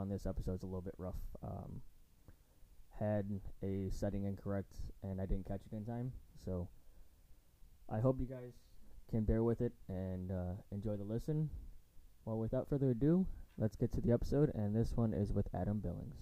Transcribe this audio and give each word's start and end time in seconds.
on 0.00 0.08
this 0.08 0.24
episode 0.24 0.54
is 0.54 0.62
a 0.62 0.66
little 0.66 0.80
bit 0.80 0.94
rough. 0.96 1.20
Um, 1.42 1.82
had 2.98 3.40
a 3.62 3.90
setting 3.90 4.24
incorrect, 4.24 4.72
and 5.02 5.20
I 5.20 5.26
didn't 5.26 5.46
catch 5.46 5.60
it 5.70 5.76
in 5.76 5.84
time. 5.84 6.12
So 6.42 6.68
I 7.92 8.00
hope 8.00 8.16
you 8.18 8.26
guys 8.26 8.54
can 9.10 9.24
bear 9.24 9.42
with 9.42 9.60
it 9.60 9.72
and 9.88 10.32
uh, 10.32 10.54
enjoy 10.72 10.96
the 10.96 11.04
listen. 11.04 11.50
Well, 12.24 12.38
without 12.38 12.68
further 12.68 12.90
ado, 12.90 13.26
let's 13.58 13.76
get 13.76 13.92
to 13.92 14.00
the 14.00 14.12
episode, 14.12 14.50
and 14.54 14.74
this 14.74 14.92
one 14.94 15.12
is 15.12 15.32
with 15.32 15.46
Adam 15.54 15.80
Billings. 15.80 16.16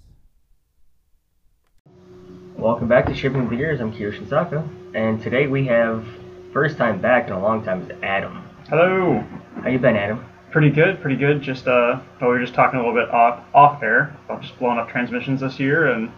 Welcome 2.56 2.88
back 2.88 3.06
to 3.06 3.14
Shipping 3.14 3.48
Beers. 3.48 3.80
I'm 3.80 3.92
Kiyoshin 3.92 4.28
Saka, 4.28 4.68
and 4.94 5.22
today 5.22 5.46
we 5.46 5.66
have 5.66 6.04
first 6.52 6.76
time 6.78 7.00
back 7.00 7.28
in 7.28 7.32
a 7.32 7.40
long 7.40 7.64
time 7.64 7.88
is 7.88 7.96
Adam. 8.02 8.42
Hello. 8.68 9.24
How 9.62 9.68
you 9.68 9.78
been, 9.78 9.96
Adam? 9.96 10.24
Pretty 10.50 10.70
good, 10.70 11.00
pretty 11.00 11.16
good. 11.16 11.42
Just 11.42 11.66
uh, 11.68 12.00
we 12.20 12.26
were 12.26 12.40
just 12.40 12.54
talking 12.54 12.80
a 12.80 12.82
little 12.82 12.94
bit 12.98 13.10
off 13.10 13.44
off 13.54 13.82
air 13.82 14.16
about 14.24 14.40
just 14.40 14.58
blowing 14.58 14.78
up 14.78 14.88
transmissions 14.88 15.40
this 15.40 15.60
year 15.60 15.88
and 15.92 16.10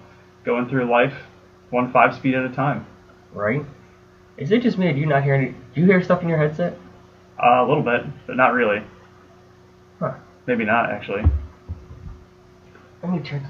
going 0.44 0.68
through 0.68 0.88
life 0.90 1.14
one 1.70 1.92
five 1.92 2.14
speed 2.14 2.34
at 2.34 2.44
a 2.44 2.48
time. 2.50 2.86
Right? 3.32 3.64
Is 4.36 4.52
it 4.52 4.62
just 4.62 4.78
me? 4.78 4.88
Or 4.88 4.92
do 4.92 5.00
you 5.00 5.06
not 5.06 5.24
hear 5.24 5.34
any? 5.34 5.48
Do 5.74 5.80
you 5.80 5.86
hear 5.86 6.02
stuff 6.02 6.22
in 6.22 6.28
your 6.28 6.38
headset? 6.38 6.78
Uh, 7.42 7.64
a 7.64 7.66
little 7.66 7.82
bit, 7.82 8.02
but 8.26 8.36
not 8.36 8.52
really. 8.52 8.82
Huh. 9.98 10.14
Maybe 10.46 10.64
not 10.64 10.90
actually. 10.90 11.24
Let 13.02 13.12
me 13.12 13.18
turn. 13.20 13.46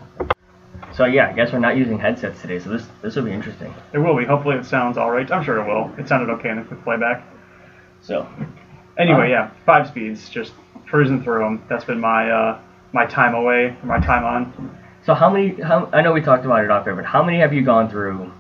So 0.94 1.05
yeah, 1.05 1.28
I 1.28 1.33
guess 1.34 1.53
we're 1.53 1.59
not 1.59 1.77
using 1.77 1.98
headsets 1.98 2.41
today, 2.41 2.59
so 2.59 2.70
this 2.70 2.87
this 3.03 3.17
will 3.17 3.25
be 3.25 3.33
interesting. 3.33 3.75
It 3.92 3.98
will 3.98 4.17
be. 4.17 4.25
Hopefully, 4.25 4.56
it 4.56 4.65
sounds 4.65 4.97
all 4.97 5.11
right. 5.11 5.31
I'm 5.31 5.44
sure 5.44 5.59
it 5.61 5.67
will. 5.67 5.92
It 5.98 6.09
sounded 6.09 6.31
okay 6.34 6.48
in 6.48 6.56
the 6.56 6.62
quick 6.62 6.83
playback. 6.83 7.22
So 8.00 8.27
Anyway, 8.98 9.27
Uh, 9.27 9.28
yeah, 9.28 9.50
five 9.65 9.87
speeds, 9.89 10.28
just 10.28 10.53
cruising 10.91 11.23
through 11.23 11.39
them. 11.41 11.63
That's 11.69 11.85
been 11.85 12.01
my 12.01 12.31
uh, 12.31 12.59
my 12.93 13.07
time 13.07 13.35
away, 13.35 13.77
my 13.85 13.99
time 13.99 14.25
on. 14.25 14.77
so 15.05 15.15
how 15.15 15.31
many? 15.31 15.61
How 15.61 15.89
I 15.93 16.01
know 16.03 16.13
we 16.13 16.21
talked 16.21 16.45
about 16.45 16.65
it 16.65 16.71
off 16.71 16.87
air, 16.87 16.95
but 16.95 17.05
how 17.05 17.23
many 17.23 17.39
have 17.39 17.53
you 17.53 17.63
gone 17.63 17.89
through 17.89 18.31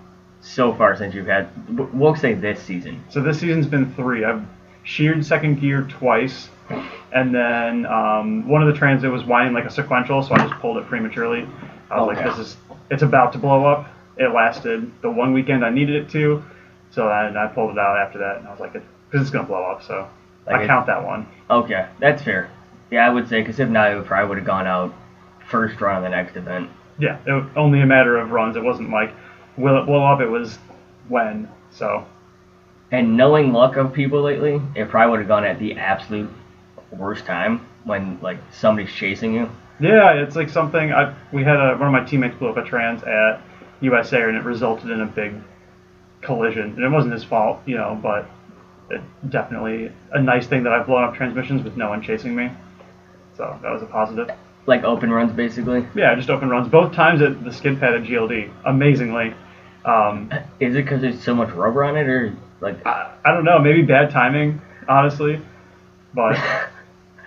so 0.40 0.72
far 0.72 0.96
since 0.96 1.14
you've 1.14 1.26
had? 1.26 1.48
We'll 1.94 2.14
say 2.16 2.34
this 2.34 2.60
season. 2.60 3.02
So 3.08 3.22
this 3.22 3.38
season's 3.38 3.66
been 3.66 3.92
three. 3.94 4.24
I've 4.24 4.42
sheared 4.82 5.24
second 5.24 5.60
gear 5.60 5.82
twice, 5.82 6.48
and 7.12 7.34
then 7.34 7.86
um, 7.86 8.48
one 8.48 8.60
of 8.62 8.66
the 8.68 8.74
transit 8.74 9.10
was 9.10 9.24
winding 9.24 9.54
like 9.54 9.64
a 9.64 9.70
sequential, 9.70 10.22
so 10.22 10.34
I 10.34 10.38
just 10.38 10.54
pulled 10.60 10.76
it 10.78 10.86
prematurely. 10.86 11.46
I 11.90 11.98
was 12.00 12.08
Okay. 12.08 12.24
like, 12.24 12.36
this 12.36 12.38
is 12.46 12.56
it's 12.90 13.02
about 13.02 13.32
to 13.32 13.38
blow 13.38 13.64
up. 13.64 13.86
It 14.16 14.32
lasted 14.32 14.90
the 15.02 15.10
one 15.10 15.32
weekend 15.32 15.64
I 15.64 15.70
needed 15.70 15.94
it 16.02 16.08
to, 16.10 16.42
so 16.90 17.08
I, 17.08 17.44
I 17.44 17.46
pulled 17.46 17.70
it 17.70 17.78
out 17.78 17.96
after 17.96 18.18
that, 18.18 18.38
and 18.38 18.48
I 18.48 18.50
was 18.50 18.60
like, 18.60 18.72
because 18.72 19.22
it's 19.22 19.30
gonna 19.30 19.46
blow 19.46 19.62
up, 19.70 19.82
so 19.82 20.08
Like 20.46 20.62
I 20.62 20.66
count 20.66 20.86
that 20.86 21.04
one. 21.04 21.28
Okay, 21.48 21.86
that's 21.98 22.22
fair. 22.22 22.50
Yeah, 22.90 23.06
I 23.06 23.10
would 23.10 23.28
say 23.28 23.40
because 23.40 23.60
if 23.60 23.68
not, 23.68 23.92
it 23.92 24.04
probably 24.04 24.28
would 24.28 24.38
have 24.38 24.46
gone 24.46 24.66
out 24.66 24.94
first 25.48 25.80
run 25.80 25.96
of 25.96 26.02
the 26.02 26.08
next 26.08 26.36
event. 26.36 26.70
Yeah, 26.98 27.18
it 27.26 27.32
was 27.32 27.44
only 27.56 27.80
a 27.80 27.86
matter 27.86 28.16
of 28.16 28.30
runs. 28.30 28.56
It 28.56 28.62
wasn't 28.62 28.90
like 28.90 29.12
will 29.56 29.80
it 29.80 29.86
blow 29.86 30.04
up. 30.04 30.20
It 30.20 30.28
was 30.28 30.58
when. 31.08 31.48
So 31.70 32.04
And 32.90 33.16
knowing 33.16 33.52
luck 33.52 33.76
of 33.76 33.92
people 33.92 34.22
lately, 34.22 34.60
it 34.74 34.88
probably 34.88 35.10
would 35.10 35.20
have 35.20 35.28
gone 35.28 35.44
at 35.44 35.58
the 35.58 35.76
absolute 35.76 36.30
worst 36.90 37.24
time 37.24 37.66
when 37.84 38.18
like 38.20 38.38
somebody's 38.52 38.92
chasing 38.92 39.34
you. 39.34 39.48
Yeah, 39.78 40.12
it's 40.12 40.36
like 40.36 40.50
something 40.50 40.92
I 40.92 41.14
we 41.32 41.44
had 41.44 41.56
a 41.56 41.76
one 41.76 41.86
of 41.86 41.92
my 41.92 42.04
teammates 42.04 42.36
blew 42.36 42.48
up 42.48 42.56
a 42.56 42.64
trans 42.64 43.02
at 43.04 43.40
USA 43.80 44.22
and 44.22 44.36
it 44.36 44.44
resulted 44.44 44.90
in 44.90 45.00
a 45.00 45.06
big 45.06 45.34
collision. 46.20 46.74
And 46.74 46.84
it 46.84 46.90
wasn't 46.90 47.14
his 47.14 47.24
fault, 47.24 47.60
you 47.66 47.76
know, 47.76 47.98
but 48.02 48.28
definitely 49.28 49.92
a 50.12 50.20
nice 50.20 50.46
thing 50.46 50.62
that 50.64 50.72
I've 50.72 50.86
blown 50.86 51.04
up 51.04 51.14
transmissions 51.14 51.62
with 51.62 51.76
no 51.76 51.88
one 51.88 52.02
chasing 52.02 52.34
me. 52.34 52.50
So 53.36 53.58
that 53.62 53.70
was 53.70 53.82
a 53.82 53.86
positive. 53.86 54.30
Like 54.66 54.84
open 54.84 55.10
runs, 55.10 55.32
basically. 55.32 55.86
Yeah, 55.94 56.14
just 56.14 56.30
open 56.30 56.48
runs 56.50 56.68
both 56.68 56.92
times 56.92 57.22
at 57.22 57.42
the 57.44 57.52
skid 57.52 57.80
pad 57.80 57.94
at 57.94 58.02
GLD. 58.02 58.52
Amazingly. 58.66 59.34
Um, 59.84 60.30
Is 60.60 60.74
it 60.74 60.84
because 60.84 61.00
there's 61.00 61.22
so 61.22 61.34
much 61.34 61.50
rubber 61.54 61.84
on 61.84 61.96
it, 61.96 62.06
or 62.06 62.36
like 62.60 62.84
I, 62.86 63.14
I 63.24 63.32
don't 63.32 63.44
know, 63.44 63.58
maybe 63.58 63.82
bad 63.82 64.10
timing, 64.10 64.60
honestly. 64.88 65.40
But 66.14 66.36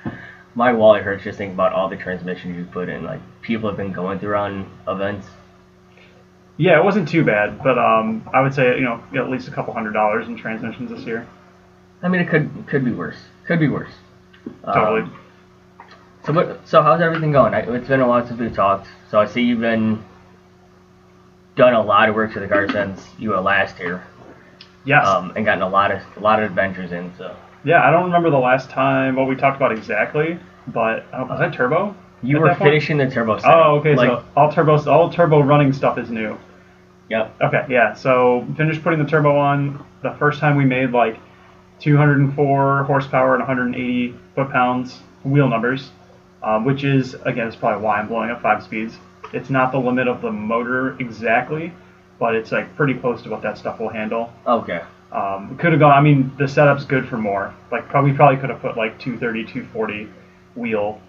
my 0.55 0.71
wallet 0.73 1.03
hurts 1.03 1.23
just 1.23 1.37
thinking 1.37 1.55
about 1.55 1.73
all 1.73 1.89
the 1.89 1.97
transmissions 1.97 2.55
you 2.57 2.65
put 2.65 2.89
in? 2.89 3.03
Like 3.03 3.21
people 3.41 3.69
have 3.69 3.77
been 3.77 3.91
going 3.91 4.19
through 4.19 4.35
on 4.35 4.69
events. 4.87 5.27
yeah, 6.57 6.79
it 6.79 6.83
wasn't 6.83 7.07
too 7.09 7.23
bad. 7.25 7.63
But 7.63 7.77
um, 7.79 8.29
I 8.33 8.41
would 8.41 8.53
say 8.53 8.75
you 8.75 8.83
know 8.83 9.03
at 9.15 9.29
least 9.29 9.47
a 9.47 9.51
couple 9.51 9.73
hundred 9.73 9.93
dollars 9.93 10.27
in 10.27 10.37
transmissions 10.37 10.91
this 10.91 11.05
year. 11.05 11.27
I 12.03 12.09
mean, 12.09 12.21
it 12.21 12.29
could 12.29 12.67
could 12.67 12.85
be 12.85 12.91
worse. 12.91 13.17
Could 13.45 13.59
be 13.59 13.69
worse. 13.69 13.93
Totally. 14.65 15.01
Um, 15.01 15.17
so 16.25 16.33
what? 16.33 16.67
So 16.67 16.81
how's 16.83 17.01
everything 17.01 17.31
going? 17.31 17.53
I, 17.53 17.59
it's 17.61 17.87
been 17.87 18.01
a 18.01 18.07
while 18.07 18.25
since 18.27 18.39
we 18.39 18.49
talked. 18.49 18.87
So 19.09 19.19
I 19.19 19.25
see 19.25 19.41
you've 19.41 19.61
been 19.61 20.03
done 21.55 21.73
a 21.73 21.81
lot 21.81 22.09
of 22.09 22.15
work 22.15 22.33
to 22.33 22.39
the 22.39 22.47
car 22.47 22.69
since 22.69 23.07
you 23.17 23.29
were 23.29 23.39
last 23.39 23.77
here, 23.77 24.03
yes. 24.85 25.05
um, 25.05 25.31
and 25.35 25.45
gotten 25.45 25.61
a 25.61 25.69
lot 25.69 25.91
of 25.91 26.01
a 26.17 26.19
lot 26.19 26.41
of 26.41 26.49
adventures 26.49 26.91
in. 26.91 27.13
So 27.17 27.35
Yeah, 27.63 27.87
I 27.87 27.91
don't 27.91 28.05
remember 28.05 28.29
the 28.29 28.37
last 28.37 28.69
time 28.69 29.15
what 29.15 29.27
we 29.27 29.35
talked 29.35 29.55
about 29.55 29.71
exactly, 29.71 30.39
but 30.67 31.05
uh, 31.13 31.25
was 31.29 31.39
that 31.39 31.53
turbo? 31.53 31.95
you 32.23 32.39
were 32.39 32.55
finishing 32.55 32.97
the 32.97 33.09
turbo. 33.09 33.37
Setting. 33.37 33.51
Oh, 33.51 33.75
okay. 33.79 33.95
Like, 33.95 34.09
so 34.09 34.25
all 34.35 34.51
turbo, 34.51 34.89
all 34.89 35.11
turbo 35.11 35.41
running 35.41 35.73
stuff 35.73 35.97
is 35.97 36.09
new. 36.09 36.37
yep. 37.09 37.35
Okay, 37.41 37.65
yeah. 37.69 37.93
So 37.93 38.47
finished 38.57 38.81
putting 38.81 38.99
the 38.99 39.09
turbo 39.09 39.37
on. 39.37 39.85
The 40.01 40.13
first 40.15 40.39
time 40.39 40.55
we 40.55 40.65
made 40.65 40.91
like 40.91 41.19
204 41.83 42.83
horsepower 42.85 43.33
and 43.35 43.41
180 43.41 44.15
foot 44.35 44.49
pounds 44.51 44.99
wheel 45.23 45.47
numbers, 45.49 45.91
um, 46.41 46.65
which 46.65 46.83
is 46.83 47.13
again, 47.25 47.47
it's 47.47 47.55
probably 47.55 47.83
why 47.83 47.99
I'm 47.99 48.07
blowing 48.07 48.29
up 48.29 48.41
five 48.41 48.63
speeds. 48.63 48.95
It's 49.33 49.49
not 49.49 49.71
the 49.71 49.79
limit 49.79 50.07
of 50.07 50.21
the 50.21 50.31
motor 50.31 50.95
exactly, 50.99 51.73
but 52.19 52.35
it's 52.35 52.51
like 52.51 52.73
pretty 52.75 52.93
close 52.93 53.21
to 53.23 53.29
what 53.29 53.41
that 53.41 53.57
stuff 53.57 53.79
will 53.79 53.89
handle. 53.89 54.31
Okay. 54.47 54.81
Um, 55.11 55.57
could 55.57 55.71
have 55.73 55.79
gone. 55.79 55.91
I 55.91 56.01
mean, 56.01 56.31
the 56.37 56.47
setup's 56.47 56.85
good 56.85 57.07
for 57.07 57.17
more. 57.17 57.53
Like, 57.71 57.87
probably 57.89 58.13
probably 58.13 58.37
could 58.37 58.49
have 58.49 58.61
put 58.61 58.77
like 58.77 58.97
230, 58.99 59.43
240 59.43 60.07
wheel 60.55 60.99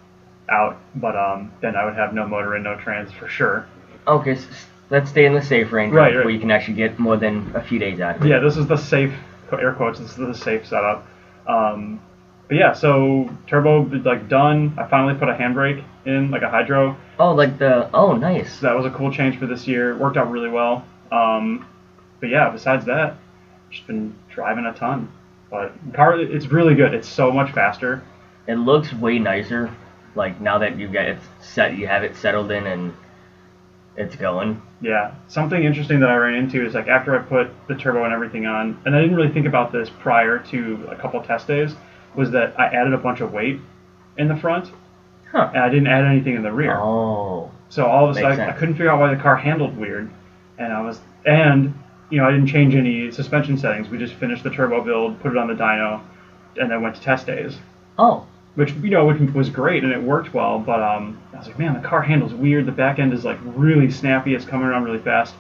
out, 0.50 0.76
but 0.96 1.16
um, 1.16 1.50
then 1.60 1.74
I 1.76 1.84
would 1.86 1.94
have 1.94 2.12
no 2.14 2.26
motor 2.26 2.54
and 2.54 2.64
no 2.64 2.76
trans 2.76 3.10
for 3.12 3.28
sure. 3.28 3.66
Okay. 4.06 4.32
s- 4.32 4.46
s- 4.50 4.66
let's 4.90 5.08
stay 5.08 5.24
in 5.24 5.32
the 5.32 5.40
safe 5.40 5.72
range, 5.72 5.94
Right, 5.94 6.14
where 6.14 6.28
you 6.28 6.38
can 6.38 6.50
actually 6.50 6.74
get 6.74 6.98
more 6.98 7.16
than 7.16 7.50
a 7.54 7.62
few 7.62 7.78
days 7.78 8.00
out 8.00 8.16
of 8.16 8.24
it. 8.24 8.28
Yeah, 8.28 8.40
this 8.40 8.58
is 8.58 8.66
the 8.66 8.76
safe 8.76 9.12
air 9.56 9.72
quotes. 9.72 9.98
This 9.98 10.10
is 10.10 10.16
the 10.16 10.34
safe 10.34 10.66
setup. 10.66 11.06
Um, 11.46 12.00
but 12.48 12.56
yeah, 12.56 12.72
so 12.72 13.30
turbo 13.46 13.82
like 14.04 14.28
done. 14.28 14.74
I 14.78 14.86
finally 14.86 15.14
put 15.14 15.28
a 15.28 15.34
handbrake 15.34 15.82
in, 16.04 16.30
like 16.30 16.42
a 16.42 16.50
hydro. 16.50 16.96
Oh, 17.18 17.32
like 17.32 17.58
the 17.58 17.90
oh, 17.94 18.14
nice. 18.14 18.60
So 18.60 18.66
that 18.66 18.76
was 18.76 18.86
a 18.86 18.90
cool 18.90 19.10
change 19.10 19.38
for 19.38 19.46
this 19.46 19.66
year. 19.66 19.96
Worked 19.96 20.16
out 20.16 20.30
really 20.30 20.50
well. 20.50 20.84
Um, 21.10 21.66
but 22.20 22.28
yeah, 22.28 22.50
besides 22.50 22.84
that, 22.86 23.16
just 23.70 23.86
been 23.86 24.14
driving 24.28 24.66
a 24.66 24.74
ton. 24.74 25.10
But 25.50 25.72
car, 25.94 26.18
it's 26.20 26.46
really 26.46 26.74
good. 26.74 26.94
It's 26.94 27.08
so 27.08 27.30
much 27.30 27.52
faster. 27.52 28.02
It 28.46 28.56
looks 28.56 28.92
way 28.92 29.18
nicer. 29.18 29.74
Like 30.14 30.40
now 30.40 30.58
that 30.58 30.76
you 30.78 30.88
got 30.88 31.06
it 31.06 31.18
set, 31.40 31.76
you 31.76 31.86
have 31.86 32.04
it 32.04 32.16
settled 32.16 32.50
in 32.50 32.66
and 32.66 32.94
it's 33.96 34.16
going. 34.16 34.60
Yeah, 34.80 35.14
something 35.28 35.62
interesting 35.62 36.00
that 36.00 36.10
I 36.10 36.16
ran 36.16 36.34
into 36.34 36.64
is 36.66 36.74
like 36.74 36.88
after 36.88 37.18
I 37.18 37.22
put 37.22 37.48
the 37.68 37.74
turbo 37.74 38.04
and 38.04 38.12
everything 38.12 38.46
on, 38.46 38.80
and 38.84 38.94
I 38.94 39.00
didn't 39.00 39.16
really 39.16 39.32
think 39.32 39.46
about 39.46 39.72
this 39.72 39.88
prior 39.88 40.38
to 40.50 40.88
a 40.90 40.96
couple 40.96 41.22
test 41.22 41.46
days, 41.46 41.74
was 42.14 42.30
that 42.32 42.58
I 42.58 42.66
added 42.66 42.92
a 42.92 42.98
bunch 42.98 43.20
of 43.20 43.32
weight 43.32 43.60
in 44.18 44.28
the 44.28 44.36
front, 44.36 44.70
Huh. 45.32 45.50
and 45.54 45.62
I 45.62 45.68
didn't 45.68 45.88
add 45.88 46.04
anything 46.04 46.34
in 46.36 46.42
the 46.42 46.52
rear. 46.52 46.76
Oh. 46.78 47.50
So 47.68 47.86
all 47.86 48.04
of 48.04 48.10
a 48.10 48.14
sudden, 48.14 48.32
I 48.32 48.36
sense. 48.46 48.58
couldn't 48.58 48.74
figure 48.74 48.90
out 48.90 49.00
why 49.00 49.12
the 49.14 49.20
car 49.20 49.36
handled 49.36 49.76
weird, 49.76 50.10
and 50.58 50.72
I 50.72 50.80
was, 50.82 51.00
and 51.24 51.74
you 52.10 52.18
know, 52.20 52.28
I 52.28 52.30
didn't 52.30 52.46
change 52.46 52.74
any 52.74 53.10
suspension 53.10 53.56
settings. 53.58 53.88
We 53.88 53.98
just 53.98 54.14
finished 54.14 54.44
the 54.44 54.50
turbo 54.50 54.80
build, 54.82 55.18
put 55.20 55.32
it 55.32 55.38
on 55.38 55.48
the 55.48 55.54
dyno, 55.54 56.00
and 56.56 56.70
then 56.70 56.82
went 56.82 56.94
to 56.96 57.00
test 57.02 57.26
days, 57.26 57.58
Oh. 57.98 58.26
Which 58.54 58.72
you 58.74 58.90
know, 58.90 59.04
which 59.06 59.18
was 59.32 59.48
great 59.48 59.82
and 59.84 59.92
it 59.92 60.02
worked 60.02 60.32
well. 60.34 60.58
But 60.58 60.82
um, 60.82 61.20
I 61.32 61.38
was 61.38 61.46
like, 61.46 61.58
man, 61.58 61.74
the 61.74 61.86
car 61.86 62.02
handles 62.02 62.32
weird. 62.34 62.66
The 62.66 62.72
back 62.72 62.98
end 62.98 63.12
is 63.12 63.24
like 63.24 63.38
really 63.44 63.90
snappy. 63.90 64.34
It's 64.34 64.44
coming 64.44 64.66
around 64.66 64.84
really 64.84 64.98
fast. 65.00 65.34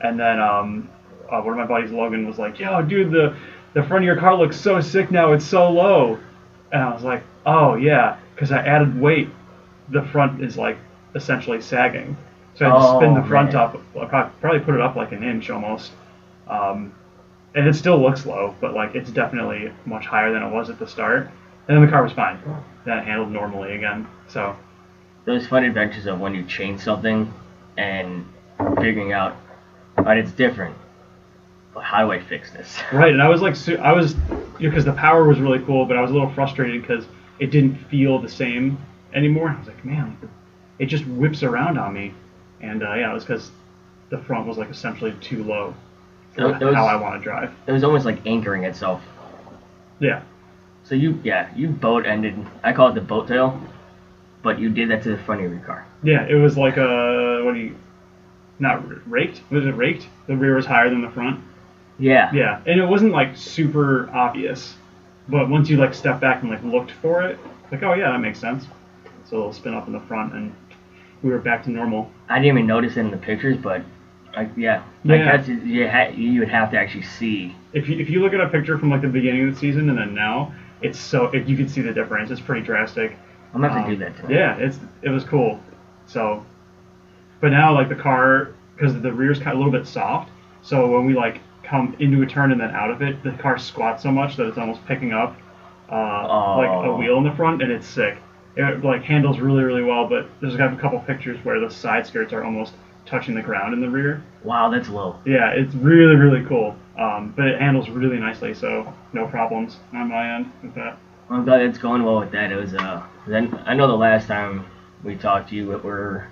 And 0.00 0.18
then 0.18 0.40
um, 0.40 0.88
uh, 1.30 1.40
one 1.40 1.52
of 1.52 1.56
my 1.58 1.66
buddies, 1.66 1.90
Logan, 1.90 2.26
was 2.26 2.38
like, 2.38 2.58
yo, 2.58 2.82
dude, 2.82 3.10
the 3.10 3.36
the 3.74 3.82
front 3.82 4.02
of 4.04 4.06
your 4.06 4.16
car 4.16 4.34
looks 4.36 4.58
so 4.58 4.80
sick 4.80 5.10
now. 5.10 5.32
It's 5.32 5.44
so 5.44 5.70
low. 5.70 6.18
And 6.72 6.82
I 6.82 6.92
was 6.92 7.02
like, 7.04 7.22
oh 7.44 7.74
yeah, 7.76 8.16
because 8.34 8.50
I 8.52 8.58
added 8.58 9.00
weight. 9.00 9.28
The 9.90 10.02
front 10.02 10.42
is 10.42 10.56
like 10.56 10.78
essentially 11.14 11.60
sagging. 11.60 12.16
So 12.54 12.66
I 12.66 12.68
had 12.70 12.74
to 12.78 12.96
spin 12.96 13.10
Oh, 13.16 13.20
the 13.22 13.28
front 13.28 13.52
man. 13.52 13.62
up. 13.62 13.80
I 14.12 14.22
probably 14.40 14.60
put 14.60 14.74
it 14.74 14.80
up 14.80 14.96
like 14.96 15.12
an 15.12 15.22
inch 15.22 15.50
almost. 15.50 15.92
Um, 16.48 16.92
and 17.54 17.66
it 17.68 17.74
still 17.74 17.98
looks 18.00 18.26
low, 18.26 18.54
but 18.60 18.74
like 18.74 18.94
it's 18.94 19.10
definitely 19.10 19.72
much 19.84 20.06
higher 20.06 20.32
than 20.32 20.42
it 20.42 20.50
was 20.50 20.68
at 20.70 20.78
the 20.78 20.86
start. 20.86 21.30
And 21.68 21.76
then 21.76 21.84
the 21.84 21.90
car 21.90 22.02
was 22.02 22.12
fine. 22.12 22.38
Then 22.84 22.98
it 22.98 23.04
handled 23.04 23.30
normally 23.30 23.74
again. 23.74 24.06
So 24.28 24.54
Those 25.24 25.46
fun 25.46 25.64
adventures 25.64 26.06
of 26.06 26.20
when 26.20 26.34
you 26.34 26.44
change 26.44 26.80
something 26.80 27.32
and 27.76 28.24
figuring 28.78 29.12
out, 29.12 29.36
but 29.96 30.16
it's 30.16 30.30
different. 30.32 30.76
But 31.74 31.82
how 31.82 32.04
do 32.06 32.12
I 32.12 32.20
fix 32.20 32.52
this? 32.52 32.78
right, 32.92 33.12
and 33.12 33.20
I 33.22 33.28
was 33.28 33.42
like, 33.42 33.56
I 33.80 33.92
was 33.92 34.14
because 34.58 34.84
the 34.84 34.92
power 34.92 35.26
was 35.26 35.40
really 35.40 35.58
cool, 35.60 35.84
but 35.84 35.96
I 35.96 36.00
was 36.02 36.10
a 36.10 36.14
little 36.14 36.32
frustrated 36.32 36.80
because 36.80 37.04
it 37.38 37.50
didn't 37.50 37.76
feel 37.88 38.18
the 38.18 38.28
same 38.28 38.78
anymore. 39.12 39.50
I 39.50 39.58
was 39.58 39.66
like, 39.66 39.84
man, 39.84 40.16
it 40.78 40.86
just 40.86 41.04
whips 41.06 41.42
around 41.42 41.76
on 41.78 41.92
me, 41.92 42.14
and 42.60 42.82
uh, 42.82 42.94
yeah, 42.94 43.10
it 43.10 43.14
was 43.14 43.24
because 43.24 43.50
the 44.10 44.18
front 44.18 44.46
was 44.46 44.56
like 44.56 44.70
essentially 44.70 45.12
too 45.20 45.42
low 45.42 45.74
for 46.32 46.48
That- 46.52 46.60
that 46.60 46.66
was- 46.66 46.74
how 46.76 46.86
I 46.86 46.96
want 46.96 47.20
to 47.20 47.22
drive. 47.22 47.52
It 47.66 47.72
was 47.72 47.82
almost 47.84 48.04
like 48.06 48.24
anchoring 48.26 48.62
itself. 48.64 49.02
Yeah, 49.98 50.22
So 50.88 50.94
you, 50.94 51.18
yeah, 51.24 51.48
you 51.56 51.68
boat 51.68 52.06
ended. 52.06 52.34
I 52.62 52.72
call 52.72 52.88
it 52.88 52.94
the 52.94 53.00
boat 53.00 53.26
tail, 53.28 53.60
but 54.42 54.58
you 54.58 54.68
did 54.70 54.90
that 54.90 55.02
to 55.02 55.10
the 55.10 55.18
front 55.18 55.44
of 55.44 55.50
your 55.50 55.60
car. 55.60 55.84
yeah, 56.02 56.24
it 56.26 56.34
was 56.34 56.56
like 56.56 56.76
a 56.76 57.42
what 57.44 57.54
do 57.54 57.60
you? 57.60 57.76
Not 58.58 58.84
raked? 59.10 59.42
Was 59.50 59.66
it 59.66 59.72
raked? 59.76 60.06
The 60.28 60.36
rear 60.36 60.54
was 60.54 60.64
higher 60.64 60.88
than 60.88 61.02
the 61.02 61.10
front. 61.10 61.40
Yeah. 61.98 62.32
Yeah, 62.32 62.60
and 62.66 62.78
it 62.80 62.86
wasn't 62.86 63.12
like 63.12 63.36
super 63.36 64.08
obvious, 64.14 64.76
but 65.28 65.48
once 65.48 65.68
you 65.68 65.76
like 65.76 65.92
stepped 65.92 66.20
back 66.20 66.42
and 66.42 66.50
like 66.50 66.62
looked 66.62 66.90
for 66.92 67.22
it, 67.22 67.38
like 67.72 67.82
oh 67.82 67.94
yeah, 67.94 68.12
that 68.12 68.20
makes 68.20 68.38
sense. 68.38 68.66
So 69.24 69.38
it'll 69.38 69.52
spin 69.52 69.74
up 69.74 69.88
in 69.88 69.92
the 69.92 70.00
front, 70.00 70.34
and 70.34 70.54
we 71.22 71.30
were 71.30 71.38
back 71.38 71.64
to 71.64 71.70
normal. 71.70 72.10
I 72.28 72.38
didn't 72.38 72.56
even 72.58 72.66
notice 72.66 72.96
it 72.96 73.00
in 73.00 73.10
the 73.10 73.16
pictures, 73.16 73.56
but 73.56 73.82
like, 74.36 74.50
yeah, 74.56 74.82
I 75.08 75.14
Yeah. 75.16 75.44
you 75.44 75.54
you, 75.56 75.88
ha- 75.88 76.12
you 76.14 76.40
would 76.40 76.48
have 76.48 76.70
to 76.70 76.78
actually 76.78 77.02
see. 77.02 77.54
If 77.72 77.88
you 77.88 77.98
if 77.98 78.08
you 78.08 78.20
look 78.22 78.32
at 78.34 78.40
a 78.40 78.48
picture 78.48 78.78
from 78.78 78.90
like 78.90 79.02
the 79.02 79.08
beginning 79.08 79.48
of 79.48 79.54
the 79.54 79.58
season 79.60 79.88
and 79.90 79.98
then 79.98 80.14
now, 80.14 80.54
it's 80.82 80.98
so 80.98 81.26
it, 81.26 81.46
you 81.46 81.56
can 81.56 81.68
see 81.68 81.80
the 81.80 81.92
difference. 81.92 82.30
It's 82.30 82.40
pretty 82.40 82.62
drastic. 82.64 83.16
I'm 83.54 83.60
not 83.60 83.68
gonna 83.68 83.80
have 83.80 83.98
to 83.98 84.06
Um, 84.06 84.12
do 84.12 84.22
that. 84.28 84.30
Yeah, 84.30 84.56
it's 84.56 84.78
it 85.02 85.10
was 85.10 85.24
cool. 85.24 85.60
So, 86.06 86.44
but 87.40 87.50
now 87.50 87.72
like 87.74 87.88
the 87.88 87.94
car 87.94 88.48
because 88.76 89.00
the 89.00 89.12
rear's 89.12 89.38
kind 89.38 89.50
of 89.52 89.54
a 89.54 89.64
little 89.64 89.72
bit 89.72 89.86
soft, 89.86 90.30
so 90.62 90.86
when 90.90 91.06
we 91.06 91.14
like 91.14 91.40
come 91.62 91.96
into 91.98 92.22
a 92.22 92.26
turn 92.26 92.52
and 92.52 92.60
then 92.60 92.70
out 92.70 92.90
of 92.90 93.02
it, 93.02 93.22
the 93.24 93.32
car 93.32 93.58
squats 93.58 94.02
so 94.02 94.10
much 94.12 94.36
that 94.36 94.46
it's 94.46 94.58
almost 94.58 94.84
picking 94.86 95.12
up 95.12 95.36
uh, 95.90 96.56
like 96.56 96.68
a 96.68 96.88
Oh. 96.90 96.96
wheel 96.96 97.18
in 97.18 97.24
the 97.24 97.32
front, 97.32 97.62
and 97.62 97.70
it's 97.72 97.86
sick. 97.86 98.18
It 98.56 98.82
like 98.84 99.02
handles 99.02 99.38
really 99.38 99.64
really 99.64 99.82
well, 99.82 100.06
but 100.08 100.26
there's 100.40 100.56
got 100.56 100.72
a 100.72 100.76
couple 100.76 100.98
pictures 101.00 101.38
where 101.44 101.60
the 101.60 101.70
side 101.70 102.06
skirts 102.06 102.32
are 102.32 102.44
almost 102.44 102.74
touching 103.04 103.34
the 103.34 103.42
ground 103.42 103.72
in 103.74 103.80
the 103.80 103.88
rear. 103.88 104.22
Wow, 104.44 104.68
that's 104.70 104.88
low. 104.88 105.16
Yeah, 105.24 105.50
it's 105.50 105.74
really 105.74 106.16
really 106.16 106.44
cool. 106.44 106.74
Um, 106.98 107.34
but 107.36 107.46
it 107.46 107.60
handles 107.60 107.90
really 107.90 108.18
nicely, 108.18 108.54
so 108.54 108.92
no 109.12 109.26
problems 109.26 109.76
on 109.92 110.08
my 110.08 110.36
end 110.36 110.50
with 110.62 110.74
that. 110.74 110.98
I'm 111.28 111.44
glad 111.44 111.60
it's 111.62 111.78
going 111.78 112.04
well 112.04 112.20
with 112.20 112.30
that. 112.32 112.52
It 112.52 112.56
was 112.56 112.74
uh, 112.74 113.02
then 113.26 113.58
I 113.66 113.74
know 113.74 113.86
the 113.86 113.96
last 113.96 114.28
time 114.28 114.64
we 115.04 115.16
talked 115.16 115.50
to 115.50 115.56
you, 115.56 115.68
we 115.68 115.76
were 115.76 116.26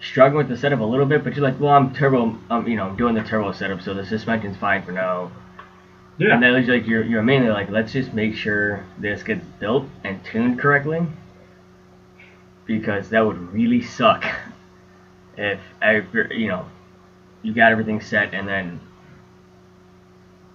struggling 0.00 0.46
with 0.46 0.48
the 0.48 0.56
setup 0.56 0.80
a 0.80 0.84
little 0.84 1.06
bit, 1.06 1.24
but 1.24 1.34
you're 1.34 1.42
like, 1.42 1.58
well, 1.58 1.72
I'm 1.72 1.92
turbo, 1.94 2.38
I'm 2.50 2.68
you 2.68 2.76
know, 2.76 2.88
I'm 2.88 2.96
doing 2.96 3.14
the 3.14 3.22
turbo 3.22 3.52
setup, 3.52 3.80
so 3.80 3.94
the 3.94 4.04
suspension's 4.04 4.56
fine 4.56 4.82
for 4.82 4.92
now. 4.92 5.32
Yeah. 6.18 6.34
And 6.34 6.42
then 6.42 6.54
it 6.54 6.58
was 6.60 6.68
like 6.68 6.86
you're 6.86 7.04
you're 7.04 7.22
mainly 7.22 7.48
like, 7.48 7.70
let's 7.70 7.92
just 7.92 8.12
make 8.12 8.34
sure 8.34 8.84
this 8.98 9.22
gets 9.22 9.44
built 9.58 9.86
and 10.04 10.22
tuned 10.24 10.60
correctly, 10.60 11.06
because 12.66 13.08
that 13.08 13.26
would 13.26 13.52
really 13.52 13.82
suck 13.82 14.24
if 15.36 15.58
I, 15.80 16.04
you 16.30 16.48
know, 16.48 16.66
you 17.42 17.52
got 17.52 17.72
everything 17.72 18.00
set 18.00 18.34
and 18.34 18.46
then 18.46 18.80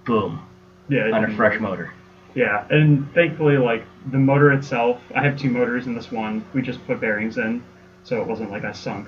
boom 0.05 0.45
yeah, 0.89 1.11
on 1.11 1.23
a 1.25 1.35
fresh 1.35 1.59
motor. 1.59 1.93
Yeah, 2.35 2.65
and 2.69 3.11
thankfully, 3.13 3.57
like 3.57 3.85
the 4.11 4.17
motor 4.17 4.51
itself, 4.51 5.01
I 5.15 5.23
have 5.23 5.37
two 5.37 5.49
motors 5.49 5.85
in 5.85 5.95
this 5.95 6.11
one. 6.11 6.43
We 6.53 6.61
just 6.61 6.85
put 6.87 6.99
bearings 6.99 7.37
in, 7.37 7.63
so 8.03 8.21
it 8.21 8.27
wasn't 8.27 8.51
like 8.51 8.63
I 8.63 8.71
sunk, 8.71 9.07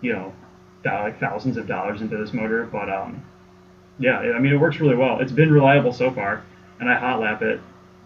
you 0.00 0.12
know, 0.12 0.34
like 0.84 1.18
thousands 1.20 1.56
of 1.56 1.66
dollars 1.66 2.02
into 2.02 2.16
this 2.16 2.32
motor. 2.32 2.64
But 2.64 2.90
um, 2.90 3.24
yeah, 3.98 4.18
I 4.18 4.38
mean 4.38 4.52
it 4.52 4.58
works 4.58 4.80
really 4.80 4.96
well. 4.96 5.20
It's 5.20 5.32
been 5.32 5.52
reliable 5.52 5.92
so 5.92 6.10
far, 6.10 6.42
and 6.80 6.88
I 6.88 6.96
hot 6.98 7.20
lap 7.20 7.42
it 7.42 7.60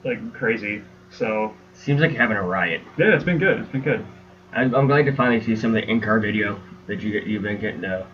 like 0.04 0.32
crazy. 0.34 0.82
So 1.10 1.54
Seems 1.72 2.00
like 2.00 2.10
you're 2.10 2.20
having 2.20 2.36
a 2.36 2.42
riot. 2.42 2.82
yeah, 2.98 3.14
it's 3.14 3.24
been 3.24 3.38
good. 3.38 3.60
It's 3.60 3.70
been 3.70 3.82
good. 3.82 4.04
I'm, 4.52 4.74
I'm 4.74 4.86
glad 4.86 5.06
to 5.06 5.12
finally 5.12 5.40
see 5.40 5.56
some 5.56 5.74
of 5.74 5.82
the 5.82 5.88
in-car 5.88 6.20
video 6.20 6.60
that 6.86 7.00
you 7.00 7.20
you've 7.20 7.42
been 7.42 7.60
getting 7.60 7.82
to 7.82 8.06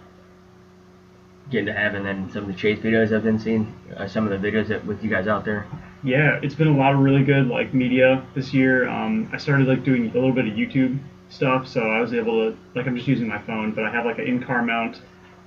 getting 1.51 1.67
to 1.67 1.73
have, 1.73 1.95
and 1.95 2.05
then 2.05 2.31
some 2.33 2.43
of 2.43 2.49
the 2.49 2.55
chase 2.55 2.79
videos 2.79 3.15
I've 3.15 3.23
been 3.23 3.39
seeing. 3.39 3.73
Uh, 3.97 4.07
some 4.09 4.27
of 4.27 4.41
the 4.41 4.49
videos 4.49 4.69
that 4.69 4.85
with 4.85 5.03
you 5.03 5.11
guys 5.11 5.27
out 5.29 5.45
there. 5.45 5.67
Yeah, 6.03 6.39
it's 6.43 6.55
been 6.55 6.69
a 6.69 6.77
lot 6.77 6.93
of 6.93 7.01
really 7.01 7.25
good 7.25 7.49
like 7.49 7.73
media 7.75 8.25
this 8.35 8.53
year. 8.53 8.89
Um, 8.89 9.29
I 9.33 9.39
started 9.39 9.67
like 9.67 9.85
doing 9.85 10.11
a 10.11 10.13
little 10.15 10.33
bit 10.33 10.47
of 10.47 10.53
YouTube 10.55 10.99
stuff, 11.29 11.67
so 11.67 11.81
I 11.91 12.01
was 12.01 12.13
able 12.13 12.51
to 12.53 12.59
like 12.75 12.87
I'm 12.87 12.97
just 12.97 13.09
using 13.09 13.29
my 13.29 13.41
phone, 13.43 13.73
but 13.73 13.85
I 13.85 13.91
have 13.91 14.05
like 14.05 14.19
an 14.19 14.27
in-car 14.27 14.63
mount, 14.63 15.01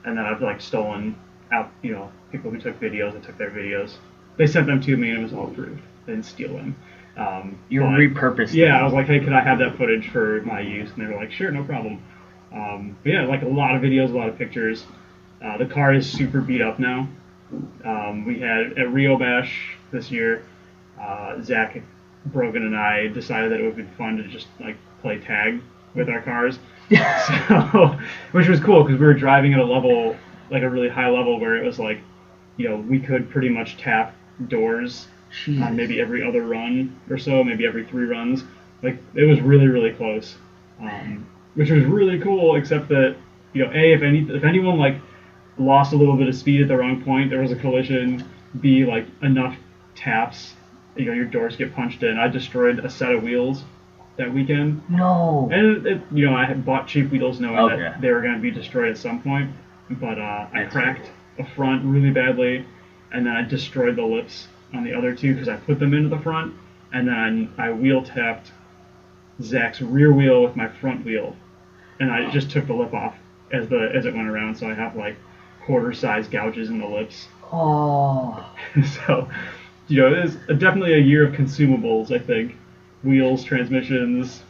and 0.05 0.17
then 0.17 0.25
I've 0.25 0.41
like 0.41 0.61
stolen 0.61 1.15
out 1.51 1.71
you 1.81 1.91
know 1.93 2.11
people 2.31 2.51
who 2.51 2.59
took 2.59 2.79
videos 2.79 3.13
and 3.15 3.23
took 3.23 3.37
their 3.37 3.51
videos. 3.51 3.93
They 4.37 4.47
sent 4.47 4.67
them 4.67 4.79
to 4.81 4.95
me 4.95 5.09
and 5.09 5.19
it 5.19 5.23
was 5.23 5.33
all 5.33 5.47
approved. 5.47 5.81
I 6.07 6.11
didn't 6.11 6.25
steal 6.25 6.53
them. 6.53 6.75
Um, 7.17 7.59
You 7.67 7.81
but- 7.81 7.89
repurposed. 7.89 8.53
yeah, 8.53 8.67
them. 8.73 8.81
I 8.81 8.83
was 8.85 8.93
like, 8.93 9.07
hey, 9.07 9.19
could 9.19 9.33
I 9.33 9.41
have 9.41 9.59
that 9.59 9.75
footage 9.77 10.09
for 10.09 10.41
my 10.43 10.61
use? 10.61 10.89
And 10.95 11.01
they 11.05 11.11
were 11.13 11.19
like, 11.19 11.31
sure, 11.31 11.51
no 11.51 11.63
problem. 11.65 12.01
Um, 12.53 12.95
but 13.03 13.11
yeah, 13.11 13.25
like 13.25 13.41
a 13.41 13.47
lot 13.47 13.75
of 13.75 13.81
videos, 13.81 14.13
a 14.13 14.17
lot 14.17 14.29
of 14.29 14.37
pictures. 14.37 14.85
Uh, 15.43 15.57
the 15.57 15.65
car 15.65 15.93
is 15.93 16.09
super 16.09 16.41
beat 16.41 16.61
up 16.61 16.79
now. 16.79 17.07
Um, 17.83 18.25
we 18.25 18.39
had 18.39 18.77
at 18.77 18.91
Rio 18.91 19.17
Bash 19.17 19.75
this 19.91 20.11
year, 20.11 20.45
uh, 20.99 21.41
Zach 21.41 21.81
Brogan 22.25 22.63
and 22.63 22.75
I 22.75 23.07
decided 23.07 23.51
that 23.51 23.59
it 23.59 23.63
would 23.63 23.77
be 23.77 23.87
fun 23.97 24.17
to 24.17 24.23
just 24.27 24.47
like 24.59 24.77
play 25.01 25.19
tag 25.19 25.61
with 25.95 26.09
our 26.09 26.21
cars. 26.21 26.59
so, 27.47 27.97
which 28.31 28.47
was 28.47 28.59
cool 28.59 28.83
because 28.83 28.99
we 28.99 29.05
were 29.05 29.13
driving 29.13 29.53
at 29.53 29.59
a 29.59 29.65
level, 29.65 30.15
like 30.51 30.63
a 30.63 30.69
really 30.69 30.89
high 30.89 31.09
level, 31.09 31.39
where 31.39 31.55
it 31.55 31.63
was 31.63 31.79
like, 31.79 31.99
you 32.57 32.69
know, 32.69 32.77
we 32.77 32.99
could 32.99 33.29
pretty 33.29 33.49
much 33.49 33.77
tap 33.77 34.15
doors 34.47 35.07
on 35.47 35.75
maybe 35.75 36.01
every 36.01 36.23
other 36.23 36.43
run 36.43 36.99
or 37.09 37.17
so, 37.17 37.43
maybe 37.43 37.65
every 37.65 37.85
three 37.85 38.05
runs. 38.05 38.43
Like 38.81 38.97
it 39.15 39.23
was 39.23 39.39
really 39.41 39.67
really 39.67 39.91
close, 39.91 40.35
um, 40.79 41.27
which 41.55 41.69
was 41.69 41.83
really 41.85 42.19
cool. 42.19 42.55
Except 42.55 42.87
that 42.89 43.15
you 43.53 43.65
know, 43.65 43.71
a 43.71 43.93
if 43.93 44.01
any 44.01 44.21
if 44.29 44.43
anyone 44.43 44.77
like 44.77 44.95
lost 45.59 45.93
a 45.93 45.95
little 45.95 46.15
bit 46.15 46.27
of 46.27 46.35
speed 46.35 46.61
at 46.61 46.67
the 46.67 46.77
wrong 46.77 47.03
point, 47.03 47.29
there 47.29 47.39
was 47.41 47.51
a 47.51 47.55
collision. 47.55 48.23
B 48.61 48.83
like 48.85 49.05
enough 49.21 49.55
taps, 49.95 50.55
you 50.95 51.05
know, 51.05 51.13
your 51.13 51.25
doors 51.25 51.55
get 51.55 51.73
punched 51.75 52.01
in. 52.01 52.17
I 52.17 52.27
destroyed 52.27 52.79
a 52.79 52.89
set 52.89 53.11
of 53.11 53.21
wheels 53.21 53.63
that 54.17 54.33
weekend, 54.33 54.81
No. 54.89 55.47
and 55.51 55.85
it, 55.85 56.01
you 56.11 56.25
know 56.25 56.35
I 56.35 56.45
had 56.45 56.65
bought 56.65 56.87
cheap 56.87 57.09
wheels 57.11 57.39
knowing 57.39 57.57
Okay. 57.59 57.77
that 57.83 58.01
they 58.01 58.11
were 58.11 58.21
going 58.21 58.33
to 58.35 58.41
be 58.41 58.51
destroyed 58.51 58.89
at 58.89 58.97
some 58.97 59.21
point. 59.21 59.51
But 59.91 60.17
uh, 60.19 60.47
I 60.51 60.61
That's 60.63 60.73
cracked 60.73 61.11
a 61.37 61.45
front 61.45 61.85
really 61.85 62.09
badly, 62.11 62.65
and 63.13 63.25
then 63.25 63.33
I 63.35 63.43
destroyed 63.43 63.95
the 63.95 64.03
lips 64.03 64.47
on 64.73 64.83
the 64.83 64.93
other 64.93 65.15
two 65.15 65.33
because 65.33 65.47
I 65.47 65.55
put 65.57 65.79
them 65.79 65.93
into 65.93 66.09
the 66.09 66.19
front, 66.19 66.53
and 66.91 67.07
then 67.07 67.53
I 67.57 67.71
wheel 67.71 68.01
tapped 68.03 68.51
Zach's 69.41 69.81
rear 69.81 70.11
wheel 70.11 70.43
with 70.43 70.55
my 70.55 70.67
front 70.67 71.05
wheel, 71.05 71.35
and 71.99 72.11
I 72.11 72.29
just 72.31 72.49
took 72.51 72.67
the 72.67 72.73
lip 72.73 72.93
off 72.93 73.15
as 73.51 73.67
the 73.69 73.91
as 73.93 74.05
it 74.05 74.13
went 74.13 74.27
around. 74.27 74.55
So 74.55 74.67
I 74.69 74.73
have 74.73 74.95
like 74.95 75.15
quarter 75.69 75.93
size 75.93 76.27
gouges 76.27 76.69
in 76.69 76.79
the 76.79 76.87
lips. 76.87 77.27
Oh. 77.51 78.47
so, 79.07 79.27
you 79.87 79.97
know, 79.97 80.13
it 80.13 80.23
is 80.23 80.35
definitely 80.59 80.93
a 80.93 80.99
year 80.99 81.25
of 81.27 81.33
consumables. 81.33 82.11
I 82.11 82.19
think 82.19 82.55
wheels, 83.01 83.43
transmissions. 83.43 84.43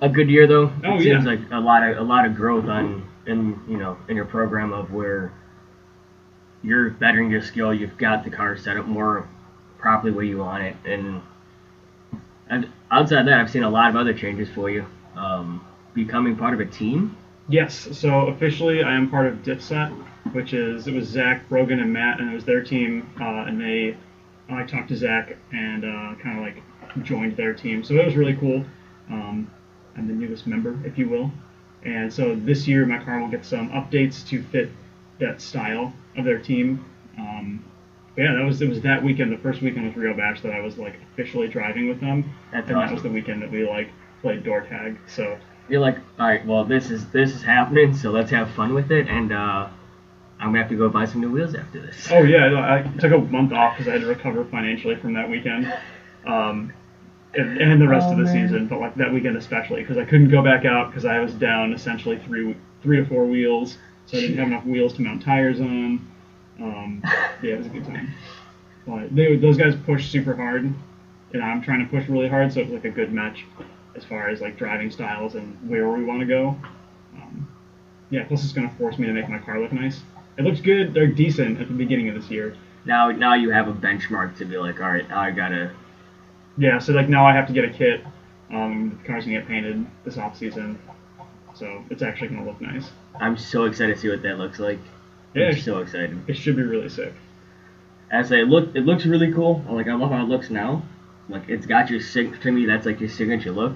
A 0.00 0.08
good 0.08 0.30
year 0.30 0.46
though. 0.46 0.72
Oh, 0.84 0.94
it 0.96 1.02
yeah. 1.02 1.12
seems 1.12 1.26
like 1.26 1.40
a 1.50 1.60
lot 1.60 1.86
of 1.86 1.98
a 1.98 2.02
lot 2.02 2.24
of 2.24 2.34
growth 2.34 2.64
on 2.64 3.06
in 3.26 3.60
you 3.68 3.76
know 3.76 3.98
in 4.08 4.16
your 4.16 4.24
program 4.24 4.72
of 4.72 4.90
where 4.90 5.34
you're 6.62 6.88
bettering 6.92 7.30
your 7.30 7.42
skill. 7.42 7.74
You've 7.74 7.98
got 7.98 8.24
the 8.24 8.30
car 8.30 8.56
set 8.56 8.78
up 8.78 8.86
more 8.86 9.28
properly 9.78 10.12
where 10.12 10.24
you 10.24 10.38
want 10.38 10.62
it, 10.62 10.76
and 10.86 11.20
and 12.48 12.72
outside 12.90 13.26
that, 13.26 13.38
I've 13.38 13.50
seen 13.50 13.64
a 13.64 13.70
lot 13.70 13.90
of 13.90 13.96
other 13.96 14.14
changes 14.14 14.48
for 14.48 14.70
you. 14.70 14.86
Um, 15.14 15.62
becoming 15.92 16.36
part 16.36 16.54
of 16.54 16.60
a 16.60 16.66
team. 16.66 17.18
Yes, 17.48 17.96
so 17.96 18.26
officially 18.26 18.82
I 18.82 18.94
am 18.96 19.08
part 19.08 19.26
of 19.26 19.42
Dipset, 19.42 19.90
which 20.32 20.52
is 20.52 20.88
it 20.88 20.94
was 20.94 21.06
Zach, 21.06 21.48
Brogan, 21.48 21.78
and 21.78 21.92
Matt, 21.92 22.20
and 22.20 22.30
it 22.30 22.34
was 22.34 22.44
their 22.44 22.62
team, 22.62 23.08
uh, 23.20 23.44
and 23.46 23.60
they 23.60 23.96
I 24.48 24.64
talked 24.64 24.88
to 24.88 24.96
Zach 24.96 25.36
and 25.52 25.84
uh, 25.84 26.14
kind 26.20 26.38
of 26.38 26.44
like 26.44 27.04
joined 27.04 27.36
their 27.36 27.54
team, 27.54 27.84
so 27.84 27.94
it 27.94 28.04
was 28.04 28.16
really 28.16 28.34
cool. 28.34 28.64
Um, 29.08 29.50
I'm 29.96 30.08
the 30.08 30.14
newest 30.14 30.46
member, 30.46 30.76
if 30.84 30.98
you 30.98 31.08
will, 31.08 31.30
and 31.84 32.12
so 32.12 32.34
this 32.34 32.66
year 32.66 32.84
my 32.84 32.98
car 32.98 33.20
will 33.20 33.28
get 33.28 33.44
some 33.44 33.70
updates 33.70 34.26
to 34.28 34.42
fit 34.42 34.68
that 35.20 35.40
style 35.40 35.92
of 36.16 36.24
their 36.24 36.38
team. 36.38 36.84
Um, 37.16 37.64
but 38.16 38.22
yeah, 38.22 38.34
that 38.34 38.44
was 38.44 38.60
it 38.60 38.68
was 38.68 38.80
that 38.80 39.04
weekend, 39.04 39.30
the 39.30 39.38
first 39.38 39.62
weekend 39.62 39.86
with 39.86 39.96
Rio 39.96 40.14
Bash 40.16 40.40
that 40.40 40.52
I 40.52 40.60
was 40.60 40.78
like 40.78 40.94
officially 41.12 41.46
driving 41.46 41.88
with 41.88 42.00
them, 42.00 42.28
That's 42.50 42.68
and 42.68 42.76
that 42.76 42.90
was 42.90 43.04
the 43.04 43.10
weekend 43.10 43.40
that 43.42 43.52
we 43.52 43.64
like 43.64 43.88
played 44.20 44.42
door 44.42 44.62
tag. 44.62 44.98
So 45.06 45.38
You're 45.68 45.80
like, 45.80 45.96
all 46.18 46.26
right, 46.26 46.44
well, 46.46 46.64
this 46.64 46.90
is 46.90 47.06
this 47.08 47.34
is 47.34 47.42
happening, 47.42 47.94
so 47.94 48.10
let's 48.10 48.30
have 48.30 48.50
fun 48.50 48.72
with 48.74 48.90
it, 48.92 49.08
and 49.08 49.32
uh, 49.32 49.68
I'm 50.38 50.48
gonna 50.48 50.58
have 50.58 50.68
to 50.68 50.76
go 50.76 50.88
buy 50.88 51.04
some 51.06 51.20
new 51.20 51.30
wheels 51.30 51.54
after 51.54 51.80
this. 51.80 52.08
Oh 52.10 52.22
yeah, 52.22 52.48
no, 52.48 52.58
I 52.58 52.82
took 53.00 53.12
a 53.12 53.18
month 53.18 53.52
off 53.52 53.76
because 53.76 53.88
I 53.88 53.92
had 53.92 54.02
to 54.02 54.06
recover 54.06 54.44
financially 54.44 54.94
from 54.96 55.12
that 55.14 55.28
weekend, 55.28 55.66
um, 56.24 56.72
and, 57.34 57.58
and 57.60 57.80
the 57.80 57.88
rest 57.88 58.08
Oh, 58.08 58.12
of 58.12 58.18
the 58.18 58.24
man. 58.24 58.32
season, 58.32 58.66
but 58.68 58.78
like 58.78 58.94
that 58.94 59.12
weekend 59.12 59.36
especially 59.36 59.80
because 59.82 59.96
I 59.96 60.04
couldn't 60.04 60.28
go 60.28 60.40
back 60.40 60.64
out 60.64 60.88
because 60.90 61.04
I 61.04 61.18
was 61.18 61.32
down 61.34 61.72
essentially 61.72 62.18
three 62.18 62.54
three 62.82 62.98
to 62.98 63.04
four 63.06 63.26
wheels, 63.26 63.78
so 64.06 64.18
I 64.18 64.20
didn't 64.20 64.38
have 64.38 64.46
enough 64.46 64.64
wheels 64.66 64.92
to 64.94 65.02
mount 65.02 65.22
tires 65.22 65.60
on. 65.60 66.06
Um, 66.60 67.02
yeah, 67.42 67.54
it 67.54 67.58
was 67.58 67.66
a 67.66 67.70
good 67.70 67.84
time. 67.84 68.08
But 68.86 69.14
they, 69.16 69.34
those 69.36 69.56
guys 69.56 69.74
pushed 69.84 70.12
super 70.12 70.34
hard, 70.36 70.72
and 71.34 71.42
I'm 71.42 71.60
trying 71.60 71.80
to 71.84 71.90
push 71.90 72.08
really 72.08 72.28
hard, 72.28 72.52
so 72.52 72.60
it 72.60 72.66
was 72.70 72.72
like 72.74 72.84
a 72.84 72.90
good 72.90 73.12
match. 73.12 73.44
As 73.96 74.04
far 74.04 74.28
as 74.28 74.40
like 74.40 74.56
driving 74.56 74.90
styles 74.90 75.34
and 75.34 75.56
where 75.68 75.88
we 75.88 76.04
want 76.04 76.20
to 76.20 76.26
go. 76.26 76.56
Um, 77.14 77.48
yeah, 78.10 78.24
plus 78.24 78.44
it's 78.44 78.52
gonna 78.52 78.70
force 78.78 78.98
me 78.98 79.06
to 79.06 79.12
make 79.12 79.28
my 79.28 79.38
car 79.38 79.60
look 79.60 79.72
nice. 79.72 80.02
It 80.38 80.42
looks 80.42 80.60
good. 80.60 80.92
They're 80.92 81.06
decent 81.06 81.60
at 81.60 81.68
the 81.68 81.74
beginning 81.74 82.08
of 82.08 82.14
this 82.14 82.30
year. 82.30 82.56
Now, 82.84 83.10
now 83.10 83.34
you 83.34 83.50
have 83.50 83.68
a 83.68 83.72
benchmark 83.72 84.36
to 84.38 84.44
be 84.44 84.58
like, 84.58 84.80
all 84.80 84.90
right, 84.90 85.08
now 85.08 85.20
I 85.20 85.30
gotta. 85.30 85.72
Yeah, 86.58 86.78
so 86.78 86.92
like 86.92 87.08
now 87.08 87.26
I 87.26 87.32
have 87.32 87.46
to 87.48 87.52
get 87.52 87.64
a 87.64 87.70
kit. 87.70 88.04
Um, 88.50 88.98
the 89.02 89.08
car's 89.08 89.24
gonna 89.24 89.38
get 89.38 89.48
painted 89.48 89.86
this 90.04 90.18
off 90.18 90.36
season, 90.36 90.78
so 91.54 91.82
it's 91.90 92.02
actually 92.02 92.28
gonna 92.28 92.44
look 92.44 92.60
nice. 92.60 92.90
I'm 93.18 93.36
so 93.36 93.64
excited 93.64 93.94
to 93.94 94.00
see 94.00 94.08
what 94.08 94.22
that 94.22 94.38
looks 94.38 94.58
like. 94.58 94.78
Yeah, 95.34 95.48
I'm 95.48 95.58
so 95.58 95.78
excited. 95.78 96.22
it 96.28 96.34
should 96.36 96.56
be 96.56 96.62
really 96.62 96.88
sick. 96.88 97.12
As 98.10 98.30
I 98.30 98.42
look, 98.42 98.74
it 98.76 98.86
looks 98.86 99.04
really 99.04 99.32
cool. 99.32 99.64
Like 99.68 99.88
I 99.88 99.94
love 99.94 100.10
how 100.10 100.22
it 100.22 100.28
looks 100.28 100.48
now. 100.50 100.82
Like 101.28 101.48
it's 101.48 101.66
got 101.66 101.90
your 101.90 102.00
sig 102.00 102.40
to 102.42 102.52
me. 102.52 102.66
That's 102.66 102.86
like 102.86 103.00
your 103.00 103.08
signature 103.08 103.50
look. 103.52 103.72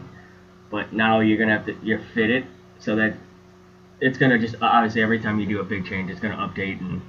But 0.71 0.92
now 0.92 1.21
you're 1.21 1.38
gonna 1.38 1.57
have 1.57 1.66
to 1.66 1.76
you 1.83 1.99
fit 2.14 2.30
it 2.30 2.45
so 2.78 2.95
that 2.97 3.14
it's 4.00 4.16
gonna 4.19 4.38
just 4.38 4.54
obviously 4.62 5.02
every 5.02 5.19
time 5.19 5.40
you 5.40 5.47
do 5.47 5.61
a 5.61 5.64
big 5.64 5.85
change, 5.85 6.11
it's 6.11 6.21
gonna 6.21 6.37
update 6.37 6.80
and 6.80 7.00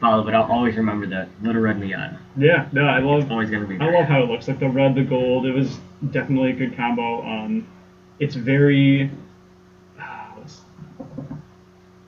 follow. 0.00 0.22
But 0.24 0.34
I'll 0.34 0.50
always 0.50 0.76
remember 0.76 1.06
that 1.08 1.28
little 1.42 1.60
red 1.62 1.78
neon. 1.80 2.16
Yeah, 2.36 2.68
no, 2.72 2.86
I 2.86 2.98
love 3.00 3.22
It's 3.22 3.30
Always 3.30 3.50
gonna 3.50 3.66
be 3.66 3.78
I 3.80 3.90
love 3.90 4.04
how 4.06 4.22
it 4.22 4.26
looks. 4.30 4.46
Like 4.48 4.60
the 4.60 4.68
red, 4.68 4.94
the 4.94 5.02
gold. 5.02 5.46
It 5.46 5.52
was 5.52 5.78
definitely 6.10 6.50
a 6.50 6.54
good 6.54 6.76
combo. 6.76 7.22
Um, 7.26 7.66
it's 8.20 8.34
very. 8.36 9.10
what's- 10.34 10.60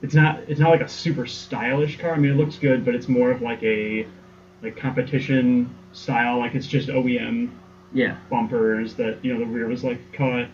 It's 0.03 0.15
not. 0.15 0.41
It's 0.49 0.61
not 0.61 0.71
like 0.71 0.81
a 0.83 0.89
super 0.89 1.27
stylish 1.27 1.99
car. 1.99 2.13
I 2.13 2.19
mean, 2.19 2.31
it 2.33 2.37
looks 2.37 2.57
good, 2.57 2.85
but 2.85 2.95
it's 2.95 3.09
more 3.09 3.31
of 3.33 3.43
like 3.43 3.63
a 3.65 4.07
like 4.63 4.77
competition 4.77 5.75
style. 5.93 6.39
Like 6.39 6.55
it's 6.55 6.67
just 6.67 6.89
OEM 6.89 7.51
Yeah, 7.95 8.19
bumpers 8.29 8.95
that 8.97 9.25
you 9.25 9.33
know 9.33 9.39
the 9.41 9.47
rear 9.47 9.67
was 9.69 9.83
like 9.85 10.13
cut. 10.13 10.49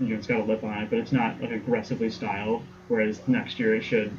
You 0.00 0.08
know, 0.08 0.16
it's 0.16 0.26
got 0.26 0.40
a 0.40 0.44
lip 0.44 0.64
on 0.64 0.84
it, 0.84 0.90
but 0.90 0.98
it's 0.98 1.12
not 1.12 1.40
like 1.42 1.50
aggressively 1.50 2.08
styled. 2.10 2.62
Whereas 2.88 3.20
next 3.28 3.58
year 3.58 3.74
it 3.74 3.82
should 3.82 4.16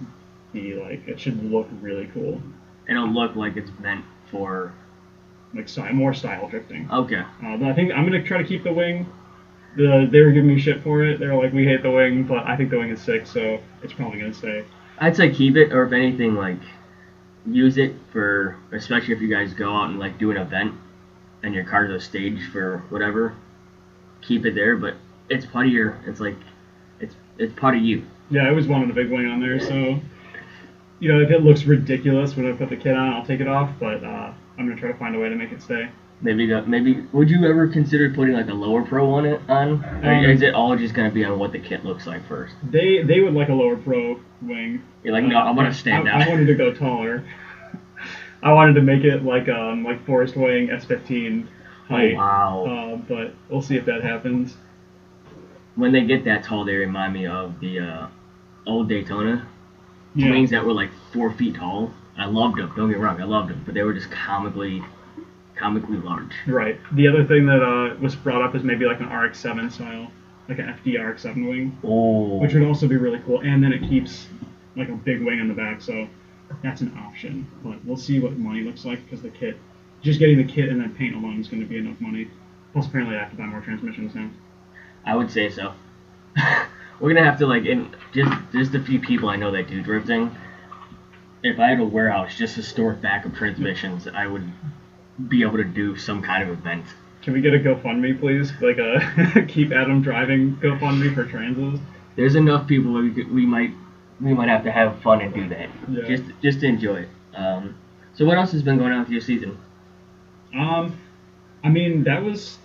be 0.53 0.75
like 0.75 1.07
it 1.07 1.19
should 1.19 1.43
look 1.51 1.67
really 1.81 2.07
cool, 2.13 2.41
it'll 2.88 3.07
look 3.07 3.36
like 3.36 3.57
it's 3.57 3.71
meant 3.79 4.05
for. 4.29 4.74
like 5.53 5.69
style, 5.69 5.93
more 5.93 6.13
style 6.13 6.47
drifting. 6.50 6.89
Okay. 6.91 7.24
Uh, 7.43 7.57
but 7.57 7.63
I 7.69 7.74
think 7.74 7.91
I'm 7.93 8.05
gonna 8.05 8.21
try 8.24 8.38
to 8.38 8.43
keep 8.43 8.63
the 8.63 8.74
wing. 8.74 9.05
The 9.77 10.07
they 10.12 10.21
were 10.21 10.31
giving 10.31 10.47
me 10.53 10.59
shit 10.59 10.83
for 10.83 11.03
it. 11.05 11.19
They 11.19 11.27
were 11.27 11.36
like, 11.41 11.53
we 11.53 11.63
hate 11.63 11.83
the 11.83 11.91
wing, 11.91 12.24
but 12.24 12.45
I 12.45 12.57
think 12.57 12.69
the 12.71 12.77
wing 12.79 12.89
is 12.89 13.01
sick, 13.01 13.25
so 13.27 13.59
it's 13.83 13.93
probably 13.93 14.19
gonna 14.19 14.33
stay. 14.33 14.65
I'd 15.00 15.15
say 15.15 15.29
keep 15.29 15.55
it, 15.55 15.71
or 15.71 15.86
if 15.86 15.93
anything, 15.93 16.36
like 16.36 16.59
use 17.45 17.77
it 17.77 17.93
for, 18.12 18.57
especially 18.74 19.13
if 19.13 19.21
you 19.21 19.29
guys 19.29 19.53
go 19.53 19.71
out 19.74 19.89
and 19.89 20.00
like 20.00 20.17
do 20.17 20.31
an 20.31 20.38
event, 20.38 20.74
and 21.44 21.53
your 21.53 21.63
car's 21.63 21.91
a 21.91 22.03
stage 22.03 22.39
for 22.51 22.79
whatever. 22.89 23.36
Keep 24.22 24.46
it 24.46 24.56
there, 24.56 24.75
but 24.75 24.96
it's 25.29 25.46
part 25.46 25.67
of 25.67 25.72
your. 25.72 26.00
It's 26.06 26.20
like, 26.20 26.36
it's 27.00 27.15
it's 27.38 27.53
part 27.53 27.75
of 27.75 27.84
you. 27.84 28.06
Yeah, 28.29 28.44
I 28.44 28.50
always 28.50 28.67
wanted 28.67 28.89
a 28.89 28.94
big 28.94 29.10
wing 29.10 29.27
on 29.27 29.39
there, 29.39 29.60
so 29.60 30.00
you 31.00 31.13
know 31.13 31.22
if 31.22 31.32
it 31.32 31.44
looks 31.44 31.63
ridiculous 31.63 32.36
when 32.36 32.51
I 32.51 32.56
put 32.56 32.70
the 32.70 32.75
kit 32.75 32.96
on, 32.96 33.13
I'll 33.13 33.25
take 33.25 33.39
it 33.39 33.48
off. 33.48 33.72
But 33.79 34.03
uh, 34.03 34.34
I'm 34.58 34.67
gonna 34.67 34.79
try 34.79 34.91
to 34.91 34.98
find 34.98 35.15
a 35.15 35.20
way 35.20 35.29
to 35.29 35.36
make 35.36 35.51
it 35.51 35.62
stay. 35.62 35.89
Maybe 36.20 36.48
go, 36.48 36.65
maybe 36.65 37.06
would 37.13 37.29
you 37.29 37.46
ever 37.46 37.67
consider 37.67 38.12
putting 38.12 38.34
like 38.34 38.50
a 38.50 38.53
lower 38.53 38.82
pro 38.82 39.12
on 39.12 39.25
it 39.25 39.39
on, 39.48 39.86
or 40.03 40.13
Um, 40.13 40.25
is 40.25 40.41
it 40.41 40.56
all 40.56 40.75
just 40.75 40.96
gonna 40.96 41.12
be 41.12 41.24
on 41.24 41.38
what 41.38 41.51
the 41.51 41.60
kit 41.60 41.86
looks 41.86 42.08
like 42.08 42.27
first? 42.27 42.56
They 42.63 43.03
they 43.03 43.22
would 43.22 43.36
like 43.36 43.50
a 43.50 43.53
lower 43.53 43.77
pro 43.77 44.20
wing. 44.41 44.82
You're 45.03 45.13
like, 45.13 45.25
no, 45.25 45.38
I 45.38 45.51
want 45.51 45.72
to 45.72 45.77
stand 45.79 46.10
I, 46.10 46.13
out. 46.13 46.27
I 46.27 46.29
wanted 46.29 46.48
to 46.48 46.56
go 46.56 46.74
taller. 46.74 47.24
I 48.44 48.51
wanted 48.51 48.74
to 48.74 48.82
make 48.82 49.03
it 49.03 49.24
like 49.24 49.50
um 49.50 49.84
like 49.84 50.03
Forrest 50.06 50.36
Wang 50.36 50.67
S15 50.67 51.46
oh 51.46 51.94
height. 51.94 52.15
wow! 52.15 52.65
Uh, 52.65 52.96
but 53.08 53.34
we'll 53.50 53.62
see 53.62 53.75
if 53.75 53.86
that 53.86 54.01
happens. 54.03 54.58
when 55.75 55.91
they 55.91 56.03
get 56.03 56.24
that 56.25 56.44
tall, 56.44 56.63
they 56.65 56.75
remind 56.75 57.13
me 57.13 57.25
of 57.27 57.60
the 57.60 57.79
uh, 57.79 58.08
old 58.65 58.88
Daytona 58.89 59.46
Yeah. 60.15 60.32
wings 60.32 60.50
that 60.51 60.65
were 60.65 60.74
like 60.74 60.89
four 61.12 61.32
feet 61.32 61.56
tall. 61.56 61.94
I 62.15 62.25
loved 62.25 62.58
them. 62.58 62.72
Don't 62.75 62.89
get 62.89 62.98
me 62.98 63.03
wrong, 63.03 63.22
I 63.22 63.25
loved 63.25 63.50
them, 63.50 63.62
but 63.65 63.75
they 63.75 63.84
were 63.84 63.94
just 63.94 64.10
comically, 64.10 64.82
comically 65.56 65.98
large. 65.98 66.34
Right. 66.48 66.79
The 66.94 67.08
other 67.08 67.24
thing 67.24 67.46
that 67.46 67.62
uh, 67.62 67.96
was 68.01 68.15
brought 68.15 68.41
up 68.41 68.56
is 68.56 68.63
maybe 68.63 68.86
like 68.86 69.00
an 69.00 69.06
RX-7 69.08 69.72
style, 69.72 70.12
like 70.50 70.58
an 70.58 70.65
FD 70.65 71.00
RX-7 71.00 71.48
wing, 71.48 71.77
Oh, 71.84 72.38
which 72.39 72.53
would 72.56 72.63
also 72.63 72.88
be 72.88 72.98
really 72.98 73.20
cool. 73.20 73.41
And 73.41 73.63
then 73.63 73.72
it 73.72 73.88
keeps 73.88 74.27
like 74.75 74.89
a 74.89 74.96
big 74.96 75.22
wing 75.22 75.39
on 75.39 75.48
the 75.48 75.53
back, 75.53 75.79
so 75.79 76.08
that's 76.63 76.81
an 76.81 76.97
option. 76.97 77.47
But 77.63 77.83
we'll 77.85 77.97
see 77.97 78.19
what 78.19 78.37
money 78.37 78.61
looks 78.61 78.85
like 78.85 79.03
because 79.03 79.21
the 79.21 79.29
kit, 79.29 79.57
just 80.01 80.19
getting 80.19 80.37
the 80.37 80.43
kit 80.51 80.69
and 80.69 80.81
then 80.81 80.93
paint 80.95 81.15
alone 81.15 81.39
is 81.39 81.47
going 81.47 81.61
to 81.61 81.67
be 81.67 81.77
enough 81.77 81.99
money. 81.99 82.29
Plus, 82.73 82.87
apparently, 82.87 83.15
I 83.15 83.19
have 83.19 83.31
to 83.31 83.37
buy 83.37 83.45
more 83.45 83.61
transmissions 83.61 84.13
now. 84.15 84.29
I 85.05 85.15
would 85.15 85.31
say 85.31 85.49
so. 85.49 85.73
We're 86.99 87.13
gonna 87.13 87.25
have 87.25 87.39
to 87.39 87.47
like, 87.47 87.65
in 87.65 87.95
just 88.13 88.31
just 88.51 88.75
a 88.75 88.81
few 88.81 88.99
people 88.99 89.29
I 89.29 89.35
know 89.35 89.51
that 89.51 89.67
do 89.67 89.81
drifting. 89.81 90.35
If 91.43 91.59
I 91.59 91.67
had 91.69 91.79
a 91.79 91.85
warehouse 91.85 92.35
just 92.35 92.55
to 92.55 92.63
store 92.63 92.93
backup 92.93 93.35
transmissions, 93.35 94.07
I 94.07 94.25
would 94.27 94.51
be 95.27 95.43
able 95.43 95.57
to 95.57 95.63
do 95.63 95.95
some 95.95 96.21
kind 96.21 96.43
of 96.43 96.49
event. 96.49 96.85
Can 97.21 97.33
we 97.33 97.41
get 97.41 97.53
a 97.53 97.59
GoFundMe, 97.59 98.19
please? 98.19 98.51
Like 98.61 98.79
uh, 98.79 99.39
a 99.39 99.45
keep 99.47 99.71
Adam 99.71 100.01
driving 100.01 100.55
GoFundMe 100.57 101.13
for 101.13 101.25
transes. 101.25 101.79
There's 102.15 102.35
enough 102.35 102.67
people 102.67 102.93
we 102.93 103.11
could, 103.11 103.31
we 103.31 103.45
might 103.45 103.71
we 104.21 104.33
might 104.33 104.50
have 104.50 104.63
to 104.63 104.71
have 104.71 105.01
fun 105.01 105.21
and 105.21 105.33
do 105.33 105.47
that. 105.50 105.69
Yeah. 105.89 106.07
Just 106.07 106.24
just 106.41 106.59
to 106.62 106.67
enjoy 106.67 107.01
it. 107.01 107.09
Um, 107.36 107.77
so 108.13 108.25
what 108.25 108.38
else 108.38 108.51
has 108.51 108.63
been 108.63 108.77
going 108.77 108.91
on 108.91 109.01
with 109.01 109.09
your 109.09 109.21
season? 109.21 109.57
Um, 110.55 111.00
I 111.63 111.69
mean, 111.69 112.03
that 112.05 112.24
was, 112.24 112.57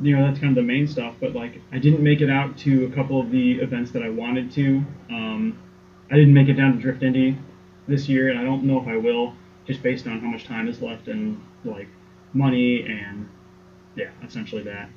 you 0.00 0.16
know, 0.16 0.26
that's 0.26 0.38
kind 0.38 0.50
of 0.50 0.54
the 0.56 0.66
main 0.66 0.86
stuff. 0.86 1.14
But 1.20 1.34
like, 1.34 1.60
I 1.72 1.78
didn't 1.78 2.02
make 2.02 2.20
it 2.20 2.30
out 2.30 2.56
to 2.58 2.86
a 2.86 2.90
couple 2.90 3.20
of 3.20 3.30
the 3.30 3.60
events 3.60 3.90
that 3.92 4.02
I 4.02 4.08
wanted 4.08 4.50
to. 4.52 4.84
Um, 5.10 5.58
I 6.10 6.16
didn't 6.16 6.34
make 6.34 6.48
it 6.48 6.54
down 6.54 6.74
to 6.74 6.78
Drift 6.78 7.02
Indy 7.02 7.36
this 7.86 8.08
year, 8.08 8.30
and 8.30 8.38
I 8.38 8.44
don't 8.44 8.64
know 8.64 8.80
if 8.80 8.88
I 8.88 8.96
will, 8.96 9.34
just 9.66 9.82
based 9.82 10.06
on 10.06 10.20
how 10.20 10.28
much 10.28 10.44
time 10.44 10.68
is 10.68 10.80
left 10.80 11.08
and 11.08 11.40
like 11.64 11.88
money 12.32 12.82
and 12.82 13.28
yeah, 13.96 14.10
essentially 14.26 14.62
that. 14.62 14.88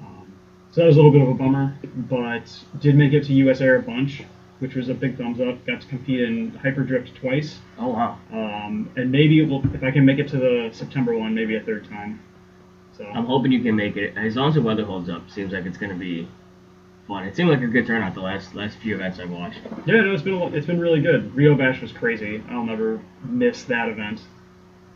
Um, 0.00 0.32
so 0.70 0.80
that 0.80 0.86
was 0.86 0.96
a 0.96 0.98
little 0.98 1.12
bit 1.12 1.22
of 1.22 1.28
a 1.28 1.34
bummer, 1.34 1.76
but 2.08 2.42
did 2.80 2.94
make 2.94 3.12
it 3.12 3.24
to 3.24 3.32
US 3.34 3.60
Air 3.60 3.76
a 3.76 3.82
bunch, 3.82 4.22
which 4.58 4.74
was 4.74 4.88
a 4.88 4.94
big 4.94 5.16
thumbs 5.16 5.40
up. 5.40 5.64
Got 5.66 5.82
to 5.82 5.86
compete 5.86 6.20
in 6.20 6.50
Hyperdrift 6.52 7.14
twice. 7.16 7.58
Oh 7.78 7.88
wow! 7.88 8.18
Um, 8.32 8.90
and 8.96 9.10
maybe 9.12 9.40
it 9.42 9.48
will, 9.48 9.62
if 9.74 9.82
I 9.82 9.90
can 9.90 10.04
make 10.04 10.18
it 10.18 10.28
to 10.28 10.36
the 10.36 10.70
September 10.72 11.16
one, 11.16 11.34
maybe 11.34 11.56
a 11.56 11.60
third 11.60 11.88
time. 11.88 12.22
So 12.96 13.04
I'm 13.04 13.26
hoping 13.26 13.52
you 13.52 13.62
can 13.62 13.76
make 13.76 13.96
it 13.96 14.16
as 14.16 14.36
long 14.36 14.48
as 14.48 14.54
the 14.54 14.62
weather 14.62 14.84
holds 14.84 15.08
up. 15.10 15.30
Seems 15.30 15.52
like 15.52 15.66
it's 15.66 15.76
gonna 15.76 15.94
be 15.94 16.28
fun. 17.06 17.24
It 17.24 17.36
seemed 17.36 17.50
like 17.50 17.60
a 17.60 17.66
good 17.66 17.86
turnout 17.86 18.14
the 18.14 18.20
last 18.20 18.54
last 18.54 18.78
few 18.78 18.94
events 18.94 19.18
I've 19.18 19.30
watched. 19.30 19.60
yeah, 19.86 20.00
no, 20.00 20.14
it's 20.14 20.22
been 20.22 20.34
a 20.34 20.46
it's 20.48 20.66
been 20.66 20.80
really 20.80 21.00
good. 21.02 21.34
Rio 21.34 21.54
Bash 21.54 21.80
was 21.82 21.92
crazy. 21.92 22.42
I'll 22.50 22.64
never 22.64 23.00
miss 23.24 23.64
that 23.64 23.88
event. 23.88 24.22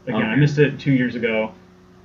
Again, 0.07 0.23
I 0.23 0.35
missed 0.37 0.59
it 0.59 0.81
two 0.81 0.93
years 0.93 1.15
ago, 1.15 1.53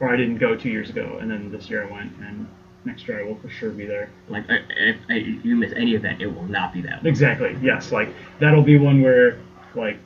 or 0.01 0.13
I 0.13 0.17
didn't 0.17 0.37
go 0.37 0.55
two 0.55 0.69
years 0.69 0.89
ago, 0.89 1.17
and 1.21 1.31
then 1.31 1.49
this 1.49 1.69
year 1.69 1.87
I 1.87 1.91
went, 1.91 2.11
and 2.17 2.47
next 2.85 3.07
year 3.07 3.19
I 3.19 3.23
will 3.23 3.37
for 3.37 3.49
sure 3.49 3.71
be 3.71 3.85
there. 3.85 4.09
Like 4.29 4.45
if, 4.49 4.97
if 5.09 5.45
you 5.45 5.55
miss 5.55 5.73
any 5.75 5.95
event, 5.95 6.21
it 6.21 6.27
will 6.27 6.47
not 6.47 6.73
be 6.73 6.81
that 6.81 6.97
one. 6.97 7.07
Exactly. 7.07 7.57
Yes, 7.61 7.91
like 7.91 8.09
that'll 8.39 8.63
be 8.63 8.77
one 8.77 9.01
where 9.01 9.39
like. 9.75 9.99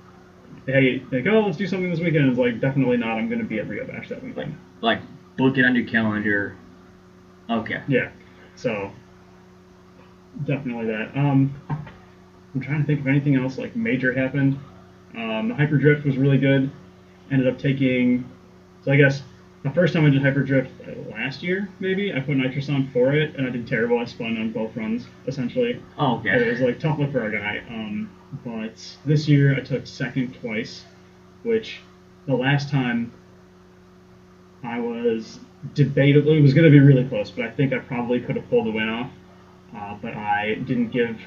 Hey, 0.66 1.02
like, 1.12 1.26
oh, 1.26 1.46
let's 1.46 1.58
do 1.58 1.66
something 1.66 1.90
this 1.90 2.00
weekend. 2.00 2.30
It's 2.30 2.38
like, 2.38 2.60
definitely 2.60 2.98
not. 2.98 3.18
I'm 3.18 3.28
going 3.28 3.40
to 3.40 3.46
be 3.46 3.58
at 3.58 3.68
Rio 3.68 3.88
Bash 3.88 4.10
that 4.10 4.22
weekend. 4.24 4.56
Like 4.82 5.00
book 5.36 5.58
it 5.58 5.66
on 5.66 5.74
your 5.74 5.86
calendar. 5.86 6.56
Okay. 7.50 7.82
Yeah. 7.88 8.12
So 8.56 8.92
definitely 10.46 10.86
that. 10.88 11.16
Um, 11.18 11.56
I'm 12.54 12.62
trying 12.62 12.82
to 12.82 12.86
think 12.86 13.00
if 13.00 13.08
anything 13.08 13.36
else 13.36 13.58
like 13.58 13.76
major 13.76 14.14
happened. 14.14 14.60
Um, 15.18 15.48
the 15.48 15.56
hyperdrift 15.56 16.06
was 16.06 16.18
really 16.18 16.38
good. 16.38 16.70
Ended 17.32 17.48
up 17.48 17.58
taking. 17.58 18.30
So 18.84 18.92
I 18.92 18.98
guess 18.98 19.24
the 19.64 19.70
first 19.72 19.94
time 19.94 20.06
I 20.06 20.10
did 20.10 20.22
hyperdrift 20.22 20.70
uh, 20.88 21.10
last 21.12 21.44
year, 21.44 21.70
maybe 21.80 22.14
I 22.14 22.20
put 22.20 22.38
nitrous 22.38 22.70
on 22.70 22.90
for 22.92 23.14
it, 23.14 23.36
and 23.36 23.46
I 23.46 23.50
did 23.50 23.68
terrible. 23.68 24.00
I 24.00 24.06
spun 24.06 24.38
on 24.38 24.52
both 24.52 24.76
runs 24.76 25.06
essentially. 25.28 25.82
Oh, 25.98 26.22
it 26.24 26.48
was 26.52 26.62
like 26.62 26.80
tough 26.80 27.00
luck 27.00 27.12
for 27.12 27.26
a 27.26 27.32
guy. 27.32 27.62
Um, 27.70 28.10
but 28.46 28.74
this 29.06 29.28
year 29.28 29.56
I 29.56 29.60
took 29.62 29.86
second 29.86 30.36
twice, 30.36 30.86
which 31.44 31.80
the 32.26 32.36
last 32.36 32.70
time 32.70 33.12
I 34.64 34.80
was 34.80 35.40
debatable. 35.74 36.32
It 36.32 36.42
was 36.42 36.54
going 36.54 36.66
to 36.66 36.72
be 36.72 36.80
really 36.80 37.06
close, 37.08 37.30
but 37.30 37.46
I 37.46 37.52
think 37.52 37.74
I 37.74 37.80
probably 37.80 38.20
could 38.20 38.36
have 38.36 38.50
pulled 38.50 38.66
the 38.68 38.72
win 38.72 38.88
off. 38.88 39.12
Uh, 39.76 39.96
but 40.02 40.14
I 40.16 40.56
didn't 40.66 40.90
give 40.90 41.20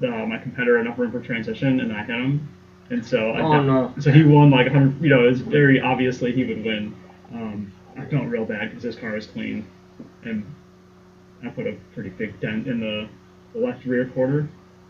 the, 0.00 0.08
my 0.26 0.38
competitor 0.38 0.78
enough 0.78 0.98
room 0.98 1.12
for 1.12 1.20
transition, 1.20 1.80
and 1.80 1.92
I 1.92 2.02
hit 2.02 2.16
him. 2.16 2.48
And 2.90 3.04
so 3.04 3.30
I 3.30 3.40
Oh 3.40 3.62
no. 3.62 3.94
so 4.00 4.10
he 4.10 4.22
won 4.22 4.50
like 4.50 4.66
100. 4.66 5.02
You 5.02 5.10
know, 5.10 5.24
it 5.26 5.30
was 5.30 5.40
very 5.40 5.80
obviously 5.80 6.32
he 6.32 6.44
would 6.44 6.64
win. 6.64 6.94
Um, 7.32 7.72
I 7.96 8.04
felt 8.06 8.26
real 8.26 8.44
bad 8.44 8.70
because 8.70 8.82
his 8.82 8.96
car 8.96 9.12
was 9.12 9.26
clean, 9.26 9.66
and 10.24 10.44
I 11.44 11.48
put 11.48 11.66
a 11.66 11.76
pretty 11.94 12.10
big 12.10 12.38
dent 12.40 12.66
in 12.66 12.80
the, 12.80 13.08
the 13.52 13.64
left 13.64 13.84
rear 13.84 14.06
quarter. 14.06 14.48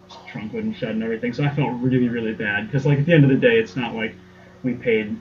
His 0.08 0.16
trunk 0.28 0.52
wouldn't 0.52 0.76
shed 0.76 0.90
and 0.90 1.02
everything. 1.02 1.32
So 1.32 1.44
I 1.44 1.54
felt 1.54 1.72
really, 1.80 2.08
really 2.08 2.34
bad 2.34 2.66
because 2.66 2.86
like 2.86 2.98
at 2.98 3.06
the 3.06 3.12
end 3.12 3.24
of 3.24 3.30
the 3.30 3.36
day, 3.36 3.58
it's 3.58 3.76
not 3.76 3.94
like 3.94 4.14
we 4.62 4.74
paid 4.74 5.16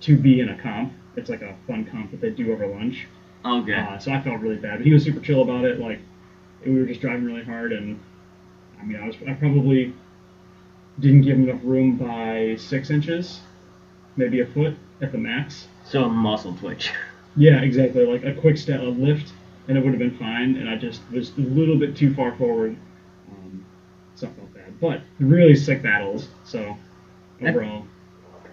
to 0.00 0.16
be 0.16 0.40
in 0.40 0.48
a 0.48 0.58
comp. 0.58 0.92
It's 1.16 1.28
like 1.28 1.42
a 1.42 1.56
fun 1.66 1.84
comp 1.84 2.10
that 2.10 2.20
they 2.20 2.30
do 2.30 2.52
over 2.52 2.66
lunch. 2.66 3.06
Okay. 3.44 3.74
Uh, 3.74 3.98
so 3.98 4.12
I 4.12 4.20
felt 4.20 4.40
really 4.40 4.56
bad. 4.56 4.78
But 4.78 4.86
he 4.86 4.92
was 4.92 5.04
super 5.04 5.20
chill 5.20 5.42
about 5.42 5.64
it. 5.64 5.78
Like 5.80 5.98
we 6.64 6.78
were 6.78 6.86
just 6.86 7.00
driving 7.00 7.24
really 7.24 7.44
hard, 7.44 7.72
and 7.72 8.00
I 8.80 8.84
mean, 8.84 8.96
I 8.96 9.06
was 9.06 9.16
I 9.26 9.34
probably 9.34 9.92
didn't 10.98 11.22
give 11.22 11.36
him 11.36 11.48
enough 11.48 11.60
room 11.64 11.96
by 11.96 12.56
six 12.58 12.90
inches, 12.90 13.40
maybe 14.16 14.40
a 14.40 14.46
foot 14.46 14.76
at 15.00 15.12
the 15.12 15.18
max. 15.18 15.66
So 15.92 16.04
a 16.04 16.08
muscle 16.08 16.54
twitch. 16.54 16.90
Yeah, 17.34 17.62
exactly. 17.62 18.04
Like 18.04 18.24
a 18.24 18.34
quick 18.34 18.58
step, 18.58 18.80
a 18.80 18.84
lift, 18.84 19.32
and 19.66 19.78
it 19.78 19.82
would 19.82 19.88
have 19.94 19.98
been 19.98 20.18
fine. 20.18 20.56
And 20.56 20.68
I 20.68 20.76
just 20.76 21.00
was 21.10 21.30
a 21.38 21.40
little 21.40 21.78
bit 21.78 21.96
too 21.96 22.12
far 22.14 22.36
forward. 22.36 22.76
Um, 23.30 23.64
so 24.16 24.26
I 24.26 24.30
felt 24.32 24.52
bad. 24.52 24.78
But 24.78 25.00
really 25.18 25.56
sick 25.56 25.82
battles. 25.82 26.28
So 26.44 26.76
That- 27.40 27.54
overall, 27.56 27.86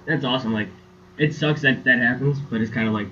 That's 0.05 0.23
awesome. 0.23 0.53
Like, 0.53 0.69
it 1.17 1.33
sucks 1.33 1.61
that 1.63 1.83
that 1.83 1.99
happens, 1.99 2.39
but 2.39 2.61
it's 2.61 2.71
kind 2.71 2.87
of 2.87 2.93
like, 2.93 3.07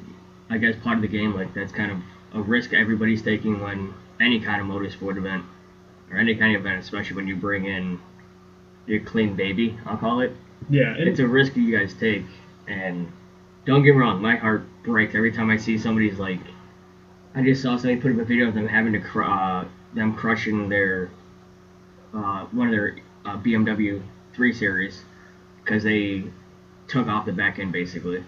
I 0.49 0.57
guess, 0.57 0.73
part 0.81 0.95
of 0.95 1.01
the 1.01 1.09
game. 1.09 1.33
Like, 1.35 1.53
that's 1.53 1.73
kind 1.73 1.91
of 1.91 1.97
a 2.33 2.41
risk 2.41 2.71
everybody's 2.73 3.21
taking 3.21 3.59
when 3.61 3.93
any 4.21 4.39
kind 4.39 4.61
of 4.61 4.67
motorsport 4.67 5.17
event 5.17 5.43
or 6.11 6.17
any 6.17 6.33
kind 6.35 6.55
of 6.55 6.61
event, 6.61 6.79
especially 6.81 7.17
when 7.17 7.27
you 7.27 7.35
bring 7.35 7.65
in 7.65 7.99
your 8.85 9.01
clean 9.01 9.35
baby, 9.35 9.77
I'll 9.85 9.97
call 9.97 10.21
it. 10.21 10.31
yeah, 10.69 10.93
and 10.95 11.09
It's 11.09 11.19
a 11.19 11.27
risk 11.27 11.57
you 11.57 11.77
guys 11.77 11.93
take, 11.93 12.23
and 12.69 13.11
don't 13.67 13.83
get 13.83 13.93
me 13.93 13.99
wrong, 13.99 14.21
my 14.21 14.37
heart 14.37 14.63
breaks 14.83 15.13
every 15.13 15.29
time 15.29 15.49
I 15.49 15.57
see 15.57 15.77
somebody's 15.77 16.17
like. 16.17 16.39
I 17.35 17.43
just 17.43 17.61
saw 17.61 17.75
somebody 17.75 18.01
put 18.01 18.11
up 18.11 18.17
a 18.17 18.23
video 18.23 18.47
of 18.47 18.53
them 18.53 18.65
having 18.65 18.93
to 18.93 18.99
cr- 18.99 19.23
uh, 19.23 19.65
them 19.93 20.13
crushing 20.15 20.69
their 20.69 21.09
uh, 22.13 22.45
one 22.45 22.67
of 22.67 22.71
their 22.71 22.95
uh, 23.25 23.37
BMW 23.37 24.01
3 24.33 24.53
Series 24.53 25.03
because 25.63 25.83
they 25.83 26.23
took 26.87 27.07
off 27.07 27.25
the 27.25 27.33
back 27.33 27.59
end 27.59 27.73
basically. 27.73 28.23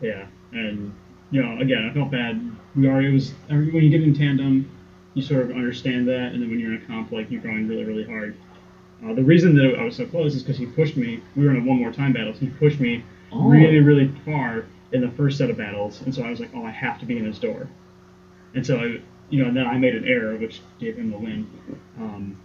Yeah, 0.00 0.26
and 0.52 0.92
you 1.32 1.42
know, 1.42 1.58
again, 1.58 1.84
I 1.84 1.92
felt 1.92 2.12
bad. 2.12 2.40
We 2.76 2.86
already 2.86 3.08
it 3.08 3.12
was 3.12 3.32
when 3.48 3.82
you 3.82 3.90
get 3.90 4.00
in 4.00 4.14
tandem, 4.14 4.70
you 5.14 5.22
sort 5.22 5.42
of 5.42 5.50
understand 5.50 6.06
that, 6.06 6.32
and 6.32 6.40
then 6.40 6.48
when 6.48 6.60
you're 6.60 6.72
in 6.72 6.80
a 6.80 6.86
comp, 6.86 7.10
like 7.10 7.32
you're 7.32 7.42
going 7.42 7.66
really, 7.66 7.84
really 7.84 8.04
hard. 8.04 8.36
Uh, 9.04 9.12
the 9.12 9.24
reason 9.24 9.56
that 9.56 9.74
I 9.76 9.82
was 9.82 9.96
so 9.96 10.06
close 10.06 10.36
is 10.36 10.42
because 10.42 10.56
he 10.56 10.66
pushed 10.66 10.96
me. 10.96 11.20
We 11.34 11.44
were 11.44 11.50
in 11.50 11.56
a 11.56 11.64
one 11.64 11.78
more 11.78 11.90
time 11.90 12.12
battle. 12.12 12.32
So 12.32 12.40
he 12.40 12.48
pushed 12.48 12.78
me 12.78 13.02
Oh. 13.32 13.48
really, 13.48 13.78
really 13.80 14.10
far 14.24 14.64
in 14.92 15.00
the 15.00 15.10
first 15.10 15.38
set 15.38 15.50
of 15.50 15.56
battles, 15.56 16.02
and 16.02 16.14
so 16.14 16.22
I 16.22 16.30
was 16.30 16.40
like, 16.40 16.50
oh, 16.54 16.64
I 16.64 16.70
have 16.70 16.98
to 17.00 17.06
be 17.06 17.16
in 17.16 17.24
his 17.24 17.38
door. 17.38 17.68
And 18.54 18.66
so 18.66 18.78
I, 18.78 19.00
you 19.28 19.40
know, 19.40 19.46
and 19.46 19.56
then 19.56 19.66
I 19.66 19.78
made 19.78 19.94
an 19.94 20.04
error, 20.04 20.36
which 20.36 20.60
gave 20.80 20.96
him 20.96 21.10
the 21.10 21.18
win. 21.18 21.46
Um, 21.96 22.36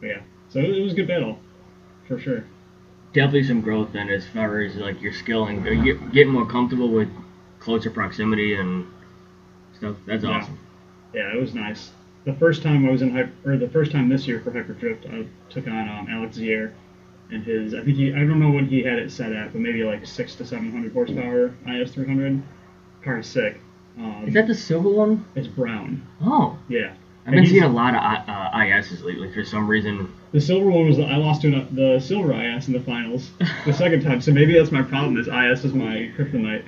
but 0.00 0.06
yeah, 0.06 0.20
so 0.48 0.60
it 0.60 0.80
was 0.82 0.92
a 0.92 0.96
good 0.96 1.06
battle, 1.08 1.38
for 2.08 2.18
sure. 2.18 2.44
Definitely 3.12 3.44
some 3.44 3.60
growth 3.60 3.92
then 3.92 4.08
as 4.08 4.26
far 4.26 4.60
as 4.60 4.76
like 4.76 5.00
your 5.02 5.12
skill 5.12 5.46
and 5.46 5.62
get, 5.84 6.12
getting 6.12 6.32
more 6.32 6.46
comfortable 6.46 6.88
with 6.88 7.08
closer 7.58 7.90
proximity 7.90 8.54
and 8.54 8.86
stuff. 9.74 9.96
That's 10.06 10.24
Yeah. 10.24 10.30
awesome. 10.30 10.58
Yeah, 11.14 11.34
it 11.34 11.40
was 11.40 11.54
nice. 11.54 11.92
The 12.24 12.32
first 12.34 12.62
time 12.62 12.84
I 12.86 12.90
was 12.90 13.02
in 13.02 13.10
hyper, 13.10 13.30
or 13.44 13.56
the 13.56 13.68
first 13.68 13.92
time 13.92 14.08
this 14.08 14.26
year 14.26 14.40
for 14.40 14.50
Hyperdrift, 14.50 15.06
I 15.06 15.26
took 15.48 15.66
on 15.68 15.88
um, 15.88 16.08
Alex 16.10 16.38
Zier, 16.38 16.72
and 17.30 17.42
his 17.44 17.74
I 17.74 17.82
think 17.82 17.96
he 17.96 18.12
I 18.12 18.18
don't 18.18 18.38
know 18.40 18.50
what 18.50 18.64
he 18.64 18.82
had 18.82 18.98
it 18.98 19.10
set 19.10 19.32
at, 19.32 19.52
but 19.52 19.60
maybe 19.60 19.82
like 19.84 20.06
six 20.06 20.34
to 20.36 20.46
seven 20.46 20.70
hundred 20.70 20.92
horsepower 20.92 21.54
IS 21.68 21.92
three 21.92 22.06
hundred. 22.06 22.42
Car 23.02 23.18
is 23.18 23.26
sick. 23.26 23.60
Um, 23.98 24.24
Is 24.26 24.34
that 24.34 24.46
the 24.46 24.54
silver 24.54 24.90
one? 24.90 25.24
it's 25.34 25.46
brown. 25.48 26.06
Oh, 26.20 26.58
Yeah. 26.68 26.92
I've 27.24 27.32
been 27.32 27.46
seeing 27.46 27.64
a 27.64 27.68
lot 27.68 27.92
of 27.94 28.28
uh, 28.28 28.60
ISs 28.78 29.02
lately 29.02 29.32
for 29.32 29.44
some 29.44 29.66
reason. 29.66 30.12
The 30.30 30.40
silver 30.40 30.70
one 30.70 30.86
was 30.86 30.96
the, 30.96 31.04
I 31.06 31.16
lost 31.16 31.42
to 31.42 31.48
an, 31.52 31.74
the 31.74 31.98
silver 31.98 32.32
IS 32.32 32.68
in 32.68 32.72
the 32.72 32.80
finals 32.80 33.30
the 33.64 33.72
second 33.84 34.02
time, 34.04 34.20
so 34.20 34.30
maybe 34.32 34.56
that's 34.56 34.70
my 34.70 34.82
problem. 34.82 35.16
Is 35.18 35.26
IS 35.26 35.64
is 35.64 35.74
my 35.74 36.08
kryptonite. 36.16 36.64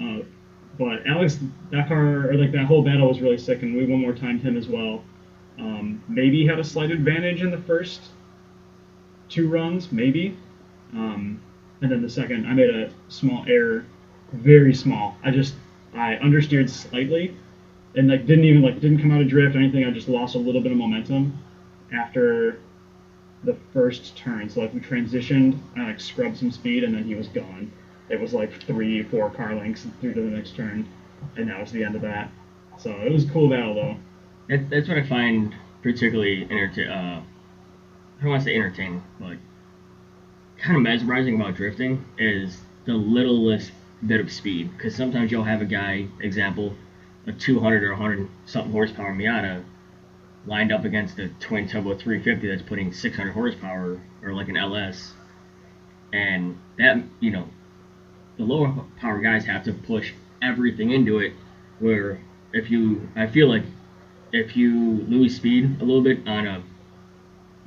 Uh, 0.00 0.22
but 0.78 1.04
Alex, 1.04 1.38
that 1.72 1.88
car 1.88 2.30
or 2.30 2.34
like 2.34 2.52
that 2.52 2.66
whole 2.66 2.82
battle 2.82 3.08
was 3.08 3.20
really 3.20 3.38
sick, 3.38 3.62
and 3.62 3.76
we 3.76 3.86
one 3.86 4.00
more 4.00 4.12
timed 4.12 4.40
him 4.42 4.56
as 4.56 4.68
well. 4.68 5.02
Um, 5.58 6.00
maybe 6.06 6.42
he 6.42 6.46
had 6.46 6.60
a 6.60 6.64
slight 6.64 6.92
advantage 6.92 7.42
in 7.42 7.50
the 7.50 7.58
first 7.58 8.00
two 9.28 9.48
runs, 9.48 9.92
maybe. 9.92 10.36
Um, 10.92 11.40
and 11.80 11.90
then 11.90 12.02
the 12.02 12.10
second, 12.10 12.46
I 12.46 12.54
made 12.54 12.70
a 12.70 12.90
small 13.08 13.44
error, 13.46 13.84
very 14.32 14.74
small. 14.74 15.16
I 15.22 15.30
just 15.30 15.54
I 15.94 16.16
understeered 16.16 16.68
slightly, 16.68 17.36
and 17.94 18.08
like 18.08 18.26
didn't 18.26 18.44
even 18.44 18.62
like 18.62 18.80
didn't 18.80 19.00
come 19.00 19.10
out 19.12 19.20
of 19.20 19.28
drift 19.28 19.54
or 19.56 19.58
anything. 19.58 19.84
I 19.84 19.90
just 19.90 20.08
lost 20.08 20.34
a 20.34 20.38
little 20.38 20.60
bit 20.60 20.72
of 20.72 20.78
momentum 20.78 21.38
after 21.92 22.60
the 23.44 23.56
first 23.72 24.16
turn. 24.16 24.50
So 24.50 24.60
like 24.60 24.74
we 24.74 24.80
transitioned, 24.80 25.58
I 25.76 25.84
like 25.84 26.00
scrubbed 26.00 26.38
some 26.38 26.50
speed, 26.50 26.84
and 26.84 26.94
then 26.94 27.04
he 27.04 27.14
was 27.14 27.28
gone. 27.28 27.70
It 28.08 28.20
was 28.20 28.32
like 28.32 28.62
three, 28.62 29.02
four 29.02 29.30
car 29.30 29.54
lengths 29.54 29.86
through 30.00 30.14
to 30.14 30.20
the 30.20 30.30
next 30.30 30.56
turn, 30.56 30.88
and 31.36 31.48
that 31.48 31.60
was 31.60 31.70
the 31.72 31.84
end 31.84 31.94
of 31.94 32.02
that. 32.02 32.30
So 32.78 32.90
it 32.90 33.12
was 33.12 33.24
a 33.24 33.28
cool 33.30 33.48
battle 33.48 33.74
though. 33.74 33.96
That, 34.48 34.70
that's 34.70 34.88
what 34.88 34.98
I 34.98 35.06
find 35.06 35.54
particularly 35.82 36.44
entertaining. 36.44 36.90
Uh, 36.90 37.22
I 38.18 38.22
don't 38.22 38.30
want 38.30 38.42
to 38.42 38.50
say 38.50 38.56
entertaining, 38.56 39.02
but 39.20 39.36
kind 40.58 40.76
of 40.76 40.82
mesmerizing 40.82 41.40
about 41.40 41.54
drifting 41.54 42.04
is 42.18 42.58
the 42.84 42.94
littlest 42.94 43.70
bit 44.04 44.20
of 44.20 44.32
speed. 44.32 44.72
Because 44.76 44.96
sometimes 44.96 45.30
you'll 45.30 45.44
have 45.44 45.62
a 45.62 45.66
guy, 45.66 46.08
example, 46.20 46.74
a 47.28 47.32
200 47.32 47.84
or 47.84 47.90
100 47.90 48.28
something 48.46 48.72
horsepower 48.72 49.14
Miata 49.14 49.62
lined 50.46 50.72
up 50.72 50.84
against 50.84 51.18
a 51.18 51.28
twin 51.40 51.68
turbo 51.68 51.94
350 51.94 52.48
that's 52.48 52.62
putting 52.62 52.92
600 52.92 53.32
horsepower 53.32 54.00
or 54.22 54.32
like 54.32 54.48
an 54.48 54.56
LS, 54.56 55.12
and 56.12 56.58
that 56.78 57.02
you 57.20 57.30
know, 57.30 57.48
the 58.36 58.44
lower 58.44 58.84
power 58.98 59.20
guys 59.20 59.44
have 59.44 59.62
to 59.64 59.72
push 59.72 60.12
everything 60.42 60.90
into 60.90 61.18
it. 61.18 61.34
Where 61.78 62.20
if 62.52 62.70
you, 62.70 63.08
I 63.14 63.28
feel 63.28 63.48
like 63.48 63.62
if 64.32 64.56
you 64.56 65.04
lose 65.08 65.36
speed 65.36 65.80
a 65.80 65.84
little 65.84 66.02
bit 66.02 66.26
on 66.26 66.46
a 66.46 66.62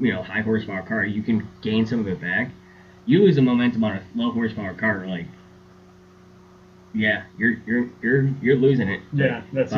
you 0.01 0.11
know 0.11 0.23
high 0.23 0.41
horsepower 0.41 0.81
car, 0.81 1.05
you 1.05 1.21
can 1.21 1.47
gain 1.61 1.85
some 1.85 1.99
of 1.99 2.07
it 2.07 2.19
back. 2.19 2.51
You 3.05 3.23
lose 3.23 3.35
the 3.35 3.41
momentum 3.41 3.83
on 3.83 3.97
a 3.97 4.03
low 4.15 4.31
horsepower 4.31 4.73
car, 4.73 5.05
like 5.07 5.27
yeah, 6.93 7.23
you're 7.37 7.57
you're 7.65 7.89
you're 8.01 8.23
you're 8.41 8.55
losing 8.55 8.89
it. 8.89 9.01
Yeah, 9.13 9.43
that's 9.53 9.71
it. 9.71 9.77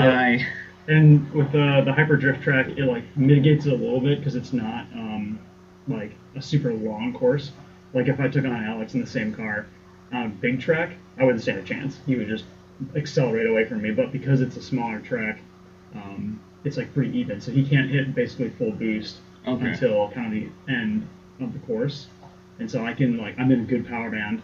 And 0.85 1.31
with 1.31 1.47
uh, 1.55 1.81
the 1.81 1.93
hyper 1.93 2.17
drift 2.17 2.41
track, 2.41 2.67
it 2.67 2.85
like 2.85 3.03
mitigates 3.15 3.65
it 3.65 3.73
a 3.73 3.75
little 3.75 4.01
bit 4.01 4.19
because 4.19 4.35
it's 4.35 4.51
not 4.51 4.85
um, 4.93 5.39
like 5.87 6.11
a 6.35 6.41
super 6.41 6.73
long 6.73 7.13
course. 7.13 7.51
Like 7.93 8.07
if 8.07 8.19
I 8.19 8.27
took 8.27 8.45
on 8.45 8.51
Alex 8.51 8.93
in 8.93 9.01
the 9.01 9.07
same 9.07 9.33
car 9.33 9.67
on 10.11 10.25
a 10.25 10.29
big 10.29 10.59
track, 10.59 10.93
I 11.17 11.23
wouldn't 11.23 11.41
stand 11.41 11.59
a 11.59 11.63
chance. 11.63 11.99
He 12.05 12.15
would 12.15 12.27
just 12.27 12.45
accelerate 12.95 13.47
away 13.47 13.65
from 13.65 13.81
me. 13.81 13.91
But 13.91 14.11
because 14.11 14.41
it's 14.41 14.57
a 14.57 14.61
smaller 14.61 14.99
track, 14.99 15.39
um, 15.95 16.41
it's 16.65 16.75
like 16.75 16.93
pretty 16.93 17.17
even. 17.17 17.39
So 17.39 17.51
he 17.51 17.63
can't 17.63 17.89
hit 17.89 18.13
basically 18.13 18.49
full 18.49 18.71
boost 18.71 19.17
Okay. 19.47 19.71
until 19.71 20.09
kind 20.11 20.27
of 20.27 20.31
the 20.31 20.71
end 20.71 21.07
of 21.39 21.53
the 21.53 21.59
course. 21.59 22.07
And 22.59 22.69
so 22.69 22.85
I 22.85 22.93
can 22.93 23.17
like 23.17 23.37
I'm 23.39 23.51
in 23.51 23.61
a 23.61 23.65
good 23.65 23.87
power 23.87 24.09
band. 24.09 24.41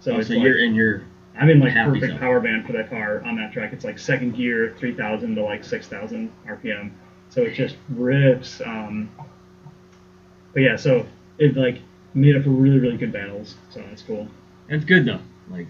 So 0.00 0.16
it's 0.18 0.28
so 0.28 0.34
like, 0.34 0.42
you're 0.42 0.58
in 0.58 0.74
your 0.74 1.02
I'm 1.36 1.48
in 1.48 1.60
like 1.60 1.74
perfect 1.74 2.12
zone. 2.12 2.18
power 2.18 2.40
band 2.40 2.66
for 2.66 2.72
that 2.72 2.90
car 2.90 3.22
on 3.24 3.36
that 3.36 3.52
track. 3.52 3.72
It's 3.72 3.84
like 3.84 3.98
second 3.98 4.34
gear, 4.34 4.74
3,000 4.78 5.36
to 5.36 5.42
like 5.42 5.64
6,000 5.64 6.32
RPM. 6.46 6.90
So 7.28 7.42
it 7.42 7.54
just 7.54 7.76
rips. 7.88 8.60
Um, 8.60 9.10
but 10.52 10.60
yeah, 10.60 10.76
so 10.76 11.06
it 11.38 11.56
like 11.56 11.78
made 12.14 12.36
up 12.36 12.42
for 12.42 12.50
really, 12.50 12.78
really 12.78 12.96
good 12.96 13.12
battles. 13.12 13.54
So 13.70 13.80
that's 13.80 14.02
cool. 14.02 14.28
That's 14.68 14.84
good 14.84 15.04
though. 15.04 15.20
Like, 15.48 15.66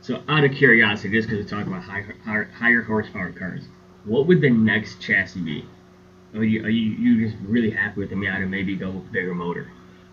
so 0.00 0.22
out 0.28 0.44
of 0.44 0.52
curiosity, 0.52 1.10
just 1.10 1.28
because 1.28 1.44
we're 1.44 1.48
talking 1.48 1.72
about 1.72 1.84
high, 1.84 2.04
higher, 2.24 2.44
higher 2.44 2.82
horsepower 2.82 3.32
cars, 3.32 3.62
what 4.04 4.26
would 4.26 4.40
the 4.40 4.50
next 4.50 5.00
chassis 5.00 5.40
be? 5.40 5.64
Are 6.34 6.44
you, 6.44 6.64
are 6.64 6.68
you 6.70 6.92
you 6.92 7.28
just 7.28 7.36
really 7.44 7.70
happy 7.70 8.00
with 8.00 8.10
the 8.10 8.16
Miata? 8.16 8.48
Maybe 8.48 8.74
go 8.76 8.90
with 8.90 9.12
bigger 9.12 9.34
motor 9.34 9.70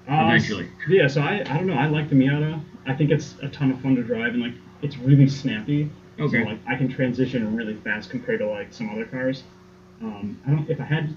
Uh, 0.08 0.26
eventually. 0.26 0.68
Yeah, 0.88 1.08
so 1.08 1.22
I, 1.22 1.40
I 1.42 1.58
don't 1.58 1.68
know. 1.68 1.76
I 1.76 1.88
like 1.88 2.10
the 2.10 2.16
Miata. 2.16 2.62
I 2.86 2.94
think 2.94 3.12
it's 3.12 3.36
a 3.42 3.48
ton 3.50 3.72
of 3.72 3.80
fun 3.82 3.96
to 3.96 4.04
drive 4.04 4.34
and 4.34 4.42
like 4.42 4.54
it's 4.82 4.98
really 4.98 5.30
snappy. 5.30 5.90
Okay. 6.20 6.44
So 6.44 6.50
like 6.50 6.60
I 6.68 6.76
can 6.76 6.90
transition 6.90 7.56
really 7.56 7.76
fast 7.76 8.10
compared 8.10 8.40
to 8.40 8.48
like 8.48 8.74
some 8.74 8.90
other 8.90 9.06
cars. 9.06 9.44
Um, 10.02 10.40
I 10.46 10.52
don't 10.52 10.70
if 10.70 10.80
I 10.82 10.86
had 10.86 11.16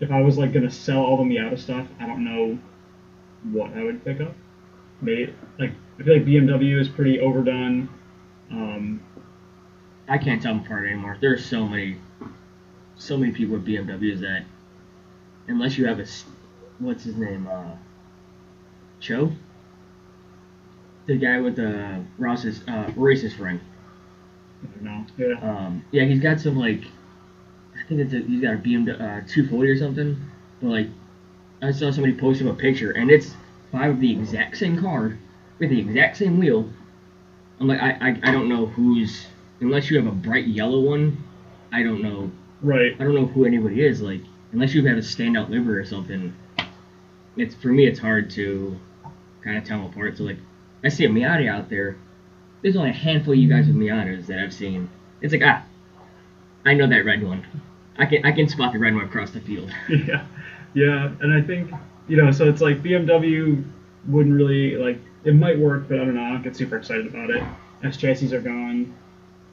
if 0.00 0.10
I 0.10 0.20
was 0.20 0.38
like 0.38 0.52
gonna 0.52 0.70
sell 0.70 1.00
all 1.04 1.16
the 1.16 1.24
Miata 1.24 1.58
stuff, 1.58 1.86
I 1.98 2.06
don't 2.06 2.24
know 2.24 2.58
what 3.50 3.72
I 3.76 3.82
would 3.82 4.04
pick 4.04 4.20
up. 4.20 4.34
Maybe 5.00 5.34
like 5.58 5.72
I 5.98 6.02
feel 6.04 6.14
like 6.14 6.24
BMW 6.24 6.80
is 6.80 6.88
pretty 6.88 7.18
overdone. 7.18 7.88
Um, 8.50 9.02
I 10.08 10.18
can't 10.18 10.42
tell 10.42 10.54
them 10.54 10.64
apart 10.64 10.86
anymore. 10.86 11.16
There's 11.20 11.44
so 11.44 11.66
many, 11.66 11.96
so 13.02 13.16
many 13.16 13.32
people 13.32 13.54
with 13.56 13.66
BMWs 13.66 14.20
that, 14.20 14.44
unless 15.48 15.76
you 15.76 15.86
have 15.86 15.98
a 15.98 16.06
what's 16.78 17.04
his 17.04 17.16
name, 17.16 17.48
uh, 17.48 17.74
Cho, 19.00 19.32
the 21.06 21.16
guy 21.16 21.40
with 21.40 21.56
the 21.56 22.04
Ross's 22.16 22.60
uh, 22.68 22.86
racist 22.96 23.36
friend. 23.36 23.60
I. 24.80 25.04
Yeah. 25.18 25.34
Um, 25.42 25.84
yeah, 25.90 26.04
he's 26.04 26.20
got 26.20 26.40
some 26.40 26.56
like, 26.56 26.84
I 27.74 27.88
think 27.88 28.00
it's 28.00 28.12
a, 28.12 28.18
he's 28.18 28.40
got 28.40 28.54
a 28.54 28.58
BMW 28.58 28.94
uh, 28.94 29.26
240 29.26 29.70
or 29.70 29.76
something. 29.76 30.16
But 30.60 30.68
like, 30.68 30.86
I 31.60 31.72
saw 31.72 31.90
somebody 31.90 32.14
post 32.14 32.40
him 32.40 32.46
a 32.46 32.54
picture, 32.54 32.92
and 32.92 33.10
it's 33.10 33.34
five 33.72 33.90
of 33.90 34.00
the 34.00 34.12
exact 34.12 34.56
same 34.56 34.80
car 34.80 35.18
with 35.58 35.70
the 35.70 35.80
exact 35.80 36.16
same 36.18 36.38
wheel. 36.38 36.70
I'm 37.58 37.66
like, 37.66 37.80
I, 37.80 37.90
I, 37.90 38.08
I 38.22 38.32
don't 38.32 38.48
know 38.48 38.66
who's 38.66 39.26
unless 39.60 39.90
you 39.90 39.96
have 39.96 40.06
a 40.06 40.14
bright 40.14 40.46
yellow 40.46 40.80
one. 40.80 41.24
I 41.72 41.82
don't 41.82 42.02
know 42.02 42.30
Right. 42.62 42.94
I 42.98 43.04
don't 43.04 43.14
know 43.14 43.26
who 43.26 43.44
anybody 43.44 43.84
is. 43.84 44.00
Like, 44.00 44.20
unless 44.52 44.72
you 44.74 44.86
have 44.86 44.96
a 44.96 45.00
standout 45.00 45.50
liver 45.50 45.78
or 45.78 45.84
something, 45.84 46.34
it's 47.36 47.54
for 47.56 47.68
me 47.68 47.86
it's 47.86 47.98
hard 47.98 48.30
to 48.30 48.78
kind 49.42 49.58
of 49.58 49.64
tell 49.64 49.78
them 49.78 49.90
apart. 49.90 50.16
So 50.16 50.24
like, 50.24 50.38
I 50.84 50.88
see 50.88 51.04
a 51.04 51.08
Miata 51.08 51.48
out 51.48 51.68
there. 51.68 51.96
There's 52.62 52.76
only 52.76 52.90
a 52.90 52.94
handful 52.94 53.32
of 53.32 53.38
you 53.38 53.48
guys 53.48 53.66
with 53.66 53.76
Miatas 53.76 54.26
that 54.26 54.38
I've 54.38 54.54
seen. 54.54 54.88
It's 55.20 55.32
like 55.32 55.42
ah, 55.44 55.64
I 56.64 56.74
know 56.74 56.86
that 56.88 57.04
red 57.04 57.22
one. 57.22 57.44
I 57.98 58.06
can 58.06 58.24
I 58.24 58.32
can 58.32 58.48
spot 58.48 58.72
the 58.72 58.78
red 58.78 58.94
one 58.94 59.04
across 59.04 59.30
the 59.32 59.40
field. 59.40 59.70
Yeah, 59.88 60.26
yeah, 60.74 61.12
and 61.20 61.32
I 61.32 61.42
think 61.42 61.70
you 62.08 62.16
know, 62.16 62.30
so 62.30 62.48
it's 62.48 62.60
like 62.60 62.82
BMW 62.82 63.64
wouldn't 64.06 64.34
really 64.34 64.76
like 64.76 64.98
it 65.24 65.34
might 65.34 65.58
work, 65.58 65.88
but 65.88 66.00
I 66.00 66.04
don't 66.04 66.14
know. 66.14 66.22
I 66.22 66.30
don't 66.30 66.42
get 66.42 66.56
super 66.56 66.76
excited 66.76 67.06
about 67.06 67.30
it. 67.30 67.42
S 67.82 67.96
chassis 67.96 68.32
are 68.34 68.40
gone, 68.40 68.94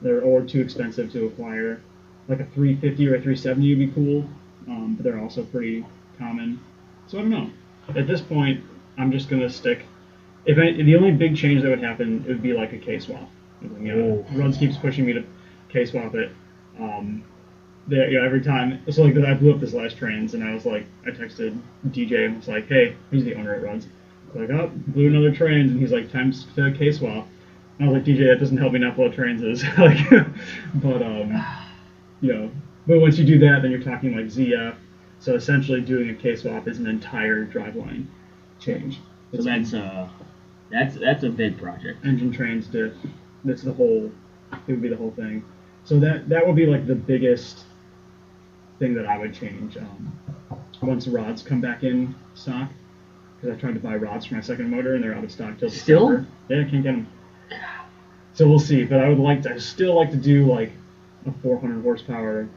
they're 0.02 0.22
or 0.22 0.42
too 0.42 0.60
expensive 0.60 1.10
to 1.12 1.26
acquire. 1.26 1.80
Like 2.30 2.40
a 2.40 2.46
350 2.46 3.08
or 3.08 3.16
a 3.16 3.20
370 3.20 3.74
would 3.74 3.78
be 3.78 3.92
cool, 3.92 4.24
um, 4.68 4.94
but 4.94 5.04
they're 5.04 5.20
also 5.20 5.42
pretty 5.42 5.84
common. 6.16 6.60
So 7.08 7.18
I 7.18 7.22
don't 7.22 7.30
know. 7.30 7.50
At 7.88 8.06
this 8.06 8.20
point, 8.20 8.62
I'm 8.96 9.10
just 9.10 9.28
gonna 9.28 9.50
stick. 9.50 9.84
If 10.46 10.56
I, 10.56 10.80
the 10.80 10.96
only 10.96 11.10
big 11.10 11.36
change 11.36 11.62
that 11.62 11.68
would 11.68 11.82
happen, 11.82 12.24
it 12.24 12.28
would 12.28 12.42
be 12.42 12.52
like 12.52 12.72
a 12.72 12.78
K 12.78 12.98
swap. 13.00 13.28
You 13.60 13.94
know. 13.94 14.26
Runs 14.32 14.56
keeps 14.56 14.76
pushing 14.76 15.04
me 15.04 15.12
to 15.12 15.24
K 15.68 15.84
swap 15.84 16.14
it. 16.14 16.30
Um, 16.78 17.24
there, 17.88 18.08
you 18.08 18.18
know, 18.18 18.24
every 18.24 18.40
time. 18.40 18.80
So 18.90 19.02
like 19.02 19.16
I 19.16 19.34
blew 19.34 19.52
up 19.52 19.60
this 19.60 19.74
last 19.74 19.96
trains, 19.96 20.34
and 20.34 20.44
I 20.44 20.54
was 20.54 20.64
like, 20.64 20.86
I 21.04 21.10
texted 21.10 21.60
DJ 21.88 22.26
and 22.26 22.36
was 22.36 22.48
like, 22.48 22.68
hey, 22.68 22.96
he's 23.10 23.24
the 23.24 23.34
owner 23.34 23.54
at 23.54 23.62
Runs. 23.62 23.88
Like, 24.34 24.50
oh, 24.50 24.70
blew 24.88 25.08
another 25.08 25.34
trains, 25.34 25.72
and 25.72 25.80
he's 25.80 25.90
like, 25.90 26.12
times 26.12 26.46
to 26.54 26.72
K 26.72 26.92
swap. 26.92 27.26
And 27.78 27.88
I 27.88 27.92
was 27.92 28.00
like, 28.00 28.04
DJ, 28.04 28.28
that 28.28 28.38
doesn't 28.38 28.56
help 28.56 28.72
me 28.72 28.78
not 28.78 28.94
blow 28.94 29.10
trains 29.10 29.42
is 29.42 29.64
like, 29.78 29.98
but 30.74 31.02
um, 31.02 31.44
you 32.20 32.32
know, 32.32 32.50
but 32.86 33.00
once 33.00 33.18
you 33.18 33.24
do 33.24 33.38
that, 33.40 33.62
then 33.62 33.70
you're 33.70 33.82
talking 33.82 34.14
like 34.16 34.26
ZF. 34.26 34.74
So 35.18 35.34
essentially, 35.34 35.80
doing 35.80 36.10
a 36.10 36.14
K 36.14 36.34
swap 36.36 36.66
is 36.66 36.78
an 36.78 36.86
entire 36.86 37.44
driveline 37.46 38.06
change. 38.58 38.96
So 39.32 39.36
It's 39.38 39.44
that's 39.44 39.72
a 39.74 40.10
that's 40.70 40.96
that's 40.96 41.24
a 41.24 41.30
big 41.30 41.58
project. 41.58 42.04
engine 42.04 42.32
trains 42.32 42.66
diff. 42.66 42.92
That's 43.44 43.62
the 43.62 43.72
whole. 43.72 44.10
It 44.52 44.72
would 44.72 44.82
be 44.82 44.88
the 44.88 44.96
whole 44.96 45.12
thing. 45.12 45.44
So 45.84 45.98
that 46.00 46.28
that 46.28 46.46
would 46.46 46.56
be 46.56 46.66
like 46.66 46.86
the 46.86 46.94
biggest 46.94 47.64
thing 48.78 48.94
that 48.94 49.06
I 49.06 49.18
would 49.18 49.34
change 49.34 49.76
um, 49.76 50.18
once 50.82 51.06
rods 51.06 51.42
come 51.42 51.60
back 51.60 51.82
in 51.84 52.14
stock. 52.34 52.70
Because 53.40 53.56
I 53.56 53.60
tried 53.60 53.74
to 53.74 53.80
buy 53.80 53.96
rods 53.96 54.26
for 54.26 54.34
my 54.34 54.40
second 54.40 54.70
motor 54.70 54.94
and 54.94 55.04
they're 55.04 55.14
out 55.14 55.24
of 55.24 55.32
stock 55.32 55.58
till 55.58 55.70
Still? 55.70 56.08
December. 56.08 56.26
Yeah, 56.48 56.60
I 56.60 56.70
can't 56.70 56.82
get 56.82 56.92
them. 56.92 57.08
So 58.34 58.46
we'll 58.48 58.58
see. 58.58 58.84
But 58.84 59.00
I 59.00 59.08
would 59.08 59.18
like 59.18 59.42
to. 59.42 59.54
I 59.54 59.58
still 59.58 59.94
like 59.94 60.10
to 60.10 60.16
do 60.16 60.46
like 60.46 60.72
a 61.26 61.32
400 61.42 61.82
horsepower 61.82 62.48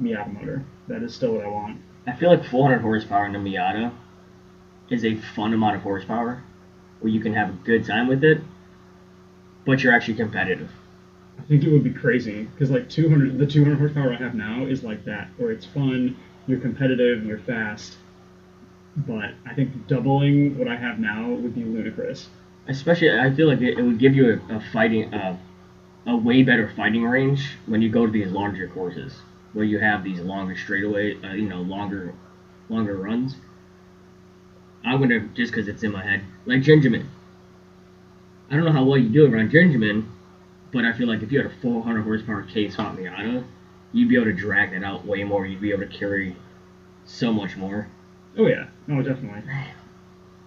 Miata 0.00 0.32
motor. 0.32 0.64
That 0.88 1.02
is 1.02 1.14
still 1.14 1.32
what 1.34 1.44
I 1.44 1.48
want. 1.48 1.80
I 2.06 2.12
feel 2.14 2.30
like 2.30 2.44
400 2.44 2.80
horsepower 2.80 3.26
in 3.26 3.34
a 3.34 3.38
Miata 3.38 3.92
is 4.88 5.04
a 5.04 5.14
fun 5.16 5.54
amount 5.54 5.76
of 5.76 5.82
horsepower 5.82 6.42
where 7.00 7.12
you 7.12 7.20
can 7.20 7.34
have 7.34 7.50
a 7.50 7.52
good 7.64 7.84
time 7.84 8.08
with 8.08 8.24
it, 8.24 8.40
but 9.64 9.82
you're 9.82 9.92
actually 9.92 10.14
competitive. 10.14 10.70
I 11.38 11.42
think 11.42 11.64
it 11.64 11.70
would 11.70 11.84
be 11.84 11.92
crazy 11.92 12.42
because 12.42 12.70
like 12.70 12.88
200, 12.90 13.38
the 13.38 13.46
200 13.46 13.78
horsepower 13.78 14.12
I 14.12 14.16
have 14.16 14.34
now 14.34 14.64
is 14.66 14.82
like 14.82 15.04
that, 15.06 15.28
where 15.38 15.50
it's 15.50 15.64
fun, 15.64 16.16
you're 16.46 16.60
competitive, 16.60 17.24
you're 17.24 17.38
fast. 17.38 17.96
But 18.96 19.32
I 19.46 19.54
think 19.54 19.86
doubling 19.86 20.58
what 20.58 20.68
I 20.68 20.76
have 20.76 20.98
now 20.98 21.30
would 21.30 21.54
be 21.54 21.64
ludicrous. 21.64 22.28
Especially, 22.66 23.10
I 23.18 23.30
feel 23.30 23.48
like 23.48 23.60
it, 23.60 23.78
it 23.78 23.82
would 23.82 23.98
give 23.98 24.14
you 24.14 24.40
a, 24.50 24.56
a 24.56 24.60
fighting, 24.72 25.14
uh, 25.14 25.38
a 26.06 26.16
way 26.16 26.42
better 26.42 26.68
fighting 26.76 27.04
range 27.04 27.56
when 27.66 27.82
you 27.82 27.88
go 27.88 28.06
to 28.06 28.12
these 28.12 28.30
larger 28.30 28.68
courses 28.68 29.14
where 29.52 29.64
you 29.64 29.78
have 29.78 30.04
these 30.04 30.20
longer 30.20 30.56
straightaway, 30.56 31.20
uh, 31.22 31.32
you 31.32 31.48
know, 31.48 31.60
longer, 31.60 32.14
longer 32.68 32.96
runs. 32.96 33.36
I'm 34.84 35.00
gonna 35.00 35.20
just 35.34 35.52
because 35.52 35.68
it's 35.68 35.82
in 35.82 35.92
my 35.92 36.02
head, 36.02 36.22
like 36.46 36.62
Gingerman. 36.62 37.06
I 38.50 38.56
don't 38.56 38.64
know 38.64 38.72
how 38.72 38.84
well 38.84 38.96
you 38.96 39.08
do 39.08 39.32
around 39.32 39.50
Gingerman, 39.50 40.06
but 40.72 40.84
I 40.84 40.92
feel 40.92 41.06
like 41.06 41.22
if 41.22 41.30
you 41.30 41.42
had 41.42 41.50
a 41.50 41.54
400 41.56 42.02
horsepower 42.02 42.42
K 42.42 42.70
swap 42.70 42.96
Miata, 42.96 43.44
you'd 43.92 44.08
be 44.08 44.16
able 44.16 44.26
to 44.26 44.32
drag 44.32 44.72
that 44.72 44.82
out 44.82 45.04
way 45.04 45.24
more. 45.24 45.46
You'd 45.46 45.60
be 45.60 45.72
able 45.72 45.86
to 45.86 45.98
carry 45.98 46.34
so 47.04 47.32
much 47.32 47.56
more. 47.56 47.88
Oh 48.38 48.46
yeah, 48.46 48.68
no, 48.86 49.02
definitely. 49.02 49.42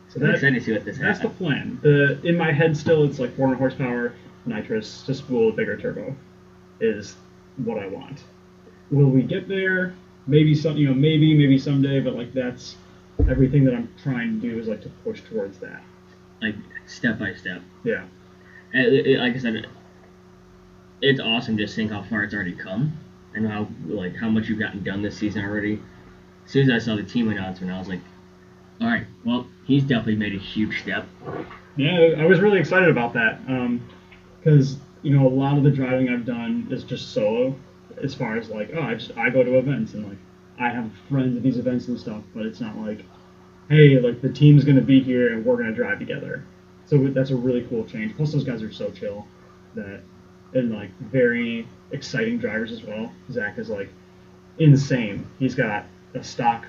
So 0.10 0.22
I'm 0.22 0.32
excited 0.32 0.56
to 0.56 0.62
see 0.62 0.72
what 0.72 0.86
this 0.86 0.98
that's 0.98 1.20
the 1.20 1.30
plan. 1.30 1.80
The 1.82 2.20
in 2.24 2.38
my 2.38 2.52
head 2.52 2.76
still, 2.78 3.04
it's 3.04 3.20
like 3.20 3.36
400 3.36 3.58
horsepower 3.58 4.14
nitrous 4.46 5.04
to 5.04 5.14
spool 5.14 5.50
a 5.50 5.54
bigger 5.54 5.78
turbo, 5.78 6.16
is 6.80 7.16
what 7.58 7.78
I 7.78 7.88
want. 7.88 8.24
Will 8.92 9.10
we 9.10 9.22
get 9.24 9.48
there? 9.48 9.94
Maybe 10.28 10.56
some, 10.56 10.78
you 10.78 10.88
know, 10.88 10.94
maybe 10.94 11.34
maybe 11.38 11.58
someday. 11.58 12.00
But 12.00 12.16
like 12.16 12.34
that's 12.34 12.76
everything 13.30 13.64
that 13.66 13.74
I'm 13.74 13.90
trying 14.02 14.40
to 14.40 14.50
do 14.50 14.60
is 14.60 14.68
like 14.68 14.82
to 14.82 14.90
push 15.04 15.22
towards 15.22 15.58
that. 15.60 15.82
Like 16.42 16.56
step 16.88 17.20
by 17.20 17.34
step. 17.34 17.62
Yeah. 17.84 18.06
And 18.74 18.88
it- 18.88 19.06
it- 19.08 19.20
like 19.20 19.36
I 19.36 19.38
said, 19.40 19.68
it's 21.02 21.20
awesome 21.20 21.58
just 21.58 21.76
seeing 21.76 21.90
how 21.90 22.02
far 22.04 22.24
it's 22.24 22.34
already 22.34 22.54
come 22.54 22.98
and 23.36 23.48
how 23.48 23.68
like 23.88 24.16
how 24.16 24.30
much 24.30 24.48
you've 24.48 24.60
gotten 24.60 24.84
done 24.84 25.02
this 25.02 25.18
season 25.18 25.44
already. 25.44 25.82
As 26.46 26.52
soon 26.52 26.70
as 26.70 26.84
I 26.84 26.86
saw 26.86 26.96
the 26.96 27.04
team 27.04 27.30
announcement, 27.30 27.72
I 27.74 27.80
was 27.80 27.88
like, 27.88 28.02
all 28.82 28.88
right, 28.88 29.06
well, 29.26 29.48
he's 29.66 29.84
definitely 29.84 30.16
made 30.16 30.34
a 30.34 30.40
huge 30.40 30.82
step. 30.82 31.06
Yeah, 31.78 32.16
I 32.18 32.26
was 32.26 32.40
really 32.40 32.60
excited 32.60 32.90
about 32.90 33.14
that 33.14 33.40
um, 33.48 33.82
because 34.44 34.78
you 35.02 35.16
know 35.16 35.28
a 35.28 35.30
lot 35.30 35.58
of 35.58 35.64
the 35.64 35.72
driving 35.72 36.10
I've 36.10 36.26
done 36.26 36.68
is 36.70 36.84
just 36.84 37.14
solo, 37.14 37.56
as 38.02 38.14
far 38.14 38.38
as 38.38 38.50
like 38.50 38.72
oh 38.76 38.82
I 38.82 38.96
just 38.96 39.16
I 39.18 39.30
go 39.30 39.44
to 39.44 39.58
events 39.58 39.94
and 39.94 40.08
like 40.08 40.18
I 40.60 40.70
have 40.70 40.92
friends 41.10 41.36
at 41.36 41.44
these 41.44 41.58
events 41.58 41.88
and 41.88 42.00
stuff, 42.00 42.22
but 42.34 42.46
it's 42.46 42.60
not 42.60 42.78
like 42.78 43.04
hey 43.70 44.00
like 44.00 44.22
the 44.22 44.32
team's 44.32 44.64
gonna 44.64 44.82
be 44.82 45.02
here 45.02 45.34
and 45.34 45.46
we're 45.46 45.58
gonna 45.58 45.74
drive 45.74 46.00
together. 46.00 46.46
So 46.86 46.98
that's 47.08 47.30
a 47.30 47.36
really 47.36 47.64
cool 47.64 47.86
change. 47.86 48.16
Plus 48.16 48.32
those 48.34 48.44
guys 48.44 48.62
are 48.62 48.72
so 48.72 48.92
chill 48.92 49.26
that 49.76 50.02
and 50.54 50.72
like 50.72 50.92
very 51.00 51.68
exciting 51.92 52.38
drivers 52.38 52.72
as 52.72 52.84
well. 52.84 53.12
Zach 53.32 53.58
is 53.58 53.70
like 53.70 53.90
insane. 54.60 55.26
He's 55.40 55.56
got 55.56 55.86
a 56.14 56.24
stock. 56.24 56.66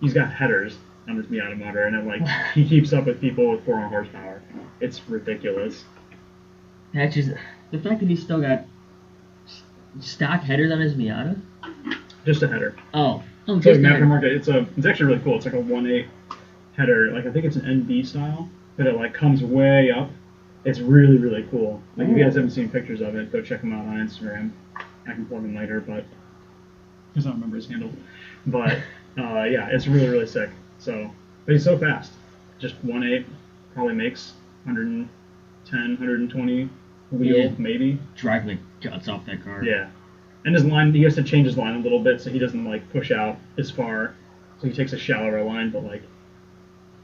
He's 0.00 0.12
got 0.12 0.32
headers 0.32 0.76
on 1.08 1.16
his 1.16 1.26
Miata 1.26 1.58
motor, 1.58 1.84
and 1.84 1.96
then 1.96 2.06
like 2.06 2.26
he 2.54 2.68
keeps 2.68 2.92
up 2.92 3.06
with 3.06 3.20
people 3.20 3.50
with 3.50 3.64
400 3.64 3.88
horsepower. 3.88 4.42
It's 4.80 5.08
ridiculous. 5.08 5.84
That's 6.94 7.14
just 7.14 7.30
the 7.70 7.78
fact 7.78 8.00
that 8.00 8.08
he's 8.08 8.22
still 8.22 8.40
got 8.40 8.64
stock 10.00 10.42
headers 10.42 10.70
on 10.72 10.80
his 10.80 10.94
Miata. 10.94 11.40
Just 12.24 12.42
a 12.42 12.48
header. 12.48 12.74
Oh, 12.94 13.22
oh, 13.48 13.56
It's 13.56 13.66
like 13.66 13.74
just 13.76 13.78
an 13.78 13.86
a 13.86 13.88
header. 13.90 14.04
aftermarket. 14.04 14.36
It's 14.36 14.48
a. 14.48 14.66
It's 14.76 14.86
actually 14.86 15.06
really 15.06 15.20
cool. 15.24 15.36
It's 15.36 15.44
like 15.46 15.54
a 15.54 15.58
1.8 15.58 16.06
header. 16.76 17.10
Like 17.12 17.26
I 17.26 17.30
think 17.32 17.44
it's 17.44 17.56
an 17.56 17.84
NB 17.86 18.06
style, 18.06 18.48
but 18.76 18.86
it 18.86 18.94
like 18.96 19.14
comes 19.14 19.42
way 19.42 19.90
up. 19.90 20.10
It's 20.64 20.78
really 20.78 21.18
really 21.18 21.42
cool. 21.50 21.82
Like 21.96 22.08
if 22.08 22.16
you 22.16 22.22
guys 22.24 22.34
haven't 22.34 22.50
seen 22.50 22.68
pictures 22.68 23.00
of 23.00 23.16
it, 23.16 23.32
go 23.32 23.42
check 23.42 23.62
him 23.62 23.72
out 23.72 23.86
on 23.86 23.96
Instagram. 24.06 24.52
I 25.06 25.12
can 25.14 25.26
pull 25.26 25.38
him 25.38 25.56
later, 25.56 25.80
but 25.80 26.04
because 27.12 27.26
I 27.26 27.30
don't 27.30 27.38
remember 27.38 27.56
his 27.56 27.68
handle. 27.68 27.90
But 28.46 28.78
uh, 29.18 29.42
yeah, 29.44 29.68
it's 29.72 29.86
really 29.88 30.08
really 30.08 30.26
sick. 30.26 30.50
So, 30.78 31.10
but 31.46 31.52
he's 31.52 31.64
so 31.64 31.76
fast. 31.78 32.12
Just 32.60 32.80
1.8 32.86 33.24
probably 33.74 33.94
makes 33.94 34.34
110, 34.64 35.08
120 35.72 36.68
wheel 37.12 37.36
Yeah. 37.36 37.50
maybe. 37.58 37.98
Drive 38.16 38.46
the 38.46 38.58
guts 38.80 39.08
off 39.08 39.26
that 39.26 39.42
car. 39.44 39.62
Yeah. 39.64 39.88
And 40.44 40.54
his 40.54 40.64
line, 40.64 40.92
he 40.92 41.02
has 41.04 41.14
to 41.14 41.22
change 41.22 41.46
his 41.46 41.56
line 41.56 41.76
a 41.76 41.78
little 41.78 42.00
bit 42.00 42.20
so 42.20 42.30
he 42.30 42.38
doesn't 42.38 42.64
like 42.64 42.88
push 42.90 43.10
out 43.12 43.38
as 43.58 43.70
far. 43.70 44.14
So 44.60 44.66
he 44.68 44.72
takes 44.74 44.92
a 44.92 44.98
shallower 44.98 45.42
line, 45.44 45.70
but 45.70 45.84
like 45.84 46.02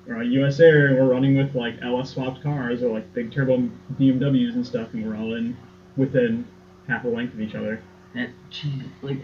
we're 0.06 0.16
on 0.16 0.30
US 0.32 0.58
Air 0.60 0.86
and 0.88 0.96
we're 0.98 1.12
running 1.12 1.36
with 1.36 1.54
like 1.54 1.74
LS 1.82 2.10
swapped 2.10 2.42
cars 2.42 2.82
or 2.82 2.88
like 2.92 3.12
big 3.14 3.32
turbo 3.32 3.68
BMWs 3.98 4.54
and 4.54 4.66
stuff, 4.66 4.92
and 4.94 5.04
we're 5.06 5.16
all 5.16 5.34
in 5.34 5.56
within 5.96 6.46
half 6.88 7.04
a 7.04 7.08
length 7.08 7.34
of 7.34 7.40
each 7.40 7.54
other. 7.54 7.80
That 8.14 8.30
gee, 8.50 8.82
like 9.02 9.18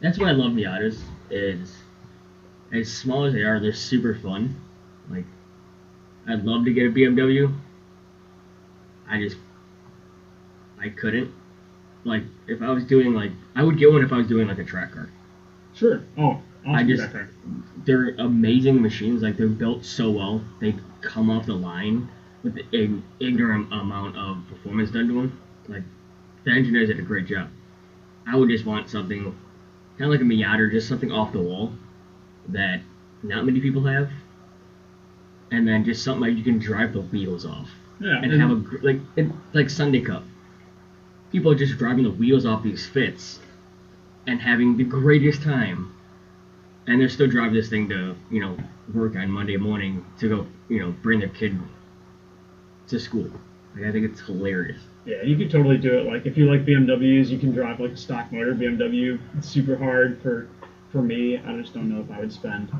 that's 0.00 0.18
what 0.18 0.28
I 0.28 0.32
love 0.32 0.52
Miatas 0.52 0.98
is 1.30 1.74
as 2.72 2.92
small 2.92 3.24
as 3.24 3.32
they 3.32 3.42
are, 3.42 3.58
they're 3.60 3.72
super 3.72 4.14
fun. 4.14 4.54
Like 5.10 5.24
I'd 6.28 6.44
love 6.44 6.64
to 6.66 6.72
get 6.72 6.86
a 6.86 6.90
BMW. 6.90 7.52
I 9.08 9.18
just 9.20 9.36
I 10.84 10.90
couldn't. 10.90 11.30
Like 12.04 12.22
if 12.46 12.60
I 12.60 12.70
was 12.70 12.84
doing 12.84 13.14
like 13.14 13.32
I 13.56 13.62
would 13.62 13.78
get 13.78 13.90
one 13.90 14.04
if 14.04 14.12
I 14.12 14.18
was 14.18 14.26
doing 14.26 14.46
like 14.46 14.58
a 14.58 14.64
track 14.64 14.92
car. 14.92 15.08
Sure. 15.74 16.02
Oh, 16.18 16.40
awesome 16.60 16.74
I 16.74 16.84
just 16.84 17.08
they're 17.86 18.10
amazing 18.18 18.80
machines. 18.82 19.22
Like 19.22 19.36
they're 19.36 19.48
built 19.48 19.84
so 19.84 20.10
well. 20.10 20.42
They 20.60 20.74
come 21.00 21.30
off 21.30 21.46
the 21.46 21.54
line 21.54 22.08
with 22.42 22.58
an 22.72 23.02
ignorant 23.20 23.72
amount 23.72 24.16
of 24.16 24.46
performance 24.48 24.90
done 24.90 25.08
to 25.08 25.14
them. 25.14 25.40
Like 25.68 25.82
the 26.44 26.50
engineers 26.52 26.88
did 26.88 26.98
a 26.98 27.02
great 27.02 27.26
job. 27.26 27.48
I 28.26 28.36
would 28.36 28.50
just 28.50 28.66
want 28.66 28.90
something 28.90 29.22
kind 29.98 30.04
of 30.04 30.08
like 30.10 30.20
a 30.20 30.24
Miata, 30.24 30.58
or 30.58 30.70
just 30.70 30.88
something 30.88 31.10
off 31.10 31.32
the 31.32 31.40
wall 31.40 31.72
that 32.48 32.80
not 33.22 33.46
many 33.46 33.60
people 33.60 33.84
have, 33.84 34.10
and 35.50 35.66
then 35.66 35.84
just 35.84 36.04
something 36.04 36.20
like 36.20 36.36
you 36.36 36.44
can 36.44 36.58
drive 36.58 36.92
the 36.92 37.00
wheels 37.00 37.46
off 37.46 37.70
Yeah. 38.00 38.20
and 38.22 38.30
have 38.38 38.50
a 38.50 38.62
like 38.82 39.00
it, 39.16 39.26
like 39.54 39.70
Sunday 39.70 40.00
Cup. 40.02 40.22
People 41.34 41.50
are 41.50 41.56
just 41.56 41.78
driving 41.78 42.04
the 42.04 42.12
wheels 42.12 42.46
off 42.46 42.62
these 42.62 42.86
fits, 42.86 43.40
and 44.24 44.40
having 44.40 44.76
the 44.76 44.84
greatest 44.84 45.42
time, 45.42 45.92
and 46.86 47.00
they're 47.00 47.08
still 47.08 47.26
driving 47.26 47.54
this 47.54 47.68
thing 47.68 47.88
to 47.88 48.14
you 48.30 48.38
know 48.40 48.56
work 48.94 49.16
on 49.16 49.28
Monday 49.28 49.56
morning 49.56 50.04
to 50.20 50.28
go 50.28 50.46
you 50.68 50.78
know 50.78 50.94
bring 51.02 51.18
their 51.18 51.30
kid 51.30 51.58
to 52.86 53.00
school. 53.00 53.28
Like 53.74 53.86
I 53.86 53.90
think 53.90 54.04
it's 54.08 54.20
hilarious. 54.20 54.80
Yeah, 55.06 55.22
you 55.22 55.36
could 55.36 55.50
totally 55.50 55.76
do 55.76 55.98
it. 55.98 56.06
Like 56.06 56.24
if 56.24 56.38
you 56.38 56.48
like 56.48 56.64
BMWs, 56.64 57.26
you 57.30 57.38
can 57.40 57.50
drive 57.50 57.80
like 57.80 57.90
a 57.90 57.96
stock 57.96 58.30
motor 58.30 58.54
BMW. 58.54 59.18
It's 59.36 59.48
super 59.48 59.74
hard 59.74 60.22
for 60.22 60.48
for 60.92 61.02
me. 61.02 61.38
I 61.38 61.60
just 61.60 61.74
don't 61.74 61.88
know 61.88 62.00
if 62.00 62.12
I 62.12 62.20
would 62.20 62.32
spend 62.32 62.70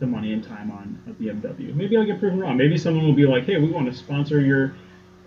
the 0.00 0.08
money 0.08 0.32
and 0.32 0.42
time 0.42 0.72
on 0.72 1.00
a 1.06 1.12
BMW. 1.12 1.72
Maybe 1.72 1.96
I'll 1.96 2.04
get 2.04 2.18
proven 2.18 2.40
wrong. 2.40 2.56
Maybe 2.56 2.76
someone 2.76 3.04
will 3.04 3.12
be 3.12 3.26
like, 3.26 3.44
"Hey, 3.44 3.58
we 3.58 3.70
want 3.70 3.86
to 3.86 3.96
sponsor 3.96 4.40
your, 4.40 4.74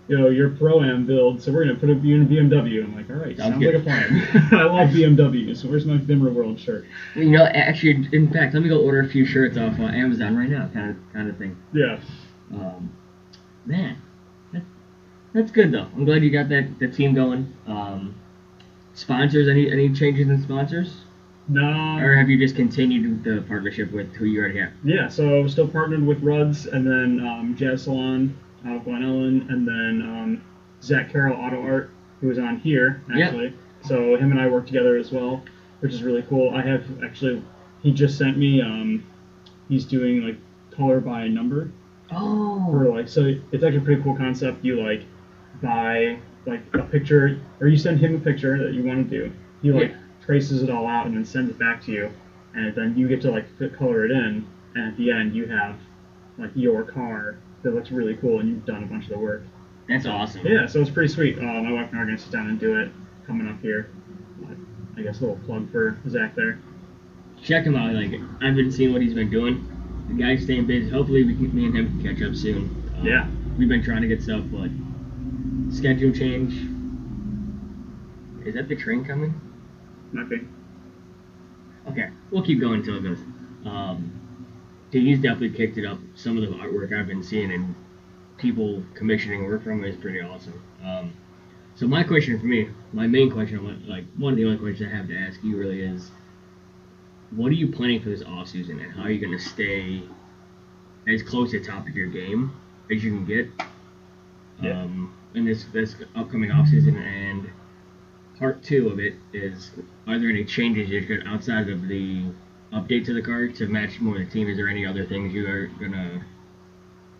you 0.08 0.16
know, 0.18 0.28
your 0.28 0.50
Pro 0.50 0.82
Am 0.82 1.04
build, 1.06 1.42
so 1.42 1.52
we're 1.52 1.64
gonna 1.64 1.78
put 1.78 1.88
you 1.88 2.14
in 2.14 2.22
a 2.22 2.26
BMW." 2.26 2.84
I'm 2.84 2.94
like, 2.94 3.10
"All 3.10 3.16
right, 3.16 3.36
Sounds 3.36 3.54
sounds, 3.54 3.64
like 3.64 3.74
a 3.74 3.80
plan." 3.80 4.28
I 4.52 4.64
love 4.64 4.90
BMWs. 4.90 5.58
So 5.62 5.68
where's 5.68 5.84
my 5.86 5.96
Bimmer 5.98 6.32
World 6.32 6.58
shirt? 6.60 6.84
You 7.14 7.30
know, 7.30 7.44
actually, 7.44 8.08
in 8.12 8.30
fact, 8.32 8.54
let 8.54 8.62
me 8.62 8.68
go 8.68 8.80
order 8.80 9.00
a 9.00 9.08
few 9.08 9.24
shirts 9.24 9.56
off 9.56 9.78
uh, 9.78 9.84
Amazon 9.84 10.36
right 10.36 10.48
now, 10.48 10.68
kind 10.72 10.90
of 10.90 10.96
kind 11.12 11.28
of 11.28 11.36
thing. 11.38 11.56
Yeah. 11.72 11.98
Um, 12.54 12.96
man, 13.64 13.96
that, 14.52 14.62
that's 15.32 15.50
good 15.50 15.72
though. 15.72 15.88
I'm 15.96 16.04
glad 16.04 16.22
you 16.22 16.30
got 16.30 16.48
that, 16.50 16.78
that 16.78 16.94
team 16.94 17.14
going. 17.14 17.52
Um, 17.66 18.14
sponsors, 18.94 19.48
any 19.48 19.70
any 19.70 19.92
changes 19.92 20.28
in 20.28 20.40
sponsors, 20.42 20.98
No. 21.48 21.98
or 21.98 22.14
have 22.16 22.28
you 22.30 22.38
just 22.38 22.54
continued 22.56 23.24
the 23.24 23.42
partnership 23.48 23.92
with 23.92 24.14
who 24.14 24.26
you 24.26 24.38
already 24.40 24.60
have? 24.60 24.72
Yeah, 24.84 25.08
so 25.08 25.46
still 25.48 25.68
partnered 25.68 26.06
with 26.06 26.22
Ruds 26.22 26.66
and 26.66 26.86
then 26.86 27.26
um, 27.26 27.56
Jazz 27.58 27.82
Salon 27.82 28.36
Glen 28.84 29.02
Ellen 29.02 29.46
and 29.48 29.66
then 29.66 30.02
um, 30.02 30.40
Zach 30.82 31.10
Carroll 31.10 31.36
Auto 31.36 31.60
Art, 31.62 31.88
who 32.20 32.26
was 32.28 32.38
on 32.38 32.56
here 32.56 33.00
Yep. 33.08 33.26
actually. 33.26 33.52
So 33.82 34.16
him 34.16 34.30
and 34.30 34.40
I 34.40 34.46
work 34.48 34.66
together 34.66 34.96
as 34.96 35.12
well, 35.12 35.40
which 35.80 35.92
is 35.92 36.02
really 36.02 36.22
cool. 36.22 36.50
I 36.50 36.62
have 36.62 36.82
actually, 37.02 37.42
he 37.82 37.92
just 37.92 38.16
sent 38.18 38.36
me, 38.36 38.60
um, 38.60 39.02
he's 39.68 39.84
doing 39.84 40.22
like 40.22 40.36
color 40.70 41.00
by 41.00 41.28
number 41.28 41.68
Oh, 42.10 42.70
for 42.70 42.86
like, 42.88 43.08
so 43.08 43.24
it's 43.52 43.62
actually 43.64 43.76
a 43.78 43.80
pretty 43.80 44.02
cool 44.02 44.14
concept. 44.14 44.64
You 44.64 44.80
like 44.80 45.00
buy 45.60 46.18
like 46.46 46.60
a 46.74 46.82
picture, 46.84 47.36
or 47.60 47.66
you 47.66 47.76
send 47.76 47.98
him 47.98 48.14
a 48.14 48.18
picture 48.18 48.62
that 48.62 48.72
you 48.72 48.82
want 48.84 49.08
to 49.08 49.18
do. 49.18 49.30
He 49.62 49.72
like 49.72 49.90
Yeah. 49.90 49.96
traces 50.24 50.62
it 50.62 50.70
all 50.70 50.86
out 50.86 51.06
and 51.06 51.16
then 51.16 51.24
sends 51.24 51.50
it 51.50 51.58
back 51.58 51.80
to 51.82 51.92
you, 51.92 52.10
and 52.54 52.74
then 52.74 52.96
you 52.96 53.08
get 53.08 53.20
to 53.22 53.30
like 53.30 53.44
color 53.76 54.04
it 54.04 54.10
in, 54.10 54.44
and 54.74 54.84
at 54.84 54.96
the 54.96 55.10
end 55.10 55.34
you 55.34 55.46
have 55.46 55.76
like 56.38 56.50
your 56.54 56.82
car 56.84 57.36
that 57.66 57.74
looks 57.74 57.90
really 57.90 58.14
cool, 58.14 58.38
and 58.40 58.48
you've 58.48 58.64
done 58.64 58.84
a 58.84 58.86
bunch 58.86 59.04
of 59.04 59.10
the 59.10 59.18
work. 59.18 59.42
that's 59.88 60.06
awesome. 60.06 60.46
Yeah, 60.46 60.66
so 60.66 60.80
it's 60.80 60.90
pretty 60.90 61.12
sweet. 61.12 61.36
Uh, 61.38 61.42
my 61.42 61.72
wife 61.72 61.90
and 61.90 61.98
I 61.98 62.02
are 62.02 62.06
gonna 62.06 62.16
sit 62.18 62.30
down 62.32 62.48
and 62.48 62.58
do 62.60 62.78
it 62.78 62.90
coming 63.26 63.48
up 63.48 63.60
here. 63.60 63.90
I 64.96 65.02
guess 65.02 65.18
a 65.18 65.26
little 65.26 65.38
plug 65.44 65.70
for 65.72 65.98
Zach 66.08 66.34
there. 66.36 66.58
Check 67.42 67.64
him 67.64 67.74
out. 67.76 67.92
Like 67.92 68.12
I've 68.40 68.54
been 68.54 68.70
seeing 68.72 68.92
what 68.92 69.02
he's 69.02 69.14
been 69.14 69.30
doing. 69.30 69.66
The 70.08 70.14
guy's 70.14 70.44
staying 70.44 70.66
busy. 70.66 70.88
Hopefully, 70.88 71.24
we 71.24 71.34
can, 71.34 71.54
me 71.54 71.66
and 71.66 71.76
him 71.76 72.00
can 72.00 72.14
catch 72.16 72.22
up 72.26 72.34
soon. 72.36 72.70
Um, 72.98 73.04
Yeah. 73.06 73.26
we've 73.58 73.68
been 73.68 73.82
trying 73.82 74.02
to 74.02 74.08
get 74.08 74.22
stuff, 74.22 74.44
but 74.52 74.70
schedule 75.74 76.12
change. 76.12 76.54
Is 78.46 78.54
that 78.54 78.68
the 78.68 78.76
train 78.76 79.04
coming? 79.04 79.34
Be. 80.30 80.40
Okay, 81.90 82.08
we'll 82.30 82.42
keep 82.42 82.60
going 82.60 82.80
until 82.80 82.96
it 82.96 83.02
goes. 83.02 83.18
Um, 83.64 84.10
Dee's 84.90 85.18
definitely 85.20 85.50
kicked 85.50 85.78
it 85.78 85.84
up. 85.84 85.98
Some 86.14 86.36
of 86.36 86.42
the 86.42 86.56
artwork 86.56 86.96
I've 86.96 87.06
been 87.08 87.22
seeing 87.22 87.52
and 87.52 87.74
people 88.38 88.82
commissioning 88.94 89.44
work 89.44 89.64
from 89.64 89.84
is 89.84 89.96
pretty 89.96 90.20
awesome. 90.20 90.62
Um, 90.84 91.12
so 91.74 91.86
my 91.86 92.02
question 92.02 92.38
for 92.38 92.46
me, 92.46 92.70
my 92.92 93.06
main 93.06 93.30
question, 93.30 93.84
like 93.88 94.04
one 94.16 94.32
of 94.32 94.36
the 94.36 94.44
only 94.44 94.58
questions 94.58 94.90
I 94.90 94.96
have 94.96 95.08
to 95.08 95.16
ask 95.16 95.42
you 95.42 95.56
really 95.56 95.82
is, 95.82 96.10
what 97.30 97.48
are 97.48 97.54
you 97.54 97.68
planning 97.72 98.00
for 98.00 98.08
this 98.10 98.22
off 98.22 98.48
season, 98.48 98.78
and 98.78 98.92
how 98.92 99.02
are 99.02 99.10
you 99.10 99.20
going 99.20 99.36
to 99.36 99.44
stay 99.44 100.02
as 101.08 101.22
close 101.22 101.50
to 101.50 101.58
the 101.60 101.66
top 101.66 101.88
of 101.88 101.96
your 101.96 102.08
game 102.08 102.52
as 102.90 103.02
you 103.02 103.10
can 103.10 103.24
get 103.26 103.50
Yeah. 104.62 104.82
um, 104.82 105.12
in 105.34 105.44
this 105.44 105.64
this 105.72 105.96
upcoming 106.14 106.50
off 106.52 106.68
season? 106.68 106.96
And 106.96 107.50
part 108.38 108.62
two 108.62 108.88
of 108.88 109.00
it 109.00 109.14
is, 109.32 109.72
are 110.06 110.18
there 110.18 110.28
any 110.30 110.44
changes 110.44 110.88
you're 110.88 111.00
going 111.02 111.26
outside 111.26 111.68
of 111.68 111.88
the 111.88 112.26
update 112.76 113.04
to 113.06 113.14
the 113.14 113.22
car 113.22 113.48
to 113.48 113.66
match 113.66 114.00
more 114.00 114.20
of 114.20 114.26
the 114.26 114.30
team? 114.30 114.48
Is 114.48 114.56
there 114.56 114.68
any 114.68 114.86
other 114.86 115.04
things 115.06 115.32
you 115.32 115.46
are 115.46 115.66
gonna 115.80 116.24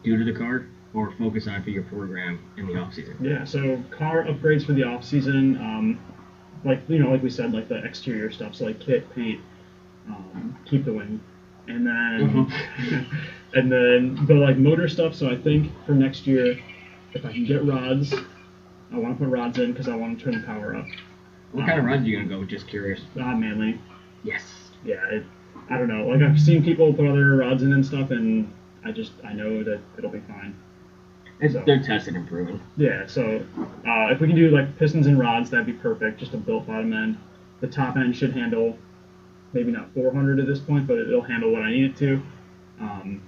do 0.05 0.17
to 0.17 0.25
the 0.31 0.39
car 0.39 0.67
or 0.95 1.13
focus 1.13 1.47
on 1.47 1.63
for 1.63 1.71
your 1.71 1.83
program 1.85 2.39
in 2.57 2.67
the 2.67 2.77
off 2.77 2.95
season? 2.95 3.17
Yeah, 3.21 3.45
so 3.45 3.83
car 3.91 4.25
upgrades 4.25 4.65
for 4.65 4.73
the 4.73 4.85
off 4.85 5.05
season, 5.05 5.57
um, 5.57 5.99
like 6.65 6.81
you 6.89 6.99
know, 6.99 7.11
like 7.11 7.23
we 7.23 7.31
said, 7.31 7.53
like 7.53 7.69
the 7.69 7.83
exterior 7.85 8.31
stuff, 8.31 8.55
so 8.55 8.67
like 8.67 8.81
kit, 8.81 9.13
paint, 9.15 9.41
um, 10.09 10.57
keep 10.65 10.85
the 10.85 10.93
wing, 10.93 11.21
and 11.69 11.87
then 11.87 12.53
and 13.55 13.73
then 13.73 14.27
the 14.27 14.35
like 14.35 14.59
motor 14.59 14.89
stuff. 14.89 15.15
So 15.15 15.31
I 15.31 15.37
think 15.37 15.73
for 15.87 15.93
next 15.93 16.27
year, 16.27 16.59
if 17.15 17.25
I 17.25 17.33
can 17.33 17.45
get 17.47 17.65
rods, 17.65 18.15
I 18.93 18.99
want 18.99 19.19
to 19.19 19.25
put 19.25 19.31
rods 19.31 19.59
in 19.59 19.73
because 19.73 19.89
I 19.89 19.97
want 19.97 20.19
to 20.19 20.25
turn 20.25 20.41
the 20.41 20.47
power 20.47 20.77
up. 20.77 20.87
What 21.53 21.67
kind 21.67 21.79
of 21.79 21.87
rods 21.87 22.03
are 22.03 22.07
you 22.07 22.19
gonna 22.19 22.29
go? 22.29 22.41
with? 22.41 22.49
Just 22.49 22.69
curious. 22.69 23.01
Ah, 23.19 23.35
Manley. 23.35 23.81
Yes. 24.23 24.43
Yeah, 24.85 25.05
it, 25.11 25.25
I 25.69 25.79
don't 25.79 25.89
know. 25.89 26.07
Like 26.09 26.23
I've 26.23 26.41
seen 26.41 26.63
people 26.65 26.93
put 26.93 27.07
other 27.07 27.37
rods 27.37 27.63
in 27.63 27.73
and 27.73 27.85
stuff, 27.85 28.11
and 28.11 28.53
I 28.85 28.93
just 28.93 29.13
I 29.25 29.33
know 29.33 29.63
that 29.65 29.81
it'll 29.99 30.11
be 30.11 30.21
fine. 30.21 30.55
So- 31.53 31.63
they're 31.67 31.83
tested 31.83 32.15
and 32.15 32.27
proven. 32.27 32.61
Yeah, 32.77 33.07
so 33.07 33.45
uh, 33.87 34.09
if 34.11 34.21
we 34.21 34.27
can 34.27 34.37
do 34.37 34.51
like 34.51 34.79
pistons 34.79 35.07
and 35.07 35.19
rods, 35.19 35.51
that'd 35.51 35.67
be 35.67 35.73
perfect. 35.75 36.19
Just 36.19 36.33
a 36.33 36.39
built 36.39 36.67
bottom 36.67 36.93
end. 36.93 37.19
The 37.61 37.67
top 37.67 37.97
end 37.97 38.17
should 38.17 38.33
handle 38.33 38.79
maybe 39.53 39.71
not 39.73 39.93
400 39.95 40.41
at 40.41 40.47
this 40.47 40.59
point, 40.61 40.87
but 40.87 40.99
it'll 40.99 41.23
handle 41.23 41.53
what 41.53 41.63
I 41.63 41.71
need 41.71 41.85
it 41.91 41.97
to. 41.99 42.23
Um, 42.81 43.23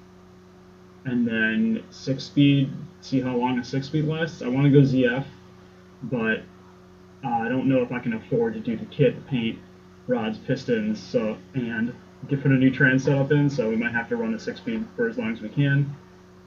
and 1.04 1.26
then 1.26 1.84
six 1.90 2.24
speed. 2.24 2.70
See 3.00 3.20
how 3.20 3.36
long 3.36 3.58
a 3.58 3.64
six 3.64 3.86
speed 3.86 4.04
lasts. 4.06 4.42
I 4.42 4.48
want 4.48 4.64
to 4.64 4.70
go 4.70 4.80
ZF, 4.80 5.24
but 6.04 6.42
uh, 7.24 7.28
I 7.28 7.48
don't 7.48 7.66
know 7.66 7.82
if 7.82 7.92
I 7.92 7.98
can 7.98 8.14
afford 8.14 8.54
to 8.54 8.60
do 8.60 8.76
the 8.76 8.84
kit, 8.86 9.14
the 9.16 9.22
paint, 9.22 9.58
rods, 10.06 10.38
pistons, 10.38 11.02
so 11.02 11.36
and 11.54 11.92
get 12.28 12.42
put 12.42 12.50
a 12.50 12.54
new 12.54 12.70
trans 12.70 13.04
setup 13.04 13.30
in. 13.32 13.48
So 13.48 13.68
we 13.68 13.76
might 13.76 13.92
have 13.92 14.08
to 14.08 14.16
run 14.16 14.32
the 14.32 14.38
six 14.38 14.58
speed 14.60 14.84
for 14.96 15.08
as 15.08 15.16
long 15.18 15.32
as 15.32 15.40
we 15.40 15.48
can. 15.48 15.94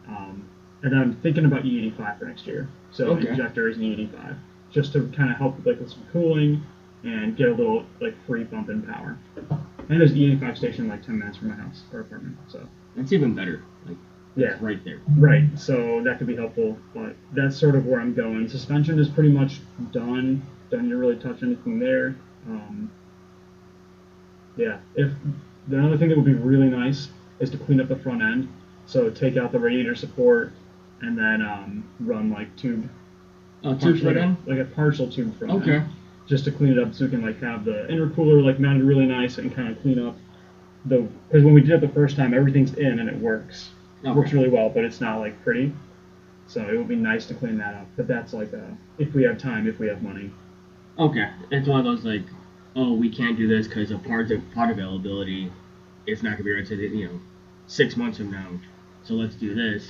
Um, 0.08 0.48
and 0.84 0.96
I'm 0.96 1.16
thinking 1.18 1.46
about 1.46 1.64
E85 1.64 2.20
for 2.20 2.26
next 2.26 2.46
year. 2.48 2.68
So 2.92 3.08
Okay. 3.12 3.30
injectors 3.30 3.78
and 3.78 3.86
E85, 3.86 4.36
just 4.72 4.94
to 4.94 5.08
kind 5.16 5.32
of 5.32 5.38
help 5.38 5.56
with 5.58 5.66
like 5.66 5.80
with 5.80 5.92
some 5.92 6.04
cooling 6.12 6.62
and 7.04 7.36
get 7.36 7.48
a 7.50 7.54
little 7.54 7.86
like 8.00 8.16
free 8.28 8.44
bump 8.44 8.70
in 8.70 8.82
power. 8.82 9.18
And 9.90 10.00
there's 10.00 10.14
E85 10.14 10.58
station 10.58 10.88
like 10.88 11.06
10 11.06 11.18
minutes 11.20 11.38
from 11.38 11.50
my 11.50 11.56
house 11.56 11.84
or 11.94 12.02
apartment. 12.02 12.38
So 12.48 12.68
That's 12.96 13.14
even 13.14 13.34
better. 13.34 13.64
Like 13.88 13.98
yeah, 14.36 14.58
right 14.62 14.82
there. 14.86 15.02
right. 15.18 15.44
So 15.58 16.02
that 16.04 16.18
could 16.18 16.28
be 16.28 16.36
helpful, 16.36 16.78
but 16.94 17.16
that's 17.34 17.58
sort 17.58 17.76
of 17.76 17.86
where 17.86 18.00
I'm 18.00 18.14
going. 18.14 18.48
Suspension 18.48 18.98
is 19.00 19.10
pretty 19.10 19.30
much 19.32 19.60
done. 19.92 20.42
Don't 20.70 20.84
need 20.84 20.90
to 20.92 20.98
really 20.98 21.18
touch 21.18 21.44
anything 21.44 21.80
there. 21.80 22.16
Um, 22.48 22.90
yeah. 24.56 24.80
If 24.96 25.12
the 25.68 25.84
other 25.84 25.98
thing 25.98 26.10
that 26.10 26.16
would 26.18 26.26
be 26.26 26.34
really 26.34 26.70
nice 26.70 27.10
is 27.40 27.50
to 27.52 27.58
clean 27.58 27.80
up 27.80 27.88
the 27.88 27.96
front 27.96 28.22
end. 28.22 28.52
So 28.86 29.10
take 29.10 29.38
out 29.38 29.52
the 29.52 29.60
radiator 29.60 29.96
support 29.96 30.52
and 31.02 31.18
then 31.18 31.42
um, 31.42 31.90
run 32.00 32.30
like 32.30 32.56
tube. 32.56 32.90
Oh, 33.64 33.74
partial- 33.74 33.94
two 33.94 34.00
foot 34.00 34.48
like, 34.48 34.60
a, 34.60 34.66
partial 34.66 35.10
tube 35.10 35.38
front 35.38 35.54
end. 35.54 35.64
Okay. 35.64 35.86
just 36.28 36.46
to 36.46 36.52
clean 36.52 36.72
it 36.72 36.80
up 36.80 36.94
so 36.94 37.06
we 37.06 37.12
can 37.12 37.22
like 37.22 37.40
have 37.42 37.64
the 37.66 37.88
intercooler 37.90 38.44
like 38.44 38.60
mounted 38.60 38.84
really 38.84 39.06
nice 39.06 39.38
and 39.38 39.54
kind 39.56 39.70
of 39.70 39.80
clean 39.82 40.00
up 40.00 40.16
the 40.86 41.08
because 41.28 41.44
when 41.44 41.54
we 41.54 41.62
did 41.62 41.72
it 41.72 41.82
the 41.82 41.94
first 41.94 42.16
time 42.16 42.34
everything's 42.34 42.74
in 42.74 43.00
and 43.00 43.08
it 43.08 43.16
works. 43.18 43.70
Okay. 44.04 44.12
works 44.12 44.34
really 44.34 44.50
well 44.50 44.70
but 44.70 44.84
it's 44.84 45.00
not 45.00 45.20
like 45.20 45.42
pretty. 45.44 45.74
So 46.48 46.68
it 46.68 46.76
would 46.76 46.88
be 46.88 46.96
nice 46.96 47.28
to 47.28 47.36
clean 47.36 47.58
that 47.60 47.76
up 47.76 47.88
but 47.96 48.08
that's 48.08 48.34
like 48.34 48.52
a, 48.54 48.76
if 48.98 49.14
we 49.14 49.24
have 49.24 49.38
time 49.38 49.68
if 49.68 49.78
we 49.80 49.88
have 49.88 50.02
money. 50.02 50.32
Okay, 50.98 51.30
it's 51.52 51.68
one 51.68 51.80
of 51.80 51.86
those 51.86 52.04
like, 52.04 52.26
oh, 52.76 52.94
we 52.94 53.10
can't 53.10 53.38
do 53.38 53.48
this 53.48 53.68
because 53.68 53.92
of 53.92 54.04
part 54.04 54.32
of 54.32 54.42
part 54.54 54.70
availability. 54.70 55.52
It's 56.08 56.24
not 56.24 56.32
gonna 56.34 56.44
be 56.44 56.52
ready 56.52 56.66
to 56.68 56.76
you 56.98 57.06
know, 57.08 57.20
six 57.68 57.96
months 57.98 58.18
from 58.18 58.32
now. 58.32 58.48
So 59.04 59.14
let's 59.16 59.36
do 59.36 59.54
this. 59.54 59.88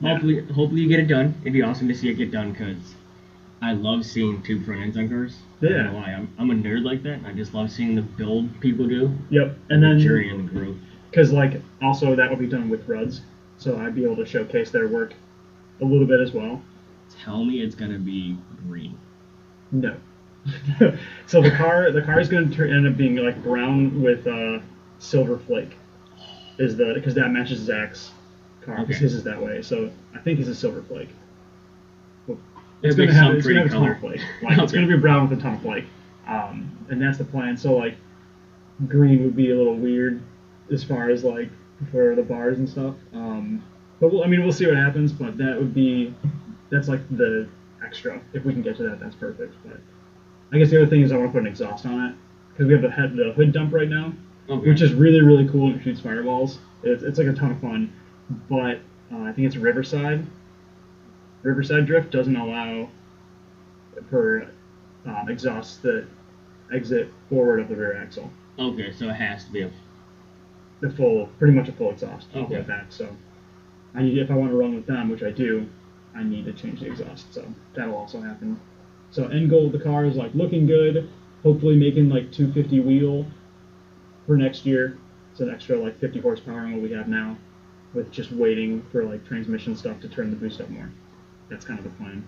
Yeah. 0.00 0.10
Hopefully, 0.12 0.40
hopefully 0.46 0.80
you 0.82 0.88
get 0.88 1.00
it 1.00 1.06
done. 1.06 1.34
It'd 1.42 1.52
be 1.52 1.62
awesome 1.62 1.88
to 1.88 1.94
see 1.94 2.08
it 2.08 2.14
get 2.14 2.30
done 2.30 2.52
because 2.52 2.94
I 3.60 3.72
love 3.72 4.04
seeing 4.04 4.42
tube 4.42 4.64
front 4.64 4.82
ends 4.82 4.96
on 4.96 5.08
cars. 5.08 5.36
I 5.62 5.66
Yeah. 5.66 5.82
know 5.84 5.94
why. 5.94 6.12
I'm, 6.12 6.32
I'm 6.38 6.50
a 6.50 6.54
nerd 6.54 6.84
like 6.84 7.02
that. 7.04 7.20
I 7.24 7.32
just 7.32 7.54
love 7.54 7.70
seeing 7.70 7.94
the 7.94 8.02
build 8.02 8.60
people 8.60 8.86
do. 8.88 9.16
yep 9.30 9.56
and 9.70 9.82
the 9.82 9.88
then 9.88 10.00
journey 10.00 10.28
and 10.30 10.48
the 10.48 10.52
growth. 10.52 10.76
because 11.10 11.32
like 11.32 11.60
also 11.80 12.16
that 12.16 12.28
would 12.30 12.38
be 12.40 12.48
done 12.48 12.68
with 12.68 12.86
ruds 12.88 13.20
so 13.58 13.76
i'd 13.78 13.94
be 13.94 14.02
able 14.02 14.16
to 14.16 14.24
showcase 14.26 14.70
their 14.70 14.88
work 14.88 15.12
a 15.80 15.84
little 15.84 16.06
bit 16.06 16.20
as 16.20 16.32
well 16.32 16.60
Tell 17.22 17.44
me 17.44 17.60
it's 17.60 17.74
gonna 17.74 17.98
be 17.98 18.36
green. 18.66 18.98
No. 19.70 19.94
so 21.26 21.40
the 21.40 21.50
car 21.50 21.90
the 21.90 22.00
car 22.02 22.18
is 22.18 22.28
going 22.28 22.50
to 22.50 22.64
end 22.68 22.86
up 22.86 22.96
being 22.96 23.16
like 23.16 23.40
brown 23.42 24.02
with 24.02 24.26
uh, 24.26 24.58
silver 24.98 25.36
flake. 25.36 25.76
Is 26.58 26.76
the 26.76 26.92
because 26.94 27.14
that 27.14 27.30
matches 27.30 27.58
Zach's 27.60 28.10
car 28.60 28.78
because 28.80 28.96
Okay. 28.96 29.04
his 29.04 29.14
is 29.14 29.22
that 29.24 29.40
way. 29.40 29.62
So 29.62 29.90
I 30.14 30.18
think 30.18 30.38
his 30.38 30.48
is 30.48 30.58
silver 30.58 30.82
flake. 30.82 31.08
It's 32.82 32.96
going 32.96 33.08
to 33.08 33.14
have 33.14 33.34
it's 33.34 33.46
going 33.46 33.54
to 33.56 33.62
have 33.62 33.68
a 33.68 33.70
ton 33.70 33.80
color. 33.80 33.92
of 33.92 34.00
flake. 34.00 34.20
Like 34.42 34.58
it's 34.58 34.72
going 34.72 34.86
to 34.86 34.92
be 34.96 35.00
brown 35.00 35.28
with 35.28 35.38
a 35.38 35.40
ton 35.40 35.54
of 35.54 35.60
flake. 35.62 35.84
um, 36.26 36.68
and 36.90 37.00
that's 37.00 37.16
the 37.18 37.24
plan. 37.24 37.56
So 37.56 37.74
like, 37.76 37.94
green 38.88 39.22
would 39.22 39.36
be 39.36 39.50
a 39.50 39.56
little 39.56 39.76
weird 39.76 40.20
as 40.70 40.82
far 40.82 41.08
as 41.08 41.22
like 41.22 41.48
for 41.92 42.16
the 42.16 42.22
bars 42.22 42.58
and 42.58 42.68
stuff. 42.68 42.96
Um, 43.12 43.62
but 44.00 44.10
we'll, 44.10 44.24
I 44.24 44.26
mean, 44.26 44.42
we'll 44.42 44.50
see 44.52 44.66
what 44.66 44.74
happens. 44.76 45.12
But 45.12 45.36
that 45.38 45.56
would 45.56 45.72
be 45.72 46.12
that's 46.70 46.88
like 46.88 47.00
the 47.16 47.46
extra. 47.84 48.20
If 48.32 48.44
we 48.44 48.52
can 48.52 48.62
get 48.62 48.76
to 48.78 48.82
that, 48.82 48.98
that's 48.98 49.14
perfect. 49.14 49.54
But 49.64 49.78
I 50.52 50.58
guess 50.58 50.70
the 50.70 50.76
other 50.76 50.86
thing 50.86 51.00
is 51.00 51.12
I 51.12 51.16
want 51.16 51.30
to 51.30 51.32
put 51.32 51.40
an 51.40 51.46
exhaust 51.46 51.86
on 51.86 52.10
it 52.10 52.14
because 52.52 52.66
we 52.66 52.72
have 52.74 52.82
the 52.82 52.90
head 52.90 53.16
the 53.16 53.32
hood 53.32 53.52
dump 53.52 53.72
right 53.72 53.88
now, 53.88 54.12
Okay. 54.48 54.68
which 54.68 54.82
is 54.82 54.92
really 54.92 55.22
really 55.22 55.48
cool 55.48 55.68
and 55.68 55.76
it 55.80 55.82
shoots 55.82 56.00
fireballs. 56.00 56.58
It's, 56.82 57.02
it's 57.02 57.18
like 57.18 57.26
a 57.28 57.32
ton 57.32 57.52
of 57.52 57.60
fun, 57.60 57.92
but 58.48 58.78
uh, 59.10 59.18
I 59.22 59.32
think 59.32 59.46
it's 59.46 59.56
Riverside. 59.56 60.24
Riverside 61.42 61.86
Drift 61.86 62.10
doesn't 62.10 62.36
allow 62.36 62.88
for 64.10 64.48
um, 65.06 65.28
exhausts 65.28 65.76
that 65.78 66.04
exit 66.72 67.08
forward 67.28 67.60
of 67.60 67.68
the 67.68 67.76
rear 67.76 67.94
axle. 67.94 68.30
okay, 68.58 68.92
so 68.92 69.08
it 69.08 69.14
has 69.14 69.44
to 69.44 69.52
be 69.52 69.62
a 69.62 69.70
The 70.80 70.90
full, 70.90 71.26
pretty 71.38 71.54
much 71.54 71.68
a 71.68 71.72
full 71.72 71.90
exhaust 71.90 72.28
all 72.34 72.46
the 72.46 72.54
way 72.54 72.60
Okay. 72.60 72.68
back. 72.68 72.86
So 72.90 73.08
I 73.94 74.02
need 74.02 74.18
if 74.18 74.30
I 74.30 74.34
want 74.34 74.52
to 74.52 74.56
run 74.56 74.74
with 74.74 74.86
them, 74.86 75.08
which 75.08 75.22
I 75.22 75.30
do, 75.30 75.66
I 76.14 76.22
need 76.22 76.44
to 76.46 76.52
change 76.52 76.80
the 76.80 76.86
exhaust. 76.86 77.32
So 77.34 77.44
that'll 77.74 77.94
also 77.94 78.20
happen. 78.20 78.58
So 79.12 79.26
end 79.28 79.50
goal 79.50 79.66
of 79.66 79.72
the 79.72 79.78
car 79.78 80.04
is 80.06 80.16
like 80.16 80.34
looking 80.34 80.66
good. 80.66 81.08
Hopefully 81.42 81.76
making 81.76 82.08
like 82.08 82.32
250 82.32 82.80
wheel 82.80 83.26
for 84.26 84.36
next 84.36 84.64
year. 84.66 84.96
It's 85.30 85.40
an 85.40 85.50
extra 85.50 85.78
like 85.78 85.98
50 85.98 86.20
horsepower 86.20 86.60
on 86.60 86.72
what 86.72 86.82
we 86.82 86.90
have 86.92 87.08
now, 87.08 87.36
with 87.94 88.10
just 88.10 88.32
waiting 88.32 88.82
for 88.90 89.04
like 89.04 89.24
transmission 89.26 89.76
stuff 89.76 90.00
to 90.00 90.08
turn 90.08 90.30
the 90.30 90.36
boost 90.36 90.60
up 90.60 90.68
more. 90.70 90.88
That's 91.48 91.64
kind 91.64 91.78
of 91.78 91.84
the 91.84 91.90
plan. 91.90 92.24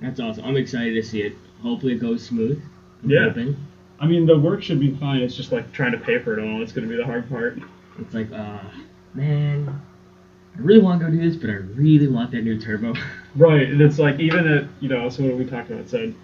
That's 0.00 0.20
awesome. 0.20 0.44
I'm 0.44 0.56
excited 0.56 0.94
to 0.94 1.02
see 1.02 1.22
it. 1.22 1.34
Hopefully 1.60 1.92
it 1.92 2.00
goes 2.00 2.22
smooth. 2.22 2.60
I'm 3.02 3.10
Yeah. 3.10 3.28
hoping. 3.28 3.56
I 4.00 4.06
mean, 4.06 4.26
the 4.26 4.36
work 4.38 4.62
should 4.62 4.80
be 4.80 4.90
fine. 4.90 5.20
It's 5.20 5.36
just 5.36 5.52
like 5.52 5.70
trying 5.72 5.92
to 5.92 5.98
pay 5.98 6.18
for 6.18 6.32
it 6.36 6.42
all. 6.42 6.60
It's 6.62 6.72
going 6.72 6.86
to 6.86 6.90
be 6.90 6.96
the 6.96 7.04
hard 7.04 7.28
part. 7.28 7.58
It's 8.00 8.14
like, 8.14 8.32
uh, 8.32 8.58
man, 9.14 9.68
I 10.56 10.60
really 10.60 10.80
want 10.80 11.00
to 11.00 11.06
go 11.06 11.12
do 11.12 11.20
this, 11.20 11.36
but 11.36 11.50
I 11.50 11.54
really 11.54 12.08
want 12.08 12.30
that 12.32 12.42
new 12.42 12.58
turbo. 12.58 12.94
Right, 13.34 13.68
and 13.68 13.80
it's 13.80 13.98
like 13.98 14.20
even 14.20 14.46
at 14.46 14.64
you 14.80 14.88
know, 14.88 15.08
so 15.08 15.22
what 15.24 15.36
we 15.36 15.44
talked 15.46 15.70
about 15.70 15.82
it 15.82 15.88
said 15.90 16.14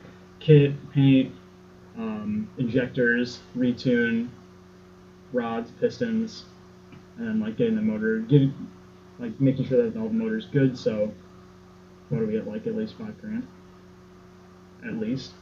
kit, 0.41 0.73
paint, 0.93 1.35
um, 1.97 2.49
injectors, 2.59 3.41
retune, 3.57 4.29
rods, 5.33 5.71
pistons, 5.81 6.45
and 7.17 7.41
like 7.41 7.57
getting 7.57 7.77
the 7.77 7.83
motor, 7.83 8.19
getting 8.21 8.53
like 9.19 9.41
making 9.41 9.67
sure 9.67 9.89
that 9.89 9.99
all 9.99 10.09
the 10.09 10.15
motor's 10.15 10.47
good. 10.47 10.79
So, 10.79 11.13
what 12.11 12.19
do 12.19 12.27
we 12.27 12.33
get? 12.35 12.47
Like 12.47 12.67
at 12.67 12.77
least 12.77 12.95
five 12.95 13.19
grand, 13.21 13.47
at 14.87 14.95
least. 14.99 15.33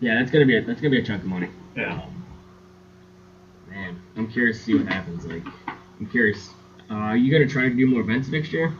yeah, 0.00 0.18
that's 0.18 0.30
gonna 0.32 0.46
be 0.46 0.56
a, 0.56 0.64
that's 0.64 0.80
gonna 0.80 0.90
be 0.90 1.00
a 1.00 1.04
chunk 1.04 1.22
of 1.22 1.28
money. 1.28 1.48
Yeah. 1.76 2.02
Um, 2.02 2.26
man, 3.68 4.02
I'm 4.16 4.26
curious 4.30 4.58
to 4.58 4.64
see 4.64 4.74
what 4.74 4.86
happens. 4.86 5.24
Like, 5.24 5.44
I'm 6.00 6.06
curious. 6.10 6.50
Uh, 6.90 6.94
are 6.94 7.16
you 7.16 7.30
gonna 7.32 7.48
try 7.48 7.68
to 7.68 7.70
do 7.74 7.86
more 7.86 8.00
events 8.00 8.28
next 8.28 8.52
year? 8.52 8.74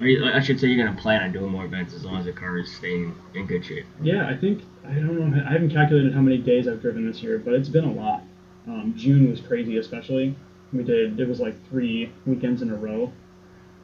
I 0.00 0.40
should 0.40 0.60
say 0.60 0.68
you're 0.68 0.84
gonna 0.84 1.00
plan 1.00 1.22
on 1.22 1.32
doing 1.32 1.50
more 1.50 1.64
events 1.64 1.92
as 1.92 2.04
long 2.04 2.18
as 2.18 2.24
the 2.24 2.32
car 2.32 2.58
is 2.58 2.72
staying 2.72 3.14
in 3.34 3.46
good 3.46 3.64
shape. 3.64 3.86
Yeah, 4.00 4.28
I 4.28 4.36
think 4.36 4.62
I 4.86 4.94
don't 4.94 5.30
know. 5.30 5.42
I 5.44 5.52
haven't 5.52 5.70
calculated 5.70 6.14
how 6.14 6.20
many 6.20 6.38
days 6.38 6.68
I've 6.68 6.80
driven 6.80 7.06
this 7.06 7.22
year, 7.22 7.38
but 7.38 7.54
it's 7.54 7.68
been 7.68 7.84
a 7.84 7.92
lot. 7.92 8.22
Um, 8.66 8.94
June 8.96 9.30
was 9.30 9.40
crazy, 9.40 9.76
especially. 9.76 10.36
We 10.72 10.84
did 10.84 11.18
it 11.18 11.28
was 11.28 11.40
like 11.40 11.54
three 11.68 12.12
weekends 12.26 12.62
in 12.62 12.70
a 12.70 12.76
row. 12.76 13.12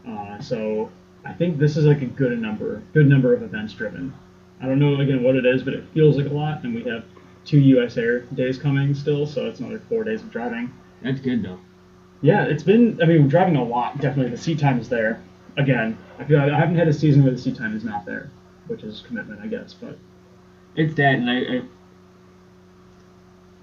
Uh, 0.06 0.40
so 0.40 0.90
I 1.24 1.32
think 1.32 1.58
this 1.58 1.76
is 1.76 1.84
like 1.84 2.02
a 2.02 2.06
good 2.06 2.38
number, 2.38 2.82
good 2.92 3.08
number 3.08 3.34
of 3.34 3.42
events 3.42 3.72
driven. 3.72 4.14
I 4.60 4.66
don't 4.66 4.78
know 4.78 5.00
again 5.00 5.22
what 5.22 5.34
it 5.34 5.46
is, 5.46 5.62
but 5.62 5.74
it 5.74 5.84
feels 5.94 6.16
like 6.16 6.26
a 6.26 6.34
lot, 6.34 6.62
and 6.62 6.74
we 6.74 6.84
have 6.84 7.04
two 7.44 7.58
U.S. 7.58 7.96
Air 7.96 8.20
days 8.20 8.56
coming 8.56 8.94
still, 8.94 9.26
so 9.26 9.46
it's 9.46 9.58
another 9.60 9.80
four 9.88 10.04
days 10.04 10.22
of 10.22 10.30
driving. 10.30 10.72
That's 11.02 11.20
good 11.20 11.42
though. 11.42 11.58
Yeah, 12.20 12.44
it's 12.44 12.62
been. 12.62 13.02
I 13.02 13.06
mean, 13.06 13.28
driving 13.28 13.56
a 13.56 13.64
lot. 13.64 14.00
Definitely, 14.00 14.30
the 14.30 14.38
seat 14.40 14.58
time 14.58 14.78
is 14.78 14.88
there. 14.88 15.20
Again, 15.56 15.96
I 16.18 16.24
feel 16.24 16.40
I 16.40 16.58
haven't 16.58 16.76
had 16.76 16.88
a 16.88 16.92
season 16.92 17.22
where 17.22 17.32
the 17.32 17.38
seat 17.38 17.56
time 17.56 17.76
is 17.76 17.84
not 17.84 18.04
there, 18.04 18.30
which 18.66 18.82
is 18.82 19.02
commitment, 19.06 19.40
I 19.40 19.46
guess. 19.46 19.74
But 19.74 19.98
It's 20.74 20.94
that, 20.94 21.14
and 21.14 21.30
I, 21.30 21.38
I 21.58 21.62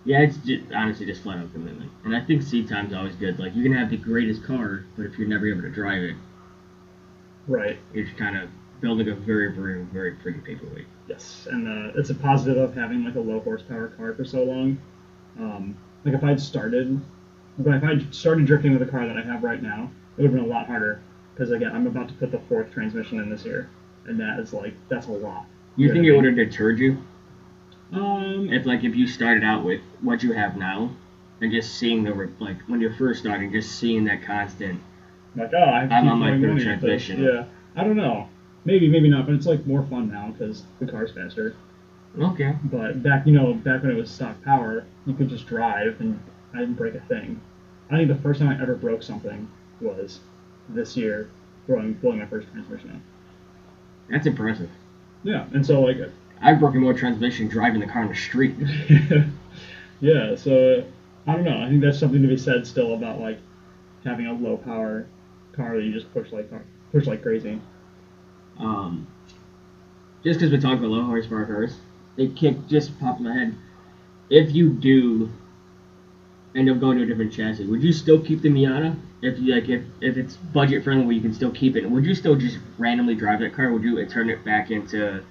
yeah, 0.04 0.22
it's 0.22 0.38
just, 0.38 0.72
honestly 0.74 1.06
just 1.06 1.22
flat 1.22 1.38
out 1.38 1.52
commitment. 1.54 1.92
And 2.04 2.16
I 2.16 2.22
think 2.22 2.42
seat 2.44 2.70
time's 2.70 2.94
always 2.94 3.16
good. 3.16 3.40
Like 3.40 3.56
you 3.56 3.64
can 3.64 3.74
have 3.74 3.90
the 3.90 3.98
greatest 3.98 4.44
car, 4.44 4.86
but 4.96 5.06
if 5.06 5.18
you're 5.18 5.28
never 5.28 5.48
able 5.50 5.62
to 5.62 5.70
drive 5.70 6.02
it, 6.04 6.16
right, 7.48 7.78
you're 7.94 8.06
just 8.06 8.18
kind 8.18 8.38
of 8.38 8.50
building 8.80 9.10
a 9.10 9.16
very, 9.16 9.52
very, 9.54 9.84
very 9.86 10.14
pretty 10.14 10.40
paperweight. 10.40 10.88
Yes, 11.08 11.48
and 11.52 11.68
uh, 11.68 12.00
it's 12.00 12.10
a 12.10 12.16
positive 12.16 12.58
of 12.58 12.74
having 12.74 13.04
like 13.04 13.16
a 13.16 13.20
low 13.20 13.42
horsepower 13.42 13.90
car 13.90 14.14
for 14.14 14.26
so 14.26 14.44
long. 14.44 14.82
Um, 15.38 15.78
like 16.04 16.14
if 16.16 16.24
I'd 16.24 16.42
started, 16.42 17.00
but 17.58 17.76
if 17.76 17.84
I'd 17.84 18.14
started 18.16 18.46
drifting 18.48 18.72
with 18.72 18.80
the 18.86 18.92
car 18.92 19.06
that 19.06 19.18
I 19.18 19.22
have 19.22 19.44
right 19.44 19.62
now, 19.62 19.92
it 20.18 20.22
would 20.22 20.32
have 20.32 20.34
been 20.34 20.50
a 20.50 20.54
lot 20.54 20.68
harder. 20.68 21.02
Because 21.34 21.52
again, 21.52 21.72
I'm 21.74 21.88
about 21.88 22.08
to 22.10 22.14
put 22.16 22.32
the 22.32 22.40
fourth 22.40 22.72
transmission 22.72 23.20
in 23.20 23.30
this 23.30 23.46
year, 23.46 23.70
and 24.06 24.20
that 24.20 24.40
is 24.40 24.54
like 24.54 24.74
that's 24.90 25.08
a 25.08 25.12
lot. 25.12 25.46
You 25.76 25.88
Yeah, 25.88 25.94
think 25.94 26.06
it 26.06 26.12
would 26.14 26.26
have 26.26 26.36
deterred 26.36 26.80
you 26.80 26.98
Um, 27.92 28.50
if, 28.52 28.66
like, 28.66 28.84
if 28.84 28.96
you 28.96 29.08
started 29.08 29.44
out 29.44 29.64
with 29.64 29.82
what 30.02 30.24
you 30.24 30.32
have 30.34 30.56
now, 30.58 30.92
and 31.42 31.52
just 31.52 31.76
seeing 31.78 32.04
the 32.04 32.30
like 32.40 32.58
when 32.68 32.80
you're 32.82 32.94
first 32.94 33.20
starting, 33.22 33.52
just 33.52 33.78
seeing 33.80 34.06
that 34.06 34.22
constant. 34.24 34.80
like 35.36 35.52
oh, 35.54 35.64
I 35.64 35.82
have 35.82 35.92
I'm 35.92 36.08
on 36.08 36.20
my 36.20 36.32
third 36.32 36.42
money 36.42 36.68
at 36.68 36.82
this. 36.82 37.06
transmission. 37.06 37.24
Yeah, 37.24 37.46
I 37.76 37.84
don't 37.84 37.98
know. 37.98 38.28
Maybe, 38.66 38.88
maybe 38.88 39.10
not, 39.10 39.26
but 39.26 39.36
it's 39.36 39.46
like 39.48 39.66
more 39.66 39.84
fun 39.84 40.10
now 40.12 40.32
because 40.32 40.64
the 40.80 40.86
car's 40.86 41.12
faster. 41.12 41.56
Okay. 42.20 42.56
But 42.64 43.02
back, 43.04 43.26
you 43.26 43.34
know, 43.34 43.54
back 43.54 43.82
when 43.84 43.92
it 43.92 43.96
was 43.96 44.10
stock 44.12 44.42
power, 44.44 44.86
you 45.06 45.14
could 45.14 45.30
just 45.30 45.48
drive, 45.48 46.00
and 46.00 46.20
I 46.54 46.60
didn't 46.60 46.76
break 46.76 46.96
a 46.96 47.00
thing. 47.02 47.42
I 47.90 47.98
think 47.98 48.08
the 48.10 48.16
first 48.16 48.40
time 48.40 48.50
I 48.50 48.62
ever 48.62 48.76
broke 48.76 49.04
something 49.04 49.50
was 49.80 50.20
this 50.70 50.96
year, 50.96 51.30
blowing 51.68 51.94
blowing 51.94 52.20
my 52.20 52.26
first 52.26 52.48
transmission 52.52 52.92
out. 52.92 53.02
That's 54.10 54.28
impressive. 54.28 54.70
Yeah, 55.24 55.46
and 55.54 55.66
so 55.66 55.82
like, 55.82 55.98
I've 56.42 56.60
broken 56.60 56.82
more 56.82 56.94
transmission 56.94 57.48
driving 57.48 57.80
the 57.80 57.88
car 57.88 58.04
on 58.04 58.10
the 58.10 58.16
street. 58.16 58.56
yeah, 60.02 60.36
so 60.36 60.84
I 61.28 61.36
don't 61.36 61.44
know. 61.44 61.62
I 61.62 61.70
think 61.70 61.82
that's 61.82 62.00
something 62.00 62.22
to 62.22 62.28
be 62.28 62.38
said 62.38 62.66
still 62.66 62.94
about 62.94 63.20
like 63.20 63.40
having 64.04 64.28
a 64.28 64.34
low 64.34 64.58
power 64.58 65.06
car 65.54 65.78
that 65.78 65.84
you 65.84 65.94
just 65.94 66.12
push 66.14 66.32
like 66.32 66.50
push 66.92 67.06
like 67.06 67.22
crazy. 67.22 67.60
Um, 68.58 69.08
just 70.24 70.40
because 70.40 70.52
we 70.52 70.60
talk 70.60 70.78
about 70.78 70.90
low 70.90 71.04
horsepower 71.04 71.46
cars, 71.46 71.76
it 72.18 72.36
kick 72.36 72.68
just 72.68 73.00
popped 73.00 73.20
in 73.20 73.26
my 73.26 73.34
head. 73.34 73.56
If 74.30 74.54
you 74.54 74.70
do 74.70 75.32
end 76.56 76.70
up 76.70 76.80
going 76.80 76.98
to 76.98 77.04
a 77.04 77.06
different 77.06 77.34
chassis, 77.34 77.66
would 77.66 77.84
you 77.84 77.94
still 77.94 78.20
keep 78.20 78.42
the 78.42 78.50
Miata? 78.50 78.96
If 79.22 79.38
you 79.40 79.54
like, 79.54 79.70
if 79.70 79.84
if 80.02 80.18
it's 80.18 80.36
budget 80.36 80.84
friendly, 80.84 81.06
where 81.06 81.14
you 81.16 81.22
can 81.22 81.34
still 81.34 81.52
keep 81.52 81.76
it, 81.76 81.90
would 81.90 82.06
you 82.06 82.16
still 82.16 82.36
just 82.36 82.58
randomly 82.80 83.16
drive 83.16 83.40
that 83.42 83.54
car? 83.54 83.72
Would 83.72 83.84
you 83.84 84.04
turn 84.08 84.30
it 84.30 84.44
back 84.44 84.72
into 84.72 85.24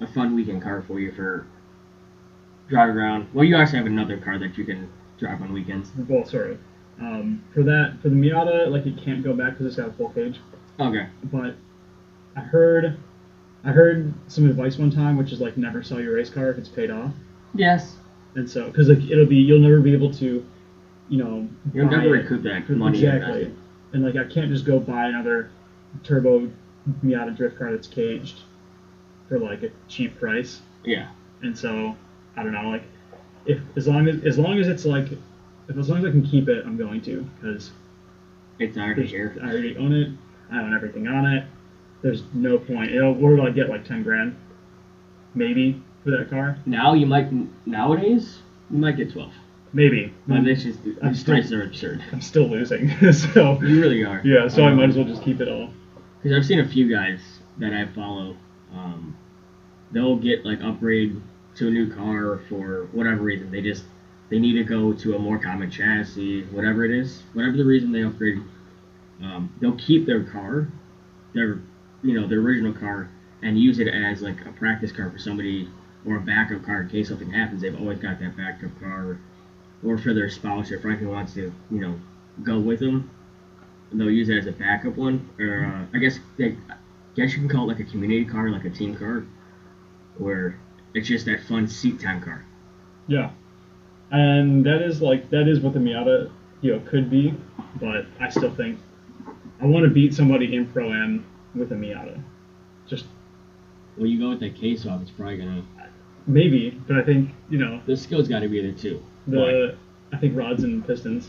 a 0.00 0.06
fun 0.08 0.34
weekend 0.34 0.62
car 0.62 0.82
for 0.86 0.98
you 0.98 1.12
for 1.12 1.46
driving 2.68 2.96
around? 2.96 3.28
Well, 3.32 3.44
you 3.44 3.56
actually 3.56 3.78
have 3.78 3.86
another 3.86 4.18
car 4.18 4.38
that 4.38 4.58
you 4.58 4.64
can 4.64 4.88
drive 5.18 5.40
on 5.42 5.52
weekends. 5.52 5.90
Well, 6.08 6.24
sort 6.24 6.50
of. 6.52 6.58
Um, 7.00 7.44
for 7.52 7.62
that, 7.62 7.98
for 8.02 8.08
the 8.08 8.14
Miata, 8.16 8.68
like 8.68 8.86
it 8.86 8.96
can't 8.96 9.22
go 9.22 9.32
back 9.34 9.52
because 9.52 9.66
it's 9.66 9.76
got 9.76 9.88
a 9.88 9.92
full 9.92 10.08
cage. 10.10 10.40
Okay. 10.80 11.06
but 11.24 11.54
I 12.36 12.40
heard 12.40 12.98
I 13.64 13.70
heard 13.70 14.12
some 14.28 14.48
advice 14.48 14.76
one 14.76 14.90
time, 14.90 15.16
which 15.16 15.32
is 15.32 15.40
like 15.40 15.56
never 15.56 15.82
sell 15.82 16.00
your 16.00 16.14
race 16.14 16.30
car 16.30 16.50
if 16.50 16.58
it's 16.58 16.68
paid 16.68 16.90
off, 16.90 17.12
Yes. 17.54 17.96
and 18.34 18.48
so 18.50 18.66
because 18.66 18.88
like 18.88 19.08
it'll 19.10 19.24
be 19.26 19.36
you'll 19.36 19.60
never 19.60 19.80
be 19.80 19.92
able 19.92 20.12
to, 20.14 20.44
you 21.08 21.18
know, 21.18 21.48
You'll 21.72 21.86
buy 21.88 21.96
never 21.96 22.16
it 22.16 22.22
recoup 22.22 22.42
that 22.42 22.66
for- 22.66 22.72
money. 22.72 22.98
exactly, 22.98 23.42
invested. 23.42 23.56
and 23.92 24.04
like 24.04 24.16
I 24.16 24.24
can't 24.24 24.48
just 24.50 24.64
go 24.64 24.78
buy 24.80 25.06
another 25.06 25.50
turbo 26.02 26.50
Miata 27.04 27.36
drift 27.36 27.58
car 27.58 27.70
that's 27.72 27.86
caged 27.88 28.40
for 29.28 29.38
like 29.38 29.62
a 29.62 29.70
cheap 29.88 30.18
price, 30.18 30.60
Yeah. 30.84 31.08
and 31.42 31.56
so 31.56 31.96
I 32.36 32.42
don't 32.42 32.52
know 32.52 32.68
like 32.70 32.82
if 33.44 33.58
as 33.76 33.86
long 33.88 34.08
as 34.08 34.22
as 34.24 34.38
long 34.38 34.58
as 34.58 34.68
it's 34.68 34.84
like 34.84 35.10
if 35.68 35.76
as 35.76 35.88
long 35.88 35.98
as 35.98 36.04
I 36.04 36.10
can 36.10 36.24
keep 36.24 36.48
it, 36.48 36.64
I'm 36.64 36.76
going 36.76 37.00
to 37.02 37.28
because 37.40 37.70
It's 38.58 38.76
already 38.78 39.06
here. 39.06 39.36
I 39.42 39.46
already 39.50 39.76
own 39.76 39.92
it. 39.92 40.10
I 40.50 40.60
own 40.60 40.72
everything 40.74 41.06
on 41.08 41.26
it. 41.26 41.44
There's 42.02 42.22
no 42.32 42.56
point. 42.58 42.94
Know, 42.94 43.12
where 43.12 43.34
do 43.36 43.42
I 43.46 43.50
get 43.50 43.68
like 43.68 43.84
ten 43.84 44.02
grand? 44.02 44.36
Maybe 45.34 45.82
for 46.04 46.10
that 46.12 46.30
car. 46.30 46.58
Now 46.66 46.94
you 46.94 47.04
might 47.06 47.28
nowadays 47.66 48.38
you 48.70 48.78
might 48.78 48.96
get 48.96 49.12
twelve. 49.12 49.32
Maybe. 49.76 50.10
My 50.26 50.40
this 50.40 50.64
is 50.64 50.78
I'm 51.02 51.12
these 51.12 51.20
still- 51.20 51.34
prices 51.34 51.52
are 51.52 51.62
absurd. 51.62 52.02
I'm 52.10 52.22
still 52.22 52.48
losing. 52.48 52.88
so 53.12 53.60
You 53.60 53.80
really 53.80 54.04
are. 54.04 54.22
yeah. 54.24 54.48
So 54.48 54.64
I 54.64 54.72
might 54.72 54.88
as 54.88 54.96
well 54.96 55.04
just 55.04 55.22
keep 55.22 55.40
it 55.42 55.48
all. 55.48 55.68
Because 56.22 56.34
I've 56.36 56.46
seen 56.46 56.60
a 56.60 56.66
few 56.68 56.90
guys 56.90 57.20
that 57.58 57.74
I 57.74 57.84
follow. 57.94 58.36
Um, 58.72 59.16
they'll 59.92 60.16
get 60.16 60.46
like 60.46 60.60
upgrade 60.62 61.20
to 61.56 61.68
a 61.68 61.70
new 61.70 61.94
car 61.94 62.40
for 62.48 62.88
whatever 62.92 63.20
reason. 63.22 63.50
They 63.50 63.60
just 63.60 63.84
they 64.30 64.38
need 64.38 64.54
to 64.54 64.64
go 64.64 64.94
to 64.94 65.14
a 65.14 65.18
more 65.18 65.38
common 65.38 65.70
chassis, 65.70 66.44
whatever 66.44 66.84
it 66.86 66.90
is, 66.90 67.22
whatever 67.34 67.56
the 67.58 67.64
reason 67.64 67.92
they 67.92 68.02
upgrade. 68.02 68.38
Um, 69.22 69.54
they'll 69.60 69.76
keep 69.76 70.06
their 70.06 70.24
car, 70.24 70.68
their 71.34 71.60
you 72.02 72.18
know 72.18 72.26
their 72.26 72.40
original 72.40 72.72
car, 72.72 73.10
and 73.42 73.58
use 73.58 73.78
it 73.78 73.88
as 73.88 74.22
like 74.22 74.40
a 74.46 74.52
practice 74.52 74.90
car 74.90 75.10
for 75.10 75.18
somebody 75.18 75.68
or 76.06 76.16
a 76.16 76.20
backup 76.20 76.64
car 76.64 76.80
in 76.80 76.88
case 76.88 77.08
something 77.08 77.30
happens. 77.30 77.60
They've 77.60 77.78
always 77.78 77.98
got 77.98 78.18
that 78.20 78.36
backup 78.36 78.78
car, 78.80 79.18
or 79.84 79.98
for 79.98 80.14
their 80.14 80.28
spouse 80.28 80.70
or 80.70 80.80
friend 80.80 80.98
who 80.98 81.08
wants 81.08 81.34
to, 81.34 81.52
you 81.70 81.80
know, 81.80 81.98
go 82.42 82.58
with 82.58 82.80
them. 82.80 83.10
They'll 83.92 84.10
use 84.10 84.28
it 84.28 84.38
as 84.38 84.46
a 84.46 84.52
backup 84.52 84.96
one, 84.96 85.28
or 85.38 85.64
uh, 85.64 85.96
I 85.96 86.00
guess 86.00 86.18
they, 86.36 86.56
I 86.68 86.76
guess 87.14 87.32
you 87.32 87.38
can 87.38 87.48
call 87.48 87.70
it 87.70 87.74
like 87.78 87.80
a 87.80 87.90
community 87.90 88.24
car, 88.24 88.50
like 88.50 88.64
a 88.64 88.70
team 88.70 88.96
car, 88.96 89.24
where 90.18 90.58
it's 90.92 91.08
just 91.08 91.26
that 91.26 91.44
fun 91.44 91.68
seat 91.68 92.00
time 92.00 92.20
car. 92.20 92.44
Yeah, 93.06 93.30
and 94.10 94.66
that 94.66 94.82
is 94.82 95.00
like 95.00 95.30
that 95.30 95.46
is 95.48 95.60
what 95.60 95.72
the 95.72 95.78
Miata 95.78 96.30
you 96.62 96.72
know 96.72 96.80
could 96.80 97.08
be, 97.08 97.34
but 97.80 98.06
I 98.18 98.28
still 98.28 98.52
think 98.54 98.78
I 99.60 99.66
want 99.66 99.84
to 99.84 99.90
beat 99.90 100.14
somebody 100.14 100.54
in 100.54 100.66
pro 100.66 100.92
am 100.92 101.24
with 101.54 101.70
a 101.72 101.76
Miata. 101.76 102.20
Just 102.86 103.06
When 103.96 104.10
you 104.10 104.18
go 104.18 104.30
with 104.30 104.40
that 104.40 104.56
case 104.56 104.84
off, 104.84 105.00
it's 105.00 105.10
probably 105.10 105.38
gonna. 105.38 105.62
maybe, 106.26 106.70
but 106.70 106.96
I 106.98 107.02
think 107.02 107.30
you 107.48 107.58
know 107.58 107.80
The 107.86 107.96
skill's 107.96 108.28
got 108.28 108.40
to 108.40 108.48
be 108.48 108.60
there 108.60 108.72
too. 108.72 109.02
The 109.26 109.76
I 110.12 110.16
think 110.16 110.36
rods 110.36 110.62
and 110.62 110.86
pistons, 110.86 111.28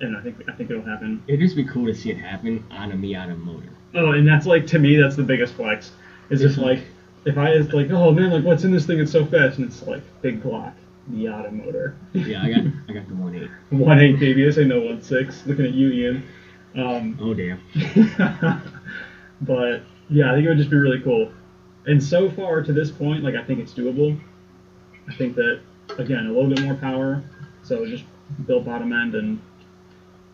and 0.00 0.16
I 0.16 0.20
think 0.20 0.42
I 0.48 0.52
think 0.52 0.70
it'll 0.70 0.82
happen. 0.82 1.22
It'd 1.26 1.40
just 1.40 1.56
be 1.56 1.64
cool 1.64 1.86
to 1.86 1.94
see 1.94 2.10
it 2.10 2.18
happen 2.18 2.64
on 2.70 2.92
a 2.92 2.94
Miata 2.94 3.36
motor. 3.36 3.70
Oh, 3.94 4.12
and 4.12 4.26
that's 4.26 4.46
like 4.46 4.66
to 4.68 4.78
me 4.78 4.96
that's 4.96 5.16
the 5.16 5.22
biggest 5.22 5.54
flex. 5.54 5.92
It's 6.30 6.40
just 6.40 6.58
like 6.58 6.80
if 7.24 7.36
I 7.38 7.50
it's 7.50 7.72
like 7.72 7.90
oh 7.90 8.12
man 8.12 8.30
like 8.30 8.44
what's 8.44 8.64
in 8.64 8.72
this 8.72 8.86
thing 8.86 8.98
it's 8.98 9.12
so 9.12 9.24
fast 9.24 9.58
and 9.58 9.66
it's 9.66 9.82
like 9.86 10.02
big 10.22 10.42
block 10.42 10.74
Miata 11.10 11.52
motor. 11.52 11.96
Yeah, 12.12 12.42
I 12.42 12.48
got 12.48 12.64
I 12.88 12.92
got 12.92 13.08
the 13.08 13.14
one 13.14 13.34
eight. 13.34 13.50
One 13.70 13.98
eight 13.98 14.18
baby, 14.18 14.44
this 14.44 14.58
ain't 14.58 14.68
no 14.68 14.80
one 14.80 15.02
six. 15.02 15.44
Looking 15.46 15.66
at 15.66 15.72
you, 15.72 15.90
Ian. 15.90 16.22
Um, 16.74 17.18
Oh 17.20 17.34
damn. 17.34 17.60
but 19.42 19.82
yeah, 20.08 20.30
I 20.30 20.34
think 20.34 20.46
it 20.46 20.48
would 20.48 20.58
just 20.58 20.70
be 20.70 20.76
really 20.76 21.00
cool. 21.00 21.30
And 21.86 22.02
so 22.02 22.30
far 22.30 22.62
to 22.62 22.72
this 22.72 22.90
point, 22.90 23.24
like 23.24 23.34
I 23.34 23.42
think 23.42 23.58
it's 23.58 23.72
doable. 23.72 24.18
I 25.08 25.14
think 25.14 25.34
that 25.34 25.60
again 25.98 26.26
a 26.26 26.32
little 26.32 26.48
bit 26.48 26.62
more 26.62 26.74
power, 26.74 27.22
so 27.62 27.86
just 27.86 28.04
build 28.46 28.64
bottom 28.64 28.92
end, 28.92 29.14
and 29.14 29.40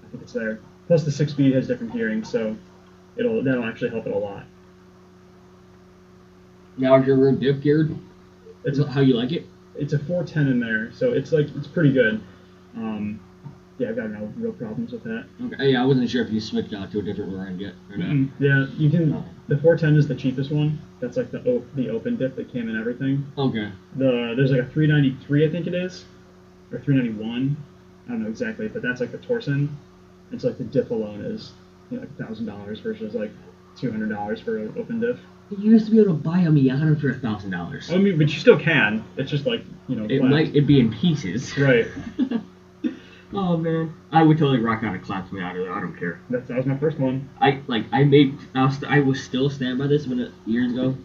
I 0.04 0.09
think 0.09 0.22
it's 0.22 0.32
there. 0.32 0.61
Plus 0.86 1.04
the 1.04 1.12
six 1.12 1.32
speed 1.32 1.54
has 1.54 1.66
different 1.66 1.92
gearing, 1.92 2.24
so 2.24 2.56
it'll 3.16 3.42
that'll 3.42 3.64
actually 3.64 3.90
help 3.90 4.06
it 4.06 4.12
a 4.12 4.18
lot. 4.18 4.44
Now 6.76 6.96
is 6.96 7.06
your 7.06 7.16
rear 7.16 7.32
diff 7.32 7.61
geared? 7.61 7.96
It's 8.64 8.78
it 8.78 8.88
how 8.88 9.00
you 9.00 9.14
like 9.14 9.32
it? 9.32 9.46
it's 9.78 9.92
a 9.92 9.98
410 9.98 10.48
in 10.48 10.61
there, 10.61 10.92
so 10.92 11.12
it's 11.12 11.32
like 11.32 11.46
it's 11.56 11.68
pretty 11.68 11.92
good. 11.92 12.20
Um, 12.76 13.20
yeah, 13.79 13.89
I've 13.91 13.97
got 13.97 14.11
no 14.11 14.33
real 14.37 14.53
problems 14.53 14.93
with 14.93 15.05
that. 15.05 15.24
Okay. 15.41 15.70
Yeah, 15.72 15.83
I 15.83 15.87
wasn't 15.87 16.11
sure 16.11 16.22
if 16.24 16.31
you 16.31 16.41
switched 16.41 16.74
out 16.74 16.91
to 16.93 16.99
a 16.99 17.03
different 17.03 17.33
end 17.35 17.61
yet 17.61 17.74
or 17.91 17.97
not. 17.97 18.09
Mm, 18.09 18.29
Yeah, 18.39 18.66
you 18.76 18.91
can. 18.91 19.11
No. 19.11 19.24
The 19.49 19.57
410 19.57 19.97
is 19.97 20.09
the 20.09 20.14
cheapest 20.14 20.51
one. 20.51 20.79
That's 21.01 21.16
like 21.16 21.31
the 21.31 21.39
o- 21.49 21.64
the 21.74 21.89
open 21.91 22.16
diff 22.16 22.35
that 22.37 22.53
came 22.53 22.68
in 22.68 22.76
everything. 22.79 23.24
Okay. 23.39 23.70
The 23.97 24.35
there's 24.37 24.51
like 24.51 24.61
a 24.61 24.66
393 24.66 25.47
I 25.47 25.51
think 25.51 25.66
it 25.66 25.74
is, 25.74 26.05
or 26.72 26.79
391. 26.81 27.57
I 28.07 28.11
don't 28.11 28.22
know 28.22 28.29
exactly, 28.29 28.68
but 28.68 28.83
that's 28.83 29.01
like 29.01 29.12
the 29.12 29.18
Torsen. 29.18 29.68
It's 30.33 30.45
like 30.45 30.59
the 30.59 30.64
diff 30.64 30.91
alone 30.91 31.20
is 31.22 31.53
you 31.91 31.97
know, 31.97 32.03
like 32.03 32.16
thousand 32.18 32.47
dollars 32.47 32.81
versus 32.81 33.14
like 33.14 33.31
two 33.76 33.91
hundred 33.91 34.09
dollars 34.09 34.41
for 34.41 34.59
an 34.59 34.74
open 34.76 35.01
diff. 35.01 35.18
You 35.51 35.70
used 35.70 35.87
to 35.87 35.91
be 35.93 35.99
able 36.01 36.14
to 36.14 36.20
buy 36.22 36.41
a 36.41 36.49
Miata 36.51 37.01
for 37.01 37.11
a 37.11 37.14
thousand 37.14 37.51
dollars. 37.51 37.91
I 37.91 37.97
mean, 37.97 38.18
but 38.18 38.29
you 38.29 38.39
still 38.39 38.59
can. 38.59 39.05
It's 39.16 39.31
just 39.31 39.47
like 39.47 39.62
you 39.89 39.97
know. 39.97 40.05
It 40.05 40.18
flat. 40.18 40.31
might 40.31 40.55
it 40.57 40.66
be 40.66 40.81
in 40.81 40.93
pieces. 40.93 41.57
Right. 41.57 41.87
oh 43.33 43.57
man, 43.57 43.95
I 44.12 44.22
would 44.22 44.39
totally 44.39 44.61
rock 44.61 44.83
out 44.83 44.95
a 44.95 44.99
claps 44.99 45.31
Miata. 45.31 45.70
I 45.70 45.81
don't 45.81 45.97
care. 45.97 46.20
That, 46.31 46.47
that 46.49 46.57
was 46.57 46.66
my 46.66 46.79
first 46.79 46.99
one. 46.99 47.29
I 47.41 47.61
like 47.66 47.85
I 47.93 48.05
made 48.05 48.39
I 48.55 48.64
was, 48.64 48.83
I 48.85 49.01
was 49.01 49.22
still 49.22 49.51
stand 49.51 49.79
by 49.79 49.87
this 49.87 50.07
when 50.07 50.20
it, 50.20 50.33
years 50.47 50.72
ago. 50.72 50.97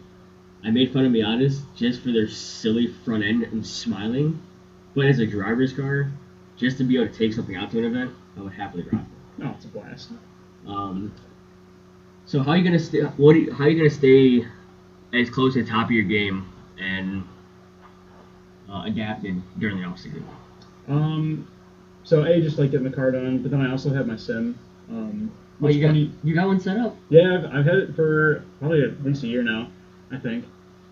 I 0.64 0.70
made 0.70 0.92
fun 0.92 1.04
of 1.04 1.12
Miatas 1.12 1.60
just 1.76 2.02
for 2.02 2.10
their 2.10 2.28
silly 2.28 2.86
front 3.04 3.22
end 3.22 3.42
and 3.44 3.66
smiling, 3.66 4.40
but 4.94 5.06
as 5.06 5.18
a 5.18 5.26
driver's 5.26 5.74
car, 5.74 6.10
just 6.56 6.78
to 6.78 6.84
be 6.84 6.96
able 6.96 7.12
to 7.12 7.18
take 7.18 7.34
something 7.34 7.56
out 7.56 7.70
to 7.72 7.78
an 7.78 7.84
event, 7.84 8.12
I 8.38 8.40
would 8.40 8.52
happily 8.54 8.84
rock. 8.84 9.02
it. 9.02 9.44
Oh, 9.44 9.54
it's 9.56 9.64
a 9.66 9.68
blast. 9.68 10.10
Um, 10.66 11.12
so 12.24 12.42
how 12.42 12.52
are 12.52 12.56
you 12.56 12.64
gonna 12.64 12.78
stay? 12.78 13.00
What? 13.00 13.36
Are 13.36 13.38
you, 13.38 13.52
how 13.52 13.64
are 13.64 13.68
you 13.68 13.76
gonna 13.76 13.90
stay 13.90 14.46
as 15.12 15.28
close 15.28 15.54
to 15.54 15.62
the 15.62 15.70
top 15.70 15.86
of 15.86 15.90
your 15.90 16.04
game 16.04 16.50
and 16.78 17.24
uh, 18.70 18.84
adapted 18.86 19.42
during 19.58 19.80
the 19.80 19.86
off 19.86 19.98
season? 19.98 20.26
Um, 20.88 21.48
so 22.04 22.22
a 22.24 22.40
just 22.40 22.58
like 22.58 22.70
getting 22.70 22.88
the 22.88 22.94
car 22.94 23.10
done, 23.10 23.42
but 23.42 23.50
then 23.50 23.60
I 23.60 23.70
also 23.70 23.92
have 23.92 24.06
my 24.06 24.16
sim. 24.16 24.58
Um, 24.90 25.30
Well, 25.60 25.72
you 25.72 25.80
got 25.86 25.94
you 25.94 26.34
got 26.34 26.46
one 26.46 26.60
set 26.60 26.76
up. 26.76 26.96
Yeah, 27.08 27.34
I've, 27.34 27.44
I've 27.46 27.64
had 27.64 27.76
it 27.76 27.94
for 27.96 28.44
probably 28.60 28.82
at 28.82 29.02
least 29.04 29.22
a 29.22 29.26
year 29.26 29.42
now, 29.42 29.68
I 30.10 30.18
think. 30.18 30.44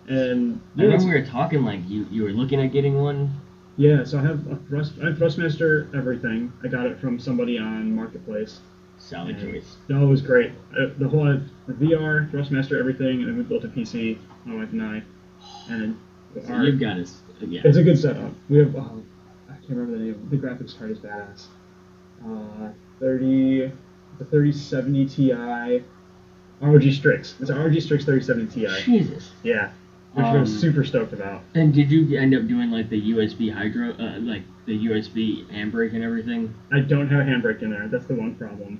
And 0.07 0.59
I 0.77 0.83
remember 0.83 1.05
we 1.05 1.11
were 1.19 1.25
talking 1.25 1.63
like 1.63 1.79
you 1.87 2.05
you 2.11 2.23
were 2.23 2.31
looking 2.31 2.59
at 2.61 2.71
getting 2.73 2.99
one. 3.01 3.31
yeah, 3.77 4.03
so 4.03 4.19
I 4.19 4.21
have 4.23 4.45
a 4.51 4.55
thrust, 4.67 4.93
I 5.01 5.05
have 5.07 5.17
Thrustmaster 5.17 5.93
everything. 5.95 6.51
I 6.63 6.67
got 6.67 6.85
it 6.87 6.99
from 6.99 7.19
somebody 7.19 7.57
on 7.57 7.95
Marketplace. 7.95 8.59
Solid 8.97 9.39
choice. 9.39 9.75
No, 9.89 10.03
it 10.03 10.07
was 10.09 10.21
great. 10.21 10.51
Uh, 10.77 10.87
the 10.97 11.07
whole 11.09 11.25
the 11.67 11.73
VR, 11.73 12.29
Thrustmaster, 12.31 12.79
everything, 12.79 13.19
and 13.21 13.27
then 13.27 13.37
we 13.37 13.43
built 13.43 13.63
a 13.65 13.67
PC, 13.67 14.17
my 14.45 14.55
wife 14.55 14.71
and 14.71 14.81
I, 14.81 15.03
and 15.69 15.81
then 15.81 15.97
So 16.47 16.53
our- 16.53 16.63
you've 16.63 16.79
got 16.79 16.97
us. 16.97 17.21
Yeah. 17.41 17.61
It's 17.65 17.77
a 17.77 17.83
good 17.83 17.97
setup. 17.99 18.31
We 18.49 18.59
have, 18.59 18.73
oh, 18.75 18.79
I 18.79 19.12
can't 19.67 19.77
remember 19.79 19.97
the 19.97 20.03
name. 20.05 20.27
The 20.29 20.37
graphics 20.37 20.77
card 20.77 20.91
is 20.91 20.99
badass. 20.99 21.45
Uh, 22.25 22.69
30, 22.99 23.71
the 24.19 24.25
3070 24.25 25.05
Ti, 25.07 25.83
ROG 26.61 26.91
Strix. 26.91 27.35
It's 27.39 27.49
a 27.49 27.55
ROG 27.55 27.79
Strix 27.81 28.05
3070 28.05 28.53
Ti. 28.53 28.83
Jesus. 28.83 29.31
Yeah, 29.43 29.71
which 30.13 30.25
Um, 30.25 30.45
super 30.45 30.83
stoked 30.83 31.13
about. 31.13 31.43
And 31.55 31.73
did 31.73 31.91
you 31.91 32.17
end 32.17 32.33
up 32.35 32.47
doing 32.47 32.71
like 32.71 32.89
the 32.89 33.01
USB 33.11 33.51
hydro, 33.51 33.91
uh, 33.93 34.19
like 34.19 34.43
the 34.65 34.77
USB 34.85 35.45
handbrake 35.47 35.93
and 35.93 36.03
everything? 36.03 36.53
I 36.71 36.79
don't 36.81 37.07
have 37.09 37.21
a 37.21 37.29
handbrake 37.29 37.61
in 37.61 37.71
there. 37.71 37.87
That's 37.87 38.05
the 38.05 38.15
one 38.15 38.35
problem. 38.35 38.79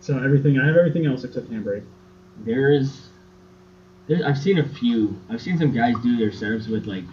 So 0.00 0.18
everything, 0.18 0.58
I 0.58 0.66
have 0.66 0.76
everything 0.76 1.06
else 1.06 1.24
except 1.24 1.50
handbrake. 1.50 1.82
There's, 2.44 3.08
there's, 4.06 4.22
I've 4.22 4.38
seen 4.38 4.58
a 4.58 4.68
few. 4.68 5.18
I've 5.28 5.40
seen 5.42 5.58
some 5.58 5.72
guys 5.72 5.94
do 6.02 6.16
their 6.16 6.30
setups 6.30 6.68
with 6.68 6.86
like, 6.86 7.04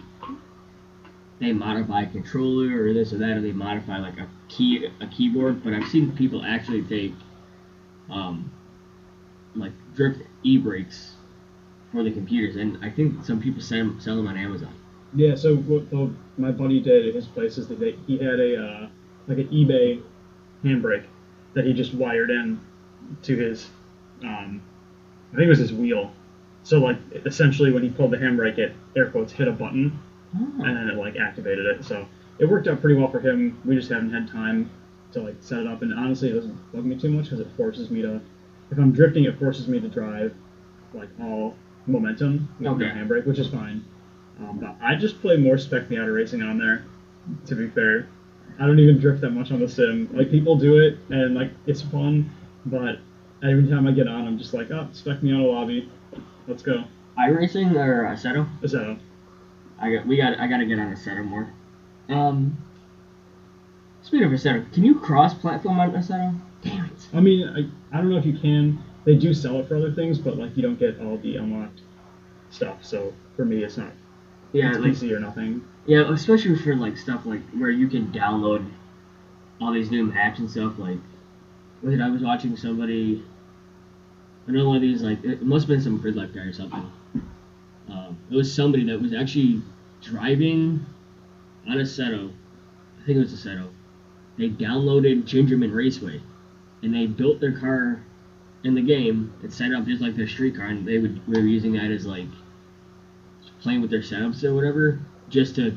they 1.40 1.52
modify 1.52 2.02
a 2.02 2.06
controller 2.06 2.84
or 2.84 2.92
this 2.92 3.12
or 3.12 3.18
that, 3.18 3.36
or 3.36 3.40
they 3.40 3.52
modify 3.52 3.98
like 3.98 4.18
a 4.18 4.28
key, 4.48 4.88
a 5.00 5.06
keyboard. 5.06 5.62
But 5.64 5.72
I've 5.72 5.88
seen 5.88 6.12
people 6.16 6.44
actually 6.44 6.82
take, 6.82 7.12
um, 8.10 8.52
like 9.54 9.72
drift 9.94 10.22
e-brakes 10.42 11.14
for 11.92 12.02
the 12.02 12.10
computers, 12.10 12.56
and 12.56 12.78
I 12.84 12.90
think 12.90 13.24
some 13.24 13.40
people 13.40 13.62
sell 13.62 13.78
them, 13.78 14.00
sell 14.00 14.16
them 14.16 14.26
on 14.26 14.36
Amazon. 14.36 14.74
Yeah. 15.14 15.34
So 15.34 15.56
what 15.56 16.10
my 16.38 16.50
buddy 16.50 16.80
did 16.80 17.08
at 17.08 17.14
his 17.14 17.26
place 17.26 17.58
is 17.58 17.68
that 17.68 17.78
he 18.06 18.18
had 18.18 18.40
a 18.40 18.64
uh, 18.64 18.88
like 19.28 19.38
an 19.38 19.48
eBay 19.48 20.02
handbrake 20.64 21.04
that 21.54 21.64
he 21.64 21.72
just 21.72 21.94
wired 21.94 22.30
in 22.30 22.60
to 23.22 23.36
his, 23.36 23.68
um, 24.22 24.60
I 25.32 25.36
think 25.36 25.46
it 25.46 25.50
was 25.50 25.58
his 25.58 25.72
wheel. 25.72 26.12
So 26.64 26.78
like 26.78 26.96
essentially 27.26 27.70
when 27.70 27.82
he 27.82 27.90
pulled 27.90 28.10
the 28.10 28.16
handbrake, 28.16 28.58
it 28.58 28.74
air 28.96 29.10
quotes 29.10 29.32
hit 29.32 29.46
a 29.46 29.52
button 29.52 29.98
and 30.34 30.76
then 30.76 30.88
it 30.88 30.96
like 30.96 31.16
activated 31.16 31.66
it. 31.66 31.84
So 31.84 32.06
it 32.38 32.46
worked 32.48 32.66
out 32.68 32.80
pretty 32.80 32.98
well 32.98 33.08
for 33.10 33.20
him. 33.20 33.58
We 33.64 33.74
just 33.76 33.88
haven't 33.90 34.10
had 34.12 34.28
time 34.28 34.70
to 35.12 35.20
like 35.22 35.36
set 35.40 35.60
it 35.60 35.66
up, 35.66 35.82
and 35.82 35.92
honestly, 35.94 36.30
it 36.30 36.34
doesn't 36.34 36.72
bug 36.72 36.84
me 36.84 36.96
too 36.96 37.10
much 37.10 37.24
because 37.26 37.40
it 37.40 37.48
forces 37.56 37.90
me 37.90 38.02
to. 38.02 38.20
If 38.70 38.78
I'm 38.78 38.92
drifting, 38.92 39.24
it 39.24 39.38
forces 39.38 39.68
me 39.68 39.78
to 39.80 39.88
drive 39.88 40.34
like 40.92 41.08
all 41.20 41.54
momentum 41.86 42.48
with 42.58 42.66
no 42.66 42.74
Okay. 42.74 42.86
handbrake, 42.86 43.26
which 43.26 43.38
is 43.38 43.48
fine. 43.48 43.84
Um, 44.40 44.58
but 44.58 44.76
I 44.80 44.96
just 44.96 45.20
play 45.20 45.36
more 45.36 45.58
spec 45.58 45.88
Miata 45.88 46.12
racing 46.12 46.42
on 46.42 46.58
there. 46.58 46.84
To 47.46 47.54
be 47.54 47.68
fair, 47.68 48.06
I 48.58 48.66
don't 48.66 48.78
even 48.78 48.98
drift 48.98 49.20
that 49.20 49.30
much 49.30 49.50
on 49.52 49.60
the 49.60 49.68
sim. 49.68 50.08
Like 50.12 50.30
people 50.30 50.56
do 50.56 50.78
it, 50.78 50.98
and 51.10 51.34
like 51.34 51.50
it's 51.66 51.82
fun, 51.82 52.30
but 52.66 52.98
every 53.42 53.68
time 53.68 53.86
I 53.86 53.92
get 53.92 54.08
on, 54.08 54.26
I'm 54.26 54.38
just 54.38 54.52
like, 54.54 54.70
oh, 54.72 54.88
spec 54.92 55.20
Miata 55.20 55.46
lobby, 55.48 55.88
let's 56.48 56.62
go. 56.62 56.84
iRacing 57.18 57.74
or 57.76 58.02
Assetto? 58.04 58.46
So 58.68 58.96
I 59.80 59.92
got 59.92 60.06
we 60.06 60.16
got 60.16 60.38
I 60.38 60.46
gotta 60.46 60.66
get 60.66 60.78
on 60.78 60.94
Assetto 60.94 61.24
more. 61.24 61.52
Um, 62.08 62.56
speaking 64.02 64.26
of 64.26 64.32
Assetto, 64.32 64.70
can 64.72 64.84
you 64.84 64.98
cross-platform 64.98 65.78
on 65.80 65.92
Assetto? 65.92 66.38
Damn 66.62 66.86
it! 66.86 67.08
I 67.12 67.20
mean, 67.20 67.48
I, 67.48 67.96
I 67.96 68.00
don't 68.00 68.10
know 68.10 68.18
if 68.18 68.26
you 68.26 68.38
can. 68.38 68.82
They 69.04 69.16
do 69.16 69.34
sell 69.34 69.60
it 69.60 69.68
for 69.68 69.76
other 69.76 69.92
things, 69.92 70.18
but 70.18 70.36
like 70.38 70.56
you 70.56 70.62
don't 70.62 70.78
get 70.78 71.00
all 71.00 71.18
the 71.18 71.36
unlocked 71.36 71.80
stuff. 72.50 72.84
So 72.84 73.12
for 73.36 73.44
me, 73.44 73.62
it's 73.64 73.76
not. 73.76 73.92
Yeah, 74.52 74.70
it's 74.70 74.78
like 74.78 74.92
PC 74.92 75.12
or 75.16 75.20
nothing. 75.20 75.64
yeah, 75.86 76.12
especially 76.12 76.56
for 76.56 76.76
like 76.76 76.96
stuff 76.96 77.26
like 77.26 77.42
where 77.50 77.70
you 77.70 77.88
can 77.88 78.12
download 78.12 78.70
all 79.60 79.72
these 79.72 79.90
new 79.90 80.06
maps 80.06 80.38
and 80.38 80.50
stuff. 80.50 80.78
Like, 80.78 80.98
wait, 81.82 82.00
I 82.00 82.08
was 82.08 82.22
watching 82.22 82.56
somebody. 82.56 83.24
Another 84.46 84.68
one 84.68 84.76
of 84.76 84.82
these 84.82 85.02
like 85.02 85.24
it 85.24 85.42
must 85.42 85.64
have 85.64 85.68
been 85.68 85.82
some 85.82 85.98
grid 85.98 86.16
life 86.16 86.32
guy 86.34 86.42
or 86.42 86.52
something. 86.52 86.90
Um, 87.88 88.18
it 88.30 88.34
was 88.34 88.52
somebody 88.52 88.84
that 88.84 89.00
was 89.00 89.12
actually 89.12 89.62
driving 90.02 90.84
on 91.68 91.76
Assetto. 91.76 92.32
I 93.00 93.06
think 93.06 93.18
it 93.18 93.20
was 93.20 93.32
Assetto. 93.32 93.68
They 94.38 94.48
downloaded 94.48 95.24
Gingerman 95.24 95.74
Raceway, 95.74 96.20
and 96.82 96.94
they 96.94 97.06
built 97.06 97.40
their 97.40 97.58
car 97.58 98.02
in 98.64 98.74
the 98.74 98.82
game. 98.82 99.32
It 99.42 99.52
set 99.52 99.72
up 99.72 99.84
just 99.84 100.02
like 100.02 100.16
their 100.16 100.26
street 100.26 100.56
car, 100.56 100.66
and 100.66 100.86
they 100.86 100.98
would 100.98 101.26
we 101.28 101.34
were 101.34 101.46
using 101.46 101.72
that 101.74 101.90
as 101.90 102.06
like 102.06 102.26
playing 103.60 103.80
with 103.80 103.90
their 103.90 104.00
setups 104.00 104.42
or 104.44 104.54
whatever, 104.54 105.00
just 105.28 105.54
to 105.56 105.76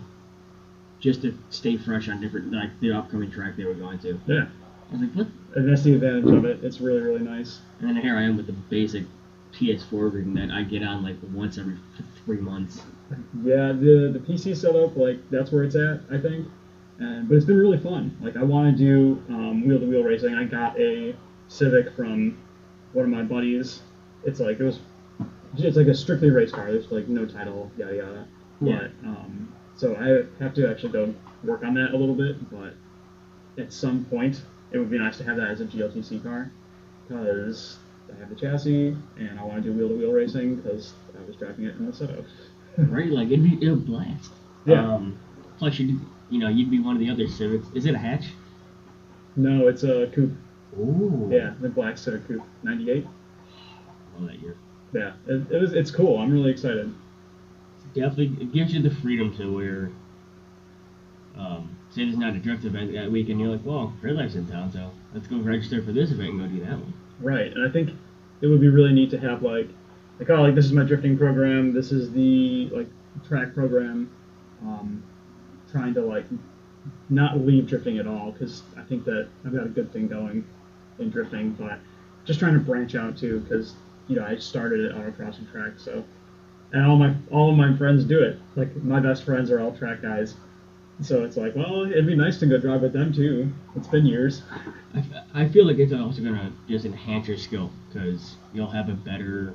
just 1.00 1.22
to 1.22 1.38
stay 1.50 1.78
fresh 1.78 2.10
on 2.10 2.20
different 2.20 2.52
like 2.52 2.80
the 2.80 2.92
upcoming 2.92 3.30
track 3.30 3.56
they 3.56 3.66
were 3.66 3.74
going 3.74 4.00
to. 4.00 4.20
Yeah. 4.26 4.46
I 4.90 4.94
was 4.94 5.02
like, 5.02 5.12
what? 5.12 5.28
And 5.56 5.70
that's 5.70 5.84
the 5.84 5.96
advantage 5.96 6.34
of 6.34 6.46
it. 6.46 6.64
It's 6.64 6.80
really 6.80 7.02
really 7.02 7.24
nice. 7.24 7.60
And 7.80 7.90
then 7.90 7.98
here 7.98 8.16
I 8.16 8.24
am 8.24 8.38
with 8.38 8.48
the 8.48 8.54
basic 8.54 9.04
PS4 9.58 10.12
version 10.12 10.34
that 10.36 10.52
I 10.52 10.64
get 10.64 10.84
on 10.84 11.04
like 11.04 11.16
once 11.34 11.58
every 11.58 11.78
three 12.26 12.38
months. 12.38 12.82
Yeah, 13.44 13.72
the 13.72 14.12
the 14.14 14.20
PC 14.20 14.56
setup 14.56 14.96
like 14.96 15.18
that's 15.30 15.52
where 15.52 15.64
it's 15.64 15.76
at, 15.76 16.02
I 16.12 16.20
think. 16.20 16.48
And 17.00 17.28
but 17.28 17.36
it's 17.36 17.46
been 17.46 17.58
really 17.58 17.78
fun. 17.78 18.18
Like 18.22 18.38
I 18.38 18.44
want 18.44 18.76
to 18.76 18.84
do 18.84 19.24
um, 19.30 19.68
wheel 19.68 19.80
to 19.80 19.86
wheel 19.86 20.04
racing. 20.04 20.36
I 20.36 20.44
got 20.44 20.80
a 20.80 21.16
Civic 21.48 21.96
from 21.96 22.38
one 22.94 23.06
of 23.06 23.12
my 23.12 23.24
buddies. 23.24 23.82
It's 24.26 24.40
like 24.40 24.60
it 24.60 24.64
was, 24.64 24.80
it's 25.58 25.78
like 25.78 25.88
a 25.88 25.96
strictly 25.96 26.30
race 26.30 26.52
car. 26.52 26.72
There's 26.72 26.92
like 26.92 27.08
no 27.08 27.26
title, 27.26 27.72
yada 27.78 27.96
yada. 27.96 28.28
Yeah. 28.60 28.80
But 28.80 29.08
um, 29.08 29.54
so 29.76 29.96
I 29.96 30.44
have 30.44 30.54
to 30.56 30.70
actually 30.70 30.92
go 30.92 31.14
work 31.44 31.64
on 31.64 31.74
that 31.76 31.94
a 31.94 31.98
little 31.98 32.16
bit. 32.16 32.50
But 32.50 32.74
at 33.58 33.72
some 33.72 34.06
point, 34.06 34.42
it 34.72 34.78
would 34.78 34.90
be 34.90 34.98
nice 35.00 35.18
to 35.20 35.24
have 35.24 35.38
that 35.38 35.50
as 35.50 35.62
a 35.62 35.66
GLTC 35.66 36.22
car 36.24 36.52
because 37.08 37.78
I 38.14 38.20
have 38.20 38.30
the 38.30 38.36
chassis 38.36 38.96
and 39.18 39.40
I 39.40 39.44
want 39.44 39.64
to 39.64 39.70
do 39.70 39.78
wheel 39.78 39.90
to 39.90 39.96
wheel 39.96 40.12
racing 40.12 40.56
because 40.56 40.94
I 41.18 41.26
was 41.26 41.36
driving 41.36 41.66
it 41.66 41.76
in 41.76 41.86
the 41.86 41.94
setup. 41.94 42.26
right? 42.78 43.10
Like 43.10 43.28
it'd 43.28 43.44
be 43.44 43.58
it'd 43.66 43.86
blast. 43.86 44.32
Yeah. 44.66 44.82
Um, 44.82 45.20
plus 45.58 45.80
you 45.80 46.00
you 46.30 46.40
know 46.40 46.50
you'd 46.50 46.72
be 46.72 46.80
one 46.80 46.96
of 46.96 47.00
the 47.00 47.10
other 47.10 47.28
Civics. 47.28 47.68
Is 47.74 47.86
it 47.86 47.96
a 47.96 47.98
hatch? 47.98 48.26
No, 49.36 49.68
it's 49.68 49.84
a 49.84 50.08
coupe. 50.14 50.34
Ooh. 50.80 51.30
Yeah, 51.32 51.54
the 51.60 51.70
black 51.70 51.98
Civic 51.98 52.28
Coupe, 52.28 52.44
'98. 52.64 53.06
Love 54.18 54.28
that 54.28 54.40
year. 54.40 54.58
Yeah, 54.94 55.14
it, 55.28 55.52
it 55.52 55.62
was. 55.62 55.74
It's 55.74 55.92
cool. 55.92 56.18
I'm 56.18 56.32
really 56.32 56.52
excited. 56.52 56.94
Definitely, 57.94 58.38
it 58.42 58.54
gives 58.54 58.74
you 58.74 58.82
the 58.82 58.94
freedom 58.96 59.36
to 59.38 59.54
where. 59.54 59.92
Um, 61.36 61.78
say 61.92 62.06
there's 62.06 62.18
not 62.18 62.36
a 62.36 62.40
drift 62.40 62.66
event 62.66 62.94
that 62.94 63.12
week, 63.12 63.30
and 63.30 63.40
you're 63.40 63.50
like, 63.50 63.64
well, 63.64 63.94
grid 64.02 64.16
life's 64.16 64.36
in 64.36 64.48
town, 64.48 64.72
so 64.72 64.92
let's 65.14 65.28
go 65.28 65.38
register 65.38 65.84
for 65.84 65.92
this 65.92 66.12
event 66.12 66.30
and 66.30 66.40
go 66.40 66.48
do 66.48 66.66
that 66.66 66.80
one. 66.80 66.94
Right, 67.20 67.52
and 67.52 67.68
I 67.68 67.72
think 67.72 67.92
it 68.42 68.48
would 68.48 68.62
be 68.62 68.70
really 68.70 68.94
neat 68.94 69.10
to 69.12 69.18
have 69.18 69.42
like, 69.42 69.70
like 70.20 70.30
oh, 70.30 70.42
like 70.42 70.56
this 70.56 70.66
is 70.66 70.72
my 70.72 70.84
drifting 70.84 71.18
program. 71.18 71.74
This 71.74 71.92
is 71.92 72.12
the 72.12 72.70
like 72.72 72.88
track 73.28 73.54
program. 73.54 74.12
Um, 74.64 75.04
trying 75.72 75.94
to 75.96 76.02
like 76.02 76.26
not 77.10 77.40
leave 77.40 77.68
drifting 77.68 77.98
at 77.98 78.08
all 78.08 78.32
because 78.32 78.64
I 78.78 78.82
think 78.82 79.06
that 79.06 79.28
I've 79.46 79.54
got 79.54 79.66
a 79.66 79.70
good 79.70 79.92
thing 79.92 80.08
going 80.08 80.46
in 81.00 81.10
drifting, 81.10 81.52
but 81.54 81.80
just 82.26 82.40
trying 82.40 82.54
to 82.54 82.60
branch 82.60 82.96
out 82.96 83.18
too 83.18 83.40
because 83.42 83.76
you 84.08 84.16
know 84.16 84.26
I 84.26 84.38
started 84.38 84.86
at 84.86 84.96
autocross 84.96 85.38
and 85.38 85.50
track, 85.52 85.74
so 85.78 86.04
and 86.72 86.86
all 86.86 86.98
my 86.98 87.16
all 87.32 87.52
of 87.52 87.58
my 87.58 87.76
friends 87.78 88.04
do 88.04 88.22
it. 88.22 88.40
Like 88.56 88.76
my 88.78 89.00
best 89.00 89.24
friends 89.24 89.52
are 89.52 89.60
all 89.60 89.76
track 89.76 90.02
guys, 90.02 90.36
so 91.02 91.24
it's 91.24 91.38
like, 91.38 91.56
well, 91.56 91.84
it'd 91.84 92.08
be 92.08 92.16
nice 92.16 92.40
to 92.40 92.48
go 92.48 92.58
drive 92.58 92.82
with 92.82 92.94
them 92.94 93.14
too. 93.14 93.52
It's 93.76 93.88
been 93.88 94.06
years. 94.06 94.42
I, 94.96 95.04
I 95.44 95.48
feel 95.48 95.66
like 95.66 95.78
it's 95.78 95.94
also 95.94 96.24
gonna 96.24 96.52
just 96.68 96.86
enhance 96.86 97.28
your 97.28 97.38
skill 97.38 97.72
because 97.88 98.36
you'll 98.54 98.70
have 98.70 98.90
a 98.90 98.94
better 98.94 99.54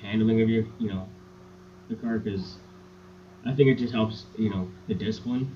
handling 0.00 0.40
of 0.40 0.48
your, 0.48 0.64
you 0.78 0.88
know, 0.88 1.06
the 1.90 1.96
car. 1.96 2.18
Because 2.18 2.56
I 3.44 3.52
think 3.52 3.68
it 3.68 3.76
just 3.76 3.92
helps, 3.92 4.24
you 4.36 4.48
know, 4.48 4.68
the 4.86 4.94
discipline. 4.94 5.54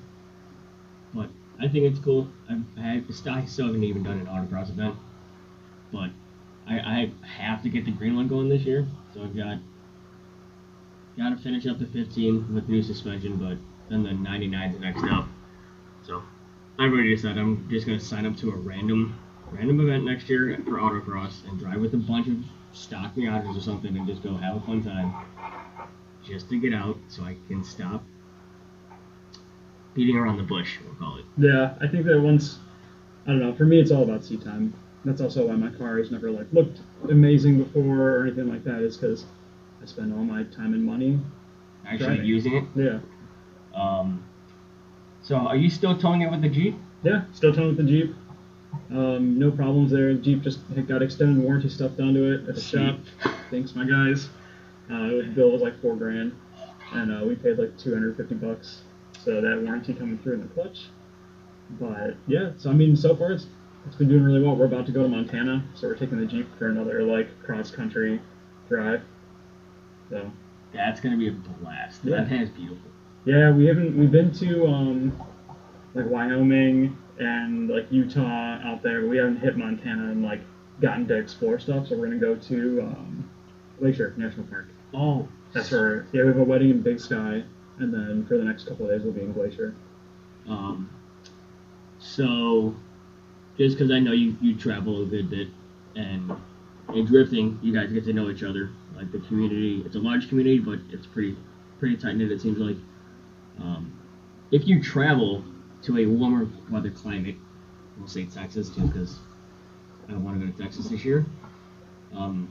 But 1.15 1.29
I 1.59 1.69
think 1.69 1.85
it's 1.85 1.99
cool. 1.99 2.29
I've 2.51 2.63
I 2.79 3.03
still 3.47 3.67
haven't 3.67 3.85
even 3.85 4.03
done 4.03 4.19
an 4.19 4.27
autocross 4.27 4.69
event, 4.69 4.97
but 5.93 6.11
I, 6.67 6.79
I 6.79 7.11
have 7.27 7.63
to 7.63 7.71
get 7.71 7.87
the 7.87 7.91
green 7.91 8.17
one 8.17 8.29
going 8.29 8.49
this 8.51 8.63
year. 8.63 8.87
So 9.15 9.23
I've 9.23 9.37
got 9.37 9.59
got 11.17 11.31
to 11.31 11.37
finish 11.37 11.67
up 11.67 11.79
the 11.79 11.87
15 11.87 12.55
with 12.55 12.69
new 12.69 12.83
suspension, 12.83 13.37
but 13.37 13.57
then 13.89 14.03
the 14.03 14.11
99's 14.11 14.81
next 14.81 15.05
up. 15.05 15.27
So 16.07 16.23
I've 16.79 16.93
already 16.93 17.15
decided 17.15 17.39
I'm 17.39 17.69
just 17.71 17.87
gonna 17.87 18.01
sign 18.01 18.27
up 18.27 18.37
to 18.39 18.51
a 18.51 18.57
random 18.57 19.19
random 19.51 19.81
event 19.81 20.05
next 20.05 20.29
year 20.29 20.59
for 20.65 20.73
autocross 20.79 21.47
and 21.47 21.59
drive 21.59 21.81
with 21.81 21.95
a 21.95 21.99
bunch 21.99 22.27
of 22.27 22.37
stock 22.73 23.15
Miatas 23.15 23.57
or 23.57 23.61
something 23.61 23.95
and 23.97 24.07
just 24.07 24.23
go 24.23 24.35
have 24.35 24.57
a 24.57 24.61
fun 24.61 24.83
time. 24.83 25.15
Just 26.25 26.49
to 26.49 26.61
get 26.61 26.73
out 26.73 26.97
so 27.09 27.23
I 27.25 27.37
can 27.49 27.63
stop 27.65 28.03
beating 29.95 30.17
around 30.17 30.39
the 30.39 30.43
bush, 30.43 30.79
we'll 30.85 30.95
call 30.95 31.19
it. 31.19 31.25
Yeah, 31.37 31.75
I 31.81 31.87
think 31.87 32.07
that 32.07 32.21
once, 32.21 32.59
I 33.27 33.31
don't 33.31 33.41
know. 33.41 33.55
For 33.55 33.65
me, 33.65 33.81
it's 33.81 33.91
all 33.91 34.05
about 34.05 34.25
seat 34.25 34.43
time. 34.43 34.73
That's 35.05 35.21
also 35.21 35.49
why 35.49 35.55
my 35.57 35.71
car 35.71 35.99
has 35.99 36.11
never 36.11 36.31
like 36.31 36.47
looked 36.53 36.81
amazing 37.11 37.63
before 37.63 38.19
or 38.19 38.23
anything 38.23 38.49
like 38.49 38.65
that. 38.65 38.83
Is 38.83 38.97
because 38.97 39.27
I 39.83 39.87
spend 39.87 40.13
all 40.13 40.25
my 40.25 40.45
time 40.45 40.75
and 40.75 40.85
money. 40.85 41.19
Actually 41.85 42.07
Driving. 42.07 42.25
using 42.25 42.55
it. 42.55 42.65
Yeah, 42.77 43.01
Um, 43.75 44.25
so 45.23 45.37
are 45.37 45.57
you 45.57 45.71
still 45.71 45.97
towing 45.97 46.23
it 46.23 46.31
with 46.31 46.43
the 46.43 46.49
Jeep? 46.49 46.77
yeah. 47.03 47.25
Still 47.33 47.55
towing 47.55 47.69
with 47.69 47.79
the 47.79 47.85
Jeep. 47.85 48.15
Um, 48.91 49.39
no 49.39 49.51
problems 49.51 49.91
there. 49.91 50.13
Jeep 50.15 50.43
just 50.43 50.61
got 50.89 51.03
extended 51.03 51.43
warranty 51.43 51.69
stuff 51.69 51.97
done 51.97 52.15
to 52.15 52.33
it 52.35 52.49
at 52.49 52.55
the 52.55 52.61
shop. 52.61 52.99
Thanks, 53.51 53.75
my 53.75 53.85
guys. 53.85 54.29
Uh, 54.91 55.09
the 55.09 55.33
bill 55.35 55.53
was 55.53 55.63
like 55.63 55.81
four 55.81 55.95
grand, 55.97 56.35
and 56.93 57.13
uh, 57.13 57.25
we 57.25 57.35
paid 57.37 57.59
like 57.59 57.79
250 57.79 58.35
bucks. 58.37 58.83
So 59.25 59.41
that 59.41 59.63
warranty 59.63 59.95
coming 59.95 60.19
through 60.19 60.35
in 60.35 60.41
the 60.41 60.49
clutch. 60.49 60.87
But 61.79 62.17
yeah, 62.27 62.51
so 62.59 62.71
I 62.71 62.73
mean, 62.75 62.97
so 62.97 63.15
far 63.17 63.33
it's 63.33 63.47
it's 63.87 63.97
been 63.97 64.09
doing 64.09 64.23
really 64.25 64.43
well. 64.43 64.57
We're 64.57 64.67
about 64.67 64.87
to 64.87 64.93
go 64.93 65.03
to 65.03 65.09
Montana, 65.09 65.65
so 65.75 65.87
we're 65.89 65.97
taking 65.97 66.19
the 66.21 66.27
Jeep 66.27 66.47
for 66.59 66.69
another 66.69 67.03
like 67.03 67.43
cross 67.43 67.71
country 67.71 68.21
drive. 68.69 69.03
So 70.11 70.31
That's 70.73 71.01
gonna 71.01 71.17
be 71.17 71.29
a 71.29 71.33
blast. 71.33 72.01
Yeah. 72.05 72.25
That 72.25 72.33
is 72.33 72.51
beautiful. 72.51 72.91
Yeah, 73.25 73.51
we 73.51 73.67
haven't 73.67 73.97
we've 73.97 74.11
been 74.11 74.33
to 74.35 74.67
um 74.67 75.13
like 75.95 76.07
Wyoming 76.07 76.97
and 77.19 77.69
like 77.69 77.91
Utah 77.91 78.59
out 78.65 78.83
there. 78.83 79.07
We 79.07 79.19
haven't 79.19 79.39
hit 79.39 79.57
Montana 79.57 80.11
and 80.11 80.23
like 80.23 80.41
gotten 80.81 81.07
to 81.09 81.17
explore 81.17 81.59
stuff. 81.59 81.89
So 81.89 81.97
we're 81.97 82.07
gonna 82.07 82.19
go 82.19 82.35
to 82.35 82.83
um, 82.83 83.31
Glacier 83.79 84.15
National 84.17 84.47
Park. 84.47 84.69
Oh, 84.95 85.29
That's 85.53 85.71
where 85.71 86.07
yeah 86.13 86.23
we 86.23 86.29
have 86.29 86.39
a 86.39 86.45
wedding 86.45 86.71
in 86.71 86.83
Big 86.83 87.01
Sky, 87.01 87.45
and 87.79 87.93
then 87.93 88.27
for 88.27 88.37
the 88.39 88.45
next 88.45 88.65
couple 88.65 88.87
of 88.87 88.93
days 88.93 89.03
we'll 89.03 89.13
be 89.13 89.23
in 89.23 89.33
Glacier. 89.33 89.75
Um, 90.49 90.91
so, 92.01 92.75
just 93.57 93.79
because 93.79 93.93
I 93.93 94.01
know 94.01 94.13
you, 94.13 94.37
you 94.41 94.57
travel 94.57 95.03
a 95.03 95.07
good 95.07 95.31
bit, 95.31 95.49
and 95.95 96.33
in 96.95 97.07
drifting, 97.07 97.61
you 97.63 97.73
guys 97.73 97.93
get 97.93 98.05
to 98.07 98.13
know 98.13 98.29
each 98.29 98.43
other. 98.43 98.71
Like 98.97 99.13
the 99.13 99.21
community, 99.21 99.83
it's 99.87 99.95
a 99.95 100.01
large 100.01 100.29
community, 100.29 100.59
but 100.59 100.81
it's 100.91 101.07
pretty 101.07 101.37
pretty 101.79 101.97
tight 101.97 102.17
knit. 102.17 102.33
It 102.33 102.41
seems 102.41 102.59
like. 102.59 102.77
Um, 103.61 103.99
if 104.51 104.67
you 104.67 104.83
travel 104.83 105.45
to 105.83 105.99
a 105.99 106.07
warmer 106.07 106.49
weather 106.71 106.91
climate, 106.91 107.37
we'll 107.99 108.09
say 108.09 108.25
Texas, 108.25 108.69
just 108.69 108.87
because 108.93 109.19
I 110.09 110.13
don't 110.13 110.25
want 110.25 110.41
to 110.41 110.47
go 110.47 110.53
to 110.53 110.59
Texas 110.59 110.89
this 110.89 111.05
year. 111.05 111.27
Um, 112.15 112.51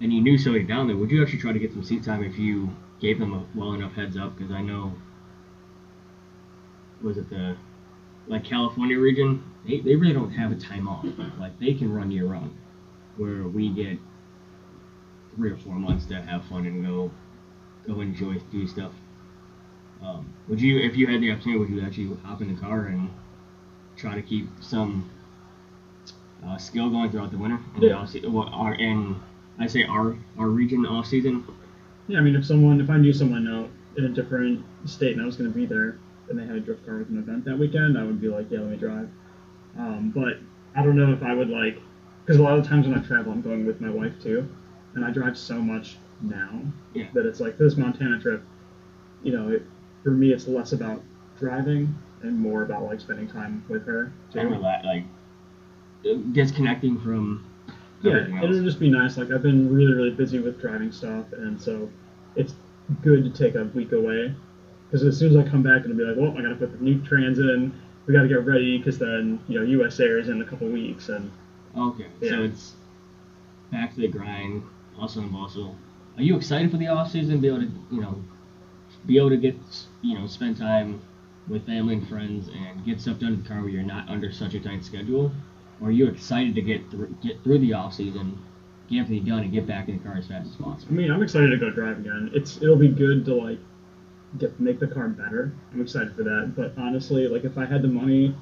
and 0.00 0.12
you 0.12 0.20
knew 0.20 0.38
somebody 0.38 0.64
down 0.64 0.86
there, 0.86 0.96
would 0.96 1.10
you 1.10 1.22
actually 1.22 1.40
try 1.40 1.52
to 1.52 1.58
get 1.58 1.72
some 1.72 1.82
seat 1.82 2.04
time 2.04 2.22
if 2.22 2.38
you 2.38 2.70
gave 3.00 3.18
them 3.18 3.32
a 3.32 3.44
well 3.54 3.72
enough 3.72 3.92
heads 3.94 4.16
up? 4.16 4.36
Because 4.36 4.52
I 4.52 4.62
know 4.62 4.92
was 7.02 7.16
it 7.16 7.28
the 7.30 7.56
like 8.26 8.44
California 8.44 8.98
region? 8.98 9.42
They, 9.66 9.80
they 9.80 9.96
really 9.96 10.12
don't 10.12 10.30
have 10.30 10.52
a 10.52 10.56
time 10.56 10.88
off. 10.88 11.06
Like 11.38 11.58
they 11.58 11.74
can 11.74 11.92
run 11.92 12.10
year 12.10 12.26
round, 12.26 12.56
where 13.16 13.44
we 13.44 13.70
get 13.70 13.98
three 15.36 15.50
or 15.50 15.56
four 15.56 15.74
months 15.74 16.06
to 16.06 16.20
have 16.20 16.44
fun 16.46 16.66
and 16.66 16.84
go 16.84 17.10
go 17.86 18.00
enjoy 18.00 18.38
do 18.50 18.66
stuff. 18.66 18.92
Um, 20.02 20.32
would 20.48 20.60
you, 20.60 20.78
if 20.78 20.96
you 20.96 21.06
had 21.06 21.20
the 21.20 21.30
opportunity, 21.30 21.58
would 21.58 21.68
you 21.70 21.80
actually 21.82 22.16
hop 22.22 22.40
in 22.40 22.54
the 22.54 22.60
car 22.60 22.86
and 22.86 23.10
try 23.96 24.14
to 24.14 24.22
keep 24.22 24.48
some 24.60 25.10
uh, 26.44 26.56
skill 26.56 26.88
going 26.88 27.10
throughout 27.10 27.30
the 27.30 27.38
winter? 27.38 27.58
And 27.74 27.82
Yeah. 27.84 27.94
off 27.96 28.14
well, 28.24 28.48
our 28.52 28.74
and 28.74 29.16
I 29.58 29.66
say 29.66 29.84
our 29.84 30.16
our 30.38 30.48
region 30.48 30.86
off 30.86 31.06
season. 31.06 31.44
Yeah, 32.06 32.18
I 32.18 32.20
mean 32.22 32.36
if 32.36 32.44
someone 32.44 32.80
if 32.80 32.90
I 32.90 32.96
knew 32.96 33.12
someone 33.12 33.48
out 33.48 33.70
in 33.96 34.04
a 34.04 34.08
different 34.08 34.64
state 34.84 35.12
and 35.14 35.22
I 35.22 35.26
was 35.26 35.36
gonna 35.36 35.50
be 35.50 35.66
there 35.66 35.96
and 36.28 36.38
they 36.38 36.44
had 36.46 36.56
a 36.56 36.60
drift 36.60 36.86
car 36.86 36.98
with 36.98 37.08
an 37.08 37.18
event 37.18 37.44
that 37.46 37.58
weekend, 37.58 37.98
I 37.98 38.04
would 38.04 38.20
be 38.20 38.28
like, 38.28 38.50
yeah, 38.50 38.60
let 38.60 38.70
me 38.70 38.76
drive. 38.76 39.08
Um, 39.76 40.10
but 40.14 40.38
I 40.74 40.82
don't 40.82 40.96
know 40.96 41.12
if 41.12 41.22
I 41.22 41.34
would 41.34 41.48
like 41.50 41.78
because 42.24 42.38
a 42.38 42.42
lot 42.42 42.56
of 42.58 42.64
times 42.66 42.86
when 42.86 42.96
I 42.96 43.02
travel, 43.02 43.32
I'm 43.32 43.40
going 43.42 43.66
with 43.66 43.80
my 43.80 43.90
wife 43.90 44.20
too, 44.22 44.48
and 44.94 45.04
I 45.04 45.10
drive 45.10 45.36
so 45.36 45.60
much 45.60 45.96
now 46.20 46.60
Yeah. 46.94 47.06
that 47.14 47.26
it's 47.26 47.40
like 47.40 47.58
this 47.58 47.76
Montana 47.76 48.20
trip. 48.20 48.42
You 49.22 49.32
know, 49.32 49.48
it, 49.48 49.62
for 50.08 50.14
me, 50.14 50.32
it's 50.32 50.48
less 50.48 50.72
about 50.72 51.02
driving 51.38 51.94
and 52.22 52.38
more 52.38 52.62
about 52.62 52.82
like 52.82 52.98
spending 52.98 53.28
time 53.28 53.62
with 53.68 53.84
her. 53.86 54.10
too. 54.32 54.38
And 54.38 54.50
relax, 54.50 54.86
like 54.86 55.04
disconnecting 56.32 56.98
from 57.00 57.44
Yeah, 58.02 58.26
it'll 58.42 58.62
just 58.62 58.80
be 58.80 58.90
nice. 58.90 59.18
Like 59.18 59.30
I've 59.30 59.42
been 59.42 59.70
really, 59.72 59.92
really 59.92 60.10
busy 60.10 60.38
with 60.38 60.60
driving 60.60 60.92
stuff, 60.92 61.26
and 61.32 61.60
so 61.60 61.90
it's 62.36 62.54
good 63.02 63.22
to 63.24 63.30
take 63.30 63.54
a 63.54 63.64
week 63.64 63.92
away. 63.92 64.34
Because 64.86 65.04
as 65.04 65.18
soon 65.18 65.36
as 65.36 65.46
I 65.46 65.46
come 65.46 65.62
back, 65.62 65.84
it'll 65.84 65.94
be 65.94 66.04
like, 66.04 66.16
well, 66.16 66.34
I 66.38 66.40
gotta 66.40 66.54
put 66.54 66.72
the 66.72 66.82
new 66.82 66.98
trans 67.02 67.38
in. 67.38 67.78
We 68.06 68.14
gotta 68.14 68.28
get 68.28 68.46
ready, 68.46 68.78
because 68.78 68.98
then 68.98 69.38
you 69.46 69.58
know 69.58 69.82
US 69.84 70.00
Air 70.00 70.18
is 70.18 70.30
in 70.30 70.40
a 70.40 70.44
couple 70.46 70.68
weeks, 70.68 71.10
and 71.10 71.30
Okay, 71.76 72.06
so 72.22 72.44
it's 72.44 72.72
back 73.70 73.94
to 73.94 74.00
the 74.00 74.08
grind, 74.08 74.62
hustle 74.96 75.24
and 75.24 75.32
bustle. 75.32 75.76
Are 76.16 76.22
you 76.22 76.34
excited 76.34 76.70
for 76.70 76.78
the 76.78 76.86
off 76.88 77.10
season? 77.10 77.40
Be 77.40 77.48
able 77.48 77.60
to, 77.60 77.70
you 77.90 78.00
know, 78.00 78.24
be 79.04 79.18
able 79.18 79.30
to 79.30 79.36
get 79.36 79.56
you 80.02 80.18
know 80.18 80.26
spend 80.26 80.56
time 80.56 81.00
with 81.48 81.64
family 81.66 81.94
and 81.94 82.08
friends 82.08 82.48
and 82.48 82.84
get 82.84 83.00
stuff 83.00 83.18
done 83.18 83.32
in 83.34 83.42
the 83.42 83.48
car 83.48 83.60
where 83.60 83.70
you're 83.70 83.82
not 83.82 84.08
under 84.08 84.30
such 84.30 84.54
a 84.54 84.60
tight 84.60 84.84
schedule, 84.84 85.32
or 85.80 85.90
you're 85.90 86.10
excited 86.10 86.54
to 86.54 86.62
get 86.62 86.90
through 86.90 87.14
get 87.22 87.42
through 87.42 87.58
the 87.58 87.72
off 87.72 87.94
season, 87.94 88.38
get 88.90 89.00
everything 89.00 89.24
done, 89.24 89.40
and 89.40 89.52
get 89.52 89.66
back 89.66 89.88
in 89.88 89.98
the 89.98 90.04
car 90.04 90.16
as 90.16 90.26
fast 90.26 90.48
as 90.50 90.56
possible. 90.56 90.92
I 90.92 90.94
mean, 90.94 91.10
I'm 91.10 91.22
excited 91.22 91.50
to 91.50 91.56
go 91.56 91.70
drive 91.70 91.98
again. 91.98 92.30
It's 92.34 92.60
it'll 92.62 92.76
be 92.76 92.88
good 92.88 93.24
to 93.26 93.34
like 93.34 93.58
get 94.38 94.58
make 94.60 94.78
the 94.78 94.86
car 94.86 95.08
better. 95.08 95.52
I'm 95.72 95.80
excited 95.80 96.14
for 96.14 96.22
that. 96.24 96.52
But 96.54 96.74
honestly, 96.76 97.26
like 97.28 97.44
if 97.44 97.56
I 97.56 97.64
had 97.64 97.82
the 97.82 97.88
money 97.88 98.34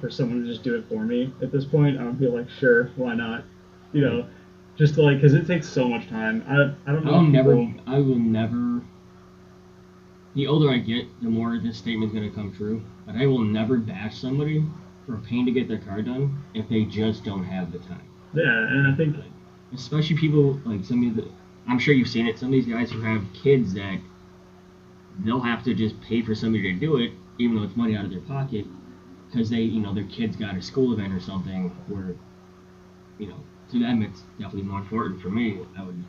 for 0.00 0.08
someone 0.08 0.42
to 0.42 0.46
just 0.46 0.62
do 0.62 0.76
it 0.76 0.84
for 0.88 1.02
me 1.04 1.32
at 1.42 1.50
this 1.50 1.64
point, 1.64 1.98
I 1.98 2.04
would 2.04 2.18
be 2.20 2.28
like, 2.28 2.48
sure, 2.48 2.90
why 2.96 3.14
not? 3.14 3.44
You 3.92 4.02
know, 4.02 4.26
just 4.76 4.94
to 4.94 5.02
like 5.02 5.16
because 5.16 5.34
it 5.34 5.46
takes 5.46 5.68
so 5.68 5.88
much 5.88 6.08
time. 6.08 6.44
I 6.48 6.54
I 6.88 6.92
don't 6.94 7.04
know. 7.04 7.14
I'll 7.14 7.22
never, 7.22 7.56
people- 7.56 7.82
I 7.86 7.98
will 7.98 8.18
never. 8.18 8.82
The 10.34 10.46
older 10.46 10.70
I 10.70 10.78
get, 10.78 11.06
the 11.20 11.28
more 11.28 11.58
this 11.58 11.78
statement's 11.78 12.14
gonna 12.14 12.30
come 12.30 12.54
true. 12.54 12.82
But 13.06 13.16
I 13.16 13.26
will 13.26 13.42
never 13.42 13.76
bash 13.78 14.18
somebody 14.18 14.64
for 15.06 15.16
paying 15.18 15.46
to 15.46 15.52
get 15.52 15.68
their 15.68 15.78
car 15.78 16.02
done 16.02 16.42
if 16.54 16.68
they 16.68 16.84
just 16.84 17.24
don't 17.24 17.44
have 17.44 17.72
the 17.72 17.78
time. 17.80 18.08
Yeah, 18.34 18.44
and 18.44 18.86
I 18.88 18.96
think 18.96 19.16
especially 19.74 20.16
people 20.16 20.60
like 20.64 20.84
some 20.84 21.08
of 21.08 21.16
the 21.16 21.28
I'm 21.68 21.78
sure 21.78 21.94
you've 21.94 22.08
seen 22.08 22.26
it. 22.26 22.38
Some 22.38 22.48
of 22.48 22.52
these 22.52 22.66
guys 22.66 22.90
who 22.90 23.00
have 23.02 23.24
kids 23.34 23.74
that 23.74 24.00
they'll 25.20 25.40
have 25.40 25.62
to 25.64 25.74
just 25.74 26.00
pay 26.00 26.22
for 26.22 26.34
somebody 26.34 26.72
to 26.72 26.78
do 26.78 26.96
it, 26.96 27.12
even 27.38 27.56
though 27.56 27.62
it's 27.62 27.76
money 27.76 27.96
out 27.96 28.04
of 28.04 28.10
their 28.10 28.20
pocket, 28.20 28.66
because 29.30 29.48
they, 29.50 29.60
you 29.60 29.80
know, 29.80 29.94
their 29.94 30.04
kids 30.04 30.36
got 30.36 30.56
a 30.56 30.62
school 30.62 30.92
event 30.92 31.12
or 31.12 31.20
something. 31.20 31.68
Where, 31.88 32.16
you 33.18 33.28
know, 33.28 33.36
to 33.70 33.78
them 33.78 34.02
it's 34.02 34.22
definitely 34.38 34.62
more 34.62 34.80
important. 34.80 35.20
For 35.20 35.30
me, 35.30 35.60
I 35.78 35.84
would. 35.84 36.04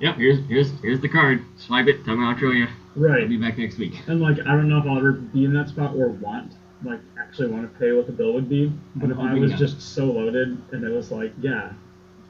Yep, 0.00 0.16
here's 0.16 0.46
here's 0.46 0.70
here's 0.80 1.00
the 1.00 1.08
card. 1.08 1.44
Swipe 1.56 1.86
it. 1.86 2.04
Tell 2.04 2.16
me 2.16 2.24
how 2.24 2.34
to 2.34 2.40
show 2.40 2.50
you. 2.50 2.66
Right. 2.98 3.22
I'll 3.22 3.28
be 3.28 3.36
back 3.36 3.58
next 3.58 3.78
week. 3.78 3.94
And 4.06 4.20
like 4.20 4.38
I 4.40 4.52
don't 4.52 4.68
know 4.68 4.78
if 4.78 4.86
I'll 4.86 4.98
ever 4.98 5.12
be 5.12 5.44
in 5.44 5.52
that 5.54 5.68
spot 5.68 5.94
or 5.94 6.08
want 6.08 6.52
like 6.84 7.00
actually 7.18 7.48
want 7.48 7.70
to 7.70 7.78
pay 7.78 7.92
what 7.92 8.06
the 8.06 8.12
bill 8.12 8.32
would 8.34 8.48
be. 8.48 8.72
But 8.96 9.10
if 9.10 9.18
I 9.18 9.34
was 9.34 9.50
not. 9.50 9.58
just 9.58 9.80
so 9.80 10.06
loaded 10.06 10.60
and 10.72 10.84
it 10.84 10.90
was 10.90 11.10
like, 11.10 11.32
yeah, 11.40 11.72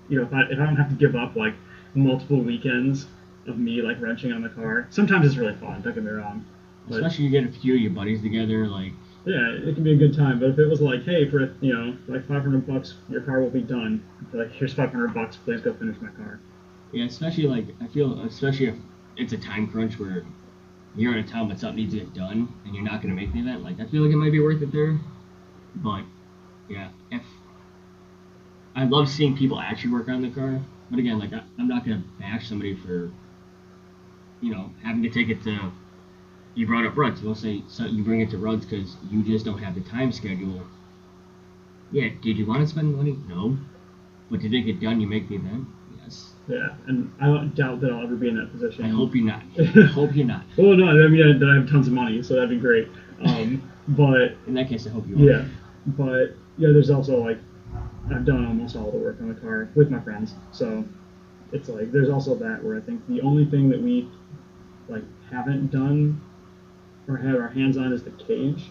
you 0.08 0.18
know, 0.18 0.26
if 0.26 0.32
I 0.32 0.42
if 0.42 0.58
I 0.58 0.64
don't 0.64 0.76
have 0.76 0.88
to 0.88 0.94
give 0.94 1.16
up 1.16 1.36
like 1.36 1.54
multiple 1.94 2.40
weekends 2.40 3.06
of 3.46 3.58
me 3.58 3.82
like 3.82 4.00
wrenching 4.00 4.32
on 4.32 4.42
the 4.42 4.48
car, 4.48 4.86
sometimes 4.90 5.26
it's 5.26 5.36
really 5.36 5.54
fun. 5.54 5.80
Don't 5.82 5.94
get 5.94 6.04
me 6.04 6.10
wrong. 6.10 6.44
But 6.88 6.96
Especially 6.96 7.24
you 7.24 7.30
get 7.30 7.44
a 7.44 7.52
few 7.52 7.74
of 7.74 7.80
your 7.80 7.90
buddies 7.90 8.22
together, 8.22 8.66
like 8.66 8.92
yeah, 9.24 9.50
it 9.50 9.74
can 9.74 9.84
be 9.84 9.92
a 9.92 9.96
good 9.96 10.16
time. 10.16 10.38
But 10.38 10.50
if 10.50 10.58
it 10.58 10.66
was 10.66 10.80
like, 10.80 11.04
hey, 11.04 11.28
for 11.28 11.54
you 11.60 11.74
know 11.74 11.96
like 12.06 12.26
500 12.26 12.66
bucks, 12.66 12.94
your 13.08 13.20
car 13.22 13.40
will 13.40 13.50
be 13.50 13.62
done. 13.62 14.02
Like, 14.32 14.52
here's 14.52 14.72
500 14.72 15.12
bucks, 15.12 15.36
please 15.36 15.60
go 15.60 15.74
finish 15.74 16.00
my 16.00 16.08
car. 16.10 16.40
Yeah, 16.92 17.04
especially 17.04 17.46
like 17.46 17.66
I 17.82 17.86
feel, 17.88 18.20
especially 18.22 18.68
if 18.68 18.76
it's 19.16 19.32
a 19.34 19.38
time 19.38 19.68
crunch 19.68 19.98
where 19.98 20.24
you're 20.98 21.16
in 21.16 21.24
a 21.24 21.28
town 21.28 21.48
but 21.48 21.58
something 21.58 21.76
needs 21.76 21.94
to 21.94 22.00
get 22.00 22.14
done 22.14 22.52
and 22.64 22.74
you're 22.74 22.84
not 22.84 23.00
gonna 23.00 23.14
make 23.14 23.32
the 23.32 23.38
event. 23.38 23.62
Like 23.62 23.80
I 23.80 23.86
feel 23.86 24.02
like 24.02 24.12
it 24.12 24.16
might 24.16 24.32
be 24.32 24.40
worth 24.40 24.62
it 24.62 24.72
there, 24.72 24.98
but 25.76 26.02
yeah, 26.68 26.90
if 27.10 27.22
I 28.74 28.84
love 28.84 29.08
seeing 29.08 29.36
people 29.36 29.60
actually 29.60 29.92
work 29.92 30.08
on 30.08 30.22
the 30.22 30.30
car, 30.30 30.60
but 30.90 30.98
again, 30.98 31.18
like 31.18 31.32
I, 31.32 31.42
I'm 31.58 31.68
not 31.68 31.84
gonna 31.84 32.02
bash 32.18 32.48
somebody 32.48 32.74
for 32.74 33.10
you 34.40 34.52
know 34.52 34.70
having 34.82 35.02
to 35.02 35.10
take 35.10 35.28
it 35.28 35.42
to. 35.44 35.72
You 36.54 36.66
brought 36.66 36.84
up 36.84 36.96
Ruds. 36.96 37.22
We'll 37.22 37.36
say 37.36 37.62
so 37.68 37.84
you 37.84 38.02
bring 38.02 38.20
it 38.20 38.30
to 38.30 38.38
Ruds 38.38 38.64
because 38.66 38.96
you 39.08 39.22
just 39.22 39.44
don't 39.44 39.58
have 39.58 39.74
the 39.76 39.80
time 39.82 40.10
schedule. 40.10 40.62
Yeah, 41.92 42.08
did 42.22 42.36
you 42.36 42.44
want 42.44 42.60
to 42.60 42.66
spend 42.66 42.94
money? 42.96 43.16
No, 43.28 43.56
but 44.30 44.42
it 44.42 44.48
get 44.48 44.80
done? 44.80 45.00
You 45.00 45.06
make 45.06 45.28
the 45.28 45.36
event. 45.36 45.66
Yes. 46.02 46.32
Yeah, 46.48 46.74
and 46.86 47.10
I 47.20 47.26
don't 47.26 47.54
doubt 47.54 47.80
that 47.80 47.90
I'll 47.90 48.02
ever 48.02 48.16
be 48.16 48.28
in 48.28 48.36
that 48.36 48.50
position. 48.50 48.84
I 48.84 48.88
hope 48.88 49.14
you're 49.14 49.24
not. 49.26 49.42
I 49.58 49.62
hope 49.86 50.14
you're 50.14 50.26
not. 50.26 50.44
Well, 50.56 50.74
no, 50.76 50.86
I 50.86 51.08
mean 51.08 51.38
that 51.38 51.48
I 51.48 51.56
have 51.56 51.68
tons 51.68 51.86
of 51.86 51.92
money, 51.92 52.22
so 52.22 52.34
that'd 52.34 52.48
be 52.48 52.56
great. 52.56 52.88
Um, 53.22 53.62
but 53.88 54.32
In 54.46 54.54
that 54.54 54.68
case, 54.68 54.86
I 54.86 54.90
hope 54.90 55.06
you 55.06 55.16
are. 55.16 55.18
yeah, 55.18 55.44
but 55.86 56.34
yeah, 56.56 56.70
there's 56.72 56.90
also 56.90 57.22
like 57.22 57.38
I've 58.10 58.24
done 58.24 58.46
almost 58.46 58.76
all 58.76 58.90
the 58.90 58.96
work 58.98 59.16
on 59.20 59.28
the 59.28 59.34
car 59.34 59.68
with 59.74 59.90
my 59.90 60.00
friends, 60.00 60.34
so 60.52 60.84
it's 61.52 61.68
like 61.68 61.92
there's 61.92 62.08
also 62.08 62.34
that 62.36 62.62
where 62.64 62.76
I 62.76 62.80
think 62.80 63.06
the 63.08 63.20
only 63.20 63.44
thing 63.44 63.68
that 63.68 63.80
we 63.80 64.08
like 64.88 65.02
haven't 65.30 65.70
done 65.70 66.18
or 67.08 67.16
had 67.18 67.36
our 67.36 67.48
hands 67.48 67.76
on 67.76 67.92
is 67.92 68.02
the 68.02 68.10
cage, 68.12 68.70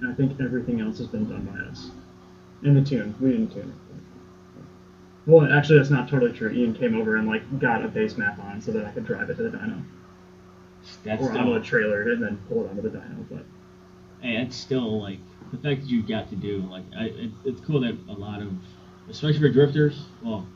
and 0.00 0.10
I 0.10 0.14
think 0.14 0.40
everything 0.40 0.80
else 0.80 0.98
has 0.98 1.06
been 1.06 1.28
done 1.28 1.44
by 1.44 1.58
us. 1.70 1.90
And 2.62 2.76
the 2.76 2.82
tune, 2.82 3.14
we 3.20 3.30
didn't 3.30 3.52
tune 3.52 3.68
it. 3.68 3.85
Well, 5.26 5.52
actually, 5.52 5.78
that's 5.78 5.90
not 5.90 6.08
totally 6.08 6.32
true. 6.32 6.50
Ian 6.50 6.74
came 6.74 6.94
over 6.94 7.16
and 7.16 7.26
like 7.26 7.58
got 7.58 7.84
a 7.84 7.88
base 7.88 8.16
map 8.16 8.38
on 8.38 8.60
so 8.60 8.70
that 8.72 8.84
I 8.84 8.90
could 8.92 9.04
drive 9.04 9.28
it 9.28 9.36
to 9.36 9.42
the 9.42 9.50
dyno, 9.50 9.82
That's 11.04 11.20
or 11.20 11.30
still, 11.30 11.38
onto 11.38 11.54
a 11.54 11.60
trailer 11.60 12.12
and 12.12 12.22
then 12.22 12.38
pull 12.48 12.64
it 12.64 12.70
onto 12.70 12.82
the 12.82 12.90
dyno. 12.90 13.26
But 13.28 13.44
hey, 14.20 14.36
that's 14.36 14.56
still 14.56 15.00
like 15.00 15.18
the 15.50 15.58
fact 15.58 15.82
that 15.82 15.90
you 15.90 16.02
got 16.02 16.28
to 16.30 16.36
do. 16.36 16.58
Like, 16.70 16.84
I, 16.96 17.06
it, 17.06 17.30
it's 17.44 17.60
cool 17.60 17.80
that 17.80 17.96
a 18.08 18.12
lot 18.12 18.40
of, 18.40 18.52
especially 19.10 19.40
for 19.40 19.48
drifters. 19.48 20.04
Well, 20.22 20.46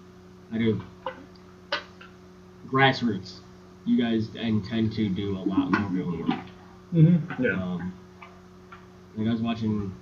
I 0.53 0.59
do 0.59 0.81
grassroots. 2.69 3.41
You 3.87 4.01
guys 4.01 4.29
intend 4.37 4.93
to 4.93 5.09
do 5.09 5.37
a 5.37 5.41
lot 5.41 5.73
more 5.73 5.91
real 5.91 6.11
work. 6.21 6.41
mm-hmm. 6.95 7.43
yeah. 7.43 7.53
Um, 7.53 7.93
like 9.17 9.27
I 9.27 9.33
was 9.33 9.41
watching 9.41 9.93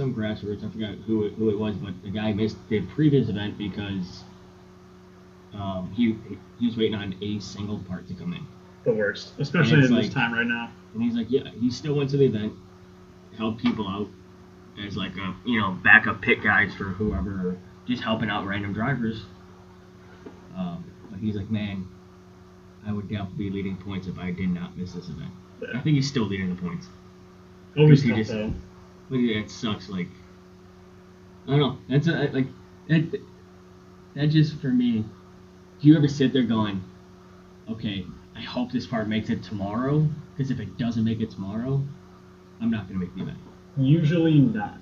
some 0.00 0.14
grassroots. 0.14 0.66
I 0.66 0.70
forgot 0.70 0.94
who 1.06 1.24
it, 1.24 1.34
who 1.34 1.50
it 1.50 1.58
was, 1.58 1.76
but 1.76 1.92
the 2.02 2.08
guy 2.08 2.32
missed 2.32 2.56
the 2.70 2.80
previous 2.94 3.28
event 3.28 3.58
because 3.58 4.24
um, 5.54 5.92
he 5.94 6.16
he 6.58 6.66
was 6.66 6.76
waiting 6.76 6.94
on 6.94 7.14
a 7.20 7.38
single 7.40 7.78
part 7.80 8.08
to 8.08 8.14
come 8.14 8.32
in. 8.32 8.46
the 8.84 8.92
worst, 8.92 9.34
especially 9.38 9.84
in 9.84 9.94
this 9.94 10.08
time 10.08 10.32
right 10.32 10.46
now. 10.46 10.70
And 10.94 11.02
he's 11.02 11.14
like, 11.14 11.26
yeah, 11.30 11.50
he 11.60 11.70
still 11.70 11.94
went 11.94 12.08
to 12.10 12.16
the 12.16 12.24
event, 12.24 12.54
helped 13.36 13.60
people 13.62 13.86
out 13.86 14.08
as 14.82 14.96
like 14.96 15.12
a 15.18 15.34
you 15.44 15.60
know 15.60 15.72
backup 15.84 16.22
pit 16.22 16.42
guys 16.42 16.74
for 16.74 16.84
whoever, 16.84 17.58
just 17.86 18.02
helping 18.02 18.30
out 18.30 18.46
random 18.46 18.72
drivers. 18.72 19.20
Um, 20.56 20.82
but 21.10 21.20
he's 21.20 21.36
like, 21.36 21.50
man, 21.50 21.86
I 22.86 22.92
would 22.92 23.08
definitely 23.10 23.50
be 23.50 23.50
leading 23.50 23.76
points 23.76 24.06
if 24.06 24.18
I 24.18 24.30
did 24.30 24.48
not 24.48 24.78
miss 24.78 24.94
this 24.94 25.10
event. 25.10 25.30
I 25.74 25.80
think 25.80 25.96
he's 25.96 26.08
still 26.08 26.24
leading 26.24 26.48
the 26.54 26.60
points. 26.60 26.86
Always 27.76 28.02
he 28.02 28.08
tough 28.08 28.18
just- 28.18 28.30
though. 28.30 28.54
But 29.10 29.16
yeah, 29.16 29.40
it 29.40 29.50
sucks. 29.50 29.88
Like, 29.88 30.08
I 31.46 31.50
don't 31.50 31.60
know. 31.60 31.78
That's 31.88 32.06
a, 32.06 32.30
like 32.32 32.46
that. 32.88 33.20
That 34.14 34.26
just 34.28 34.60
for 34.60 34.68
me. 34.68 35.04
Do 35.80 35.88
you 35.88 35.96
ever 35.96 36.08
sit 36.08 36.32
there 36.32 36.42
going, 36.42 36.82
okay, 37.70 38.04
I 38.36 38.40
hope 38.40 38.70
this 38.70 38.86
part 38.86 39.08
makes 39.08 39.30
it 39.30 39.42
tomorrow? 39.42 40.06
Because 40.36 40.50
if 40.50 40.60
it 40.60 40.78
doesn't 40.78 41.04
make 41.04 41.20
it 41.20 41.30
tomorrow, 41.30 41.82
I'm 42.60 42.70
not 42.70 42.86
gonna 42.86 43.00
make 43.00 43.14
the 43.14 43.22
event. 43.22 43.38
Usually 43.76 44.38
not. 44.38 44.80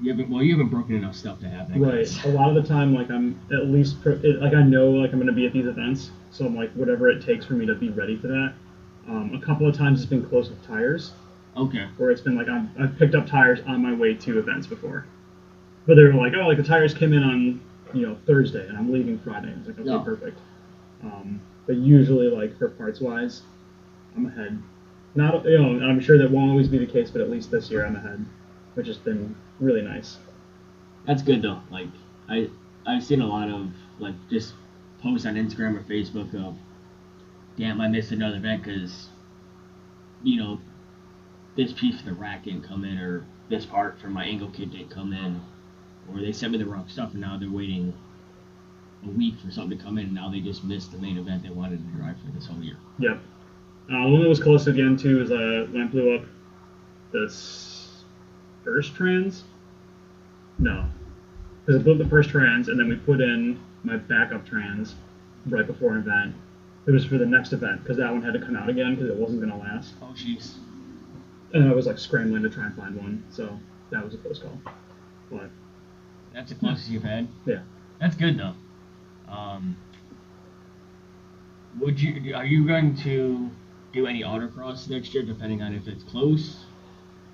You 0.00 0.12
haven't. 0.12 0.30
Well, 0.30 0.42
you 0.42 0.52
haven't 0.52 0.68
broken 0.68 0.94
enough 0.94 1.16
stuff 1.16 1.40
to 1.40 1.48
have 1.48 1.68
that. 1.68 1.78
Right. 1.78 2.06
case. 2.06 2.24
A 2.24 2.28
lot 2.28 2.48
of 2.48 2.62
the 2.62 2.68
time, 2.68 2.94
like 2.94 3.10
I'm 3.10 3.40
at 3.52 3.66
least 3.66 3.96
it, 4.06 4.40
like 4.40 4.54
I 4.54 4.62
know 4.62 4.90
like 4.90 5.12
I'm 5.12 5.18
gonna 5.18 5.32
be 5.32 5.46
at 5.46 5.52
these 5.52 5.66
events, 5.66 6.10
so 6.30 6.46
I'm 6.46 6.54
like 6.54 6.72
whatever 6.72 7.08
it 7.08 7.24
takes 7.24 7.44
for 7.44 7.54
me 7.54 7.66
to 7.66 7.74
be 7.74 7.90
ready 7.90 8.16
for 8.16 8.28
that. 8.28 8.54
Um, 9.08 9.34
a 9.34 9.44
couple 9.44 9.66
of 9.66 9.76
times 9.76 10.00
it's 10.00 10.08
been 10.08 10.24
close 10.24 10.48
with 10.50 10.64
tires, 10.66 11.12
Okay. 11.58 11.86
where 11.96 12.10
it's 12.10 12.20
been 12.20 12.36
like 12.36 12.48
I'm, 12.48 12.70
I've 12.78 12.96
picked 12.98 13.14
up 13.14 13.26
tires 13.26 13.60
on 13.66 13.82
my 13.82 13.92
way 13.92 14.14
to 14.14 14.38
events 14.38 14.66
before, 14.66 15.04
but 15.86 15.94
they 15.96 16.02
were 16.04 16.14
like, 16.14 16.32
oh, 16.34 16.46
like 16.46 16.56
the 16.56 16.62
tires 16.62 16.94
came 16.94 17.12
in 17.12 17.22
on 17.22 17.60
you 17.94 18.06
know 18.06 18.16
Thursday 18.26 18.66
and 18.68 18.76
I'm 18.76 18.92
leaving 18.92 19.18
Friday. 19.18 19.52
It's 19.58 19.66
like 19.68 19.78
okay, 19.78 19.88
No. 19.88 20.00
perfect. 20.00 20.38
Um, 21.02 21.40
but 21.66 21.76
usually 21.76 22.28
like 22.28 22.56
for 22.58 22.68
parts 22.68 23.00
wise, 23.00 23.42
I'm 24.16 24.26
ahead. 24.26 24.60
Not 25.14 25.44
you 25.44 25.58
know 25.58 25.84
I'm 25.86 26.00
sure 26.00 26.18
that 26.18 26.30
won't 26.30 26.50
always 26.50 26.68
be 26.68 26.78
the 26.78 26.86
case, 26.86 27.10
but 27.10 27.20
at 27.20 27.30
least 27.30 27.50
this 27.50 27.70
year 27.70 27.84
I'm 27.84 27.96
ahead, 27.96 28.24
which 28.74 28.86
has 28.86 28.96
been 28.98 29.34
really 29.58 29.82
nice. 29.82 30.18
That's 31.06 31.22
good 31.22 31.42
though. 31.42 31.60
Like 31.70 31.88
I 32.28 32.48
I've 32.86 33.04
seen 33.04 33.20
a 33.20 33.26
lot 33.26 33.48
of 33.50 33.68
like 33.98 34.14
just 34.30 34.54
posts 35.02 35.26
on 35.26 35.34
Instagram 35.34 35.76
or 35.76 35.82
Facebook 35.82 36.34
of, 36.34 36.54
damn, 37.56 37.80
I 37.80 37.88
missed 37.88 38.10
another 38.12 38.36
event 38.36 38.64
because, 38.64 39.08
you 40.24 40.36
know, 40.38 40.60
this 41.58 41.72
piece 41.72 41.98
of 41.98 42.04
the 42.04 42.12
rack 42.12 42.44
didn't 42.44 42.62
come 42.62 42.84
in 42.84 42.96
or 42.98 43.26
this 43.48 43.66
part 43.66 43.98
from 43.98 44.12
my 44.12 44.24
angle 44.24 44.48
kit 44.48 44.70
didn't 44.70 44.90
come 44.90 45.12
in, 45.12 45.42
or 46.08 46.20
they 46.20 46.30
sent 46.30 46.52
me 46.52 46.58
the 46.58 46.64
wrong 46.64 46.86
stuff 46.86 47.10
and 47.12 47.20
now 47.20 47.36
they're 47.36 47.50
waiting 47.50 47.92
a 49.04 49.10
week 49.10 49.34
for 49.44 49.50
something 49.50 49.76
to 49.76 49.84
come 49.84 49.98
in 49.98 50.06
and 50.06 50.14
now 50.14 50.30
they 50.30 50.38
just 50.38 50.62
missed 50.62 50.92
the 50.92 50.98
main 50.98 51.18
event 51.18 51.42
they 51.42 51.50
wanted 51.50 51.78
to 51.78 51.98
drive 51.98 52.16
for 52.24 52.30
this 52.30 52.46
whole 52.46 52.62
year. 52.62 52.76
Yep. 53.00 53.18
Uh, 53.90 54.06
one 54.08 54.22
that 54.22 54.28
was 54.28 54.40
close 54.40 54.68
again 54.68 54.96
too 54.96 55.20
is 55.20 55.32
uh, 55.32 55.66
when 55.72 55.82
I 55.82 55.86
blew 55.86 56.14
up 56.14 56.22
the 57.10 57.34
first 58.62 58.94
trans. 58.94 59.42
No, 60.60 60.86
because 61.66 61.80
I 61.80 61.82
blew 61.82 61.94
up 61.94 61.98
the 61.98 62.08
first 62.08 62.30
trans 62.30 62.68
and 62.68 62.78
then 62.78 62.88
we 62.88 62.94
put 62.94 63.20
in 63.20 63.58
my 63.82 63.96
backup 63.96 64.46
trans 64.46 64.94
right 65.46 65.66
before 65.66 65.94
an 65.94 65.98
event. 65.98 66.36
It 66.86 66.92
was 66.92 67.04
for 67.04 67.18
the 67.18 67.26
next 67.26 67.52
event 67.52 67.82
because 67.82 67.96
that 67.96 68.12
one 68.12 68.22
had 68.22 68.34
to 68.34 68.40
come 68.40 68.54
out 68.54 68.68
again 68.68 68.94
because 68.94 69.10
it 69.10 69.16
wasn't 69.16 69.40
gonna 69.40 69.58
last. 69.58 69.94
Oh 70.00 70.14
jeez. 70.16 70.54
And 71.52 71.68
I 71.68 71.72
was 71.74 71.86
like 71.86 71.98
scrambling 71.98 72.42
to 72.42 72.50
try 72.50 72.66
and 72.66 72.74
find 72.76 72.94
one, 72.96 73.24
so 73.30 73.58
that 73.90 74.04
was 74.04 74.14
a 74.14 74.18
close 74.18 74.38
call. 74.38 74.60
But 75.30 75.50
That's 76.34 76.50
the 76.50 76.56
closest 76.56 76.90
you've 76.90 77.02
had. 77.04 77.28
yeah, 77.46 77.60
That's 78.00 78.16
good 78.16 78.38
though. 78.38 78.54
Um, 79.32 79.76
Would 81.80 82.00
you? 82.00 82.34
Are 82.34 82.44
you 82.44 82.66
going 82.66 82.96
to 82.98 83.50
do 83.92 84.06
any 84.06 84.22
autocross 84.22 84.88
next 84.90 85.14
year, 85.14 85.22
depending 85.22 85.62
on 85.62 85.74
if 85.74 85.88
it's 85.88 86.04
close? 86.04 86.64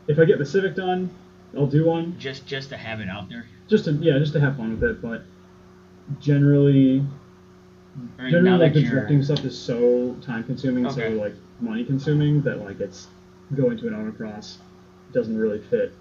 If 0.07 0.19
I 0.19 0.25
get 0.25 0.39
the 0.39 0.47
Civic 0.47 0.77
done, 0.77 1.11
I'll 1.57 1.67
do 1.67 1.85
one. 1.87 2.17
Just 2.19 2.47
just 2.47 2.69
to 2.71 2.77
have 2.77 3.01
it 3.01 3.09
out 3.09 3.29
there. 3.29 3.47
Just 3.69 3.87
to 3.87 3.93
yeah, 3.93 4.19
just 4.19 4.33
to 4.35 4.41
have 4.41 4.57
fun 4.57 4.79
with 4.79 4.89
it. 4.89 5.03
But 5.03 5.23
generally, 6.21 7.05
generally 8.19 8.59
like 8.59 8.75
the 8.75 8.83
drifting 8.83 9.23
stuff 9.23 9.45
is 9.45 9.59
so 9.59 10.15
time 10.23 10.45
consuming, 10.45 10.89
so 10.91 11.09
like 11.11 11.35
money 11.61 11.85
consuming 11.85 12.43
that 12.43 12.61
like 12.61 12.81
it's 12.81 13.09
going 13.55 13.77
to 13.79 13.89
an 13.89 13.95
autocross 13.95 14.57
doesn't 15.13 15.37
really 15.37 15.61
fit 15.61 15.95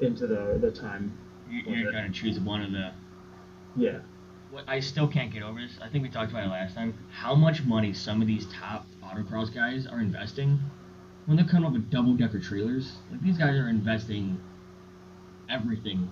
into 0.00 0.26
the 0.26 0.58
the 0.60 0.70
time. 0.70 1.16
You're 1.50 1.88
it. 1.88 1.92
gonna 1.92 2.10
choose 2.10 2.38
one 2.40 2.62
of 2.62 2.72
the. 2.72 2.92
Yeah. 3.76 3.98
What 4.50 4.64
I 4.68 4.80
still 4.80 5.08
can't 5.08 5.32
get 5.32 5.42
over 5.42 5.60
this. 5.60 5.78
I 5.82 5.88
think 5.88 6.02
we 6.02 6.10
talked 6.10 6.30
about 6.30 6.44
it 6.44 6.50
last 6.50 6.74
time. 6.74 6.94
How 7.10 7.34
much 7.34 7.64
money 7.64 7.92
some 7.92 8.20
of 8.20 8.26
these 8.26 8.46
top 8.46 8.86
autocross 9.02 9.52
guys 9.52 9.86
are 9.86 10.00
investing 10.00 10.58
when 11.26 11.36
they're 11.36 11.46
coming 11.46 11.66
up 11.66 11.72
with 11.72 11.90
double 11.90 12.14
decker 12.14 12.38
trailers. 12.38 12.92
Like 13.10 13.22
these 13.22 13.36
guys 13.36 13.56
are 13.56 13.68
investing 13.68 14.40
everything. 15.50 16.10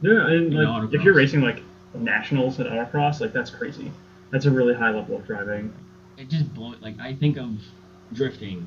Yeah, 0.00 0.26
and 0.26 0.52
In 0.52 0.64
like 0.64 0.94
if 0.94 1.02
you're 1.02 1.14
racing 1.14 1.42
like 1.42 1.62
nationals 1.94 2.58
at 2.60 2.66
autocross, 2.66 3.20
like 3.20 3.32
that's 3.32 3.50
crazy. 3.50 3.92
That's 4.30 4.46
a 4.46 4.50
really 4.50 4.74
high 4.74 4.90
level 4.90 5.16
of 5.16 5.26
driving. 5.26 5.72
It 6.16 6.28
just 6.28 6.52
blows. 6.54 6.76
Like 6.80 6.98
I 7.00 7.14
think 7.14 7.36
of 7.36 7.50
drifting. 8.12 8.66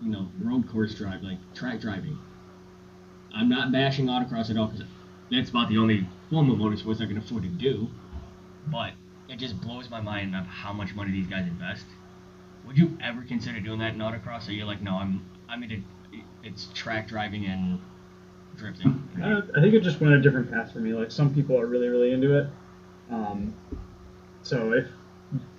You 0.00 0.10
know, 0.10 0.28
road 0.42 0.68
course 0.68 0.94
drive, 0.94 1.22
like 1.22 1.38
track 1.54 1.80
driving. 1.80 2.18
I'm 3.34 3.48
not 3.48 3.72
bashing 3.72 4.06
autocross 4.06 4.50
at 4.50 4.56
all 4.56 4.66
because 4.66 4.86
that's 5.30 5.50
about 5.50 5.68
the 5.68 5.78
only 5.78 6.06
form 6.30 6.50
of 6.50 6.58
motorsports 6.58 7.00
I 7.02 7.06
can 7.06 7.18
afford 7.18 7.42
to 7.42 7.48
do. 7.48 7.88
But 8.66 8.92
it 9.28 9.36
just 9.36 9.60
blows 9.60 9.90
my 9.90 10.00
mind 10.00 10.36
of 10.36 10.46
how 10.46 10.72
much 10.72 10.94
money 10.94 11.10
these 11.10 11.26
guys 11.26 11.46
invest. 11.46 11.84
Would 12.66 12.78
you 12.78 12.96
ever 13.02 13.22
consider 13.22 13.60
doing 13.60 13.78
that 13.80 13.94
in 13.94 14.00
autocross? 14.00 14.48
Or 14.48 14.52
you're 14.52 14.66
like, 14.66 14.82
no, 14.82 14.96
I'm 14.96 15.24
I'm 15.48 15.62
into 15.62 15.82
it's 16.42 16.66
track 16.74 17.08
driving 17.08 17.46
and 17.46 17.80
drifting. 18.56 19.08
Uh, 19.22 19.42
I 19.56 19.60
think 19.60 19.74
it 19.74 19.82
just 19.82 20.00
went 20.00 20.14
a 20.14 20.20
different 20.20 20.50
path 20.50 20.72
for 20.72 20.78
me. 20.78 20.92
Like 20.92 21.10
some 21.10 21.34
people 21.34 21.58
are 21.58 21.66
really 21.66 21.88
really 21.88 22.12
into 22.12 22.38
it. 22.38 22.46
Um, 23.10 23.54
so 24.42 24.72
if 24.72 24.86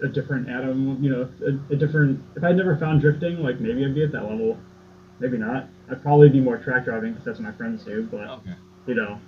a 0.04 0.08
different 0.08 0.50
atom, 0.50 1.04
you 1.04 1.10
know, 1.10 1.30
a, 1.46 1.74
a 1.74 1.76
different 1.76 2.22
if 2.36 2.44
I'd 2.44 2.56
never 2.56 2.76
found 2.78 3.02
drifting, 3.02 3.42
like 3.42 3.60
maybe 3.60 3.86
I'd 3.86 3.96
be 3.96 4.04
at 4.04 4.12
that 4.14 4.24
level. 4.24 4.58
Maybe 5.20 5.38
not. 5.38 5.68
I'd 5.90 6.02
probably 6.02 6.30
be 6.30 6.42
more 6.42 6.58
track 6.58 6.86
driving 6.86 7.12
because 7.14 7.26
that's 7.26 7.40
what 7.40 7.46
my 7.46 7.52
friends 7.54 7.84
do. 7.84 8.08
But 8.12 8.30
Okay. 8.30 8.56
you 8.88 8.96
know, 8.96 9.20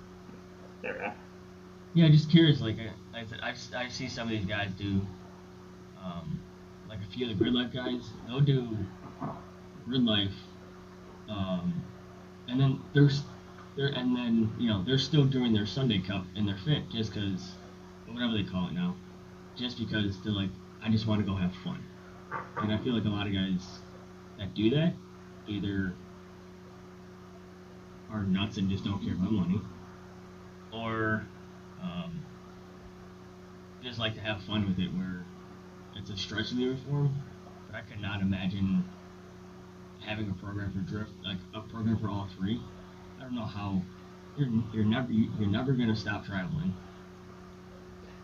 I 0.84 0.86
don't 0.88 0.98
know. 0.98 1.12
Yeah, 1.94 2.08
just 2.10 2.30
curious. 2.30 2.60
Like, 2.60 2.76
I, 2.78 3.16
like 3.16 3.26
I 3.26 3.26
said, 3.26 3.40
I've, 3.42 3.86
I 3.86 3.88
see 3.88 4.08
some 4.08 4.28
of 4.28 4.30
these 4.30 4.44
guys 4.44 4.70
do, 4.78 5.00
um, 6.04 6.38
like 6.88 6.98
a 6.98 7.12
few 7.12 7.28
of 7.28 7.36
the 7.36 7.42
grid 7.42 7.54
life 7.54 7.72
guys. 7.72 8.10
They'll 8.26 8.40
do 8.40 8.68
grid 9.86 10.04
life, 10.04 10.34
um, 11.28 11.82
and 12.48 12.60
then 12.60 12.80
there's, 12.94 13.22
they're 13.76 13.88
and 13.88 14.14
then 14.14 14.52
you 14.58 14.68
know 14.68 14.82
they're 14.84 14.98
still 14.98 15.24
doing 15.24 15.52
their 15.52 15.66
Sundae 15.66 16.00
Cup 16.00 16.24
and 16.36 16.46
they're 16.46 16.58
fit 16.64 16.88
just 16.90 17.14
because, 17.14 17.52
whatever 18.06 18.34
they 18.34 18.44
call 18.44 18.68
it 18.68 18.74
now, 18.74 18.94
just 19.58 19.78
because 19.78 20.22
they're 20.22 20.32
like, 20.32 20.50
I 20.82 20.90
just 20.90 21.06
want 21.06 21.20
to 21.20 21.26
go 21.26 21.36
have 21.36 21.52
fun. 21.64 21.84
And 22.56 22.72
I 22.72 22.78
feel 22.78 22.94
like 22.94 23.04
a 23.04 23.08
lot 23.08 23.26
of 23.26 23.32
guys 23.32 23.80
that 24.38 24.54
do 24.54 24.70
that 24.70 24.94
either 25.46 25.96
are 28.10 28.22
nuts 28.22 28.56
and 28.56 28.70
just 28.70 28.84
don't 28.84 29.02
care 29.02 29.14
about 29.14 29.32
money, 29.32 29.60
or 30.72 31.26
um, 31.82 32.22
just 33.82 33.98
like 33.98 34.14
to 34.14 34.20
have 34.20 34.42
fun 34.44 34.66
with 34.68 34.78
it 34.78 34.94
where 34.94 35.26
it's 35.94 36.10
a 36.10 36.16
stretch 36.16 36.52
of 36.52 36.58
the 36.58 36.68
reform. 36.68 37.14
But 37.66 37.76
I 37.76 37.80
could 37.82 38.00
not 38.00 38.22
imagine 38.22 38.84
having 40.00 40.30
a 40.30 40.34
program 40.34 40.72
for 40.72 40.78
drift, 40.78 41.12
like 41.24 41.38
a 41.54 41.60
program 41.60 41.98
for 41.98 42.08
all 42.08 42.28
three. 42.36 42.64
I 43.18 43.22
don't 43.24 43.34
know 43.34 43.44
how 43.44 43.82
you're 44.34 44.48
you're 44.70 44.84
never 44.84 45.12
you're 45.12 45.48
never 45.50 45.72
gonna 45.72 45.96
stop 45.96 46.24
traveling, 46.24 46.74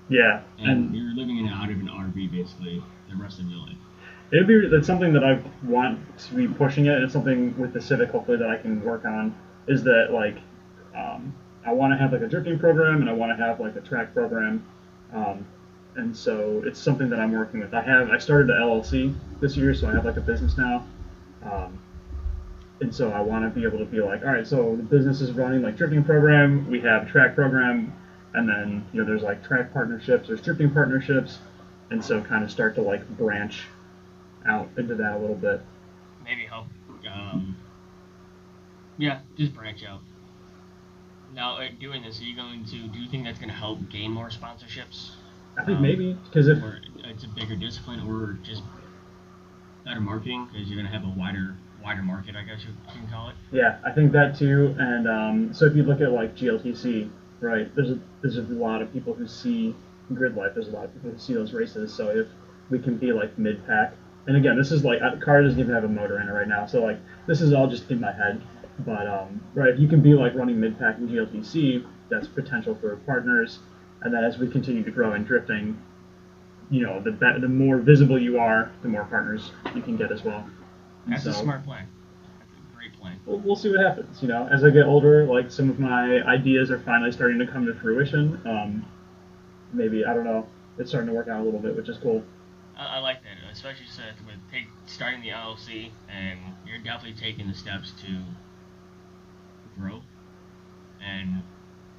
Yeah, 0.08 0.42
and, 0.58 0.68
and 0.68 0.94
you're 0.94 1.14
living 1.14 1.38
in 1.38 1.48
out 1.48 1.70
of 1.70 1.78
an 1.78 1.88
RV 1.88 2.30
basically 2.30 2.82
the 3.08 3.16
rest 3.16 3.38
of 3.38 3.46
your 3.46 3.60
life. 3.60 3.76
It'd 4.30 4.46
be 4.46 4.68
that's 4.68 4.86
something 4.86 5.12
that 5.12 5.24
I 5.24 5.40
want 5.64 6.18
to 6.18 6.34
be 6.34 6.48
pushing 6.48 6.86
it. 6.86 7.02
It's 7.02 7.12
something 7.12 7.56
with 7.58 7.72
the 7.72 7.80
Civic 7.80 8.10
hopefully 8.10 8.36
that 8.38 8.48
I 8.48 8.56
can 8.56 8.82
work 8.84 9.04
on. 9.04 9.34
Is 9.66 9.82
that 9.84 10.08
like 10.12 10.38
um, 10.94 11.34
I 11.64 11.72
want 11.72 11.92
to 11.92 11.96
have 11.96 12.12
like 12.12 12.22
a 12.22 12.26
drifting 12.26 12.58
program 12.58 13.00
and 13.00 13.08
I 13.08 13.12
want 13.12 13.36
to 13.36 13.42
have 13.42 13.60
like 13.60 13.76
a 13.76 13.80
track 13.80 14.12
program, 14.12 14.64
um, 15.12 15.46
and 15.96 16.14
so 16.16 16.62
it's 16.66 16.78
something 16.78 17.08
that 17.10 17.18
I'm 17.18 17.32
working 17.32 17.60
with. 17.60 17.72
I 17.72 17.82
have 17.82 18.10
I 18.10 18.18
started 18.18 18.48
the 18.48 18.54
LLC 18.54 19.14
this 19.40 19.56
year, 19.56 19.74
so 19.74 19.88
I 19.88 19.92
have 19.92 20.04
like 20.04 20.16
a 20.16 20.22
business 20.22 20.58
now, 20.58 20.84
um, 21.42 21.78
and 22.80 22.94
so 22.94 23.10
I 23.10 23.20
want 23.20 23.44
to 23.44 23.50
be 23.58 23.66
able 23.66 23.78
to 23.78 23.86
be 23.86 24.00
like, 24.00 24.22
all 24.22 24.32
right, 24.32 24.46
so 24.46 24.76
the 24.76 24.82
business 24.82 25.20
is 25.20 25.32
running 25.32 25.62
like 25.62 25.76
drifting 25.76 26.04
program, 26.04 26.68
we 26.70 26.80
have 26.80 27.08
track 27.08 27.34
program, 27.34 27.92
and 28.34 28.48
then 28.48 28.84
you 28.92 29.00
know 29.00 29.06
there's 29.06 29.22
like 29.22 29.44
track 29.44 29.72
partnerships, 29.72 30.28
there's 30.28 30.40
drifting 30.42 30.70
partnerships, 30.70 31.38
and 31.90 32.04
so 32.04 32.20
kind 32.20 32.44
of 32.44 32.50
start 32.50 32.74
to 32.74 32.82
like 32.82 33.06
branch 33.16 33.64
out 34.46 34.68
into 34.76 34.94
that 34.96 35.16
a 35.16 35.18
little 35.18 35.36
bit. 35.36 35.60
Maybe 36.24 36.44
help. 36.44 36.66
Um, 37.12 37.56
yeah, 38.98 39.20
just 39.36 39.54
branch 39.54 39.84
out. 39.84 40.00
Now, 41.34 41.56
uh, 41.58 41.68
doing 41.80 42.02
this, 42.02 42.20
are 42.20 42.24
you 42.24 42.36
going 42.36 42.64
to? 42.66 42.88
Do 42.88 42.98
you 42.98 43.08
think 43.08 43.24
that's 43.24 43.38
going 43.38 43.48
to 43.48 43.54
help 43.54 43.88
gain 43.90 44.10
more 44.12 44.28
sponsorships? 44.28 45.10
I 45.58 45.64
think 45.64 45.76
Um, 45.78 45.82
maybe 45.82 46.16
because 46.24 46.48
if 46.48 46.62
or 46.62 46.80
it's 47.04 47.24
a 47.24 47.28
bigger 47.28 47.56
discipline, 47.56 48.00
or 48.08 48.38
just 48.44 48.62
better 49.84 50.00
marketing 50.00 50.48
because 50.50 50.68
you're 50.68 50.82
gonna 50.82 50.88
have 50.96 51.04
a 51.04 51.18
wider 51.18 51.56
wider 51.82 52.02
market, 52.02 52.34
I 52.34 52.42
guess 52.42 52.60
you 52.64 52.72
can 52.92 53.06
call 53.08 53.28
it. 53.28 53.34
yeah, 53.52 53.78
I 53.84 53.92
think 53.92 54.12
that 54.12 54.36
too. 54.36 54.74
And 54.78 55.06
um, 55.08 55.54
so 55.54 55.66
if 55.66 55.76
you 55.76 55.82
look 55.84 56.00
at 56.00 56.10
like 56.10 56.34
GLTC, 56.36 57.08
right? 57.44 57.74
There's 57.76 57.90
a 57.90 57.98
there's 58.22 58.38
a 58.38 58.42
lot 58.42 58.82
of 58.82 58.92
people 58.92 59.14
who 59.14 59.28
see 59.28 59.74
grid 60.12 60.36
life. 60.36 60.52
There's 60.54 60.68
a 60.68 60.72
lot 60.72 60.86
of 60.86 60.94
people 60.94 61.10
who 61.10 61.18
see 61.18 61.34
those 61.34 61.52
races. 61.52 61.92
So 61.92 62.08
if 62.08 62.26
we 62.70 62.78
can 62.78 62.96
be 62.96 63.12
like 63.12 63.38
mid 63.38 63.64
pack, 63.66 63.94
and 64.26 64.36
again, 64.36 64.56
this 64.56 64.72
is 64.72 64.84
like 64.84 65.02
uh, 65.02 65.16
car 65.16 65.42
doesn't 65.42 65.60
even 65.60 65.74
have 65.74 65.84
a 65.84 65.88
motor 65.88 66.20
in 66.20 66.28
it 66.28 66.32
right 66.32 66.48
now. 66.48 66.66
So 66.66 66.82
like 66.82 66.98
this 67.26 67.40
is 67.40 67.52
all 67.52 67.68
just 67.68 67.90
in 67.90 68.00
my 68.00 68.12
head. 68.12 68.42
But 68.80 69.06
um, 69.06 69.40
right, 69.54 69.68
if 69.68 69.78
you 69.78 69.86
can 69.86 70.02
be 70.02 70.14
like 70.14 70.34
running 70.34 70.58
mid 70.58 70.78
pack 70.78 70.96
in 70.98 71.08
GLTC, 71.08 71.86
that's 72.10 72.26
potential 72.26 72.74
for 72.74 72.96
partners. 72.96 73.60
And 74.02 74.12
then 74.12 74.24
as 74.24 74.38
we 74.38 74.48
continue 74.48 74.82
to 74.82 74.90
grow 74.90 75.14
in 75.14 75.24
drifting, 75.24 75.80
you 76.70 76.82
know, 76.84 77.00
the 77.00 77.12
be- 77.12 77.40
the 77.40 77.48
more 77.48 77.78
visible 77.78 78.18
you 78.18 78.38
are, 78.38 78.72
the 78.82 78.88
more 78.88 79.04
partners 79.04 79.52
you 79.74 79.82
can 79.82 79.96
get 79.96 80.10
as 80.10 80.24
well. 80.24 80.44
That's 81.06 81.26
a 81.26 81.32
smart 81.34 81.64
plan. 81.64 81.88
A 83.04 83.12
we'll, 83.26 83.38
we'll 83.40 83.56
see 83.56 83.70
what 83.70 83.80
happens. 83.80 84.22
You 84.22 84.28
know, 84.28 84.48
as 84.50 84.64
I 84.64 84.70
get 84.70 84.84
older, 84.86 85.24
like 85.24 85.50
some 85.50 85.70
of 85.70 85.78
my 85.78 86.22
ideas 86.22 86.70
are 86.70 86.78
finally 86.80 87.12
starting 87.12 87.38
to 87.38 87.46
come 87.46 87.66
to 87.66 87.74
fruition. 87.74 88.40
Um, 88.44 88.86
maybe 89.72 90.04
I 90.04 90.14
don't 90.14 90.24
know. 90.24 90.46
It's 90.78 90.90
starting 90.90 91.08
to 91.08 91.14
work 91.14 91.28
out 91.28 91.40
a 91.40 91.44
little 91.44 91.60
bit, 91.60 91.76
which 91.76 91.88
is 91.88 91.98
cool. 91.98 92.22
I, 92.76 92.96
I 92.96 92.98
like 92.98 93.22
that, 93.22 93.52
especially 93.52 93.86
said 93.86 94.14
with 94.26 94.36
take, 94.50 94.66
starting 94.86 95.20
the 95.20 95.28
LLC, 95.28 95.90
and 96.08 96.38
you're 96.66 96.78
definitely 96.78 97.18
taking 97.20 97.48
the 97.48 97.54
steps 97.54 97.92
to 98.02 98.18
grow 99.78 100.02
and 101.04 101.42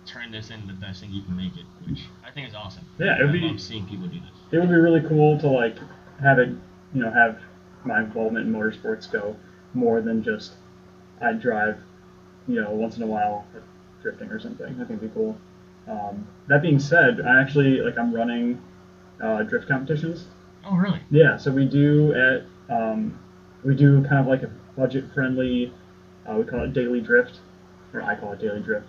turn 0.06 0.32
this 0.32 0.49
into 0.49 0.68
the 0.68 0.74
best 0.74 1.01
thing 1.01 1.12
you 1.12 1.24
can 1.24 1.36
make 1.36 1.56
it, 1.56 1.66
which 1.88 2.01
I 2.26 2.32
think 2.32 2.47
is 2.47 2.56
awesome. 2.56 2.86
Yeah, 2.99 3.20
it 3.20 3.24
would 3.24 3.34
be- 3.34 3.39
love 3.39 3.60
seeing 3.60 3.86
people 3.86 4.08
do 4.08 4.20
this. 4.20 4.30
It 4.51 4.60
would 4.60 4.70
be 4.70 4.76
really 4.76 5.01
cool 5.01 5.38
to 5.39 5.47
like 5.47 5.78
have 6.22 6.39
it, 6.39 6.49
you 6.93 7.01
know, 7.01 7.12
have 7.12 7.41
my 7.84 7.99
involvement 7.99 8.47
in 8.47 8.53
motorsports 8.53 9.12
go 9.12 9.36
more 9.74 10.01
than 10.01 10.24
just 10.24 10.53
I 11.22 11.34
drive, 11.34 11.78
you 12.47 12.61
know, 12.61 12.72
once 12.72 12.97
in 12.97 13.03
a 13.03 13.07
while 13.07 13.45
drifting 14.01 14.30
or 14.30 14.39
something. 14.39 14.68
I 14.68 14.86
think 14.86 14.89
it'd 14.91 15.01
be 15.01 15.09
cool. 15.09 15.38
Um, 15.88 16.28
that 16.47 16.61
being 16.61 16.80
said, 16.80 17.22
I 17.22 17.41
actually 17.41 17.82
like 17.82 17.97
I'm 17.97 18.13
running 18.13 18.61
uh, 19.22 19.43
drift 19.43 19.68
competitions 19.68 20.26
Oh, 20.68 20.76
really? 20.76 20.99
Yeah, 21.11 21.38
so 21.38 21.51
we 21.51 21.66
do 21.66 22.13
at 22.13 22.43
um, 22.74 23.20
we 23.63 23.76
do 23.76 24.01
kind 24.03 24.20
of 24.20 24.28
like 24.28 24.43
a 24.43 24.49
budget 24.76 25.05
friendly. 25.13 25.72
Uh, 26.26 26.38
we 26.38 26.43
call 26.43 26.63
it 26.63 26.74
daily 26.74 27.01
drift, 27.01 27.39
or 27.93 28.01
I 28.01 28.16
call 28.16 28.34
it 28.34 28.39
daily 28.39 28.61
drift. 28.61 28.88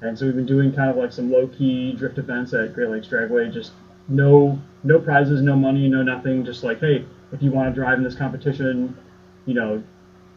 And 0.00 0.18
so 0.18 0.24
we've 0.24 0.34
been 0.34 0.46
doing 0.46 0.72
kind 0.72 0.90
of 0.90 0.96
like 0.96 1.12
some 1.12 1.30
low 1.30 1.46
key 1.46 1.92
drift 1.92 2.18
events 2.18 2.54
at 2.54 2.72
Great 2.72 2.88
Lakes 2.88 3.08
Dragway. 3.08 3.52
Just 3.52 3.72
no 4.08 4.58
no 4.84 4.98
prizes, 4.98 5.42
no 5.42 5.54
money, 5.54 5.86
no 5.88 6.02
nothing. 6.02 6.44
Just 6.44 6.64
like 6.64 6.80
hey, 6.80 7.04
if 7.32 7.42
you 7.42 7.50
want 7.50 7.68
to 7.68 7.78
drive 7.78 7.98
in 7.98 8.04
this 8.04 8.14
competition, 8.14 8.96
you 9.44 9.52
know, 9.52 9.82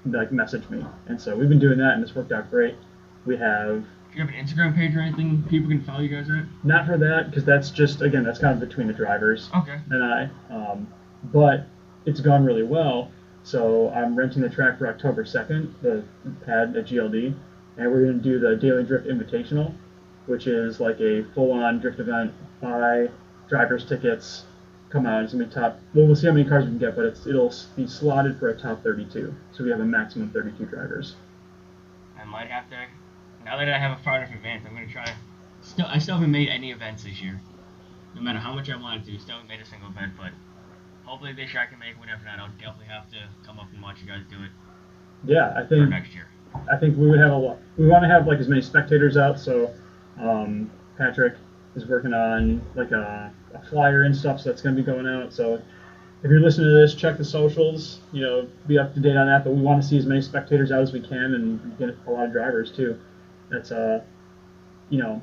like 0.06 0.32
message 0.32 0.68
me. 0.70 0.84
And 1.08 1.20
so 1.20 1.36
we've 1.36 1.50
been 1.50 1.60
doing 1.60 1.78
that, 1.80 1.94
and 1.94 2.04
it's 2.04 2.16
worked 2.16 2.32
out 2.32 2.50
great. 2.50 2.76
We 3.26 3.38
have 3.38 3.84
Do 4.12 4.18
you 4.20 4.26
have 4.26 4.30
an 4.30 4.36
Instagram 4.46 4.76
page 4.76 4.96
or 4.96 5.02
anything 5.02 5.44
people 5.44 5.70
can 5.70 5.84
follow 5.84 6.00
you 6.02 6.10
guys 6.10 6.30
at? 6.30 6.46
not 6.64 6.86
for 6.88 6.98
that 6.98 7.30
because 7.30 7.46
that's 7.46 7.70
just 7.70 8.02
again 8.02 8.24
that's 8.24 8.40
kind 8.40 8.54
of 8.62 8.68
between 8.68 8.88
the 8.88 8.94
drivers. 8.94 9.50
Okay. 9.56 9.80
and 9.90 10.04
I. 10.04 10.30
Um, 10.50 10.88
but 11.26 11.68
it's 12.06 12.20
gone 12.20 12.44
really 12.44 12.64
well. 12.64 13.12
So 13.44 13.90
I'm 13.92 14.16
renting 14.16 14.42
the 14.42 14.50
track 14.50 14.78
for 14.78 14.88
October 14.88 15.24
2nd, 15.24 15.72
the 15.82 16.04
pad 16.46 16.76
at 16.76 16.86
GLD, 16.86 17.34
and 17.78 17.92
we're 17.92 18.04
going 18.04 18.18
to 18.18 18.24
do 18.24 18.40
the 18.40 18.56
Daily 18.56 18.84
Drift 18.84 19.08
Invitational, 19.08 19.74
which 20.28 20.46
is 20.46 20.80
like 20.80 21.00
a 21.00 21.24
full-on 21.34 21.80
drift 21.80 22.00
event. 22.00 22.34
Buy 22.62 23.10
drivers 23.50 23.84
tickets, 23.86 24.46
come 24.92 25.06
out. 25.06 25.24
It's 25.24 25.34
gonna 25.34 25.46
be 25.46 25.52
top. 25.52 25.80
Well, 25.94 26.06
we'll 26.06 26.16
see 26.16 26.28
how 26.28 26.34
many 26.34 26.48
cars 26.48 26.66
we 26.66 26.72
can 26.72 26.80
get, 26.80 26.96
but 26.96 27.06
it's 27.06 27.26
it'll 27.26 27.54
be 27.76 27.88
slotted 27.88 28.38
for 28.40 28.50
a 28.50 28.58
top 28.58 28.84
32. 28.84 29.34
So 29.54 29.64
we 29.64 29.70
have 29.70 29.80
a 29.80 29.86
maximum 29.86 30.30
32 30.30 30.66
drivers. 30.66 31.16
I 32.20 32.26
might 32.26 32.48
have 32.50 32.70
to. 32.70 32.78
Now 33.44 33.58
that 33.58 33.68
I 33.70 33.78
have 33.78 33.98
a 33.98 34.04
far 34.04 34.18
enough 34.18 34.34
advance, 34.34 34.66
I'm 34.68 34.74
gonna 34.74 34.88
try. 34.88 35.06
Still, 35.62 35.86
I 35.88 35.98
still 36.00 36.16
haven't 36.16 36.32
made 36.32 36.50
any 36.50 36.72
events 36.72 37.04
this 37.04 37.22
year. 37.22 37.40
No 38.16 38.22
matter 38.22 38.40
how 38.40 38.54
much 38.54 38.70
I 38.70 38.76
wanted 38.76 39.06
to, 39.06 39.20
still 39.20 39.36
haven't 39.36 39.50
made 39.50 39.62
a 39.62 39.66
single 39.66 39.90
event. 39.90 40.14
But 40.18 40.32
hopefully 41.04 41.34
this 41.34 41.54
year 41.54 41.64
I 41.64 41.66
can 41.68 41.80
make 41.80 41.98
one. 41.98 42.10
If 42.10 42.24
not, 42.26 42.40
I'll 42.40 42.50
definitely 42.60 42.88
have 42.88 43.10
to 43.12 43.18
come 43.46 43.60
up 43.60 43.68
and 43.74 43.82
watch 43.82 43.98
you 44.02 44.08
guys 44.08 44.22
do 44.30 44.38
it 44.44 44.52
Yeah, 45.24 45.54
I 45.56 45.64
for 45.64 45.68
think 45.70 45.90
next 45.90 46.14
year. 46.14 46.28
I 46.72 46.78
think 46.78 46.98
we 46.98 47.10
would 47.10 47.20
have 47.20 47.32
a 47.32 47.38
lot. 47.38 47.58
We 47.78 47.88
want 47.88 48.04
to 48.04 48.10
have 48.10 48.28
like 48.28 48.40
as 48.40 48.48
many 48.50 48.62
spectators 48.62 49.16
out. 49.18 49.40
So 49.40 49.74
um, 50.20 50.70
Patrick 50.98 51.36
is 51.76 51.86
working 51.88 52.14
on 52.14 52.62
like 52.76 52.92
a, 52.92 53.32
a 53.34 53.41
flyer 53.60 54.04
and 54.04 54.16
stuff. 54.16 54.42
So 54.42 54.50
that's 54.50 54.62
gonna 54.62 54.76
be 54.76 54.84
going 54.84 55.08
out. 55.08 55.34
So 55.34 55.62
if 56.24 56.30
you're 56.30 56.40
listening 56.40 56.68
to 56.68 56.74
this, 56.74 56.94
check 56.94 57.18
the 57.18 57.26
socials. 57.26 58.00
You 58.12 58.22
know, 58.22 58.48
be 58.68 58.78
up 58.78 58.94
to 58.94 59.00
date 59.00 59.18
on 59.18 59.28
that. 59.28 59.44
But 59.44 59.54
we 59.54 59.62
want 59.62 59.82
to 59.82 59.88
see 59.88 59.98
as 59.98 60.06
many 60.06 60.22
spectators 60.22 60.72
out 60.72 60.82
as 60.82 60.94
we 60.94 61.02
can 61.02 61.34
and 61.34 61.78
get 61.78 61.96
a 62.08 62.12
lot 62.12 62.26
of 62.26 62.32
drivers 62.32 62.72
too. 62.72 63.00
That's 63.50 63.72
uh, 63.72 64.04
you 64.90 65.00
know, 65.00 65.22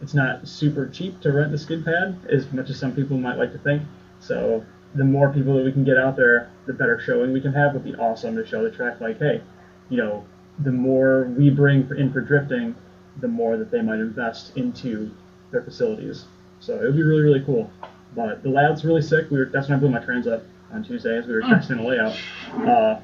it's 0.00 0.14
not 0.14 0.46
super 0.48 0.88
cheap 0.88 1.20
to 1.20 1.32
rent 1.32 1.52
the 1.52 1.58
skid 1.58 1.84
pad 1.84 2.18
as 2.28 2.50
much 2.52 2.70
as 2.70 2.78
some 2.78 2.94
people 2.94 3.18
might 3.18 3.36
like 3.36 3.52
to 3.52 3.58
think. 3.58 3.82
So 4.20 4.64
the 4.94 5.04
more 5.04 5.32
people 5.32 5.54
that 5.54 5.64
we 5.64 5.72
can 5.72 5.84
get 5.84 5.96
out 5.96 6.16
there, 6.16 6.50
the 6.66 6.72
better 6.72 7.00
showing 7.00 7.32
we 7.32 7.40
can 7.40 7.52
have. 7.52 7.74
Would 7.74 7.84
be 7.84 7.94
awesome 7.96 8.36
to 8.36 8.46
show 8.46 8.62
the 8.62 8.70
track 8.70 9.00
like, 9.00 9.18
hey, 9.18 9.42
you 9.88 9.96
know, 9.96 10.24
the 10.60 10.72
more 10.72 11.24
we 11.36 11.50
bring 11.50 11.88
in 11.96 12.12
for 12.12 12.20
drifting, 12.20 12.74
the 13.20 13.28
more 13.28 13.56
that 13.56 13.70
they 13.70 13.82
might 13.82 14.00
invest 14.00 14.56
into 14.56 15.10
their 15.50 15.62
facilities. 15.62 16.24
So 16.60 16.74
it 16.76 16.82
would 16.82 16.96
be 16.96 17.02
really 17.02 17.22
really 17.22 17.42
cool. 17.44 17.70
But 18.14 18.42
the 18.42 18.48
layout's 18.48 18.84
really 18.84 19.02
sick. 19.02 19.30
We 19.30 19.38
were 19.38 19.46
that's 19.46 19.68
when 19.68 19.76
I 19.76 19.80
blew 19.80 19.90
my 19.90 20.00
trans 20.00 20.26
up 20.26 20.42
on 20.72 20.84
Tuesday 20.84 21.16
as 21.16 21.26
we 21.26 21.34
were 21.34 21.40
testing 21.42 21.78
the 21.78 21.82
layout. 21.82 22.16
Uh, 22.66 23.00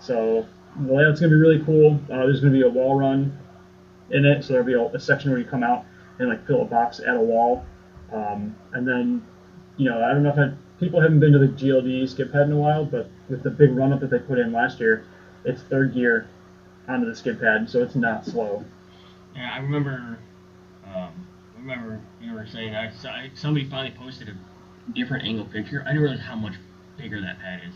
so 0.00 0.46
the 0.80 0.92
layout's 0.92 1.20
gonna 1.20 1.30
be 1.30 1.36
really 1.36 1.62
cool. 1.64 2.00
Uh, 2.10 2.18
there's 2.26 2.40
gonna 2.40 2.52
be 2.52 2.62
a 2.62 2.68
wall 2.68 2.98
run 2.98 3.36
in 4.10 4.24
it, 4.24 4.42
so 4.44 4.52
there'll 4.52 4.66
be 4.66 4.74
a, 4.74 4.82
a 4.96 5.00
section 5.00 5.30
where 5.30 5.38
you 5.38 5.44
come 5.46 5.62
out 5.62 5.84
and 6.18 6.28
like 6.28 6.46
fill 6.46 6.62
a 6.62 6.64
box 6.64 7.00
at 7.00 7.14
a 7.16 7.20
wall, 7.20 7.64
um, 8.12 8.54
and 8.72 8.86
then 8.86 9.24
you 9.76 9.88
know 9.88 10.02
I 10.02 10.12
don't 10.12 10.22
know 10.22 10.30
if 10.30 10.38
I, 10.38 10.52
people 10.80 11.00
haven't 11.00 11.20
been 11.20 11.32
to 11.32 11.38
the 11.38 11.48
GLD 11.48 12.08
skid 12.08 12.32
pad 12.32 12.42
in 12.42 12.52
a 12.52 12.56
while, 12.56 12.84
but 12.84 13.10
with 13.28 13.42
the 13.42 13.50
big 13.50 13.76
run 13.76 13.92
up 13.92 14.00
that 14.00 14.10
they 14.10 14.18
put 14.18 14.38
in 14.38 14.52
last 14.52 14.80
year, 14.80 15.04
it's 15.44 15.62
third 15.62 15.94
gear 15.94 16.28
onto 16.88 17.06
the 17.06 17.14
skid 17.14 17.40
pad, 17.40 17.68
so 17.70 17.82
it's 17.82 17.94
not 17.94 18.24
slow. 18.24 18.64
Yeah, 19.36 19.52
I 19.54 19.58
remember. 19.58 20.18
Um, 20.86 21.27
remember 21.68 22.00
you 22.20 22.32
were 22.32 22.46
saying 22.46 22.74
I, 22.74 22.90
saw- 22.90 23.14
somebody 23.34 23.68
finally 23.68 23.94
posted 23.96 24.28
a 24.28 24.34
different 24.92 25.24
angle 25.24 25.44
picture. 25.46 25.82
I 25.84 25.88
didn't 25.88 26.02
realize 26.02 26.20
how 26.20 26.36
much 26.36 26.54
bigger 26.96 27.20
that 27.20 27.38
pad 27.40 27.60
is. 27.68 27.74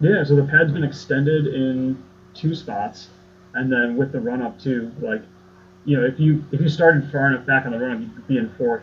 Yeah, 0.00 0.24
so 0.24 0.34
the 0.36 0.44
pad's 0.44 0.72
been 0.72 0.84
extended 0.84 1.46
in 1.46 2.02
two 2.34 2.54
spots, 2.54 3.08
and 3.54 3.70
then 3.70 3.96
with 3.96 4.12
the 4.12 4.20
run 4.20 4.42
up 4.42 4.58
too, 4.58 4.90
like, 5.00 5.22
you 5.84 5.96
know, 5.96 6.04
if 6.04 6.18
you 6.18 6.44
if 6.52 6.60
you 6.60 6.68
started 6.68 7.10
far 7.12 7.28
enough 7.28 7.46
back 7.46 7.66
on 7.66 7.72
the 7.72 7.78
run 7.78 7.92
up, 7.92 8.00
you'd 8.00 8.26
be 8.28 8.38
in 8.38 8.48
fourth 8.56 8.82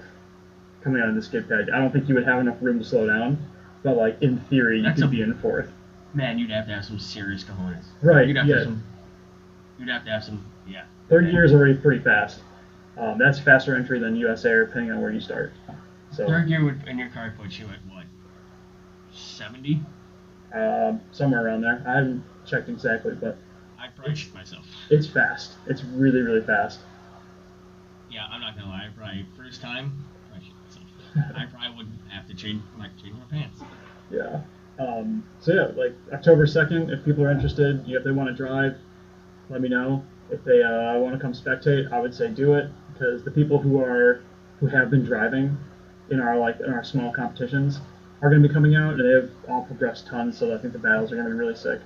coming 0.84 1.01
out 1.01 1.09
of 1.09 1.16
the 1.16 1.22
skid 1.22 1.47
pad. 1.49 1.70
I 1.74 1.78
don't 1.80 1.91
think 1.91 2.07
you 2.07 2.16
would 2.16 2.26
have 2.26 2.39
enough 2.39 2.57
room 2.62 2.80
to 2.80 2.86
slow 2.86 3.07
down, 3.07 3.38
but 3.84 3.97
like 3.97 4.22
in 4.22 4.39
theory, 4.41 4.78
you 4.78 4.84
That's 4.84 4.99
could 5.01 5.07
a- 5.09 5.12
be 5.12 5.22
in 5.22 5.34
fourth. 5.39 5.70
Man, 6.14 6.38
you'd 6.38 6.51
have 6.51 6.68
to 6.68 6.74
have 6.74 6.84
some 6.86 6.99
serious 6.99 7.43
cojones. 7.43 7.86
Right, 8.01 8.28
You'd 8.28 8.36
have 8.36 8.45
to 8.45 8.51
yeah. 8.51 8.57
have 8.57 8.66
some. 8.66 8.84
You'd 9.80 9.89
have 9.89 10.03
to 10.05 10.12
have 10.12 10.24
some. 10.26 10.45
Yeah. 10.68 10.84
Third 11.09 11.32
gear 11.32 11.45
is 11.45 11.53
already 11.53 11.74
pretty 11.76 12.03
fast. 12.03 12.39
Um, 12.98 13.18
that's 13.18 13.39
faster 13.39 13.76
entry 13.76 14.00
than 14.00 14.16
US 14.18 14.46
Air, 14.46 14.66
depending 14.66 14.92
on 14.92 15.02
where 15.02 15.12
you 15.12 15.22
start. 15.22 15.54
So 16.16 16.28
Third 16.28 16.48
gear 16.48 16.64
would 16.64 16.88
in 16.88 16.98
your 16.98 17.10
car 17.10 17.34
put 17.38 17.58
you 17.58 17.66
at 17.66 17.80
what? 17.94 18.06
Seventy. 19.14 19.82
um, 20.54 21.02
somewhere 21.12 21.46
around 21.46 21.62
there. 21.62 21.84
I 21.88 21.96
haven't 21.96 22.24
checked 22.46 22.70
exactly, 22.70 23.16
but 23.16 23.38
I'd 23.80 23.96
probably 23.96 24.16
myself. 24.34 24.66
it's 24.89 25.08
fast. 25.08 25.54
It's 25.68 25.84
really 25.84 26.22
really 26.22 26.42
fast. 26.46 26.80
Yeah, 28.10 28.26
I'm 28.30 28.42
not 28.42 28.56
gonna 28.58 28.70
lie. 28.70 28.88
I 28.88 28.98
probably 28.98 29.26
first 29.38 29.62
time. 29.62 30.06
I. 30.34 30.39
I 31.36 31.46
probably 31.46 31.78
wouldn't 31.78 32.00
have 32.10 32.28
to 32.28 32.34
change 32.34 32.62
my 32.78 32.89
change 33.02 33.16
my 33.16 33.26
pants. 33.38 33.60
Yeah. 34.10 34.42
Um, 34.80 35.24
so 35.39 35.54
yeah, 35.54 35.68
like 35.76 35.94
October 36.14 36.48
second, 36.48 36.89
if 36.89 37.04
people 37.06 37.24
are 37.24 37.32
interested, 37.32 37.84
if 37.88 38.04
they 38.04 38.12
want 38.12 38.30
to 38.30 38.36
drive, 38.36 38.78
let 39.50 39.62
me 39.62 39.70
know. 39.70 40.04
If 40.32 40.44
they 40.44 40.64
uh, 40.64 40.98
want 41.00 41.14
to 41.14 41.20
come 41.20 41.34
spectate, 41.34 41.92
I 41.92 42.00
would 42.00 42.14
say 42.16 42.30
do 42.30 42.54
it 42.54 42.70
because 42.94 43.24
the 43.24 43.32
people 43.32 43.60
who 43.60 43.82
are 43.82 44.24
who 44.60 44.68
have 44.68 44.90
been 44.90 45.04
driving 45.04 45.58
in 46.10 46.20
our 46.20 46.38
like 46.38 46.60
in 46.60 46.72
our 46.72 46.84
small 46.84 47.12
competitions 47.12 47.80
are 48.22 48.30
going 48.30 48.42
to 48.42 48.48
be 48.48 48.54
coming 48.54 48.76
out 48.76 48.94
and 48.94 49.06
they 49.06 49.14
have 49.14 49.30
all 49.50 49.64
progressed 49.64 50.08
tons. 50.08 50.38
So 50.38 50.54
I 50.56 50.58
think 50.58 50.74
the 50.74 50.80
battles 50.80 51.12
are 51.12 51.16
going 51.16 51.28
to 51.28 51.34
be 51.34 51.38
really 51.38 51.56
sick. 51.56 51.82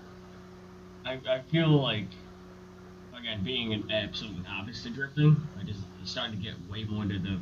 I, 1.06 1.20
I 1.30 1.41
feel 1.52 1.70
like, 1.70 2.08
again, 3.18 3.43
being 3.43 3.74
an 3.74 3.89
absolute 3.91 4.43
novice 4.43 4.84
to 4.84 4.89
drifting, 4.89 5.38
I 5.60 5.64
just 5.64 5.80
I'm 6.00 6.06
starting 6.06 6.38
to 6.38 6.43
get 6.43 6.54
way 6.70 6.84
more 6.84 7.04
into 7.04 7.20
the 7.20 7.39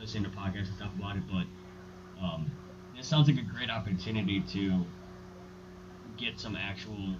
listening 0.00 0.24
to 0.24 0.30
podcasts 0.30 0.68
and 0.68 0.76
stuff 0.76 0.90
about 0.98 1.16
it. 1.16 1.22
But 1.30 2.24
um, 2.24 2.50
it 2.98 3.04
sounds 3.04 3.28
like 3.28 3.38
a 3.38 3.42
great 3.42 3.70
opportunity 3.70 4.40
to 4.52 4.84
get 6.16 6.40
some 6.40 6.56
actual, 6.56 7.16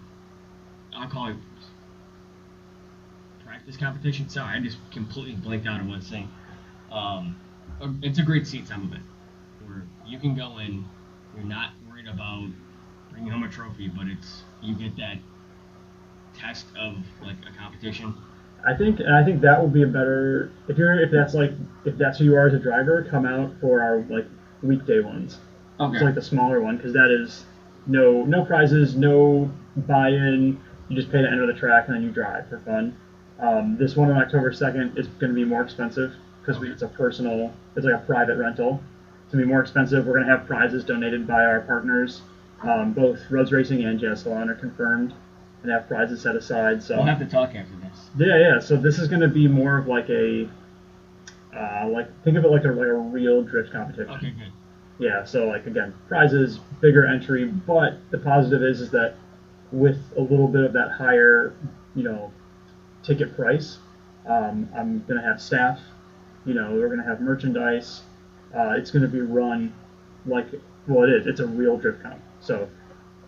I'll 0.95 1.09
call 1.09 1.29
it 1.29 1.37
practice 3.53 3.77
competition. 3.77 4.29
Sorry, 4.31 4.57
I 4.57 4.61
just 4.61 4.79
completely 4.91 5.35
blanked 5.35 5.67
out 5.67 5.79
on 5.79 5.89
one 5.89 6.01
thing. 6.01 6.31
Um, 6.91 7.37
it's 8.03 8.19
a 8.19 8.23
great 8.23 8.47
seat 8.47 8.67
some 8.67 8.85
of 8.85 8.93
it, 8.95 9.03
where 9.67 9.83
you 10.07 10.19
can 10.19 10.35
go 10.35 10.57
in, 10.57 10.87
you're 11.35 11.45
not 11.45 11.73
worried 11.87 12.09
about 12.09 12.49
bringing 13.11 13.31
home 13.31 13.43
a 13.43 13.51
trophy, 13.51 13.89
but 13.89 14.07
it's 14.07 14.43
you 14.63 14.75
get 14.75 14.97
that 14.97 15.19
test 16.35 16.65
of 16.79 16.97
like 17.23 17.37
a 17.47 17.59
competition. 17.59 18.15
I 18.67 18.75
think, 18.75 19.01
and 19.01 19.15
I 19.15 19.23
think 19.23 19.43
that 19.43 19.61
will 19.61 19.69
be 19.69 19.83
a 19.83 19.87
better 19.87 20.51
if 20.69 20.79
you're 20.79 20.99
if 21.03 21.11
that's 21.11 21.35
like 21.35 21.53
if 21.85 21.99
that's 21.99 22.19
who 22.19 22.25
you 22.25 22.37
are 22.37 22.47
as 22.47 22.55
a 22.55 22.59
driver, 22.59 23.07
come 23.11 23.27
out 23.27 23.53
for 23.61 23.83
our 23.83 23.99
like 24.09 24.27
weekday 24.63 25.01
ones. 25.01 25.39
Okay. 25.79 25.97
It's 25.97 26.03
like 26.03 26.15
the 26.15 26.23
smaller 26.23 26.63
one 26.63 26.79
because 26.79 26.95
that 26.95 27.11
is 27.11 27.45
no 27.87 28.25
no 28.25 28.47
prizes, 28.47 28.97
no 28.97 29.53
buy-in. 29.77 30.59
You 30.89 30.97
just 30.97 31.13
pay 31.13 31.21
to 31.21 31.29
enter 31.29 31.47
the 31.47 31.59
track 31.59 31.89
and 31.89 31.97
then 31.97 32.03
you 32.03 32.11
drive 32.11 32.49
for 32.49 32.61
fun. 32.61 32.97
Um, 33.43 33.77
this 33.77 33.97
one 33.97 34.11
on 34.11 34.17
October 34.17 34.53
second 34.53 34.97
is 34.97 35.09
going 35.09 35.31
to 35.31 35.35
be 35.35 35.45
more 35.45 35.63
expensive 35.63 36.15
because 36.41 36.63
it's 36.63 36.83
a 36.83 36.89
personal, 36.89 37.53
it's 37.77 37.85
like 37.85 37.95
a 37.95 38.05
private 38.07 38.37
rental. 38.37 38.81
It's 39.25 39.33
gonna 39.33 39.45
be 39.45 39.49
more 39.51 39.63
expensive. 39.63 40.07
We're 40.07 40.19
gonna 40.21 40.31
have 40.37 40.47
prizes 40.47 40.85
donated 40.85 41.27
by 41.27 41.43
our 41.45 41.61
partners. 41.63 42.21
Um, 42.63 42.93
both 42.93 43.19
Roads 43.31 43.51
Racing 43.51 43.85
and 43.85 43.99
Jazz 43.99 44.23
Salon 44.23 44.49
are 44.51 44.55
confirmed 44.55 45.15
and 45.63 45.71
have 45.73 45.89
prizes 45.89 46.21
set 46.21 46.37
aside. 46.37 46.83
So 46.83 46.97
we'll 46.97 47.07
have 47.07 47.19
to 47.19 47.27
talk 47.27 47.55
after 47.55 47.75
this. 47.77 48.11
yeah, 48.17 48.37
yeah. 48.39 48.59
So 48.61 48.77
this 48.77 48.99
is 48.99 49.09
going 49.09 49.23
to 49.23 49.29
be 49.29 49.49
more 49.49 49.79
of 49.79 49.87
like 49.87 50.09
a, 50.11 50.49
uh, 51.57 51.89
like 51.89 52.09
think 52.25 52.37
of 52.37 52.45
it 52.45 52.49
like 52.49 52.65
a 52.65 52.69
like 52.69 52.89
a 52.89 52.95
real 52.95 53.43
drift 53.43 53.73
competition. 53.73 54.13
Okay, 54.15 54.31
good. 54.31 54.53
Yeah. 54.99 55.25
So 55.25 55.47
like 55.47 55.67
again, 55.67 55.95
prizes, 56.09 56.59
bigger 56.81 57.07
entry, 57.07 57.47
but 57.47 57.95
the 58.11 58.19
positive 58.19 58.63
is 58.63 58.81
is 58.81 58.91
that 58.91 59.15
with 59.71 59.99
a 60.17 60.21
little 60.21 60.49
bit 60.49 60.65
of 60.65 60.73
that 60.75 60.91
higher, 60.93 61.55
you 61.95 62.03
know, 62.03 62.31
ticket 63.03 63.37
price, 63.37 63.79
um, 64.27 64.69
I'm 64.75 65.05
gonna 65.07 65.23
have 65.23 65.41
staff. 65.41 65.81
You 66.45 66.55
know, 66.55 66.73
we're 66.73 66.89
gonna 66.89 67.05
have 67.05 67.21
merchandise. 67.21 68.03
Uh, 68.55 68.75
it's 68.77 68.91
gonna 68.91 69.09
be 69.09 69.21
run 69.21 69.75
like 70.27 70.47
well, 70.87 71.05
it 71.05 71.11
is. 71.11 71.27
It's 71.27 71.41
a 71.41 71.47
real 71.47 71.77
drift 71.77 72.03
comp. 72.03 72.21
So, 72.41 72.69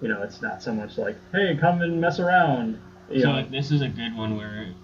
you 0.01 0.09
know, 0.09 0.23
it's 0.23 0.43
not 0.43 0.63
so 0.63 0.73
much 0.73 0.99
like, 0.99 1.17
hey, 1.33 1.57
come 1.59 1.83
and 1.83 2.01
mess 2.01 2.19
around. 2.19 2.81
You 3.11 3.23
so 3.23 3.33
know, 3.33 3.45
this 3.49 3.71
is 3.71 3.81
a 3.81 3.89
good 3.89 4.17
one 4.17 4.37
where 4.37 4.75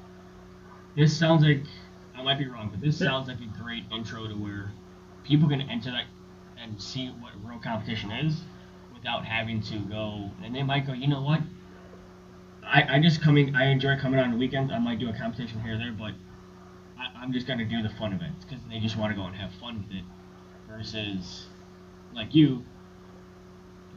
this 0.97 1.17
sounds 1.17 1.43
like 1.43 1.63
I 2.15 2.23
might 2.23 2.39
be 2.39 2.47
wrong, 2.47 2.69
but 2.71 2.81
this 2.81 2.99
sounds 2.99 3.29
like 3.29 3.39
a 3.41 3.63
great 3.63 3.85
intro 3.93 4.27
to 4.27 4.35
where 4.35 4.71
people 5.25 5.49
can 5.49 5.63
enter 5.63 5.91
that 5.91 6.05
and 6.63 6.81
see 6.81 7.09
what 7.09 7.33
real 7.45 7.59
competition 7.59 8.11
is 8.11 8.43
without 8.93 9.25
having 9.25 9.63
to 9.63 9.79
go 9.79 10.31
and 10.45 10.55
they 10.55 10.63
might 10.63 10.87
go, 10.87 10.93
you 10.93 11.09
know 11.09 11.23
what? 11.23 11.41
I, 12.71 12.97
I 12.97 13.01
just 13.01 13.21
coming 13.21 13.55
I 13.57 13.67
enjoy 13.67 13.97
coming 13.99 14.21
on 14.21 14.31
the 14.31 14.37
weekends. 14.37 14.73
I 14.73 14.79
might 14.79 14.99
do 14.99 15.11
a 15.11 15.13
competition 15.13 15.61
here 15.61 15.75
or 15.75 15.79
there, 15.79 15.93
but 15.93 16.13
I, 16.99 17.23
I'm 17.23 17.33
just 17.33 17.47
gonna 17.47 17.65
do 17.65 17.83
the 17.83 17.89
fun 17.91 18.13
events 18.13 18.45
because 18.45 18.63
they 18.71 18.79
just 18.79 18.97
want 18.97 19.13
to 19.13 19.17
go 19.17 19.27
and 19.27 19.35
have 19.35 19.53
fun 19.55 19.85
with 19.87 19.99
it. 19.99 20.05
Versus, 20.69 21.47
like 22.15 22.33
you, 22.33 22.65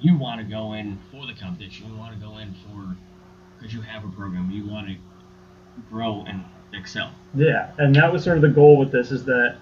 you 0.01 0.17
want 0.17 0.41
to 0.41 0.43
go 0.43 0.73
in 0.73 0.97
for 1.11 1.27
the 1.27 1.33
competition. 1.33 1.87
You 1.87 1.95
want 1.95 2.19
to 2.19 2.25
go 2.25 2.39
in 2.39 2.55
for 2.65 2.97
because 3.57 3.73
you 3.73 3.81
have 3.81 4.03
a 4.03 4.09
program. 4.09 4.49
You 4.49 4.67
want 4.67 4.87
to 4.87 4.95
grow 5.87 6.23
and 6.27 6.43
excel. 6.73 7.11
Yeah, 7.35 7.71
and 7.77 7.95
that 7.95 8.11
was 8.11 8.23
sort 8.23 8.37
of 8.37 8.41
the 8.41 8.49
goal 8.49 8.77
with 8.77 8.91
this 8.91 9.11
is 9.11 9.23
that, 9.25 9.57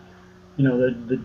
you 0.55 0.63
know, 0.63 0.77
the 0.77 1.15
the 1.15 1.21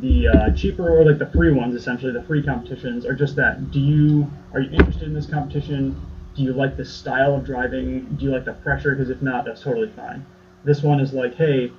the 0.00 0.28
uh, 0.28 0.50
cheaper 0.56 0.88
or 0.88 1.04
like 1.04 1.18
the 1.18 1.26
free 1.26 1.52
ones, 1.52 1.74
essentially 1.76 2.12
the 2.12 2.22
free 2.22 2.42
competitions, 2.42 3.06
are 3.06 3.14
just 3.14 3.36
that. 3.36 3.70
Do 3.70 3.78
you 3.78 4.28
are 4.52 4.60
you 4.60 4.70
interested 4.72 5.04
in 5.04 5.14
this 5.14 5.26
competition? 5.26 5.96
Do 6.34 6.42
you 6.42 6.52
like 6.52 6.76
the 6.76 6.84
style 6.84 7.34
of 7.34 7.44
driving? 7.44 8.04
Do 8.16 8.24
you 8.24 8.30
like 8.30 8.44
the 8.44 8.54
pressure? 8.54 8.94
Because 8.94 9.10
if 9.10 9.20
not, 9.22 9.44
that's 9.44 9.62
totally 9.62 9.90
fine. 9.90 10.24
This 10.64 10.82
one 10.82 11.00
is 11.00 11.12
like, 11.12 11.34
hey, 11.34 11.72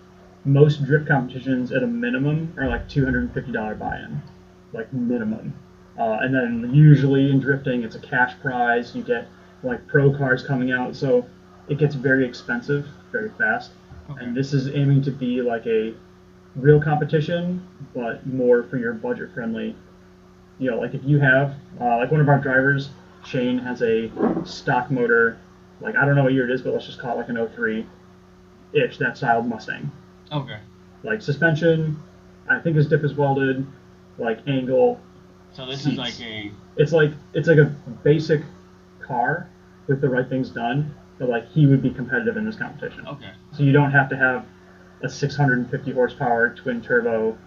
most 0.46 0.84
drift 0.84 1.08
competitions 1.08 1.72
at 1.72 1.84
a 1.84 1.88
minimum 1.88 2.54
are 2.58 2.68
like 2.68 2.88
two 2.90 3.04
hundred 3.06 3.24
and 3.24 3.34
fifty 3.34 3.52
dollar 3.52 3.76
buy-in, 3.76 4.22
like 4.74 4.92
minimum. 4.94 5.54
Uh, 5.98 6.20
and 6.22 6.34
then 6.34 6.74
usually 6.74 7.30
in 7.30 7.40
drifting, 7.40 7.84
it's 7.84 7.96
a 7.96 8.00
cash 8.00 8.34
prize. 8.42 8.96
You 8.96 9.04
get 9.04 9.28
like 9.64 9.88
pro 9.88 10.16
cars 10.16 10.44
coming 10.44 10.72
out, 10.72 10.96
so 10.96 11.26
it 11.68 11.78
gets 11.78 11.96
very 11.96 12.26
expensive 12.26 12.86
very 13.12 13.30
fast. 13.38 13.72
Okay. 14.10 14.26
And 14.26 14.36
this 14.36 14.54
is 14.54 14.68
aiming 14.70 15.02
to 15.04 15.12
be 15.12 15.42
like 15.42 15.66
a 15.66 15.94
real 16.56 16.82
competition, 16.82 17.66
but 17.94 18.26
more 18.28 18.64
for 18.64 18.78
your 18.78 18.94
budget 18.94 19.34
friendly. 19.34 19.76
You 20.60 20.72
know, 20.72 20.80
like 20.80 20.94
if 20.94 21.04
you 21.04 21.20
have 21.20 21.56
uh, 21.80 21.98
like 21.98 22.12
one 22.12 22.22
of 22.22 22.28
our 22.28 22.40
drivers, 22.40 22.90
Shane 23.26 23.58
has 23.60 23.82
a 23.82 24.12
stock 24.46 24.92
motor, 24.92 25.38
like 25.82 25.96
I 25.96 26.06
don't 26.06 26.16
know 26.16 26.24
what 26.24 26.34
year 26.34 26.50
it 26.50 26.52
is, 26.54 26.62
but 26.62 26.74
let's 26.74 26.86
just 26.86 27.00
call 27.00 27.14
it 27.14 27.28
like 27.28 27.30
an 27.30 27.48
03 27.56 27.86
ish, 28.74 28.98
that 28.98 29.18
style 29.18 29.42
Mustang. 29.42 29.92
Okay. 30.32 30.58
Like 31.04 31.22
suspension, 31.22 32.02
I 32.50 32.60
think 32.60 32.76
his 32.76 32.88
diff 32.88 33.04
is 33.04 33.14
welded, 33.14 33.66
like 34.18 34.40
angle. 34.48 35.00
So 35.54 35.66
this 35.66 35.82
Seats. 35.84 35.94
is 35.94 35.98
like 35.98 36.20
a 36.22 36.52
It's 36.78 36.92
like 36.92 37.12
it's 37.34 37.48
like 37.48 37.58
a 37.60 37.66
basic 38.04 38.42
car 39.00 39.50
with 39.88 40.02
the 40.02 40.10
right 40.10 40.28
things 40.28 40.50
done, 40.50 40.94
but 41.20 41.30
like 41.30 41.48
he 41.52 41.66
would 41.66 41.82
be 41.82 41.92
competitive 41.92 42.38
in 42.38 42.46
this 42.46 42.56
competition. 42.56 43.06
okay. 43.08 43.32
So 43.56 43.64
you 43.64 43.72
don't 43.72 43.92
have 43.92 44.10
to 44.10 44.18
have 44.18 44.46
a 45.02 45.10
650 45.10 45.92
horsepower 45.92 46.50
twin 46.56 46.82
turbo, 46.82 47.38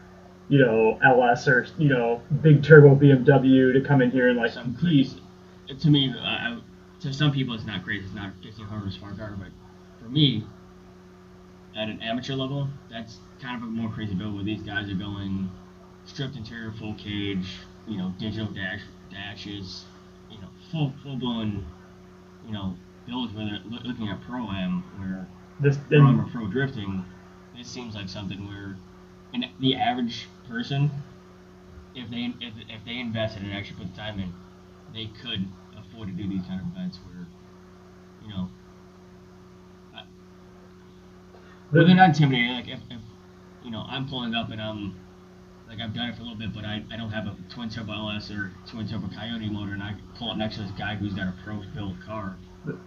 you 0.49 0.59
know, 0.59 0.99
LS 1.03 1.49
or 1.49 1.67
you 1.79 1.89
know, 1.89 2.21
big 2.43 2.63
turbo 2.63 2.95
BMW 2.95 3.73
to 3.73 3.81
come 3.81 4.03
in 4.03 4.11
here 4.11 4.29
and 4.29 4.37
like 4.39 4.53
Some 4.53 4.75
compete. 4.75 5.09
crazy. 5.09 5.23
To 5.69 5.91
me, 5.91 6.15
to 7.01 7.13
some 7.13 7.33
people, 7.33 7.55
it's 7.55 7.65
not 7.65 7.85
crazy. 7.85 8.05
It's 8.05 8.15
not 8.15 8.33
1500 8.43 8.81
horsepower 8.81 9.15
car, 9.15 9.37
but 9.39 9.49
for 10.01 10.09
me, 10.09 10.45
at 11.75 11.89
an 11.89 12.01
amateur 12.01 12.35
level, 12.35 12.69
that's 12.91 13.19
kind 13.41 13.63
of 13.63 13.69
a 13.69 13.71
more 13.71 13.91
crazy 13.91 14.15
build 14.15 14.35
where 14.35 14.45
these 14.45 14.63
guys 14.63 14.89
are 14.91 14.95
going 14.95 15.51
stripped 16.07 16.37
interior, 16.37 16.73
full 16.73 16.95
cage, 16.95 17.59
you 17.87 17.99
know, 17.99 18.13
digital 18.19 18.47
dash 18.47 18.81
dashes, 19.11 19.85
you 20.31 20.41
know, 20.41 20.49
full 20.71 20.93
full 21.03 21.17
blown, 21.17 21.67
you 22.47 22.53
know, 22.53 22.77
builds 23.07 23.35
where 23.35 23.45
they're 23.47 23.81
looking 23.85 24.09
at 24.09 24.21
pro 24.23 24.49
am 24.51 24.83
where 24.99 25.29
This 25.61 25.77
pro 25.89 26.19
or 26.19 26.29
pro 26.33 26.47
drifting. 26.47 27.05
This 27.57 27.69
seems 27.69 27.95
like 27.95 28.09
something 28.09 28.47
where, 28.47 28.77
an, 29.33 29.45
the 29.61 29.75
average 29.75 30.29
person, 30.49 30.91
if 31.95 32.09
they 32.11 32.33
if, 32.41 32.55
if 32.69 32.85
they 32.85 32.99
invested 32.99 33.43
and 33.43 33.53
actually 33.53 33.77
put 33.77 33.95
the 33.95 33.97
time 34.01 34.21
in, 34.21 34.33
they 34.97 35.07
could 35.23 35.45
afford 35.77 36.09
to 36.09 36.15
do 36.15 36.27
these 36.27 36.41
kind 36.49 36.59
of 36.59 36.67
events 36.75 36.99
where, 37.05 37.27
you 38.25 38.29
know, 38.31 38.49
I- 39.95 40.09
where 41.71 41.85
they're 41.85 41.95
not 41.95 42.09
intimidating. 42.09 42.53
Like 42.53 42.69
if, 42.69 42.81
if 42.91 43.01
you 43.63 43.71
know 43.71 43.85
I'm 43.89 44.09
pulling 44.09 44.35
up 44.35 44.51
and 44.51 44.61
I'm 44.61 44.97
like 45.69 45.81
I've 45.81 45.95
done 45.95 46.09
it 46.09 46.15
for 46.17 46.23
a 46.23 46.25
little 46.25 46.39
bit, 46.39 46.55
but 46.55 46.65
I, 46.65 46.83
I 46.91 46.97
don't 46.97 47.11
have 47.11 47.27
a 47.27 47.37
twin 47.53 47.69
turbo 47.69 47.93
LS 47.93 48.31
or 48.31 48.51
twin 48.71 48.89
turbo 48.89 49.09
Coyote 49.15 49.51
motor, 49.51 49.73
and 49.73 49.83
I 49.83 49.95
pull 50.19 50.31
up 50.31 50.39
next 50.39 50.57
to 50.57 50.63
this 50.63 50.71
guy 50.73 50.95
who's 50.95 51.13
got 51.13 51.27
a 51.29 51.35
pro 51.45 51.61
built 51.75 52.01
car. 52.05 52.37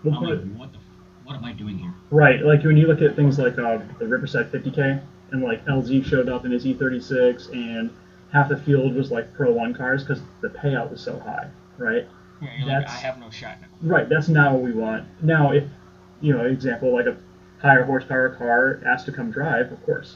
we'll 0.04 0.16
I'm 0.16 0.24
like, 0.24 0.40
it- 0.40 0.46
what 0.58 0.72
the, 0.74 0.80
what 1.26 1.36
am 1.36 1.44
I 1.46 1.54
doing 1.54 1.78
here? 1.78 1.94
right, 2.10 2.42
like 2.44 2.64
when 2.64 2.76
you 2.76 2.88
look 2.88 3.04
at 3.04 3.16
things 3.16 3.38
like 3.38 3.60
uh, 3.60 3.78
the 4.00 4.08
Riverside 4.08 4.52
50K, 4.52 5.00
and 5.32 5.44
like 5.44 5.64
LZ 5.68 6.04
showed 6.06 6.28
up 6.28 6.44
in 6.46 6.52
his 6.52 6.66
E36, 6.66 7.54
and 7.54 7.92
half 8.32 8.50
the 8.50 8.58
field 8.58 8.96
was 8.96 9.12
like 9.12 9.32
Pro 9.36 9.52
One 9.52 9.76
cars 9.76 10.04
because 10.04 10.24
the 10.42 10.50
payout 10.50 10.90
was 10.90 11.02
so 11.02 11.20
high, 11.20 11.52
right? 11.80 12.08
Yeah, 12.42 12.48
you're 12.58 12.68
like, 12.68 12.76
I 12.78 12.80
That's- 12.82 13.02
have 13.02 13.20
no 13.20 13.30
shot 13.30 13.58
now. 13.62 13.68
Right, 13.82 14.08
that's 14.08 14.30
not 14.30 14.54
what 14.54 14.62
we 14.62 14.72
want. 14.72 15.06
Now, 15.22 15.52
if, 15.52 15.64
you 16.22 16.34
know, 16.38 16.46
example, 16.46 16.94
like 16.94 17.06
a 17.06 17.18
higher 17.62 17.84
horsepower 17.84 18.30
car 18.30 18.82
asked 18.86 19.06
to 19.08 19.12
come 19.12 19.32
drive, 19.32 19.72
of 19.72 19.84
course. 19.86 20.16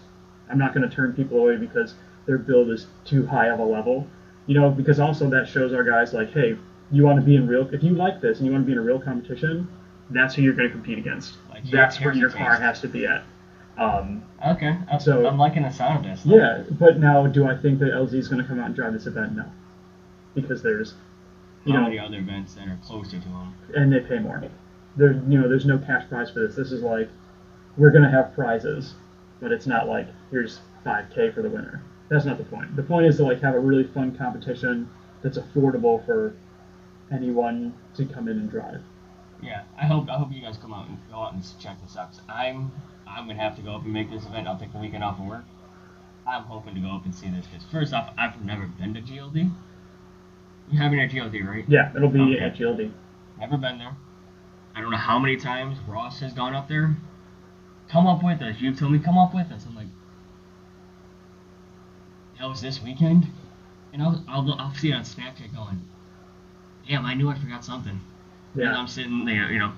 I'm 0.50 0.58
not 0.58 0.74
going 0.74 0.88
to 0.88 0.94
turn 0.94 1.14
people 1.14 1.38
away 1.40 1.58
because 1.58 1.96
their 2.26 2.38
build 2.38 2.70
is 2.70 2.88
too 3.06 3.26
high 3.26 3.48
of 3.48 3.60
a 3.60 3.64
level. 3.64 4.08
You 4.46 4.60
know, 4.60 4.70
because 4.70 5.00
also 5.00 5.30
that 5.30 5.48
shows 5.48 5.74
our 5.74 5.84
guys, 5.84 6.14
like, 6.14 6.32
hey, 6.34 6.58
you 6.92 7.04
want 7.04 7.18
to 7.20 7.26
be 7.26 7.36
in 7.36 7.48
real, 7.48 7.68
if 7.74 7.82
you 7.84 7.92
like 7.96 8.22
this 8.22 8.38
and 8.38 8.46
you 8.46 8.52
want 8.52 8.64
to 8.64 8.66
be 8.66 8.74
in 8.74 8.78
a 8.78 8.82
real 8.82 9.00
competition, 9.00 9.68
that's 10.10 10.36
who 10.36 10.42
you're 10.42 10.54
going 10.54 10.68
to 10.68 10.74
compete 10.74 10.98
against. 10.98 11.36
Like, 11.50 11.64
that's 11.72 12.00
where 12.02 12.14
your 12.14 12.30
car 12.30 12.56
has 12.56 12.82
to 12.82 12.88
be 12.88 13.06
at. 13.06 13.24
Um, 13.78 14.24
Okay, 14.46 14.78
I'm, 14.92 15.00
So- 15.00 15.26
I'm 15.26 15.38
liking 15.38 15.64
the 15.64 15.72
sound 15.72 16.06
of 16.06 16.12
this. 16.12 16.26
yeah, 16.26 16.64
but 16.72 17.00
now 17.00 17.26
do 17.28 17.48
I 17.48 17.56
think 17.58 17.80
that 17.80 17.92
LZ 17.94 18.14
is 18.16 18.28
going 18.28 18.42
to 18.42 18.48
come 18.48 18.60
out 18.60 18.68
and 18.68 18.76
drive 18.76 18.92
this 18.94 19.08
event? 19.08 19.36
No. 19.36 19.46
Because 20.36 20.62
there's, 20.62 20.94
you 21.66 21.74
How 21.74 21.80
know, 21.80 21.86
many 21.86 22.00
other 22.00 22.18
events 22.18 22.54
that 22.56 22.68
are 22.68 22.80
closer 22.86 23.20
to 23.20 23.28
him? 23.28 23.54
and 23.76 23.92
they 23.92 24.00
pay 24.00 24.20
more. 24.20 24.44
There, 24.96 25.14
you 25.14 25.40
know, 25.40 25.48
there's 25.50 25.66
no 25.66 25.78
cash 25.80 26.08
prize 26.10 26.30
for 26.30 26.40
this. 26.46 26.56
This 26.56 26.72
is 26.72 26.84
like, 26.84 27.10
we're 27.78 27.92
gonna 27.92 28.12
have 28.12 28.34
prizes, 28.36 28.94
but 29.42 29.52
it's 29.52 29.66
not 29.66 29.88
like 29.88 30.08
here's 30.30 30.60
5k 30.86 31.34
for 31.34 31.42
the 31.42 31.50
winner. 31.50 31.82
That's 32.10 32.26
not 32.26 32.38
the 32.38 32.44
point. 32.44 32.76
The 32.76 32.84
point 32.84 33.08
is 33.08 33.18
to 33.18 33.24
like 33.24 33.42
have 33.42 33.56
a 33.56 33.60
really 33.60 33.86
fun 33.86 34.16
competition 34.16 34.90
that's 35.24 35.38
affordable 35.38 36.06
for 36.06 36.36
anyone 37.12 37.74
to 37.96 38.06
come 38.06 38.28
in 38.28 38.38
and 38.38 38.52
drive. 38.52 38.82
Yeah, 39.42 39.64
I 39.82 39.86
hope 39.86 40.10
I 40.10 40.18
hope 40.18 40.32
you 40.32 40.42
guys 40.42 40.58
come 40.58 40.74
out 40.74 40.88
and 40.88 40.98
go 41.10 41.18
out 41.18 41.34
and 41.34 41.44
check 41.60 41.82
this 41.82 41.98
out. 41.98 42.12
I'm 42.30 42.72
I'm 43.08 43.28
gonna 43.28 43.42
have 43.42 43.56
to 43.56 43.62
go 43.62 43.76
up 43.76 43.84
and 43.84 43.94
make 43.94 44.10
this 44.12 44.26
event. 44.26 44.48
I'll 44.48 44.58
take 44.60 44.72
the 44.72 44.80
weekend 44.80 45.04
off 45.04 45.20
of 45.20 45.26
work. 45.26 45.44
I'm 46.28 46.44
hoping 46.44 46.76
to 46.76 46.80
go 46.82 46.90
up 46.90 47.04
and 47.06 47.14
see 47.14 47.30
this 47.30 47.46
because 47.48 47.66
first 47.72 47.94
off, 47.94 48.14
I've 48.18 48.44
never 48.46 48.68
been 48.68 48.94
to 48.94 49.02
GLD. 49.02 49.52
You 50.74 50.80
have 50.80 50.90
been 50.90 51.00
at 51.02 51.12
GLD, 51.12 51.48
right? 51.48 51.64
Yeah, 51.68 51.92
it'll 51.96 52.10
be 52.10 52.20
Okay. 52.20 52.40
at 52.44 52.56
GLD. 52.56 52.92
Never 53.40 53.58
been 53.58 53.78
there. 53.78 53.96
I 54.76 54.82
don't 54.82 54.90
know 54.90 54.98
how 54.98 55.20
many 55.20 55.38
times 55.38 55.78
Ross 55.88 56.20
has 56.22 56.34
gone 56.34 56.56
up 56.56 56.68
there. 56.68 56.96
Come 57.90 58.08
up 58.08 58.24
with 58.24 58.42
us. 58.42 58.56
You've 58.60 58.80
told 58.80 58.92
me 58.92 58.98
come 58.98 59.16
up 59.18 59.36
with 59.36 59.52
us. 59.52 59.66
I'm 59.68 59.76
like, 59.76 59.86
that 62.40 62.48
was 62.50 62.60
this 62.60 62.82
weekend, 62.82 63.28
and 63.94 64.02
I'll 64.02 64.24
I'll, 64.28 64.52
I'll 64.54 64.74
see 64.74 64.90
it 64.90 64.96
on 64.96 65.04
Snapchat 65.04 65.54
going, 65.56 65.80
damn, 66.90 67.06
I 67.06 67.14
knew 67.14 67.30
I 67.30 67.38
forgot 67.38 67.64
something. 67.64 68.02
Yeah. 68.56 68.70
And 68.70 68.76
I'm 68.78 68.88
sitting 68.88 69.26
there, 69.26 69.52
you 69.52 69.60
know, 69.60 69.74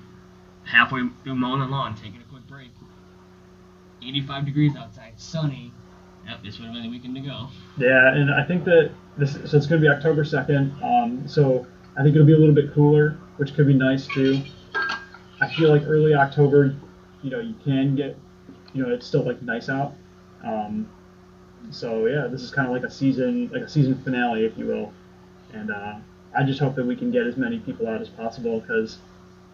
halfway 0.63 1.01
through 1.23 1.35
mowing 1.35 1.59
the 1.59 1.65
lawn, 1.67 1.95
taking 1.95 2.21
a 2.21 2.31
quick 2.31 2.47
break. 2.47 2.69
85 4.01 4.45
degrees 4.45 4.75
outside, 4.77 5.13
sunny. 5.17 5.73
Yep, 6.25 6.43
this 6.43 6.57
would 6.57 6.65
have 6.65 6.73
been 6.73 6.83
the 6.83 6.89
weekend 6.89 7.15
to 7.15 7.21
go. 7.21 7.47
yeah, 7.77 8.13
and 8.15 8.33
I 8.33 8.45
think 8.45 8.63
that 8.63 8.91
this. 9.17 9.33
So 9.49 9.57
it's 9.57 9.67
gonna 9.67 9.81
be 9.81 9.87
October 9.87 10.23
2nd. 10.23 10.81
Um, 10.83 11.27
so 11.27 11.65
I 11.97 12.03
think 12.03 12.15
it'll 12.15 12.27
be 12.27 12.33
a 12.33 12.37
little 12.37 12.55
bit 12.55 12.73
cooler, 12.73 13.17
which 13.37 13.53
could 13.53 13.67
be 13.67 13.73
nice 13.73 14.07
too. 14.07 14.41
I 15.41 15.53
feel 15.53 15.69
like 15.69 15.83
early 15.85 16.13
October, 16.13 16.75
you 17.21 17.29
know, 17.29 17.39
you 17.39 17.55
can 17.63 17.95
get, 17.95 18.17
you 18.73 18.83
know, 18.83 18.93
it's 18.93 19.05
still 19.05 19.25
like 19.25 19.41
nice 19.41 19.69
out. 19.69 19.93
Um, 20.43 20.89
so 21.71 22.05
yeah, 22.05 22.27
this 22.27 22.41
is 22.41 22.51
kind 22.51 22.67
of 22.67 22.73
like 22.73 22.83
a 22.83 22.91
season, 22.91 23.49
like 23.51 23.63
a 23.63 23.69
season 23.69 24.01
finale, 24.03 24.45
if 24.45 24.57
you 24.57 24.65
will. 24.65 24.93
And 25.53 25.71
uh, 25.71 25.95
I 26.37 26.43
just 26.43 26.59
hope 26.59 26.75
that 26.75 26.85
we 26.85 26.95
can 26.95 27.11
get 27.11 27.25
as 27.25 27.37
many 27.37 27.59
people 27.59 27.87
out 27.87 28.01
as 28.01 28.09
possible 28.09 28.59
because, 28.59 28.97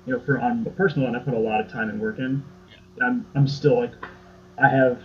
you 0.05 0.14
know, 0.14 0.20
for 0.20 0.39
on 0.39 0.66
a 0.66 0.70
personal 0.72 1.07
end, 1.07 1.16
I 1.16 1.20
put 1.20 1.34
a 1.34 1.39
lot 1.39 1.62
of 1.62 1.72
time 1.72 1.89
and 1.89 1.99
work 1.99 2.20
in. 2.20 2.43
I'm, 3.01 3.26
I'm 3.36 3.47
still 3.47 3.80
like, 3.80 3.93
I 4.62 4.68
have, 4.68 5.01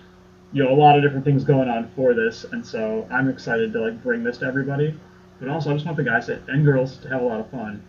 you 0.53 0.63
know, 0.65 0.73
a 0.73 0.75
lot 0.77 0.97
of 0.97 1.03
different 1.03 1.25
things 1.25 1.45
going 1.45 1.69
on 1.69 1.91
for 1.97 2.15
this, 2.15 2.45
and 2.53 2.65
so 2.65 3.07
I'm 3.11 3.29
excited 3.29 3.73
to 3.73 3.81
like 3.81 4.03
bring 4.03 4.23
this 4.25 4.39
to 4.39 4.47
everybody. 4.47 4.95
But 5.41 5.49
also, 5.49 5.71
I 5.71 5.75
just 5.75 5.85
want 5.85 5.99
the 5.99 6.05
guys 6.05 6.27
to, 6.27 6.41
and 6.49 6.65
girls 6.65 6.97
to 6.99 7.09
have 7.09 7.21
a 7.21 7.25
lot 7.25 7.41
of 7.41 7.51
fun. 7.51 7.83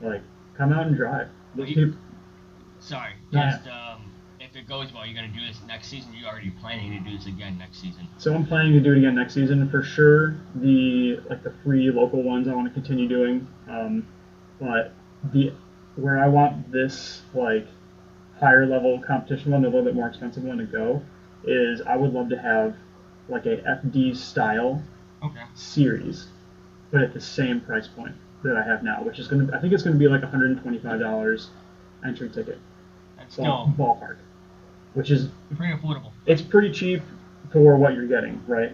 Like, 0.00 0.22
come 0.56 0.72
out 0.72 0.86
and 0.86 0.96
drive. 0.96 1.28
Let's 1.54 1.70
You- 1.70 1.86
keep- 1.88 1.96
Sorry, 2.78 3.12
Yeah. 3.30 3.50
just 3.50 3.66
um, 3.68 4.02
if 4.38 4.54
it 4.54 4.68
goes 4.68 4.92
well, 4.94 5.04
you're 5.04 5.14
gonna 5.14 5.28
do 5.28 5.44
this 5.46 5.60
next 5.66 5.88
season. 5.88 6.12
You're 6.18 6.28
already 6.30 6.50
planning 6.50 6.92
to 6.92 7.10
do 7.10 7.16
this 7.16 7.26
again 7.26 7.58
next 7.58 7.78
season. 7.80 8.06
So 8.18 8.34
I'm 8.34 8.46
planning 8.46 8.72
to 8.74 8.80
do 8.80 8.92
it 8.92 8.98
again 8.98 9.14
next 9.16 9.34
season 9.34 9.68
for 9.68 9.82
sure. 9.82 10.36
The 10.54 11.18
like 11.28 11.42
the 11.42 11.50
free 11.64 11.90
local 11.90 12.22
ones 12.22 12.46
I 12.48 12.54
want 12.54 12.68
to 12.68 12.72
continue 12.74 13.08
doing, 13.08 13.46
um, 13.68 14.06
but 14.60 14.92
the 15.32 15.52
where 15.96 16.18
I 16.22 16.28
want 16.28 16.70
this 16.70 17.22
like 17.34 17.66
higher 18.38 18.66
level 18.66 19.00
competition 19.00 19.52
one, 19.52 19.64
a 19.64 19.68
little 19.68 19.82
bit 19.82 19.94
more 19.94 20.06
expensive 20.08 20.44
one 20.44 20.58
to 20.58 20.64
go, 20.64 21.02
is 21.46 21.80
I 21.82 21.96
would 21.96 22.12
love 22.12 22.28
to 22.30 22.36
have 22.38 22.74
like 23.28 23.46
a 23.46 23.56
FD 23.58 24.16
style 24.16 24.82
Okay. 25.22 25.42
series, 25.54 26.26
but 26.90 27.00
at 27.02 27.12
the 27.14 27.20
same 27.20 27.60
price 27.60 27.88
point 27.88 28.14
that 28.44 28.56
I 28.56 28.62
have 28.62 28.82
now, 28.82 29.02
which 29.02 29.18
is 29.18 29.26
gonna 29.26 29.48
I 29.52 29.58
think 29.58 29.72
it's 29.72 29.82
gonna 29.82 29.96
be 29.96 30.08
like 30.08 30.22
125 30.22 31.00
dollars 31.00 31.48
entry 32.04 32.28
ticket 32.28 32.58
That's 33.16 33.36
ball, 33.36 33.72
still 33.72 33.86
ballpark, 33.86 34.16
which 34.94 35.10
is 35.10 35.28
pretty 35.56 35.72
affordable. 35.74 36.12
it's 36.26 36.42
pretty 36.42 36.70
cheap 36.70 37.02
for 37.52 37.76
what 37.76 37.94
you're 37.94 38.06
getting, 38.06 38.40
right? 38.46 38.72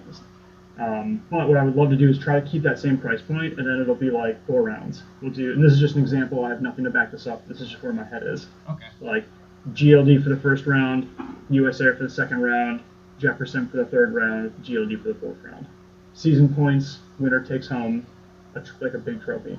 Um, 0.78 1.22
but 1.30 1.48
what 1.48 1.56
I 1.58 1.62
would 1.62 1.76
love 1.76 1.90
to 1.90 1.96
do 1.96 2.08
is 2.08 2.18
try 2.18 2.40
to 2.40 2.46
keep 2.46 2.62
that 2.62 2.78
same 2.78 2.96
price 2.98 3.20
point, 3.20 3.58
and 3.58 3.66
then 3.68 3.80
it'll 3.80 3.94
be 3.94 4.10
like 4.10 4.44
four 4.46 4.62
rounds. 4.62 5.02
We'll 5.20 5.30
do, 5.30 5.52
and 5.52 5.62
this 5.62 5.72
is 5.72 5.78
just 5.78 5.94
an 5.96 6.00
example. 6.02 6.44
I 6.44 6.48
have 6.48 6.62
nothing 6.62 6.84
to 6.84 6.90
back 6.90 7.10
this 7.12 7.26
up. 7.26 7.46
This 7.46 7.60
is 7.60 7.70
just 7.70 7.82
where 7.82 7.92
my 7.92 8.04
head 8.04 8.22
is. 8.24 8.46
Okay. 8.68 8.86
Like 9.00 9.24
GLD 9.70 10.22
for 10.22 10.28
the 10.30 10.36
first 10.36 10.66
round, 10.66 11.08
US 11.50 11.80
Air 11.80 11.94
for 11.94 12.02
the 12.04 12.10
second 12.10 12.42
round, 12.42 12.80
Jefferson 13.18 13.68
for 13.68 13.76
the 13.78 13.84
third 13.86 14.12
round, 14.12 14.52
GLD 14.62 15.00
for 15.02 15.08
the 15.08 15.14
fourth 15.14 15.36
round. 15.44 15.66
Season 16.14 16.52
points, 16.52 16.98
winner 17.18 17.40
takes 17.40 17.68
home 17.68 18.06
a 18.54 18.60
tr- 18.60 18.72
like 18.80 18.94
a 18.94 18.98
big 18.98 19.22
trophy. 19.22 19.58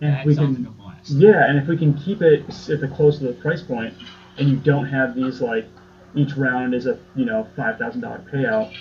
And 0.00 0.14
if 0.20 0.26
we 0.26 0.34
can, 0.36 0.74
yeah, 1.08 1.48
and 1.48 1.58
if 1.58 1.66
we 1.68 1.76
can 1.76 1.94
keep 1.94 2.20
it 2.20 2.44
at 2.68 2.80
the 2.80 2.88
close 2.88 3.18
to 3.18 3.24
the 3.24 3.32
price 3.32 3.62
point, 3.62 3.94
and 4.38 4.48
you 4.48 4.56
don't 4.56 4.86
have 4.86 5.14
these 5.14 5.40
like 5.40 5.66
each 6.14 6.36
round 6.36 6.74
is 6.74 6.86
a 6.86 6.98
you 7.14 7.24
know 7.24 7.48
five 7.56 7.78
thousand 7.78 8.02
dollar 8.02 8.22
payout, 8.30 8.72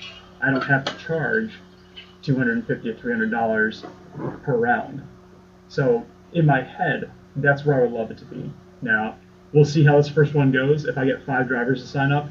I 0.42 0.52
don't 0.52 0.62
have 0.64 0.84
to 0.86 0.98
charge 0.98 1.52
250 2.22 2.92
to 2.94 3.00
300 3.00 3.32
dollars 3.32 3.86
per 4.44 4.58
round. 4.58 5.02
So 5.70 6.06
in 6.34 6.46
my 6.46 6.62
head, 6.62 7.10
that's 7.38 7.66
where 7.66 7.78
I 7.80 7.82
would 7.84 7.92
love 7.92 8.12
it 8.12 8.18
to 8.18 8.26
be. 8.26 8.52
Now 8.86 9.18
we'll 9.52 9.66
see 9.66 9.84
how 9.84 9.98
this 9.98 10.10
first 10.10 10.34
one 10.34 10.52
goes. 10.52 10.86
If 10.86 10.98
I 10.98 11.06
get 11.06 11.26
five 11.26 11.48
drivers 11.48 11.82
to 11.82 11.88
sign 11.88 12.12
up, 12.12 12.30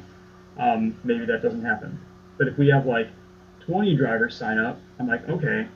um, 0.58 0.96
maybe 1.02 1.26
that 1.26 1.42
doesn't 1.42 1.64
happen. 1.64 2.00
But 2.38 2.48
if 2.48 2.56
we 2.56 2.68
have 2.68 2.86
like 2.86 3.08
20 3.66 3.96
drivers 3.96 4.36
sign 4.36 4.58
up, 4.58 4.80
I'm 4.98 5.08
like, 5.08 5.28
okay, 5.28 5.66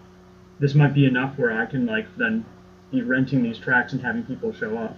this 0.61 0.75
might 0.75 0.95
be 0.95 1.07
enough 1.07 1.39
where 1.39 1.53
I 1.53 1.67
can 1.67 1.87
like 1.87 2.07
then 2.17 2.45
be 2.93 3.03
renting 3.03 3.43
these 3.43 3.59
tracks 3.59 3.93
and 3.93 4.01
having 4.03 4.25
people 4.25 4.53
show 4.53 4.77
up. 4.79 4.97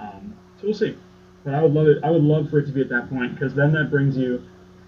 Um, 0.00 0.34
so 0.60 0.68
we'll 0.68 0.74
see. 0.74 0.96
But 1.44 1.54
I 1.54 1.62
would 1.62 1.72
love 1.72 1.88
it. 1.88 1.98
I 2.02 2.10
would 2.10 2.22
love 2.22 2.48
for 2.48 2.60
it 2.60 2.66
to 2.66 2.72
be 2.72 2.80
at 2.80 2.88
that 2.88 3.10
point 3.10 3.34
because 3.34 3.54
then 3.54 3.72
that 3.72 3.90
brings 3.90 4.16
you. 4.16 4.42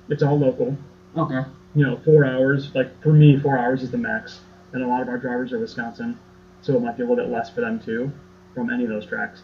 It's 0.08 0.22
all 0.22 0.38
local. 0.38 0.76
Okay. 1.16 1.42
You 1.74 1.86
know, 1.86 1.96
four 2.04 2.24
hours. 2.24 2.74
Like 2.74 3.02
for 3.02 3.12
me, 3.12 3.38
four 3.38 3.58
hours 3.58 3.82
is 3.82 3.90
the 3.90 3.98
max. 3.98 4.40
And 4.72 4.82
a 4.82 4.86
lot 4.86 5.02
of 5.02 5.08
our 5.08 5.18
drivers 5.18 5.52
are 5.52 5.58
Wisconsin, 5.58 6.18
so 6.62 6.76
it 6.76 6.82
might 6.82 6.96
be 6.96 7.04
a 7.04 7.06
little 7.06 7.24
bit 7.24 7.32
less 7.32 7.48
for 7.48 7.60
them 7.60 7.78
too, 7.78 8.10
from 8.54 8.70
any 8.70 8.82
of 8.82 8.90
those 8.90 9.06
tracks. 9.06 9.42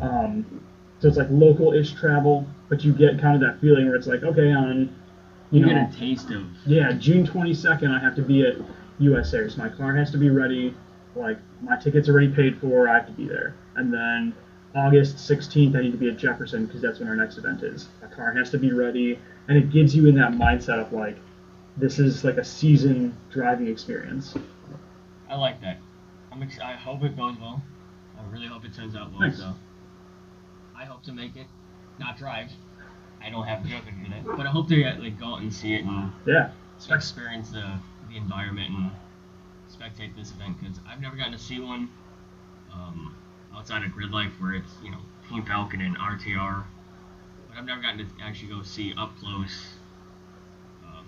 Um, 0.00 0.64
so 1.00 1.08
it's 1.08 1.16
like 1.16 1.28
local-ish 1.30 1.92
travel, 1.92 2.46
but 2.68 2.84
you 2.84 2.92
get 2.92 3.20
kind 3.20 3.34
of 3.34 3.40
that 3.40 3.60
feeling 3.60 3.86
where 3.86 3.94
it's 3.94 4.06
like, 4.06 4.22
okay, 4.22 4.52
on, 4.52 4.94
you, 5.50 5.60
You, 5.60 5.66
know, 5.66 5.68
get 5.72 5.94
a 5.94 5.96
taste 5.98 6.30
of. 6.30 6.46
yeah, 6.66 6.92
June 6.92 7.26
22nd, 7.26 7.88
I 7.90 7.98
have 7.98 8.14
to 8.16 8.22
be 8.22 8.44
at 8.44 8.56
USA, 8.98 9.48
so 9.48 9.58
my 9.58 9.68
car 9.68 9.94
has 9.94 10.10
to 10.10 10.18
be 10.18 10.28
ready. 10.30 10.74
Like 11.14 11.38
my 11.62 11.76
ticket's 11.76 12.08
already 12.08 12.28
paid 12.28 12.58
for, 12.60 12.88
I 12.88 12.94
have 12.94 13.06
to 13.06 13.12
be 13.12 13.26
there. 13.28 13.54
And 13.76 13.92
then 13.92 14.34
August 14.74 15.16
16th, 15.16 15.76
I 15.76 15.82
need 15.82 15.92
to 15.92 15.96
be 15.98 16.08
at 16.08 16.16
Jefferson 16.16 16.66
because 16.66 16.82
that's 16.82 16.98
when 16.98 17.08
our 17.08 17.16
next 17.16 17.38
event 17.38 17.62
is. 17.62 17.88
My 18.02 18.08
car 18.08 18.32
has 18.32 18.50
to 18.50 18.58
be 18.58 18.72
ready, 18.72 19.18
and 19.48 19.56
it 19.56 19.70
gives 19.70 19.94
you 19.94 20.06
in 20.06 20.14
that 20.16 20.32
mindset 20.32 20.80
of 20.80 20.92
like, 20.92 21.16
this 21.76 21.98
is 22.00 22.24
like 22.24 22.36
a 22.38 22.44
season 22.44 23.16
driving 23.30 23.68
experience. 23.68 24.34
I 25.28 25.36
like 25.36 25.60
that. 25.60 25.78
I'm 26.32 26.42
ex- 26.42 26.58
I 26.60 26.72
hope 26.72 27.02
it 27.04 27.16
goes 27.16 27.36
well. 27.40 27.62
I 28.18 28.32
really 28.32 28.46
hope 28.48 28.64
it 28.64 28.74
turns 28.74 28.96
out 28.96 29.10
well. 29.12 29.20
Thanks. 29.20 29.38
So 29.38 29.54
I 30.78 30.84
hope 30.84 31.02
to 31.04 31.12
make 31.12 31.34
it, 31.36 31.46
not 31.98 32.16
drive. 32.16 32.50
I 33.20 33.30
don't 33.30 33.46
have 33.46 33.62
driven 33.66 34.00
in 34.06 34.12
it, 34.12 34.24
but 34.24 34.46
I 34.46 34.50
hope 34.50 34.68
to 34.68 34.84
uh, 34.84 34.96
like 35.00 35.18
go 35.18 35.34
out 35.34 35.40
and 35.40 35.52
see 35.52 35.74
it 35.74 35.84
and 35.84 36.12
Yeah, 36.24 36.50
experience 36.90 37.50
the 37.50 37.78
the 38.08 38.16
environment 38.16 38.70
and 38.70 38.90
spectate 39.68 40.14
this 40.16 40.30
event 40.30 40.58
because 40.60 40.78
I've 40.88 41.00
never 41.00 41.16
gotten 41.16 41.32
to 41.32 41.38
see 41.38 41.58
one 41.58 41.90
um, 42.72 43.16
outside 43.54 43.84
of 43.84 43.92
Grid 43.92 44.12
Life 44.12 44.32
where 44.38 44.54
it's 44.54 44.70
you 44.82 44.92
know 44.92 44.98
Team 45.28 45.42
Falcon 45.44 45.80
and 45.80 45.96
RTR, 45.98 46.62
but 47.48 47.58
I've 47.58 47.66
never 47.66 47.82
gotten 47.82 47.98
to 47.98 48.06
actually 48.22 48.48
go 48.48 48.62
see 48.62 48.94
up 48.96 49.18
close. 49.18 49.74
Um, 50.84 51.06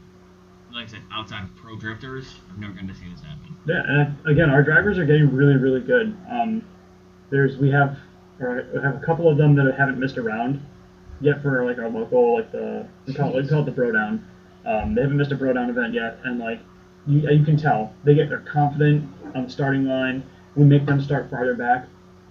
like 0.75 0.89
I 0.89 0.91
said, 0.91 1.03
outside 1.13 1.45
of 1.45 1.55
Pro 1.55 1.77
Drifters, 1.77 2.35
I've 2.51 2.59
never 2.59 2.73
gotten 2.73 2.89
to 2.89 2.95
see 2.95 3.09
this 3.09 3.21
happen. 3.21 3.57
Yeah, 3.67 3.83
and 3.87 4.27
again, 4.27 4.51
our 4.51 4.65
drivers 4.65 4.99
are 4.99 5.05
getting 5.07 5.33
really, 5.33 5.55
really 5.55 5.81
good. 5.81 6.17
Um, 6.29 6.67
there's 7.31 7.57
we 7.57 7.71
have 7.71 7.97
or 8.41 8.65
we 8.73 8.81
have 8.81 8.97
a 8.97 9.01
couple 9.05 9.29
of 9.29 9.37
them 9.37 9.55
that 9.57 9.73
haven't 9.75 9.99
missed 9.99 10.17
a 10.17 10.23
round 10.23 10.61
yet 11.21 11.43
for 11.43 11.65
like 11.65 11.79
our 11.79 11.89
local 11.89 12.35
like 12.35 12.51
the 12.53 12.87
we 13.07 13.13
call 13.15 13.37
it, 13.37 13.43
we 13.43 13.49
call 13.49 13.61
it 13.63 13.67
the 13.67 13.71
Bro 13.73 13.93
Down. 13.93 14.25
Um, 14.65 14.95
they 14.95 15.03
haven't 15.03 15.17
missed 15.17 15.33
a 15.33 15.37
Bro 15.37 15.55
Down 15.55 15.71
event 15.71 15.95
yet, 15.95 16.19
and 16.25 16.39
like 16.39 16.61
you, 17.07 17.29
you 17.31 17.45
can 17.45 17.57
tell 17.57 17.93
they 18.05 18.15
get 18.15 18.29
they're 18.29 18.41
confident 18.41 19.09
on 19.35 19.45
the 19.45 19.51
starting 19.51 19.85
line. 19.85 20.23
We 20.57 20.65
make 20.65 20.87
them 20.87 21.01
start 21.01 21.31
farther 21.31 21.55
back 21.55 21.87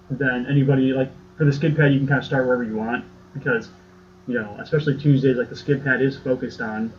than 0.10 0.46
anybody. 0.48 0.92
Like 0.94 1.12
for 1.38 1.46
the 1.46 1.54
skid 1.54 1.76
pad, 1.76 1.94
you 1.94 2.00
can 2.00 2.08
kind 2.08 2.20
of 2.20 2.26
start 2.26 2.46
wherever 2.46 2.64
you 2.64 2.76
want 2.76 3.06
because 3.34 3.70
you 4.28 4.36
know, 4.36 4.56
especially 4.60 4.98
Tuesdays, 4.98 5.38
like 5.38 5.50
the 5.50 5.56
skid 5.56 5.84
pad 5.84 6.02
is 6.02 6.18
focused 6.18 6.62
on 6.62 6.92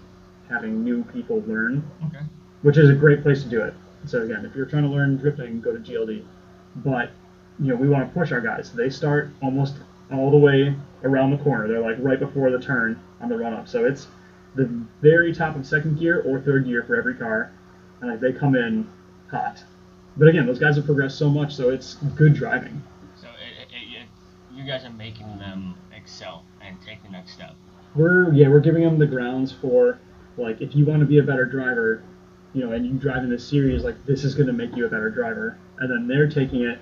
having 0.49 0.83
new 0.83 1.05
people 1.05 1.45
learn 1.47 1.89
Okay. 2.07 2.25
which 2.63 2.77
is 2.77 2.91
a 2.91 2.95
great 2.95 3.23
place 3.23 3.43
to 3.45 3.49
do 3.49 3.63
it. 3.63 3.73
So 4.07 4.23
again, 4.23 4.45
if 4.45 4.57
you're 4.57 4.67
trying 4.67 4.83
to 4.83 4.89
learn 4.89 5.17
drifting, 5.17 5.61
go 5.61 5.73
to 5.73 5.79
GLD. 5.79 6.25
But 6.77 7.11
you 7.61 7.69
know, 7.69 7.77
we 7.77 7.89
want 7.89 8.09
to 8.09 8.19
push 8.19 8.33
our 8.33 8.41
guys. 8.41 8.73
They 8.73 8.91
start 8.91 9.31
almost 9.43 9.77
all 10.13 10.31
the 10.31 10.39
way 10.39 10.75
around 11.05 11.31
the 11.31 11.39
corner. 11.39 11.69
They're 11.69 11.81
like 11.81 11.97
right 12.01 12.19
before 12.19 12.51
the 12.51 12.59
turn 12.59 13.01
on 13.21 13.29
the 13.29 13.37
run 13.37 13.53
up. 13.53 13.69
So 13.69 13.85
it's 13.85 14.07
the 14.55 14.67
very 15.03 15.35
top 15.35 15.57
of 15.57 15.67
second 15.67 15.99
gear 15.99 16.23
or 16.23 16.41
third 16.41 16.65
gear 16.65 16.83
for 16.83 16.97
every 16.97 17.15
car, 17.15 17.53
and 18.01 18.11
like 18.11 18.21
they 18.21 18.33
come 18.33 18.55
in 18.55 18.91
hot. 19.31 19.63
But 20.17 20.29
again, 20.29 20.47
those 20.47 20.59
guys 20.59 20.77
have 20.77 20.87
progressed 20.87 21.19
so 21.19 21.29
much, 21.29 21.55
so 21.55 21.71
it's 21.71 21.95
good 22.17 22.35
driving. 22.35 22.83
So 23.21 23.29
it, 23.29 23.69
it, 23.71 24.03
it, 24.03 24.09
you 24.57 24.65
guys 24.65 24.85
are 24.85 24.91
making 24.91 25.39
them 25.39 25.75
excel 25.95 26.45
and 26.61 26.77
take 26.85 27.03
the 27.03 27.11
next 27.11 27.33
step. 27.33 27.55
We're 27.95 28.33
yeah, 28.33 28.49
we're 28.49 28.61
giving 28.61 28.83
them 28.83 28.99
the 28.99 29.07
grounds 29.07 29.53
for 29.53 29.99
like 30.37 30.61
if 30.61 30.75
you 30.75 30.85
want 30.87 31.01
to 31.01 31.07
be 31.07 31.19
a 31.19 31.23
better 31.23 31.45
driver, 31.45 32.03
you 32.53 32.65
know, 32.65 32.73
and 32.73 32.87
you 32.87 32.95
drive 32.95 33.23
in 33.23 33.31
this 33.31 33.47
series, 33.47 33.85
like 33.85 34.05
this 34.07 34.25
is 34.25 34.35
going 34.35 34.47
to 34.47 34.53
make 34.53 34.75
you 34.77 34.87
a 34.87 34.89
better 34.89 35.11
driver. 35.11 35.59
And 35.79 35.91
then 35.91 36.07
they're 36.07 36.29
taking 36.29 36.63
it, 36.63 36.79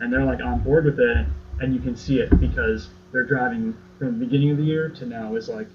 and 0.00 0.12
they're 0.12 0.24
like 0.24 0.40
on 0.40 0.60
board 0.60 0.84
with 0.84 0.98
it, 1.00 1.26
and 1.60 1.74
you 1.74 1.80
can 1.80 1.96
see 1.96 2.20
it 2.20 2.38
because 2.40 2.88
they're 3.12 3.24
driving 3.24 3.76
from 3.98 4.18
the 4.18 4.24
beginning 4.24 4.50
of 4.50 4.56
the 4.58 4.62
year 4.64 4.88
to 4.90 5.06
now 5.06 5.34
is 5.34 5.48
like, 5.48 5.68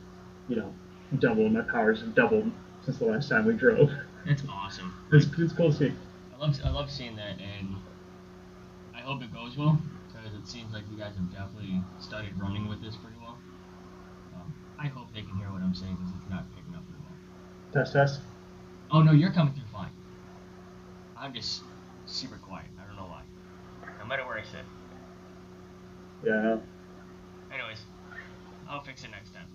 you 0.47 0.55
know, 0.55 0.73
double. 1.19 1.49
My 1.49 1.61
powers 1.61 2.01
have 2.01 2.15
doubled 2.15 2.51
since 2.85 2.97
the 2.99 3.05
last 3.05 3.29
time 3.29 3.45
we 3.45 3.53
drove. 3.53 3.91
That's 4.25 4.43
awesome. 4.49 4.93
It's, 5.11 5.27
it's 5.37 5.53
cool 5.53 5.71
to 5.71 5.77
see. 5.77 5.93
I 6.33 6.39
love 6.39 6.59
I 6.63 6.69
love 6.69 6.89
seeing 6.89 7.15
that, 7.17 7.39
and 7.39 7.75
I 8.95 8.99
hope 8.99 9.21
it 9.21 9.33
goes 9.33 9.57
well 9.57 9.77
because 10.07 10.33
it 10.33 10.47
seems 10.47 10.73
like 10.73 10.83
you 10.91 10.97
guys 10.97 11.15
have 11.15 11.31
definitely 11.31 11.81
started 11.99 12.31
running 12.39 12.69
with 12.69 12.81
this 12.81 12.95
pretty 12.95 13.17
well. 13.19 13.37
Um, 14.35 14.53
I 14.79 14.87
hope 14.87 15.13
they 15.13 15.21
can 15.21 15.35
hear 15.37 15.51
what 15.51 15.61
I'm 15.61 15.75
saying 15.75 15.95
because 15.95 16.13
it's 16.21 16.29
not 16.29 16.45
picking 16.55 16.73
up 16.75 16.83
very 16.89 17.01
well. 17.01 17.83
Test 17.83 17.93
test. 17.93 18.21
Oh 18.91 19.01
no, 19.01 19.11
you're 19.11 19.31
coming 19.31 19.53
through 19.53 19.63
fine. 19.73 19.91
I'm 21.17 21.33
just 21.33 21.63
super 22.05 22.37
quiet. 22.37 22.67
I 24.13 24.17
don't 24.17 24.25
know 24.25 24.31
why. 24.31 24.37
No 24.37 24.37
matter 24.37 24.37
where 24.37 24.37
I 24.37 24.43
sit. 24.43 24.65
Yeah. 26.23 26.39
I 26.39 26.43
know. 26.43 26.61
Anyways, 27.53 27.79
I'll 28.69 28.83
fix 28.83 29.03
it 29.03 29.11
next 29.11 29.33
time. 29.33 29.47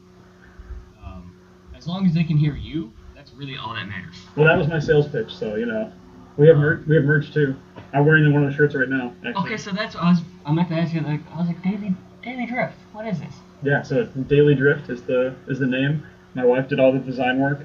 Um, 1.05 1.33
as 1.77 1.87
long 1.87 2.07
as 2.07 2.15
they 2.15 2.25
can 2.25 2.37
hear 2.37 2.57
you, 2.57 2.93
that's 3.15 3.33
really 3.35 3.57
all 3.57 3.75
that 3.75 3.87
matters. 3.89 4.17
Well, 4.37 4.47
that 4.47 4.59
was 4.59 4.67
my 4.69 4.81
sales 4.81 5.09
pitch, 5.09 5.33
so 5.35 5.55
you 5.57 5.67
know, 5.67 5.93
we 6.37 6.49
have 6.49 6.57
mer- 6.57 6.83
we 6.89 6.97
have 6.97 7.05
merch 7.05 7.33
too. 7.33 7.55
I'm 7.93 8.05
wearing 8.05 8.33
one 8.33 8.45
of 8.45 8.51
the 8.51 8.57
shirts 8.57 8.75
right 8.75 8.89
now. 8.89 9.15
Actually. 9.25 9.45
Okay, 9.45 9.57
so 9.57 9.71
that's 9.71 9.95
what 9.95 10.05
I 10.05 10.11
was. 10.11 10.21
I 10.45 10.53
meant 10.53 10.69
to 10.69 10.75
ask 10.75 10.95
you. 10.95 11.01
Like, 11.01 11.21
I 11.33 11.39
was 11.39 11.47
like, 11.47 11.63
Daily 11.63 11.95
Daily 12.23 12.47
Drift. 12.47 12.75
What 12.93 13.07
is 13.07 13.19
this? 13.21 13.35
Yeah, 13.63 13.83
so 13.83 14.05
Daily 14.07 14.55
Drift 14.55 14.89
is 14.91 15.03
the 15.03 15.35
is 15.47 15.59
the 15.59 15.67
name. 15.67 16.05
My 16.35 16.45
wife 16.45 16.69
did 16.69 16.79
all 16.81 16.93
the 16.93 16.99
design 16.99 17.41
work. 17.41 17.61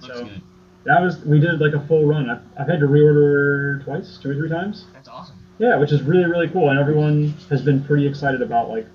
Looks 0.00 0.14
So 0.18 0.24
good. 0.24 0.42
that 0.84 1.00
was 1.02 1.18
we 1.24 1.40
did 1.40 1.60
like 1.60 1.74
a 1.74 1.86
full 1.86 2.06
run. 2.06 2.30
I've, 2.30 2.42
I've 2.58 2.68
had 2.68 2.80
to 2.80 2.86
reorder 2.86 3.82
twice, 3.84 4.18
two 4.22 4.30
or 4.30 4.34
three 4.34 4.48
times. 4.48 4.84
That's 4.94 5.08
awesome. 5.08 5.36
Yeah, 5.58 5.76
which 5.76 5.92
is 5.92 6.02
really 6.02 6.26
really 6.26 6.48
cool, 6.48 6.70
and 6.70 6.78
everyone 6.78 7.34
has 7.50 7.62
been 7.62 7.82
pretty 7.82 8.06
excited 8.06 8.42
about 8.42 8.68
like 8.68 8.86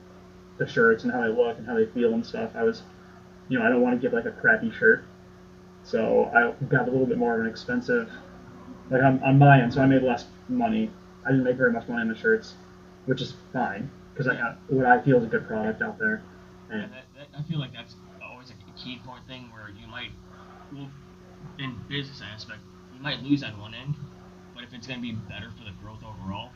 the 0.58 0.68
shirts 0.68 1.04
and 1.04 1.12
how 1.12 1.22
they 1.22 1.30
look 1.30 1.58
and 1.58 1.66
how 1.66 1.76
they 1.76 1.86
feel 1.88 2.14
and 2.14 2.26
stuff. 2.26 2.52
I 2.56 2.64
was, 2.64 2.84
you 3.50 3.58
know, 3.58 3.66
I 3.66 3.70
don't 3.70 3.82
want 3.82 3.96
to 3.96 4.02
give 4.02 4.14
like 4.14 4.26
a 4.26 4.32
crappy 4.32 4.72
shirt, 4.72 5.04
so 5.84 6.26
I 6.26 6.52
got 6.66 6.88
a 6.88 6.92
little 6.92 7.08
bit 7.08 7.18
more 7.18 7.36
of 7.36 7.42
an 7.42 7.48
expensive, 7.48 8.12
like 8.90 9.02
on, 9.02 9.22
on 9.24 9.38
my 9.40 9.62
end. 9.62 9.74
So 9.74 9.82
I 9.82 9.88
made 9.88 10.04
less 10.04 10.26
money. 10.48 10.92
I 11.26 11.30
didn't 11.30 11.44
make 11.44 11.56
very 11.56 11.72
much 11.72 11.88
money 11.88 12.02
on 12.02 12.10
the 12.10 12.16
shirts, 12.16 12.54
which 13.06 13.22
is 13.22 13.34
fine 13.54 13.90
because 14.14 14.28
I 14.28 14.36
got 14.36 14.58
what 14.68 14.86
I 14.86 15.02
feel 15.02 15.18
is 15.18 15.24
a 15.24 15.28
good 15.28 15.48
product 15.48 15.82
out 15.82 15.98
there. 15.98 16.22
And 16.70 16.84
And 16.84 16.92
that, 16.94 17.06
that, 17.16 17.28
I 17.38 17.42
feel 17.44 17.60
like 17.60 17.74
that's 17.74 17.96
always 18.24 18.52
a 18.52 18.80
key 18.82 19.00
point 19.06 19.26
thing 19.28 19.50
where 19.52 19.70
you 19.70 19.88
might, 19.88 20.12
well, 20.74 20.90
in 21.60 21.76
business 21.90 22.22
aspect, 22.22 22.60
you 22.94 23.02
might 23.02 23.22
lose 23.24 23.44
on 23.44 23.60
one 23.60 23.74
end, 23.74 23.96
if 24.72 24.80
it's 24.80 24.88
going 24.88 25.03
to 25.03 25.06
be 25.06 25.11
better 25.27 25.52
for 25.60 25.68
the 25.68 25.76
growth 25.84 25.99
overall, 25.99 26.56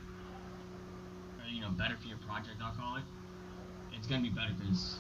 or 1.36 1.46
you 1.52 1.60
know, 1.60 1.70
better 1.76 2.00
for 2.00 2.08
your 2.08 2.18
project, 2.24 2.64
I'll 2.64 2.72
call 2.72 2.96
it, 2.96 3.04
it's 3.92 4.08
going 4.08 4.24
to 4.24 4.28
be 4.30 4.34
better 4.34 4.56
because. 4.56 4.96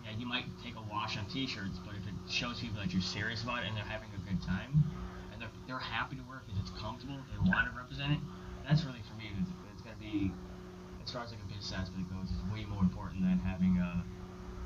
Yeah, 0.00 0.16
you 0.16 0.24
might 0.24 0.48
take 0.64 0.72
a 0.80 0.84
wash 0.88 1.20
on 1.20 1.28
T-shirts, 1.28 1.76
but 1.84 1.92
if 1.92 2.00
it 2.08 2.16
shows 2.24 2.56
people 2.56 2.80
that 2.80 2.88
you're 2.88 3.04
serious 3.04 3.44
about 3.44 3.60
it 3.60 3.68
and 3.68 3.76
they're 3.76 3.84
having 3.84 4.08
a 4.16 4.22
good 4.24 4.40
time, 4.40 4.72
and 5.28 5.36
they're, 5.36 5.52
they're 5.68 5.76
happy 5.76 6.16
to 6.16 6.24
work 6.24 6.40
because 6.48 6.56
it's 6.56 6.72
comfortable, 6.80 7.20
they 7.28 7.36
want 7.44 7.68
to 7.68 7.76
represent 7.76 8.16
it, 8.16 8.18
that's 8.64 8.80
really 8.88 9.04
for 9.04 9.12
me. 9.20 9.28
It's, 9.36 9.52
it's 9.68 9.84
going 9.84 9.92
to 9.92 10.00
be, 10.00 10.32
as 11.04 11.12
far 11.12 11.20
as 11.20 11.36
like 11.36 11.44
a 11.44 11.48
business 11.52 11.76
aspect 11.76 12.08
goes, 12.08 12.32
it's 12.32 12.40
way 12.48 12.64
more 12.64 12.80
important 12.80 13.20
than 13.28 13.44
having 13.44 13.76
a, 13.76 14.00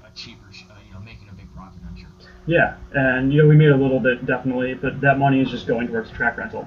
a 0.06 0.10
cheaper, 0.14 0.46
uh, 0.70 0.78
you 0.86 0.94
know, 0.94 1.02
making 1.02 1.26
a 1.26 1.34
big 1.34 1.50
profit 1.50 1.82
on 1.82 1.98
shirts. 1.98 2.30
Yeah, 2.46 2.78
and 2.94 3.34
you 3.34 3.42
know 3.42 3.50
we 3.50 3.58
made 3.58 3.74
a 3.74 3.76
little 3.76 3.98
bit 3.98 4.22
definitely, 4.30 4.78
but 4.78 5.02
that 5.02 5.18
money 5.18 5.42
is 5.42 5.50
just 5.50 5.66
going 5.66 5.90
towards 5.90 6.14
track 6.14 6.38
rental. 6.38 6.62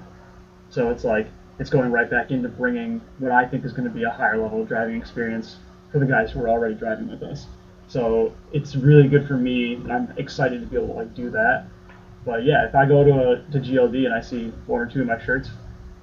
So 0.78 0.92
it's 0.92 1.04
like 1.04 1.26
it's 1.58 1.72
going 1.72 1.92
right 1.92 2.08
back 2.08 2.30
into 2.30 2.48
bringing 2.50 3.02
what 3.18 3.32
I 3.32 3.46
think 3.46 3.66
is 3.66 3.74
going 3.74 3.90
to 3.90 3.94
be 3.94 4.04
a 4.04 4.12
higher 4.12 4.38
level 4.38 4.64
driving 4.64 4.96
experience 4.96 5.56
for 5.92 5.98
the 5.98 6.06
guys 6.06 6.30
who 6.30 6.40
are 6.42 6.50
already 6.50 6.76
driving 6.76 7.10
with 7.10 7.24
us. 7.24 7.48
So 7.88 8.32
it's 8.54 8.76
really 8.76 9.08
good 9.08 9.26
for 9.26 9.36
me. 9.36 9.74
and 9.74 9.92
I'm 9.92 10.14
excited 10.18 10.62
to 10.62 10.68
be 10.68 10.76
able 10.76 10.90
to 10.90 10.94
like 10.94 11.16
do 11.16 11.32
that. 11.32 11.66
But 12.24 12.44
yeah, 12.44 12.64
if 12.64 12.76
I 12.76 12.86
go 12.86 13.04
to 13.04 13.12
a, 13.12 13.36
to 13.54 13.60
GLD 13.60 14.06
and 14.06 14.14
I 14.14 14.22
see 14.22 14.54
one 14.68 14.80
or 14.80 14.86
two 14.86 15.02
of 15.02 15.08
my 15.08 15.18
shirts 15.18 15.50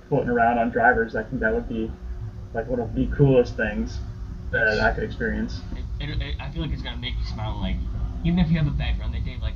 floating 0.08 0.28
around 0.28 0.58
on 0.58 0.70
drivers, 0.70 1.14
I 1.14 1.22
think 1.22 1.40
that 1.42 1.54
would 1.54 1.68
be 1.68 1.88
like 2.52 2.66
one 2.66 2.80
of 2.80 2.92
the 2.96 3.06
coolest 3.16 3.54
things 3.54 4.00
that 4.50 4.80
I 4.80 4.90
could 4.90 5.04
experience. 5.04 5.60
It, 6.00 6.08
it, 6.20 6.34
I 6.40 6.50
feel 6.50 6.62
like 6.62 6.72
it's 6.72 6.82
gonna 6.82 6.96
make 6.96 7.14
you 7.16 7.26
smile. 7.26 7.60
Like 7.60 7.76
even 8.24 8.40
if 8.40 8.50
you 8.50 8.58
have 8.58 8.66
a 8.66 8.72
bad 8.72 8.98
run 8.98 9.12
that 9.12 9.24
day, 9.24 9.38
like 9.40 9.54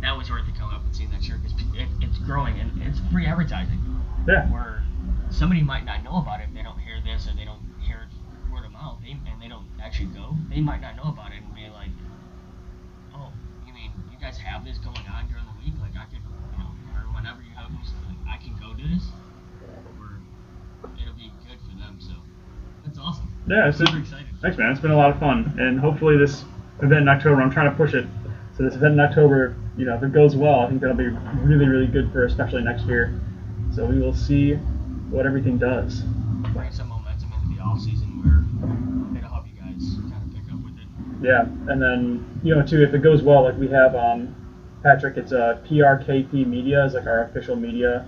that 0.00 0.16
was 0.16 0.30
worth 0.30 0.48
it 0.48 0.54
coming 0.56 0.74
up 0.74 0.82
and 0.82 0.96
seeing 0.96 1.10
that 1.10 1.22
shirt 1.22 1.42
because 1.42 1.58
it, 1.74 1.88
it's 2.00 2.16
growing, 2.20 2.58
and 2.58 2.82
it's 2.82 3.00
free 3.12 3.26
advertising. 3.26 3.99
Yeah. 4.26 4.46
Where 4.50 4.82
somebody 5.30 5.62
might 5.62 5.84
not 5.84 6.02
know 6.04 6.16
about 6.18 6.40
it, 6.40 6.48
if 6.48 6.54
they 6.54 6.62
don't 6.62 6.78
hear 6.78 7.00
this, 7.00 7.26
or 7.28 7.34
they 7.36 7.44
don't 7.44 7.62
hear 7.80 8.08
it 8.08 8.52
word 8.52 8.64
of 8.64 8.72
mouth, 8.72 8.98
they, 9.02 9.12
and 9.12 9.40
they 9.40 9.48
don't 9.48 9.66
actually 9.82 10.10
go. 10.10 10.36
They 10.48 10.60
might 10.60 10.80
not 10.80 10.96
know 10.96 11.08
about 11.10 11.32
it 11.32 11.42
and 11.42 11.54
be 11.54 11.68
like, 11.72 11.90
"Oh, 13.14 13.32
you 13.66 13.72
mean 13.72 13.90
you 14.10 14.18
guys 14.20 14.38
have 14.38 14.64
this 14.64 14.78
going 14.78 15.06
on 15.08 15.28
during 15.28 15.44
the 15.46 15.56
week? 15.64 15.74
Like 15.80 15.94
I 15.96 16.04
could, 16.10 16.22
you 16.52 16.58
know, 16.58 16.70
or 16.94 17.14
whenever 17.14 17.42
you 17.42 17.54
have 17.56 17.70
this, 17.80 17.92
like, 18.06 18.18
I 18.28 18.36
can 18.42 18.54
go 18.58 18.74
to 18.74 18.84
this, 18.88 19.08
or 19.98 20.20
it'll 21.00 21.14
be 21.14 21.32
good 21.48 21.58
for 21.64 21.76
them." 21.78 21.96
So 21.98 22.14
that's 22.84 22.98
awesome. 22.98 23.32
Yeah, 23.48 23.68
it's 23.68 23.78
Super 23.78 23.98
excited. 23.98 24.26
Thanks, 24.42 24.58
man. 24.58 24.70
It's 24.70 24.80
been 24.80 24.90
a 24.90 24.96
lot 24.96 25.10
of 25.10 25.18
fun, 25.18 25.54
and 25.58 25.78
hopefully 25.80 26.16
this 26.16 26.44
event 26.82 27.02
in 27.02 27.08
October. 27.08 27.42
I'm 27.42 27.50
trying 27.50 27.70
to 27.70 27.76
push 27.76 27.94
it. 27.94 28.06
So 28.56 28.64
this 28.64 28.74
event 28.74 28.94
in 28.94 29.00
October, 29.00 29.56
you 29.76 29.86
know, 29.86 29.96
if 29.96 30.02
it 30.02 30.12
goes 30.12 30.36
well, 30.36 30.60
I 30.60 30.68
think 30.68 30.80
that'll 30.80 30.96
be 30.96 31.08
really, 31.08 31.66
really 31.66 31.86
good 31.86 32.12
for 32.12 32.24
especially 32.26 32.62
next 32.62 32.84
year. 32.84 33.18
So 33.74 33.86
we 33.86 33.98
will 34.00 34.14
see 34.14 34.54
what 35.10 35.26
everything 35.26 35.58
does. 35.58 36.00
Bring 36.52 36.72
some 36.72 36.88
momentum 36.88 37.32
into 37.32 37.56
the 37.56 37.62
off 37.62 37.80
season 37.80 38.08
where 38.22 39.16
it'll 39.16 39.30
help 39.30 39.46
you 39.46 39.60
guys 39.60 39.96
kind 40.10 40.22
of 40.22 40.34
pick 40.34 40.52
up 40.52 40.60
with 40.64 40.74
it. 40.78 40.86
Yeah, 41.22 41.42
and 41.70 41.80
then 41.80 42.40
you 42.42 42.54
know 42.54 42.62
too, 42.66 42.82
if 42.82 42.94
it 42.94 43.02
goes 43.02 43.22
well, 43.22 43.44
like 43.44 43.56
we 43.58 43.68
have 43.68 43.94
um, 43.94 44.34
Patrick, 44.82 45.16
it's 45.16 45.32
a 45.32 45.62
PRKP 45.68 46.46
Media 46.46 46.84
is 46.84 46.94
like 46.94 47.06
our 47.06 47.24
official 47.24 47.54
media. 47.56 48.06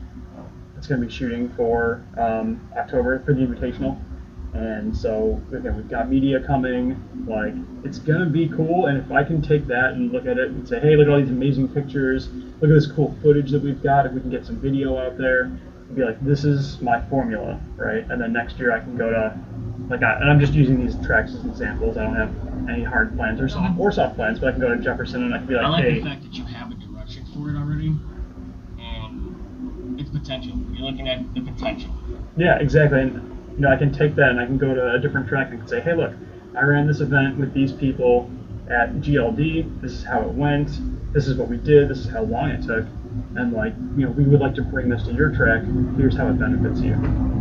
It's 0.77 0.89
going 0.89 1.01
to 1.01 1.07
be 1.07 1.13
shooting 1.13 1.49
for 1.51 2.03
um, 2.17 2.69
October 2.77 3.21
for 3.21 3.33
the 3.33 3.41
Invitational, 3.41 4.01
and 4.55 4.97
so 4.97 5.41
again 5.53 5.77
we've 5.77 5.89
got 5.89 6.09
media 6.09 6.41
coming. 6.41 7.01
Like 7.27 7.55
it's 7.85 7.99
going 7.99 8.21
to 8.21 8.31
be 8.31 8.49
cool, 8.49 8.87
and 8.87 8.99
if 8.99 9.11
I 9.11 9.25
can 9.25 9.41
take 9.41 9.67
that 9.69 9.93
and 9.93 10.13
look 10.13 10.27
at 10.27 10.39
it 10.39 10.49
and 10.49 10.69
say, 10.69 10.81
hey, 10.81 10.97
look 10.97 11.07
at 11.07 11.13
all 11.13 11.21
these 11.21 11.31
amazing 11.31 11.69
pictures, 11.69 12.29
look 12.61 12.71
at 12.71 12.75
this 12.75 12.91
cool 12.91 13.15
footage 13.23 13.51
that 13.53 13.63
we've 13.63 13.83
got. 13.83 14.07
If 14.07 14.13
we 14.13 14.21
can 14.21 14.31
get 14.31 14.45
some 14.45 14.57
video 14.61 14.99
out 14.99 15.19
there, 15.19 15.51
be 15.95 16.05
like, 16.05 16.23
this 16.25 16.45
is 16.45 16.81
my 16.81 17.01
formula, 17.09 17.61
right? 17.77 18.05
And 18.11 18.21
then 18.21 18.33
next 18.33 18.59
year 18.59 18.73
I 18.73 18.81
can 18.81 18.97
go 18.97 19.11
to 19.11 19.39
like 19.89 20.03
I, 20.03 20.15
and 20.21 20.31
I'm 20.31 20.41
just 20.41 20.53
using 20.55 20.85
these 20.85 20.97
tracks 21.05 21.35
as 21.35 21.45
examples. 21.45 21.97
I 21.97 22.05
don't 22.05 22.17
have 22.17 22.69
any 22.69 22.85
hard 22.85 23.15
plans 23.17 23.41
or 23.41 23.49
soft 23.49 23.79
or 23.79 23.93
soft 23.93 24.17
plans, 24.17 24.39
but 24.39 24.49
I 24.49 24.53
can 24.53 24.61
go 24.61 24.75
to 24.75 24.81
Jefferson 24.81 25.25
and 25.25 25.35
I 25.35 25.39
can 25.39 25.47
be 25.47 25.55
like, 25.55 25.65
I 25.65 25.69
like 25.69 25.85
hey, 25.85 25.99
the 25.99 26.05
fact 26.05 26.23
that 26.23 26.33
you 26.35 26.45
have 26.45 26.71
a 26.71 26.75
direction 26.75 27.25
for 27.35 27.51
it 27.51 27.57
already, 27.57 27.95
and 28.79 30.01
it's 30.01 30.11
potential. 30.11 30.57
You're 30.73 30.91
looking 30.91 31.09
at 31.09 31.35
the 31.35 31.41
potential. 31.41 31.91
yeah, 32.37 32.59
exactly. 32.59 33.01
And 33.01 33.32
you 33.55 33.61
know, 33.61 33.71
I 33.71 33.77
can 33.77 33.93
take 33.93 34.15
that 34.17 34.31
and 34.31 34.41
I 34.41 34.47
can 34.47 34.59
go 34.59 34.75
to 34.75 34.95
a 34.95 34.99
different 34.99 35.29
track 35.29 35.51
and 35.51 35.69
say, 35.69 35.81
hey, 35.81 35.95
look, 35.95 36.13
I 36.57 36.63
ran 36.63 36.87
this 36.87 37.01
event 37.01 37.39
with 37.39 37.53
these 37.55 37.73
people 37.73 38.31
at 38.69 38.95
GLD. 38.97 39.81
This 39.81 39.93
is 39.93 40.05
how 40.05 40.23
it 40.23 40.29
went. 40.29 40.71
This 41.13 41.27
is 41.27 41.37
what 41.37 41.49
we 41.49 41.59
did. 41.59 41.89
This 41.89 41.99
is 41.99 42.09
how 42.09 42.23
long 42.23 42.51
it 42.51 42.63
took. 42.63 42.87
And 43.37 43.53
like, 43.53 43.75
you 43.97 44.07
know, 44.07 44.11
we 44.11 44.25
would 44.25 44.41
like 44.41 44.55
to 44.55 44.63
bring 44.63 44.89
this 44.89 45.03
to 45.05 45.13
your 45.13 45.31
track. 45.31 45.63
Here's 45.97 46.17
how 46.17 46.29
it 46.29 46.39
benefits 46.39 46.81
you. 46.81 46.95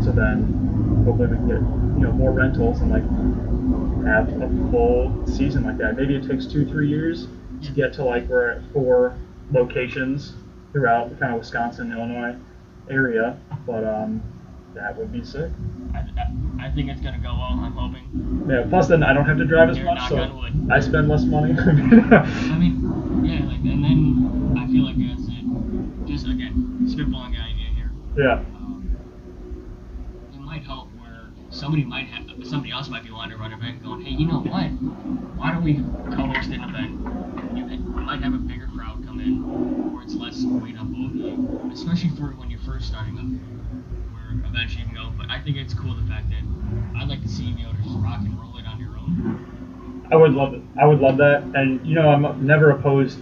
So 0.04 0.12
then, 0.12 1.04
hopefully, 1.06 1.28
we 1.28 1.36
can 1.38 1.48
get 1.48 1.62
you 1.98 2.08
know 2.08 2.12
more 2.12 2.32
rentals 2.32 2.82
and 2.82 2.90
like 2.92 3.04
have 4.06 4.28
a 4.42 4.72
full 4.72 5.26
season 5.28 5.64
like 5.64 5.78
that. 5.78 5.96
Maybe 5.96 6.16
it 6.16 6.28
takes 6.28 6.46
two, 6.46 6.66
three 6.66 6.90
years 6.90 7.28
to 7.64 7.72
get 7.72 7.94
to 7.94 8.04
like 8.04 8.28
we're 8.28 8.50
at 8.52 8.62
four 8.74 9.18
locations 9.52 10.34
throughout 10.74 11.10
the 11.10 11.16
kind 11.16 11.34
of 11.34 11.40
Wisconsin, 11.40 11.92
Illinois 11.92 12.36
area. 12.90 13.40
But 13.66 13.84
um, 13.86 14.22
that 14.74 14.98
would 14.98 15.12
be 15.12 15.24
sick. 15.24 15.52
I, 15.94 16.00
I, 16.00 16.68
I 16.68 16.72
think 16.72 16.90
it's 16.90 17.02
gonna 17.02 17.20
go 17.20 17.34
well. 17.34 17.60
I'm 17.60 17.74
hoping. 17.74 18.46
Yeah. 18.50 18.66
Plus, 18.70 18.88
then 18.88 19.04
I 19.04 19.14
don't 19.14 19.26
have 19.26 19.38
to 19.38 19.46
drive 19.46 19.70
as 19.70 19.78
You're 19.78 19.86
much, 19.86 20.10
so. 20.10 20.42
I 20.72 20.80
spend 20.80 21.10
less 21.10 21.24
money. 21.24 21.54
I 21.60 22.58
mean, 22.58 23.26
yeah, 23.26 23.46
like, 23.46 23.60
and 23.60 23.84
then 23.84 24.56
I 24.58 24.68
feel 24.68 24.86
like 24.86 24.96
that's 24.98 25.28
it. 25.28 26.08
Just 26.08 26.28
again, 26.28 26.80
spitballing 26.84 27.32
idea 27.32 27.70
here. 27.76 27.92
yeah. 28.18 28.34
Um, 28.56 28.98
it 30.34 30.40
might 30.40 30.64
help 30.64 30.88
where 31.00 31.30
somebody 31.50 31.84
might 31.84 32.08
have, 32.08 32.26
somebody 32.46 32.72
else 32.72 32.88
might 32.90 33.04
be 33.04 33.12
wanting 33.12 33.38
to 33.38 33.42
run 33.42 33.52
an 33.54 33.60
event, 33.60 33.84
going, 33.84 34.02
hey, 34.02 34.12
you 34.12 34.26
know 34.28 34.40
what? 34.40 34.68
Why 35.38 35.52
don't 35.52 35.64
we 35.64 35.76
co-host 36.16 36.50
an 36.52 36.64
event? 36.64 37.58
You, 37.58 37.68
you 37.68 37.80
might 37.80 38.22
have 38.24 38.34
a 38.34 38.38
bigger 38.38 38.70
crowd 38.74 39.04
come 39.06 39.20
in, 39.20 39.44
or 39.94 40.04
it's 40.04 40.16
less 40.16 40.44
weight 40.46 40.78
on 40.78 40.94
both 40.94 41.12
of 41.12 41.18
you, 41.18 41.72
especially 41.74 42.10
for 42.12 42.32
when 42.38 42.50
you're 42.50 42.62
first 42.62 42.88
starting 42.88 43.18
up. 43.18 43.81
Eventually 44.46 44.86
go, 44.94 45.12
but 45.18 45.30
I 45.30 45.40
think 45.40 45.58
it's 45.58 45.74
cool 45.74 45.94
the 45.96 46.04
fact 46.04 46.30
that 46.30 46.44
I'd 46.98 47.08
like 47.08 47.22
to 47.22 47.28
see 47.28 47.44
you 47.44 47.56
be 47.56 47.62
able 47.64 47.74
to 47.74 47.82
just 47.84 47.96
rock 47.98 48.20
and 48.20 48.38
roll 48.40 48.58
it 48.58 48.66
on 48.66 48.80
your 48.80 48.98
own. 48.98 50.08
I 50.12 50.16
would 50.16 50.34
love 50.34 50.54
it. 50.54 50.62
I 50.80 50.86
would 50.86 51.00
love 51.00 51.18
that. 51.18 51.44
And 51.56 51.86
you 51.86 51.96
know, 51.96 52.10
I'm 52.10 52.46
never 52.46 52.72
opposed. 52.72 53.20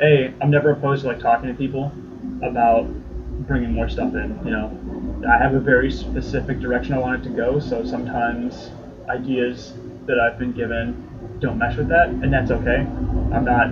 A, 0.00 0.32
I'm 0.40 0.50
never 0.50 0.70
opposed 0.70 1.02
to 1.02 1.08
like 1.08 1.20
talking 1.20 1.48
to 1.48 1.54
people 1.54 1.92
about 2.42 2.86
bringing 3.46 3.72
more 3.72 3.88
stuff 3.88 4.14
in. 4.14 4.38
You 4.44 4.50
know, 4.50 5.24
I 5.28 5.38
have 5.38 5.54
a 5.54 5.60
very 5.60 5.90
specific 5.90 6.60
direction 6.60 6.94
I 6.94 6.98
want 6.98 7.24
it 7.24 7.28
to 7.28 7.34
go. 7.34 7.58
So 7.58 7.84
sometimes 7.84 8.70
ideas 9.08 9.74
that 10.06 10.18
I've 10.20 10.38
been 10.38 10.52
given 10.52 11.02
don't 11.40 11.58
mesh 11.58 11.76
with 11.76 11.88
that, 11.88 12.08
and 12.08 12.32
that's 12.32 12.50
okay. 12.50 12.86
I'm 13.32 13.44
not. 13.44 13.68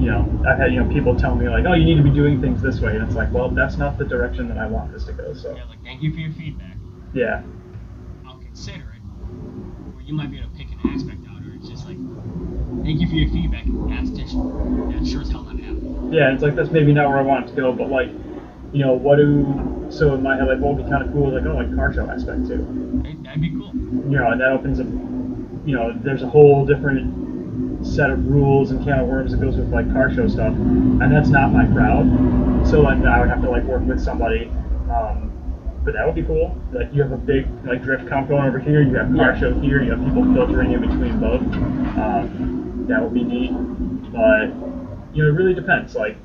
You 0.00 0.06
know, 0.10 0.44
I've 0.48 0.58
had 0.58 0.72
you 0.72 0.82
know 0.82 0.90
people 0.90 1.14
tell 1.16 1.34
me 1.34 1.48
like, 1.48 1.64
oh, 1.66 1.74
you 1.74 1.84
need 1.84 1.96
to 1.96 2.02
be 2.02 2.10
doing 2.10 2.40
things 2.40 2.62
this 2.62 2.80
way, 2.80 2.94
and 2.96 3.04
it's 3.06 3.14
like, 3.14 3.30
well, 3.32 3.50
that's 3.50 3.76
not 3.76 3.98
the 3.98 4.04
direction 4.04 4.48
that 4.48 4.56
I 4.58 4.66
want 4.66 4.92
this 4.92 5.04
to 5.04 5.12
go. 5.12 5.32
So 5.34 5.54
Yeah, 5.54 5.64
like 5.64 5.82
thank 5.84 6.02
you 6.02 6.12
for 6.12 6.20
your 6.20 6.32
feedback. 6.32 6.76
yeah, 7.12 7.42
I'll 8.26 8.38
consider 8.38 8.94
it. 8.96 9.02
Or 9.94 10.00
you 10.02 10.14
might 10.14 10.30
be 10.30 10.38
able 10.38 10.48
to 10.50 10.56
pick 10.56 10.68
an 10.72 10.90
aspect 10.90 11.20
out, 11.30 11.42
or 11.42 11.52
it's 11.54 11.68
just 11.68 11.86
like, 11.86 11.98
thank 12.82 13.00
you 13.00 13.08
for 13.08 13.14
your 13.14 13.28
feedback. 13.30 13.64
That's 13.88 14.10
just, 14.10 14.32
sure 15.10 15.20
as 15.20 15.30
hell 15.30 15.42
not 15.44 15.58
happening. 15.60 16.12
yeah, 16.12 16.32
it's 16.32 16.42
like 16.42 16.54
that's 16.54 16.70
maybe 16.70 16.92
not 16.92 17.08
where 17.08 17.18
I 17.18 17.22
want 17.22 17.46
it 17.46 17.50
to 17.50 17.56
go, 17.56 17.72
but 17.72 17.90
like, 17.90 18.08
you 18.72 18.84
know, 18.84 18.92
what 18.92 19.16
do 19.16 19.86
so 19.90 20.14
in 20.14 20.22
my 20.22 20.36
head 20.36 20.46
like 20.46 20.58
what 20.60 20.74
would 20.76 20.84
be 20.84 20.90
kind 20.90 21.02
of 21.04 21.12
cool 21.12 21.32
like 21.32 21.44
oh 21.44 21.54
like 21.56 21.74
car 21.74 21.92
show 21.92 22.08
aspect 22.08 22.46
too, 22.46 23.02
That'd 23.24 23.40
be 23.40 23.50
cool. 23.50 23.72
you 23.74 24.16
know, 24.18 24.30
and 24.30 24.40
that 24.40 24.52
opens 24.52 24.78
up, 24.80 24.86
you 25.66 25.74
know, 25.74 25.92
there's 26.04 26.22
a 26.22 26.28
whole 26.28 26.64
different 26.64 27.84
set 27.86 28.10
of 28.10 28.26
rules 28.28 28.70
and 28.70 28.84
can 28.84 29.00
of 29.00 29.08
worms 29.08 29.32
that 29.32 29.40
goes 29.40 29.56
with 29.56 29.72
like 29.72 29.90
car 29.92 30.12
show 30.14 30.28
stuff, 30.28 30.52
and 30.54 31.10
that's 31.10 31.28
not 31.30 31.52
my 31.52 31.64
crowd, 31.66 32.04
so 32.68 32.82
then 32.82 33.06
I 33.06 33.18
would 33.20 33.28
have 33.28 33.40
to 33.42 33.50
like 33.50 33.64
work 33.64 33.82
with 33.82 34.00
somebody. 34.00 34.46
Um, 34.90 35.26
but 35.82 35.94
that 35.94 36.04
would 36.04 36.14
be 36.14 36.22
cool. 36.22 36.54
Like 36.72 36.92
you 36.92 37.00
have 37.02 37.10
a 37.12 37.16
big 37.16 37.46
like 37.64 37.82
drift 37.82 38.06
comp 38.06 38.28
going 38.28 38.46
over 38.46 38.58
here, 38.58 38.82
you 38.82 38.94
have 38.96 39.06
car 39.16 39.32
Yeah. 39.32 39.40
show 39.40 39.60
here, 39.60 39.82
you 39.82 39.90
have 39.92 40.04
people 40.04 40.22
filtering 40.34 40.72
in 40.72 40.80
between 40.82 41.18
both. 41.18 41.40
Um, 41.40 42.84
that 42.86 43.02
would 43.02 43.14
be 43.14 43.24
neat, 43.24 43.50
but 44.12 44.48
you 45.16 45.22
know, 45.24 45.28
it 45.30 45.32
really 45.32 45.54
depends. 45.54 45.94
Like 45.94 46.16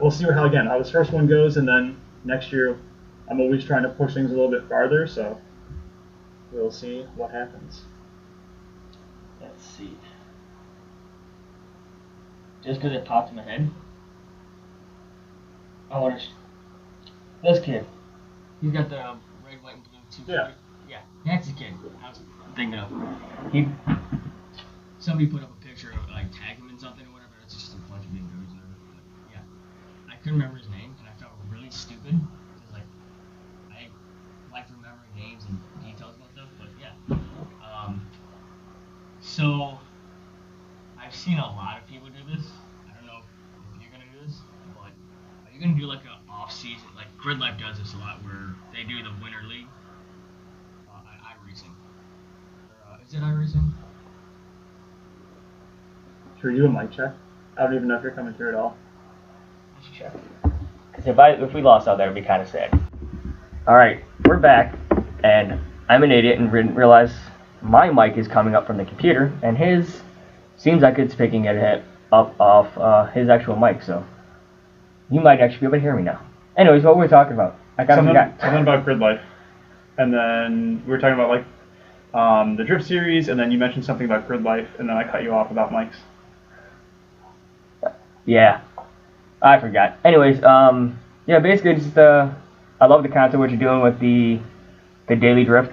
we'll 0.00 0.10
see 0.10 0.24
how 0.24 0.44
again 0.44 0.66
how 0.66 0.78
this 0.78 0.90
first 0.90 1.12
one 1.12 1.26
goes, 1.26 1.56
and 1.56 1.66
then 1.66 2.00
next 2.24 2.52
year 2.52 2.78
I'm 3.30 3.40
always 3.40 3.64
trying 3.64 3.82
to 3.82 3.88
push 3.90 4.14
things 4.14 4.30
a 4.30 4.34
little 4.34 4.50
bit 4.50 4.68
farther. 4.68 5.06
So 5.06 5.40
we'll 6.52 6.70
see 6.70 7.02
what 7.16 7.30
happens. 7.30 7.82
Let's 9.40 9.64
see. 9.64 9.96
Just 12.64 12.80
because 12.80 12.96
it 12.96 13.04
popped 13.04 13.30
in 13.30 13.36
my 13.36 13.42
head, 13.42 13.70
oh, 15.90 15.94
I 15.94 15.98
want 16.00 16.20
to. 16.20 16.26
This 17.42 17.64
kid, 17.64 17.86
he's 18.60 18.72
got 18.72 18.90
the 18.90 19.00
um, 19.06 19.20
red, 19.46 19.62
white, 19.62 19.74
and 19.74 19.84
blue 19.84 20.00
two. 20.10 20.32
Yeah. 20.32 20.52
Yeah, 20.88 21.02
that's 21.24 21.46
the 21.46 21.52
kid. 21.52 21.74
I 22.02 22.08
was 22.08 22.20
thinking 22.56 22.78
of. 22.78 22.90
He. 23.52 23.68
Somebody 24.98 25.28
put 25.28 25.42
up 25.42 25.57
couldn't 30.28 30.40
remember 30.44 30.60
his 30.60 30.68
name, 30.68 30.94
and 31.00 31.08
I 31.08 31.12
felt 31.16 31.32
really 31.48 31.70
stupid. 31.70 32.12
'cause, 32.12 32.70
like, 32.70 32.84
I 33.72 33.88
like 34.52 34.68
remembering 34.68 35.14
names 35.16 35.46
and 35.46 35.58
details 35.80 36.16
about 36.16 36.30
stuff, 36.32 36.50
but 36.58 36.68
yeah. 36.78 36.92
Um, 37.64 38.06
so, 39.22 39.80
I've 41.00 41.14
seen 41.14 41.38
a 41.38 41.46
lot 41.46 41.78
of 41.80 41.88
people 41.88 42.08
do 42.08 42.22
this. 42.24 42.52
I 42.90 42.94
don't 42.94 43.06
know 43.06 43.22
if 43.74 43.80
you're 43.80 43.90
gonna 43.90 44.04
do 44.12 44.20
this, 44.26 44.38
but 44.74 44.92
are 45.46 45.50
you 45.54 45.60
gonna 45.60 45.80
do 45.80 45.86
like 45.86 46.04
a 46.04 46.20
off 46.30 46.52
season? 46.52 46.88
Like 46.94 47.08
Grid 47.16 47.38
Life 47.38 47.58
does 47.58 47.78
this 47.78 47.94
a 47.94 47.96
lot, 47.96 48.22
where 48.22 48.54
they 48.74 48.84
do 48.84 49.02
the 49.02 49.12
Winter 49.22 49.42
League. 49.48 49.68
Uh, 50.90 51.00
I, 51.24 51.32
iRacing. 51.40 51.72
Uh, 52.84 52.98
is 53.02 53.14
it 53.14 53.22
iRacing? 53.22 53.72
Should 56.38 56.52
we 56.52 56.56
do 56.56 56.66
a 56.66 56.68
mic 56.68 56.92
check? 56.92 57.14
I 57.56 57.62
don't 57.64 57.74
even 57.76 57.88
know 57.88 57.96
if 57.96 58.02
you're 58.02 58.12
coming 58.12 58.34
through 58.34 58.50
at 58.50 58.54
all. 58.54 58.76
Because 59.98 61.06
if 61.06 61.18
I 61.18 61.30
if 61.30 61.52
we 61.52 61.62
lost 61.62 61.88
out 61.88 61.98
there, 61.98 62.06
it'd 62.06 62.14
be 62.14 62.26
kind 62.26 62.42
of 62.42 62.48
sad. 62.48 62.78
All 63.66 63.76
right, 63.76 64.04
we're 64.24 64.38
back, 64.38 64.74
and 65.22 65.60
I'm 65.88 66.02
an 66.02 66.12
idiot 66.12 66.38
and 66.38 66.50
didn't 66.50 66.74
realize 66.74 67.14
my 67.62 67.90
mic 67.90 68.16
is 68.16 68.28
coming 68.28 68.54
up 68.54 68.66
from 68.66 68.76
the 68.76 68.84
computer, 68.84 69.32
and 69.42 69.56
his 69.56 70.02
seems 70.56 70.82
like 70.82 70.98
it's 70.98 71.14
picking 71.14 71.44
it 71.46 71.82
up 72.12 72.40
off 72.40 72.76
uh, 72.78 73.06
his 73.06 73.28
actual 73.28 73.56
mic. 73.56 73.82
So 73.82 74.04
you 75.10 75.20
might 75.20 75.40
actually 75.40 75.60
be 75.60 75.66
able 75.66 75.76
to 75.76 75.80
hear 75.80 75.96
me 75.96 76.02
now. 76.02 76.20
Anyways, 76.56 76.84
what 76.84 76.96
were 76.96 77.02
we 77.02 77.08
talking 77.08 77.34
about? 77.34 77.56
I 77.78 77.84
got 77.84 77.96
something, 77.96 78.14
forgot. 78.14 78.40
something 78.40 78.62
about 78.62 78.84
grid 78.84 78.98
life, 78.98 79.20
and 79.98 80.12
then 80.12 80.82
we 80.84 80.90
were 80.90 80.98
talking 80.98 81.14
about 81.14 81.30
like 81.30 81.44
um, 82.14 82.56
the 82.56 82.64
drift 82.64 82.86
series, 82.86 83.28
and 83.28 83.38
then 83.38 83.50
you 83.50 83.58
mentioned 83.58 83.84
something 83.84 84.06
about 84.06 84.26
grid 84.26 84.42
life, 84.42 84.68
and 84.78 84.88
then 84.88 84.96
I 84.96 85.04
cut 85.04 85.22
you 85.22 85.32
off 85.32 85.50
about 85.50 85.70
mics. 85.70 85.96
Yeah, 88.24 88.60
I 89.40 89.60
forgot. 89.60 89.98
Anyways, 90.04 90.42
um, 90.42 90.98
yeah, 91.26 91.38
basically 91.38 91.74
just 91.74 91.96
uh, 91.96 92.30
I 92.80 92.86
love 92.86 93.02
the 93.02 93.08
concept 93.08 93.38
what 93.38 93.50
you're 93.50 93.58
doing 93.58 93.80
with 93.82 93.98
the 94.00 94.40
the 95.08 95.16
daily 95.16 95.44
drift. 95.44 95.72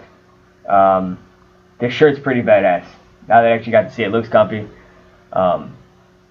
Um, 0.68 1.18
the 1.80 1.90
shirt's 1.90 2.20
pretty 2.20 2.42
badass. 2.42 2.86
Now 3.28 3.42
that 3.42 3.52
I 3.52 3.52
actually 3.52 3.72
got 3.72 3.84
to 3.84 3.92
see 3.92 4.04
it, 4.04 4.08
it 4.08 4.12
looks 4.12 4.30
comfy. 4.30 4.68
Um, 5.34 5.76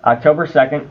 October 0.05 0.47
second. 0.47 0.91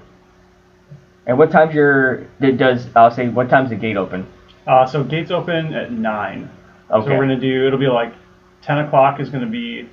And 1.25 1.37
what 1.37 1.51
time's 1.51 1.73
your 1.73 2.25
does 2.41 2.87
I'll 2.95 3.11
say 3.11 3.29
what 3.29 3.49
time's 3.49 3.69
the 3.69 3.75
gate 3.75 3.95
open? 3.97 4.27
Uh, 4.67 4.85
so 4.85 5.03
gates 5.03 5.31
open 5.31 5.73
at 5.73 5.91
nine. 5.91 6.49
Okay. 6.91 7.07
So 7.07 7.11
we're 7.17 7.23
gonna 7.23 7.39
do. 7.39 7.67
It'll 7.67 7.79
be 7.79 7.87
like 7.87 8.13
ten 8.61 8.79
o'clock 8.79 9.19
is 9.19 9.29
gonna 9.29 9.47
be 9.47 9.89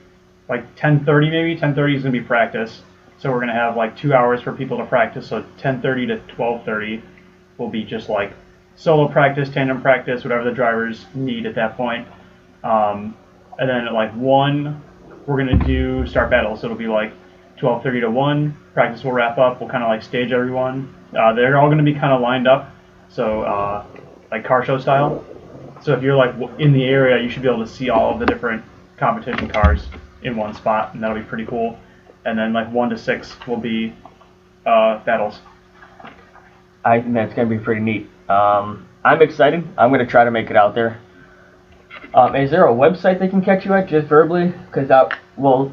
like 0.49 0.65
ten 0.75 1.05
thirty 1.05 1.31
maybe. 1.31 1.57
Ten 1.57 1.75
thirty 1.75 1.95
is 1.95 2.03
gonna 2.03 2.13
be 2.13 2.21
practice. 2.21 2.83
So 3.21 3.31
we're 3.31 3.41
gonna 3.41 3.53
have 3.53 3.77
like 3.77 3.97
two 3.99 4.15
hours 4.15 4.41
for 4.41 4.53
people 4.53 4.79
to 4.79 4.87
practice. 4.87 5.29
So 5.29 5.45
ten 5.59 5.83
thirty 5.83 6.07
to 6.07 6.19
twelve 6.21 6.65
thirty 6.65 7.03
will 7.59 7.69
be 7.69 7.85
just 7.85 8.09
like 8.09 8.33
solo 8.77 9.09
practice, 9.09 9.51
tandem 9.51 9.83
practice, 9.83 10.25
whatever 10.25 10.43
the 10.43 10.53
drivers 10.53 11.05
need 11.15 11.45
at 11.45 11.55
that 11.55 11.77
point. 11.77 12.09
Um, 12.65 13.15
and 13.59 13.69
then 13.69 13.87
at 13.87 13.93
like 13.93 14.11
one, 14.13 14.83
we're 15.27 15.37
gonna 15.37 15.63
do 15.67 16.07
start 16.07 16.31
battles. 16.31 16.61
So 16.61 16.67
it'll 16.67 16.79
be 16.79 16.89
like 16.89 17.13
twelve 17.59 17.83
thirty 17.83 18.01
to 18.01 18.11
one. 18.11 18.57
Practice 18.73 19.05
will 19.05 19.13
wrap 19.13 19.37
up. 19.37 19.61
We'll 19.61 19.69
kind 19.69 19.85
of 19.85 19.91
like 19.91 20.03
stage 20.03 20.33
everyone. 20.33 20.95
Uh, 21.15 21.35
they're 21.35 21.59
all 21.59 21.69
gonna 21.69 21.83
be 21.83 21.93
kind 21.93 22.15
of 22.15 22.23
lined 22.23 22.49
up. 22.49 22.75
So 23.11 23.43
uh, 23.43 23.85
like 24.31 24.47
car 24.47 24.65
show 24.65 24.79
style. 24.79 25.27
So 25.83 25.93
if 25.93 26.03
you're 26.03 26.17
like 26.17 26.35
in 26.59 26.73
the 26.73 26.85
area, 26.85 27.23
you 27.23 27.29
should 27.29 27.43
be 27.43 27.49
able 27.49 27.67
to 27.67 27.71
see 27.71 27.91
all 27.91 28.15
of 28.15 28.19
the 28.19 28.25
different 28.25 28.65
competition 28.97 29.47
cars 29.49 29.89
in 30.23 30.37
one 30.37 30.55
spot, 30.55 30.95
and 30.95 31.03
that'll 31.03 31.17
be 31.19 31.23
pretty 31.23 31.45
cool. 31.45 31.79
And 32.25 32.39
then 32.39 32.53
like 32.53 32.71
one 32.71 32.91
to 32.91 32.99
six 32.99 33.35
will 33.47 33.57
be 33.57 33.95
uh, 34.67 35.03
battles. 35.05 35.41
I 36.85 37.01
think 37.01 37.15
that's 37.15 37.35
gonna 37.35 37.49
be 37.49 37.59
pretty 37.59 37.81
neat. 37.81 38.09
Um, 38.29 38.89
I'm 39.05 39.23
excited. 39.23 39.67
I'm 39.79 39.91
gonna 39.91 40.07
try 40.07 40.25
to 40.25 40.31
make 40.31 40.51
it 40.51 40.57
out 40.57 40.75
there. 40.75 41.01
Um, 42.15 42.35
is 42.35 42.51
there 42.51 42.67
a 42.67 42.73
website 42.73 43.19
they 43.19 43.29
can 43.29 43.43
catch 43.43 43.65
you 43.65 43.73
at 43.75 43.89
just 43.89 44.09
verbally? 44.09 44.49
Because 44.67 44.89
that 44.89 45.19
we'll 45.37 45.73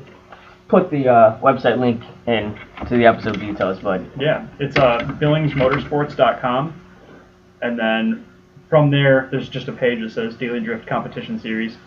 put 0.68 0.90
the 0.91 1.07
uh, 1.07 1.40
website 1.40 1.80
link 1.80 2.02
in 2.28 2.57
to 2.88 2.98
the 2.98 3.06
episode 3.06 3.40
details. 3.40 3.80
But 3.80 4.02
Yeah, 4.19 4.48
it's 4.60 4.78
uh, 4.78 4.99
BillingsMotorsports.com, 5.19 6.82
and 7.61 7.80
then 7.80 8.26
from 8.69 8.91
there, 8.91 9.30
there's 9.32 9.49
just 9.49 9.68
a 9.68 9.72
page 9.74 10.02
that 10.02 10.11
says 10.11 10.36
Daily 10.36 10.60
Drift 10.60 10.88
Competition 10.88 11.40
Series. 11.40 11.78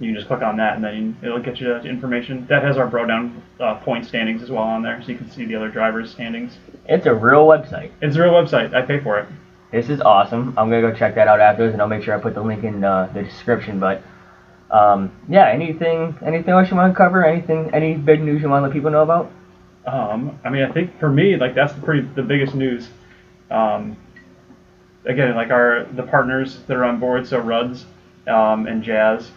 You 0.00 0.08
can 0.08 0.14
just 0.14 0.28
click 0.28 0.42
on 0.42 0.56
that, 0.58 0.76
and 0.76 0.84
then 0.84 1.16
it'll 1.22 1.40
get 1.40 1.60
you 1.60 1.66
to 1.68 1.80
information. 1.80 2.46
That 2.48 2.62
has 2.62 2.76
our 2.76 2.86
bro 2.86 3.06
down 3.06 3.42
uh, 3.58 3.76
point 3.76 4.06
standings 4.06 4.42
as 4.42 4.50
well 4.50 4.62
on 4.62 4.82
there, 4.82 5.02
so 5.02 5.10
you 5.10 5.18
can 5.18 5.30
see 5.30 5.44
the 5.44 5.56
other 5.56 5.68
drivers' 5.68 6.10
standings. 6.10 6.56
it's 6.86 7.06
a 7.06 7.14
real 7.14 7.46
website. 7.46 7.90
It's 8.00 8.16
a 8.16 8.22
real 8.22 8.32
website. 8.32 8.74
I 8.74 8.82
pay 8.82 9.00
for 9.00 9.18
it. 9.18 9.28
This 9.72 9.90
is 9.90 10.00
awesome. 10.00 10.54
I'm 10.56 10.70
gonna 10.70 10.80
go 10.80 10.94
check 10.94 11.14
that 11.16 11.26
out 11.26 11.40
afterwards, 11.40 11.72
and 11.72 11.82
I'll 11.82 11.88
make 11.88 12.02
sure 12.04 12.14
I 12.14 12.20
put 12.20 12.34
the 12.34 12.42
link 12.42 12.64
in 12.64 12.84
uh, 12.84 13.10
the 13.12 13.22
description. 13.24 13.80
But 13.80 14.02
um, 14.70 15.12
yeah, 15.28 15.48
anything, 15.48 16.16
anything 16.24 16.50
else 16.50 16.70
you 16.70 16.76
want 16.76 16.92
to 16.92 16.96
cover? 16.96 17.24
Anything, 17.24 17.74
any 17.74 17.94
big 17.94 18.20
news 18.20 18.40
you 18.40 18.48
want 18.48 18.62
to 18.62 18.66
let 18.68 18.72
people 18.72 18.90
know 18.90 19.02
about? 19.02 19.32
Um, 19.86 20.38
I 20.44 20.50
mean, 20.50 20.62
I 20.62 20.70
think 20.70 20.98
for 21.00 21.08
me, 21.08 21.36
like 21.36 21.54
that's 21.54 21.72
the 21.72 21.80
pretty 21.80 22.02
the 22.14 22.22
biggest 22.22 22.54
news. 22.54 22.88
Um, 23.50 23.96
again, 25.04 25.34
like 25.34 25.50
our 25.50 25.84
the 25.92 26.02
partners 26.02 26.60
that 26.66 26.76
are 26.76 26.84
on 26.84 27.00
board, 27.00 27.26
so 27.26 27.38
Ruds 27.38 27.86
um, 28.26 28.66
and 28.66 28.82
Jazz, 28.82 29.30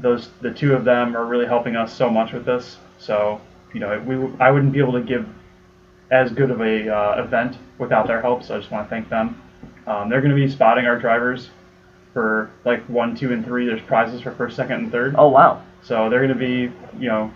those 0.00 0.30
the 0.40 0.52
two 0.52 0.74
of 0.74 0.84
them 0.84 1.16
are 1.16 1.26
really 1.26 1.46
helping 1.46 1.76
us 1.76 1.94
so 1.94 2.08
much 2.10 2.32
with 2.32 2.44
this. 2.44 2.76
So 2.98 3.40
you 3.72 3.80
know, 3.80 3.98
we 4.00 4.16
I 4.40 4.50
wouldn't 4.50 4.72
be 4.72 4.78
able 4.78 4.92
to 4.92 5.02
give 5.02 5.26
as 6.10 6.32
good 6.32 6.50
of 6.50 6.60
a 6.60 6.88
uh, 6.88 7.22
event 7.22 7.56
without 7.78 8.06
their 8.06 8.20
help. 8.20 8.42
So 8.42 8.56
I 8.56 8.58
just 8.58 8.70
want 8.70 8.86
to 8.86 8.90
thank 8.90 9.08
them. 9.08 9.40
Um, 9.86 10.08
they're 10.08 10.20
going 10.20 10.34
to 10.34 10.36
be 10.36 10.48
spotting 10.48 10.86
our 10.86 10.98
drivers 10.98 11.50
for 12.12 12.50
like 12.64 12.82
one, 12.88 13.14
two, 13.14 13.32
and 13.32 13.44
three. 13.44 13.66
There's 13.66 13.82
prizes 13.82 14.22
for 14.22 14.32
first, 14.32 14.56
second, 14.56 14.76
and 14.76 14.92
third. 14.92 15.14
Oh 15.18 15.28
wow, 15.28 15.62
So 15.82 16.08
they're 16.08 16.26
going 16.26 16.30
to 16.30 16.34
be, 16.34 16.72
you 16.98 17.08
know, 17.08 17.32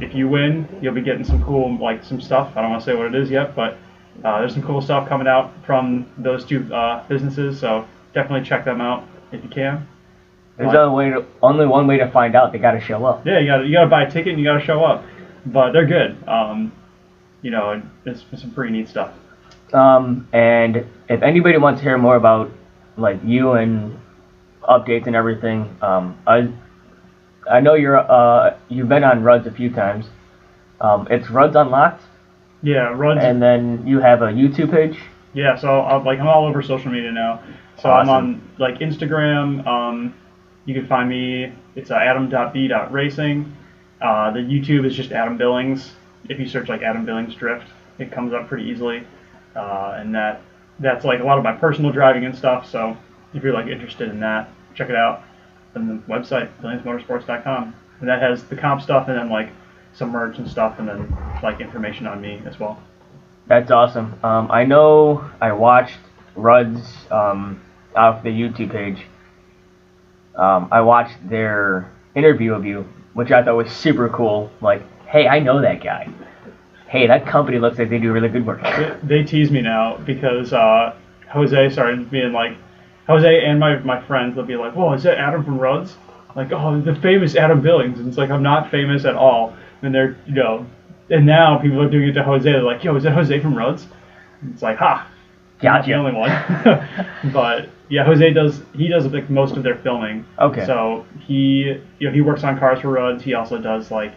if 0.00 0.14
you 0.14 0.28
win, 0.28 0.68
you'll 0.82 0.94
be 0.94 1.02
getting 1.02 1.24
some 1.24 1.42
cool, 1.44 1.76
like 1.78 2.04
some 2.04 2.20
stuff. 2.20 2.52
I 2.56 2.62
don't 2.62 2.70
want 2.70 2.82
to 2.82 2.90
say 2.90 2.96
what 2.96 3.06
it 3.06 3.14
is 3.14 3.30
yet, 3.30 3.54
but 3.54 3.78
uh, 4.24 4.40
there's 4.40 4.54
some 4.54 4.62
cool 4.62 4.80
stuff 4.80 5.08
coming 5.08 5.26
out 5.28 5.52
from 5.64 6.10
those 6.18 6.44
two 6.44 6.72
uh, 6.72 7.06
businesses. 7.08 7.60
So 7.60 7.86
definitely 8.14 8.46
check 8.46 8.64
them 8.64 8.80
out 8.80 9.06
if 9.32 9.42
you 9.42 9.50
can. 9.50 9.86
There's 10.58 10.74
only 10.74 10.94
way 10.96 11.10
to, 11.10 11.26
only 11.42 11.66
one 11.66 11.86
way 11.86 11.98
to 11.98 12.10
find 12.10 12.34
out. 12.34 12.52
They 12.52 12.58
got 12.58 12.72
to 12.72 12.80
show 12.80 13.04
up. 13.04 13.26
Yeah, 13.26 13.38
you 13.40 13.46
got 13.46 13.58
to 13.58 13.66
you 13.66 13.74
got 13.74 13.84
to 13.84 13.90
buy 13.90 14.02
a 14.04 14.10
ticket 14.10 14.28
and 14.32 14.38
you 14.38 14.44
got 14.44 14.58
to 14.58 14.64
show 14.64 14.82
up. 14.84 15.04
But 15.44 15.72
they're 15.72 15.86
good. 15.86 16.16
Um, 16.28 16.72
you 17.42 17.50
know, 17.50 17.70
and 17.70 17.88
it's, 18.04 18.24
it's 18.32 18.42
some 18.42 18.50
pretty 18.52 18.72
neat 18.72 18.88
stuff. 18.88 19.12
Um, 19.72 20.28
and 20.32 20.86
if 21.08 21.22
anybody 21.22 21.58
wants 21.58 21.80
to 21.80 21.84
hear 21.84 21.98
more 21.98 22.16
about 22.16 22.50
like 22.96 23.18
you 23.24 23.52
and 23.52 23.98
updates 24.62 25.06
and 25.06 25.14
everything, 25.14 25.76
um, 25.82 26.18
I 26.26 26.52
I 27.50 27.60
know 27.60 27.74
you're 27.74 27.98
uh 27.98 28.56
you've 28.68 28.88
been 28.88 29.04
on 29.04 29.22
Ruds 29.22 29.46
a 29.46 29.52
few 29.52 29.70
times. 29.70 30.06
Um, 30.80 31.06
it's 31.10 31.30
Ruds 31.30 31.56
Unlocked, 31.56 32.02
Yeah, 32.62 32.92
runs. 32.94 33.22
and 33.22 33.40
then 33.42 33.86
you 33.86 33.98
have 34.00 34.20
a 34.22 34.26
YouTube 34.26 34.70
page. 34.70 34.98
Yeah, 35.32 35.56
so 35.56 35.82
I'm, 35.82 36.04
like 36.04 36.18
I'm 36.18 36.28
all 36.28 36.46
over 36.46 36.62
social 36.62 36.90
media 36.90 37.12
now. 37.12 37.42
So 37.80 37.90
I'm 37.90 38.08
on 38.08 38.42
like 38.58 38.78
Instagram. 38.78 39.66
Um, 39.66 40.14
you 40.66 40.74
can 40.74 40.86
find 40.86 41.08
me. 41.08 41.52
It's 41.74 41.90
uh, 41.90 41.94
adam.b.racing. 41.94 43.56
Uh, 44.00 44.30
the 44.32 44.40
YouTube 44.40 44.84
is 44.84 44.94
just 44.94 45.12
Adam 45.12 45.38
Billings. 45.38 45.92
If 46.28 46.38
you 46.38 46.46
search 46.48 46.68
like 46.68 46.82
Adam 46.82 47.06
Billings 47.06 47.34
Drift, 47.34 47.66
it 47.98 48.12
comes 48.12 48.34
up 48.34 48.48
pretty 48.48 48.64
easily. 48.64 49.06
Uh, 49.54 49.96
and 49.98 50.14
that 50.14 50.42
that's 50.80 51.04
like 51.04 51.20
a 51.20 51.24
lot 51.24 51.38
of 51.38 51.44
my 51.44 51.52
personal 51.52 51.90
driving 51.90 52.26
and 52.26 52.36
stuff. 52.36 52.70
So 52.70 52.96
if 53.32 53.42
you're 53.42 53.54
like 53.54 53.68
interested 53.68 54.10
in 54.10 54.20
that, 54.20 54.50
check 54.74 54.90
it 54.90 54.96
out. 54.96 55.22
And 55.74 55.88
the 55.88 56.12
website 56.12 56.50
billingsmotorsports.com, 56.62 57.74
and 58.00 58.08
that 58.08 58.20
has 58.20 58.44
the 58.44 58.56
comp 58.56 58.82
stuff 58.82 59.08
and 59.08 59.16
then 59.16 59.30
like 59.30 59.50
some 59.94 60.10
merch 60.10 60.38
and 60.38 60.48
stuff, 60.48 60.78
and 60.78 60.88
then 60.88 61.16
like 61.42 61.60
information 61.60 62.06
on 62.06 62.20
me 62.20 62.42
as 62.46 62.58
well. 62.58 62.82
That's 63.46 63.70
awesome. 63.70 64.18
Um, 64.22 64.50
I 64.50 64.64
know 64.64 65.30
I 65.40 65.52
watched 65.52 65.98
Ruds 66.34 66.80
um, 67.10 67.62
off 67.94 68.22
the 68.22 68.30
YouTube 68.30 68.72
page. 68.72 69.06
Um, 70.36 70.68
I 70.70 70.80
watched 70.80 71.16
their 71.28 71.90
interview 72.14 72.54
of 72.54 72.64
you, 72.64 72.86
which 73.14 73.32
I 73.32 73.42
thought 73.42 73.56
was 73.56 73.70
super 73.70 74.08
cool. 74.08 74.50
Like, 74.60 74.82
hey, 75.06 75.26
I 75.26 75.40
know 75.40 75.60
that 75.62 75.82
guy. 75.82 76.08
Hey, 76.88 77.06
that 77.06 77.26
company 77.26 77.58
looks 77.58 77.78
like 77.78 77.90
they 77.90 77.98
do 77.98 78.12
really 78.12 78.28
good 78.28 78.46
work. 78.46 78.62
they, 78.62 78.96
they 79.02 79.24
tease 79.24 79.50
me 79.50 79.60
now 79.60 79.96
because 79.98 80.52
uh, 80.52 80.94
Jose 81.30 81.70
started 81.70 82.10
being 82.10 82.32
like, 82.32 82.56
Jose 83.06 83.44
and 83.44 83.58
my, 83.58 83.78
my 83.78 84.00
friends, 84.06 84.34
they'll 84.34 84.44
be 84.44 84.56
like, 84.56 84.74
whoa, 84.74 84.92
is 84.92 85.02
that 85.04 85.18
Adam 85.18 85.44
from 85.44 85.58
Ruds? 85.58 85.96
Like, 86.34 86.52
oh, 86.52 86.80
the 86.80 86.94
famous 86.96 87.34
Adam 87.34 87.62
Billings. 87.62 87.98
And 87.98 88.08
it's 88.08 88.18
like, 88.18 88.30
I'm 88.30 88.42
not 88.42 88.70
famous 88.70 89.04
at 89.04 89.14
all. 89.14 89.56
And 89.82 89.94
they're, 89.94 90.16
you 90.26 90.34
know, 90.34 90.66
and 91.08 91.24
now 91.24 91.58
people 91.58 91.80
are 91.80 91.88
doing 91.88 92.08
it 92.08 92.12
to 92.12 92.22
Jose. 92.22 92.50
They're 92.50 92.62
like, 92.62 92.84
yo, 92.84 92.94
is 92.96 93.04
that 93.04 93.12
Jose 93.12 93.40
from 93.40 93.56
Ruds? 93.56 93.86
And 94.42 94.52
it's 94.52 94.62
like, 94.62 94.76
ha, 94.76 95.08
not 95.62 95.86
the 95.86 95.92
Gotcha. 95.92 95.94
only 95.94 96.12
one. 96.12 96.30
but 97.32 97.70
yeah, 97.88 98.04
Jose 98.04 98.32
does, 98.32 98.62
he 98.74 98.88
does 98.88 99.06
like 99.06 99.30
most 99.30 99.56
of 99.56 99.62
their 99.62 99.76
filming. 99.76 100.26
Okay. 100.38 100.66
So 100.66 101.06
he, 101.26 101.80
you 101.98 102.08
know, 102.08 102.12
he 102.12 102.20
works 102.20 102.44
on 102.44 102.58
Cars 102.58 102.80
for 102.80 102.90
Ruds. 102.90 103.22
He 103.22 103.34
also 103.34 103.58
does 103.58 103.90
like 103.90 104.12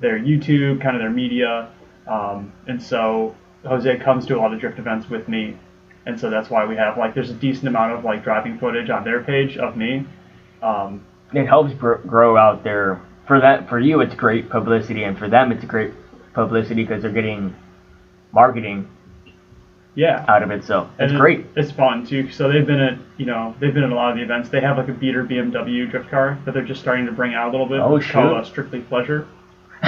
their 0.00 0.18
YouTube, 0.18 0.80
kind 0.80 0.96
of 0.96 1.02
their 1.02 1.10
media. 1.10 1.70
Um, 2.06 2.52
and 2.66 2.82
so 2.82 3.34
Jose 3.66 3.98
comes 3.98 4.26
to 4.26 4.36
a 4.36 4.38
lot 4.38 4.52
of 4.52 4.60
drift 4.60 4.78
events 4.78 5.10
with 5.10 5.28
me, 5.28 5.56
and 6.06 6.18
so 6.18 6.30
that's 6.30 6.48
why 6.48 6.64
we 6.64 6.76
have 6.76 6.96
like 6.96 7.14
there's 7.14 7.30
a 7.30 7.34
decent 7.34 7.68
amount 7.68 7.92
of 7.92 8.04
like 8.04 8.22
driving 8.22 8.58
footage 8.58 8.88
on 8.88 9.04
their 9.04 9.22
page 9.22 9.58
of 9.58 9.76
me. 9.76 10.06
Um, 10.62 11.04
it 11.32 11.46
helps 11.46 11.74
gr- 11.74 11.94
grow 11.94 12.36
out 12.36 12.64
their 12.64 13.02
for 13.26 13.40
that 13.40 13.68
for 13.68 13.78
you 13.78 14.00
it's 14.00 14.14
great 14.14 14.48
publicity 14.48 15.04
and 15.04 15.18
for 15.18 15.28
them 15.28 15.52
it's 15.52 15.64
great 15.64 15.92
publicity 16.32 16.82
because 16.82 17.02
they're 17.02 17.12
getting 17.12 17.54
marketing 18.32 18.88
yeah, 19.94 20.24
out 20.28 20.42
of 20.42 20.50
it 20.50 20.64
so 20.64 20.88
it's 20.98 21.12
it- 21.12 21.16
great 21.16 21.46
It's 21.56 21.72
fun 21.72 22.06
too. 22.06 22.30
So 22.30 22.48
they've 22.52 22.66
been 22.66 22.80
at 22.80 22.98
you 23.16 23.26
know 23.26 23.54
they've 23.58 23.74
been 23.74 23.84
at 23.84 23.90
a 23.90 23.94
lot 23.94 24.10
of 24.10 24.16
the 24.16 24.22
events. 24.22 24.48
They 24.48 24.60
have 24.60 24.76
like 24.78 24.88
a 24.88 24.92
beater 24.92 25.24
BMW 25.24 25.90
drift 25.90 26.08
car 26.10 26.38
that 26.44 26.54
they're 26.54 26.62
just 26.62 26.80
starting 26.80 27.06
to 27.06 27.12
bring 27.12 27.34
out 27.34 27.48
a 27.48 27.50
little 27.50 27.66
bit. 27.68 27.80
Oh, 27.80 27.98
called 28.00 28.36
uh, 28.36 28.44
Strictly 28.44 28.80
Pleasure. 28.82 29.26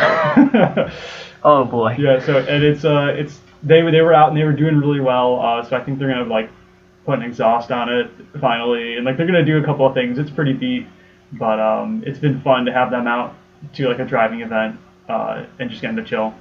oh 1.45 1.65
boy 1.65 1.95
Yeah, 1.99 2.21
so 2.21 2.39
and 2.39 2.63
it's 2.63 2.85
uh 2.85 3.13
it's 3.17 3.41
they 3.63 3.83
were 3.83 3.91
they 3.91 4.01
were 4.01 4.15
out 4.15 4.29
and 4.29 4.37
they 4.37 4.45
were 4.45 4.53
doing 4.53 4.79
really 4.79 5.01
well. 5.01 5.41
Uh, 5.41 5.63
so 5.65 5.77
I 5.77 5.83
think 5.85 5.99
they're 5.99 6.09
gonna 6.09 6.25
like 6.25 6.51
put 7.05 7.19
an 7.19 7.25
exhaust 7.25 7.71
on 7.71 7.89
it 7.89 8.11
finally, 8.41 8.97
and 8.97 9.05
like 9.05 9.17
they're 9.17 9.27
gonna 9.27 9.45
do 9.45 9.59
a 9.59 9.65
couple 9.65 9.87
of 9.87 9.95
things. 9.95 10.19
It's 10.19 10.31
pretty 10.31 10.53
beat, 10.53 10.87
but 11.33 11.59
um 11.61 12.03
it's 12.07 12.19
been 12.19 12.41
fun 12.41 12.65
to 12.67 12.73
have 12.73 12.91
them 12.91 13.07
out 13.07 13.35
to 13.75 13.89
like 13.89 13.99
a 13.99 14.05
driving 14.05 14.41
event 14.41 14.79
uh 15.09 15.45
and 15.59 15.69
just 15.71 15.83
getting 15.83 15.97
to 15.97 16.05
chill. 16.05 16.35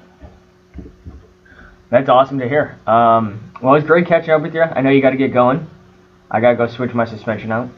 that's 1.89 2.07
awesome 2.07 2.39
to 2.39 2.47
hear 2.47 2.77
um, 2.87 3.48
well 3.61 3.75
it's 3.75 3.85
great 3.85 4.07
catching 4.07 4.31
up 4.33 4.41
with 4.41 4.53
you 4.53 4.61
i 4.61 4.81
know 4.81 4.89
you 4.89 5.01
got 5.01 5.11
to 5.11 5.17
get 5.17 5.33
going. 5.33 5.67
I 6.31 6.39
gotta 6.41 6.55
go 6.55 6.67
switch 6.67 6.93
my 6.93 7.05
suspension 7.05 7.51
out. 7.51 7.69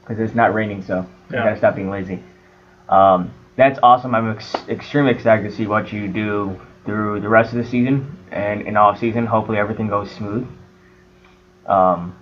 Because 0.00 0.18
it's 0.20 0.34
not 0.34 0.52
raining 0.54 0.82
so 0.82 1.06
Yeah. 1.30 1.40
i 1.42 1.44
gotta 1.44 1.56
stop 1.56 1.74
being 1.76 1.90
lazy. 1.90 2.22
Um, 2.88 3.32
that's 3.56 3.78
awesome. 3.82 4.14
I'm 4.14 4.30
ex- 4.32 4.54
extremely 4.68 5.12
excited 5.12 5.42
to 5.48 5.50
see 5.56 5.66
what 5.66 5.92
you 5.92 6.08
do 6.08 6.60
through 6.84 7.20
the 7.20 7.28
rest 7.28 7.52
of 7.52 7.58
the 7.58 7.64
season 7.64 8.16
and 8.30 8.62
in 8.62 8.76
off 8.76 8.98
season. 8.98 9.26
Hopefully 9.26 9.58
everything 9.58 9.88
goes 9.88 10.10
smooth. 10.10 10.46
Um, 11.66 12.14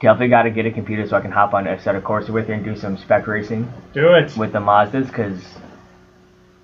definitely 0.00 0.28
got 0.28 0.42
to 0.44 0.50
get 0.50 0.66
a 0.66 0.70
computer 0.70 1.06
so 1.06 1.16
I 1.16 1.20
can 1.20 1.30
hop 1.30 1.52
on 1.54 1.64
Assetto 1.64 2.00
Corsa 2.00 2.30
with 2.30 2.48
you 2.48 2.54
and 2.54 2.64
do 2.64 2.74
some 2.76 2.96
spec 2.96 3.26
racing 3.26 3.70
Do 3.92 4.14
it. 4.14 4.36
with 4.36 4.52
the 4.52 4.58
Mazdas 4.58 5.06
because 5.06 5.58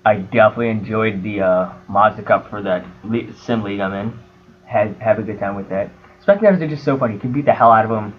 I 0.03 0.15
definitely 0.17 0.69
enjoyed 0.69 1.23
the 1.23 1.41
uh, 1.41 1.73
Mazda 1.87 2.23
Cup 2.23 2.49
for 2.49 2.61
that 2.63 2.85
sim 3.43 3.63
league 3.63 3.79
I'm 3.79 3.93
in. 3.93 4.19
Had 4.67 4.95
have 4.97 5.17
a 5.17 5.23
good 5.23 5.39
time 5.39 5.55
with 5.55 5.69
that. 5.69 5.89
Spec 6.21 6.39
Navs 6.39 6.61
are 6.61 6.67
just 6.67 6.83
so 6.83 6.97
funny. 6.97 7.13
You 7.15 7.19
can 7.19 7.31
beat 7.31 7.45
the 7.45 7.53
hell 7.53 7.71
out 7.71 7.85
of 7.85 7.89
them, 7.89 8.13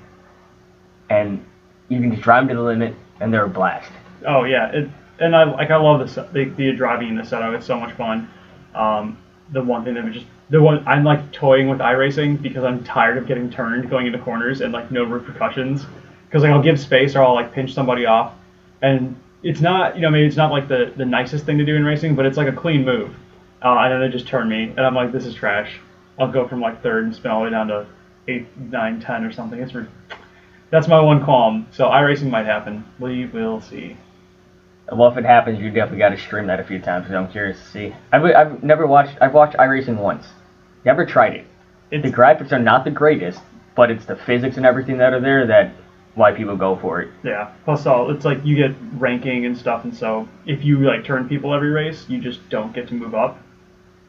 and 1.10 1.44
you 1.88 2.00
can 2.00 2.10
just 2.10 2.22
drive 2.22 2.42
them 2.46 2.48
to 2.48 2.54
the 2.54 2.66
limit, 2.66 2.94
and 3.20 3.32
they're 3.32 3.44
a 3.44 3.48
blast. 3.48 3.92
Oh 4.26 4.44
yeah, 4.44 4.70
it, 4.72 4.88
and 5.20 5.36
I 5.36 5.44
like 5.44 5.70
I 5.70 5.76
love 5.76 6.14
the, 6.14 6.22
the 6.32 6.44
the 6.44 6.72
driving 6.72 7.08
in 7.08 7.16
the 7.16 7.24
setup. 7.24 7.54
It's 7.54 7.66
so 7.66 7.78
much 7.78 7.94
fun. 7.96 8.30
Um, 8.74 9.18
the 9.52 9.62
one 9.62 9.84
thing 9.84 9.94
that 9.94 10.04
was 10.04 10.14
just 10.14 10.26
the 10.50 10.62
one 10.62 10.86
I'm 10.86 11.04
like 11.04 11.32
toying 11.32 11.68
with 11.68 11.78
iRacing 11.78 12.40
because 12.40 12.64
I'm 12.64 12.82
tired 12.84 13.18
of 13.18 13.26
getting 13.26 13.50
turned 13.50 13.90
going 13.90 14.06
into 14.06 14.18
corners 14.18 14.60
and 14.60 14.72
like 14.72 14.90
no 14.90 15.04
repercussions. 15.04 15.84
Because 16.26 16.42
like 16.42 16.52
I'll 16.52 16.62
give 16.62 16.80
space 16.80 17.14
or 17.16 17.22
I'll 17.22 17.34
like 17.34 17.52
pinch 17.52 17.74
somebody 17.74 18.06
off, 18.06 18.34
and 18.82 19.16
it's 19.42 19.60
not 19.60 19.96
you 19.96 20.02
know 20.02 20.10
maybe 20.10 20.26
it's 20.26 20.36
not 20.36 20.50
like 20.50 20.68
the 20.68 20.92
the 20.96 21.04
nicest 21.04 21.44
thing 21.44 21.58
to 21.58 21.64
do 21.64 21.76
in 21.76 21.84
racing, 21.84 22.14
but 22.14 22.26
it's 22.26 22.36
like 22.36 22.48
a 22.48 22.52
clean 22.52 22.84
move. 22.84 23.14
Uh, 23.62 23.76
and 23.78 23.92
then 23.92 24.00
they 24.00 24.08
just 24.08 24.26
turn 24.28 24.48
me, 24.48 24.64
and 24.64 24.80
I'm 24.80 24.94
like 24.94 25.12
this 25.12 25.26
is 25.26 25.34
trash. 25.34 25.78
I'll 26.18 26.30
go 26.30 26.48
from 26.48 26.60
like 26.60 26.82
third 26.82 27.04
and 27.04 27.14
spin 27.14 27.30
all 27.30 27.40
the 27.40 27.44
way 27.44 27.50
down 27.50 27.68
to 27.68 27.86
eight, 28.26 28.46
nine, 28.58 29.00
ten 29.00 29.24
or 29.24 29.32
something. 29.32 29.60
It's 29.60 29.74
re- 29.74 29.86
that's 30.70 30.88
my 30.88 31.00
one 31.00 31.24
qualm. 31.24 31.66
So 31.70 31.86
iRacing 31.86 32.30
might 32.30 32.46
happen. 32.46 32.84
We 32.98 33.26
will 33.26 33.60
see. 33.60 33.96
Well, 34.90 35.10
if 35.10 35.18
it 35.18 35.24
happens, 35.24 35.58
you 35.60 35.70
definitely 35.70 35.98
got 35.98 36.10
to 36.10 36.18
stream 36.18 36.46
that 36.46 36.60
a 36.60 36.64
few 36.64 36.80
times 36.80 37.04
because 37.04 37.14
I'm 37.16 37.30
curious 37.30 37.58
to 37.58 37.66
see. 37.66 37.94
I've, 38.12 38.24
I've 38.24 38.62
never 38.62 38.86
watched. 38.86 39.18
I've 39.20 39.34
watched 39.34 39.56
iRacing 39.56 39.98
once. 39.98 40.26
Never 40.84 41.04
tried 41.04 41.34
it. 41.34 41.46
It's, 41.90 42.02
The 42.02 42.10
graphics 42.10 42.52
are 42.52 42.58
not 42.58 42.84
the 42.84 42.90
greatest, 42.90 43.40
but 43.74 43.90
it's 43.90 44.04
the 44.06 44.16
physics 44.16 44.56
and 44.56 44.64
everything 44.66 44.98
that 44.98 45.12
are 45.12 45.20
there 45.20 45.46
that 45.46 45.72
why 46.14 46.32
people 46.32 46.56
go 46.56 46.76
for 46.76 47.00
it. 47.00 47.10
Yeah. 47.22 47.52
Plus, 47.64 47.86
all 47.86 48.10
it's 48.10 48.24
like 48.24 48.44
you 48.44 48.56
get 48.56 48.74
ranking 48.94 49.46
and 49.46 49.56
stuff, 49.56 49.84
and 49.84 49.94
so 49.94 50.28
if 50.46 50.64
you 50.64 50.78
like 50.80 51.04
turn 51.04 51.28
people 51.28 51.54
every 51.54 51.70
race, 51.70 52.04
you 52.08 52.20
just 52.20 52.46
don't 52.48 52.74
get 52.74 52.88
to 52.88 52.94
move 52.94 53.14
up, 53.14 53.38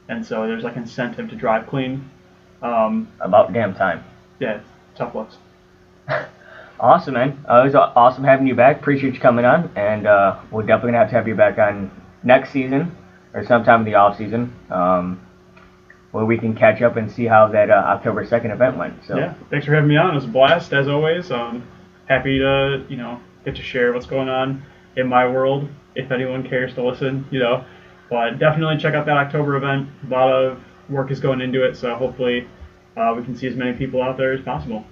and 0.10 0.26
so 0.26 0.45
there's 0.45 0.64
like 0.64 0.76
incentive 0.76 1.30
to 1.30 1.36
drive 1.36 1.68
clean. 1.68 2.10
Um, 2.61 3.07
About 3.22 3.53
damn 3.53 3.73
time. 3.73 4.03
yeah, 4.40 4.60
tough 4.95 5.15
looks. 5.15 5.38
Awesome, 6.81 7.15
man. 7.15 7.44
Uh, 7.49 7.60
it 7.61 7.65
was 7.65 7.76
awesome 7.76 8.23
having 8.23 8.48
you 8.48 8.56
back. 8.56 8.80
Appreciate 8.80 9.14
you 9.14 9.19
coming 9.19 9.44
on, 9.44 9.69
and 9.76 10.07
uh, 10.07 10.40
we're 10.49 10.61
definitely 10.64 10.91
gonna 10.91 10.99
have 10.99 11.10
to 11.10 11.15
have 11.15 11.27
you 11.27 11.36
back 11.36 11.57
on 11.57 11.91
next 12.23 12.52
season 12.52 12.95
or 13.34 13.45
sometime 13.45 13.81
in 13.81 13.86
the 13.86 13.95
off 13.95 14.18
season, 14.18 14.53
um, 14.69 15.19
where 16.11 16.23
we 16.23 16.38
can 16.38 16.56
catch 16.56 16.81
up 16.81 16.95
and 16.95 17.11
see 17.11 17.26
how 17.26 17.48
that 17.49 17.69
uh, 17.69 17.73
October 17.73 18.26
second 18.26 18.52
event 18.52 18.77
went. 18.77 18.94
So 19.06 19.18
Yeah. 19.18 19.34
Thanks 19.49 19.65
for 19.65 19.73
having 19.76 19.90
me 19.90 19.98
on. 19.98 20.11
It 20.11 20.15
was 20.15 20.23
a 20.23 20.30
blast 20.30 20.72
as 20.72 20.88
always. 20.88 21.30
Um, 21.31 21.68
happy 22.07 22.40
to 22.40 22.86
you 22.88 22.95
know 22.95 23.19
get 23.44 23.57
to 23.57 23.61
share 23.61 23.91
what's 23.91 24.06
going 24.06 24.30
on 24.30 24.64
in 24.95 25.06
my 25.06 25.27
world 25.27 25.68
if 25.95 26.11
anyone 26.14 26.48
cares 26.48 26.73
to 26.76 26.81
listen. 26.81 27.26
You 27.30 27.40
know, 27.40 27.65
but 28.10 28.40
definitely 28.40 28.77
check 28.77 28.94
out 28.94 29.06
that 29.06 29.18
October 29.18 29.56
event. 29.56 29.90
A 30.07 30.10
lot 30.10 30.31
of 30.31 30.60
work 30.90 31.11
is 31.11 31.19
going 31.19 31.41
into 31.41 31.64
it, 31.64 31.76
so 31.76 31.95
hopefully 31.95 32.48
uh, 32.98 33.14
we 33.15 33.23
can 33.23 33.36
see 33.36 33.48
as 33.48 33.56
many 33.56 33.77
people 33.77 34.02
out 34.02 34.18
there 34.18 34.34
as 34.34 34.41
possible. 34.41 34.86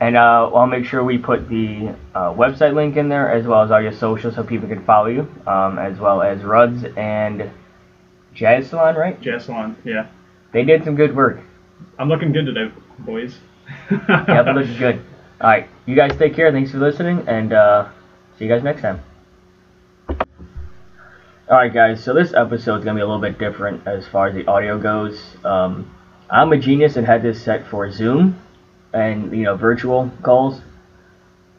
And 0.00 0.16
uh, 0.16 0.50
I'll 0.52 0.66
make 0.66 0.84
sure 0.84 1.04
we 1.04 1.16
put 1.16 1.48
the 1.48 1.94
uh, 2.14 2.32
website 2.32 2.74
link 2.74 2.96
in 2.96 3.08
there 3.08 3.30
as 3.30 3.46
well 3.46 3.62
as 3.62 3.70
all 3.70 3.80
your 3.80 3.92
socials 3.92 4.34
so 4.34 4.42
people 4.42 4.68
can 4.68 4.84
follow 4.84 5.06
you, 5.06 5.20
um, 5.46 5.78
as 5.78 5.98
well 5.98 6.22
as 6.22 6.42
Ruds 6.42 6.84
and 6.96 7.50
Jazz 8.34 8.68
Salon, 8.70 8.96
right? 8.96 9.20
Jazz 9.20 9.44
Salon, 9.44 9.76
yeah. 9.84 10.08
They 10.52 10.64
did 10.64 10.84
some 10.84 10.96
good 10.96 11.14
work. 11.14 11.40
I'm 11.98 12.08
looking 12.08 12.32
good 12.32 12.46
today, 12.46 12.72
boys. 13.00 13.38
Yeah, 13.90 14.42
looking 14.54 14.76
good. 14.76 15.04
All 15.40 15.50
right, 15.50 15.68
you 15.86 15.94
guys 15.94 16.16
take 16.18 16.34
care. 16.34 16.50
Thanks 16.50 16.72
for 16.72 16.78
listening, 16.78 17.24
and 17.28 17.52
uh, 17.52 17.88
see 18.38 18.44
you 18.44 18.50
guys 18.50 18.62
next 18.62 18.82
time. 18.82 19.00
All 21.52 21.58
right, 21.58 21.70
guys. 21.70 22.02
So 22.02 22.14
this 22.14 22.32
episode 22.32 22.78
is 22.78 22.84
gonna 22.84 22.94
be 22.94 23.02
a 23.02 23.06
little 23.06 23.20
bit 23.20 23.38
different 23.38 23.86
as 23.86 24.06
far 24.08 24.26
as 24.26 24.34
the 24.34 24.46
audio 24.46 24.78
goes. 24.78 25.36
Um, 25.44 25.94
I'm 26.30 26.50
a 26.50 26.56
genius 26.56 26.96
and 26.96 27.06
had 27.06 27.20
this 27.20 27.42
set 27.42 27.66
for 27.66 27.90
Zoom 27.90 28.40
and 28.94 29.30
you 29.36 29.42
know 29.42 29.54
virtual 29.54 30.10
calls. 30.22 30.62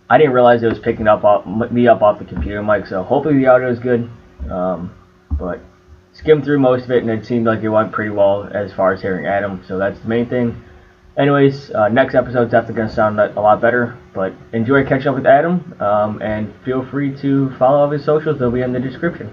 I 0.10 0.18
didn't 0.18 0.34
realize 0.34 0.64
it 0.64 0.68
was 0.68 0.80
picking 0.80 1.07
up 1.07 1.24
off, 1.24 1.45
me 1.45 1.88
up 1.88 2.02
off 2.02 2.18
the 2.18 2.26
computer 2.26 2.64
mic, 2.64 2.88
so 2.88 3.03
hopefully 3.03 3.38
the 3.38 3.45
audio 3.45 3.70
is 3.70 3.78
good. 3.78 4.10
Um, 4.49 4.95
but 5.30 5.60
skimmed 6.14 6.44
through 6.44 6.57
most 6.57 6.86
of 6.86 6.91
it, 6.91 7.03
and 7.03 7.11
it 7.11 7.24
seemed 7.24 7.45
like 7.45 7.61
it 7.61 7.70
went 7.70 7.91
pretty 7.91 8.10
well 8.10 8.49
as 8.52 8.74
far 8.74 8.94
as 8.94 9.02
hearing 9.03 9.28
Adam. 9.28 9.61
So 9.68 9.78
that's 9.78 9.99
the 9.99 10.07
main 10.07 10.28
thing. 10.28 10.60
Anyways, 11.18 11.70
uh, 11.70 11.90
next 11.90 12.15
episode's 12.15 12.49
definitely 12.49 12.78
going 12.78 12.90
to 12.90 12.95
sound 12.95 13.20
a 13.20 13.40
lot 13.40 13.61
better, 13.61 13.95
but 14.15 14.34
enjoy 14.53 14.86
catching 14.86 15.10
up 15.10 15.15
with 15.15 15.28
Adam, 15.28 15.76
um, 15.80 16.20
and 16.24 16.52
feel 16.65 16.84
free 16.84 17.15
to 17.18 17.52
follow 17.60 17.82
all 17.82 17.91
his 17.91 18.03
socials. 18.03 18.40
They'll 18.40 18.49
be 18.49 18.64
in 18.64 18.74
the 18.74 18.80
description. 18.80 19.30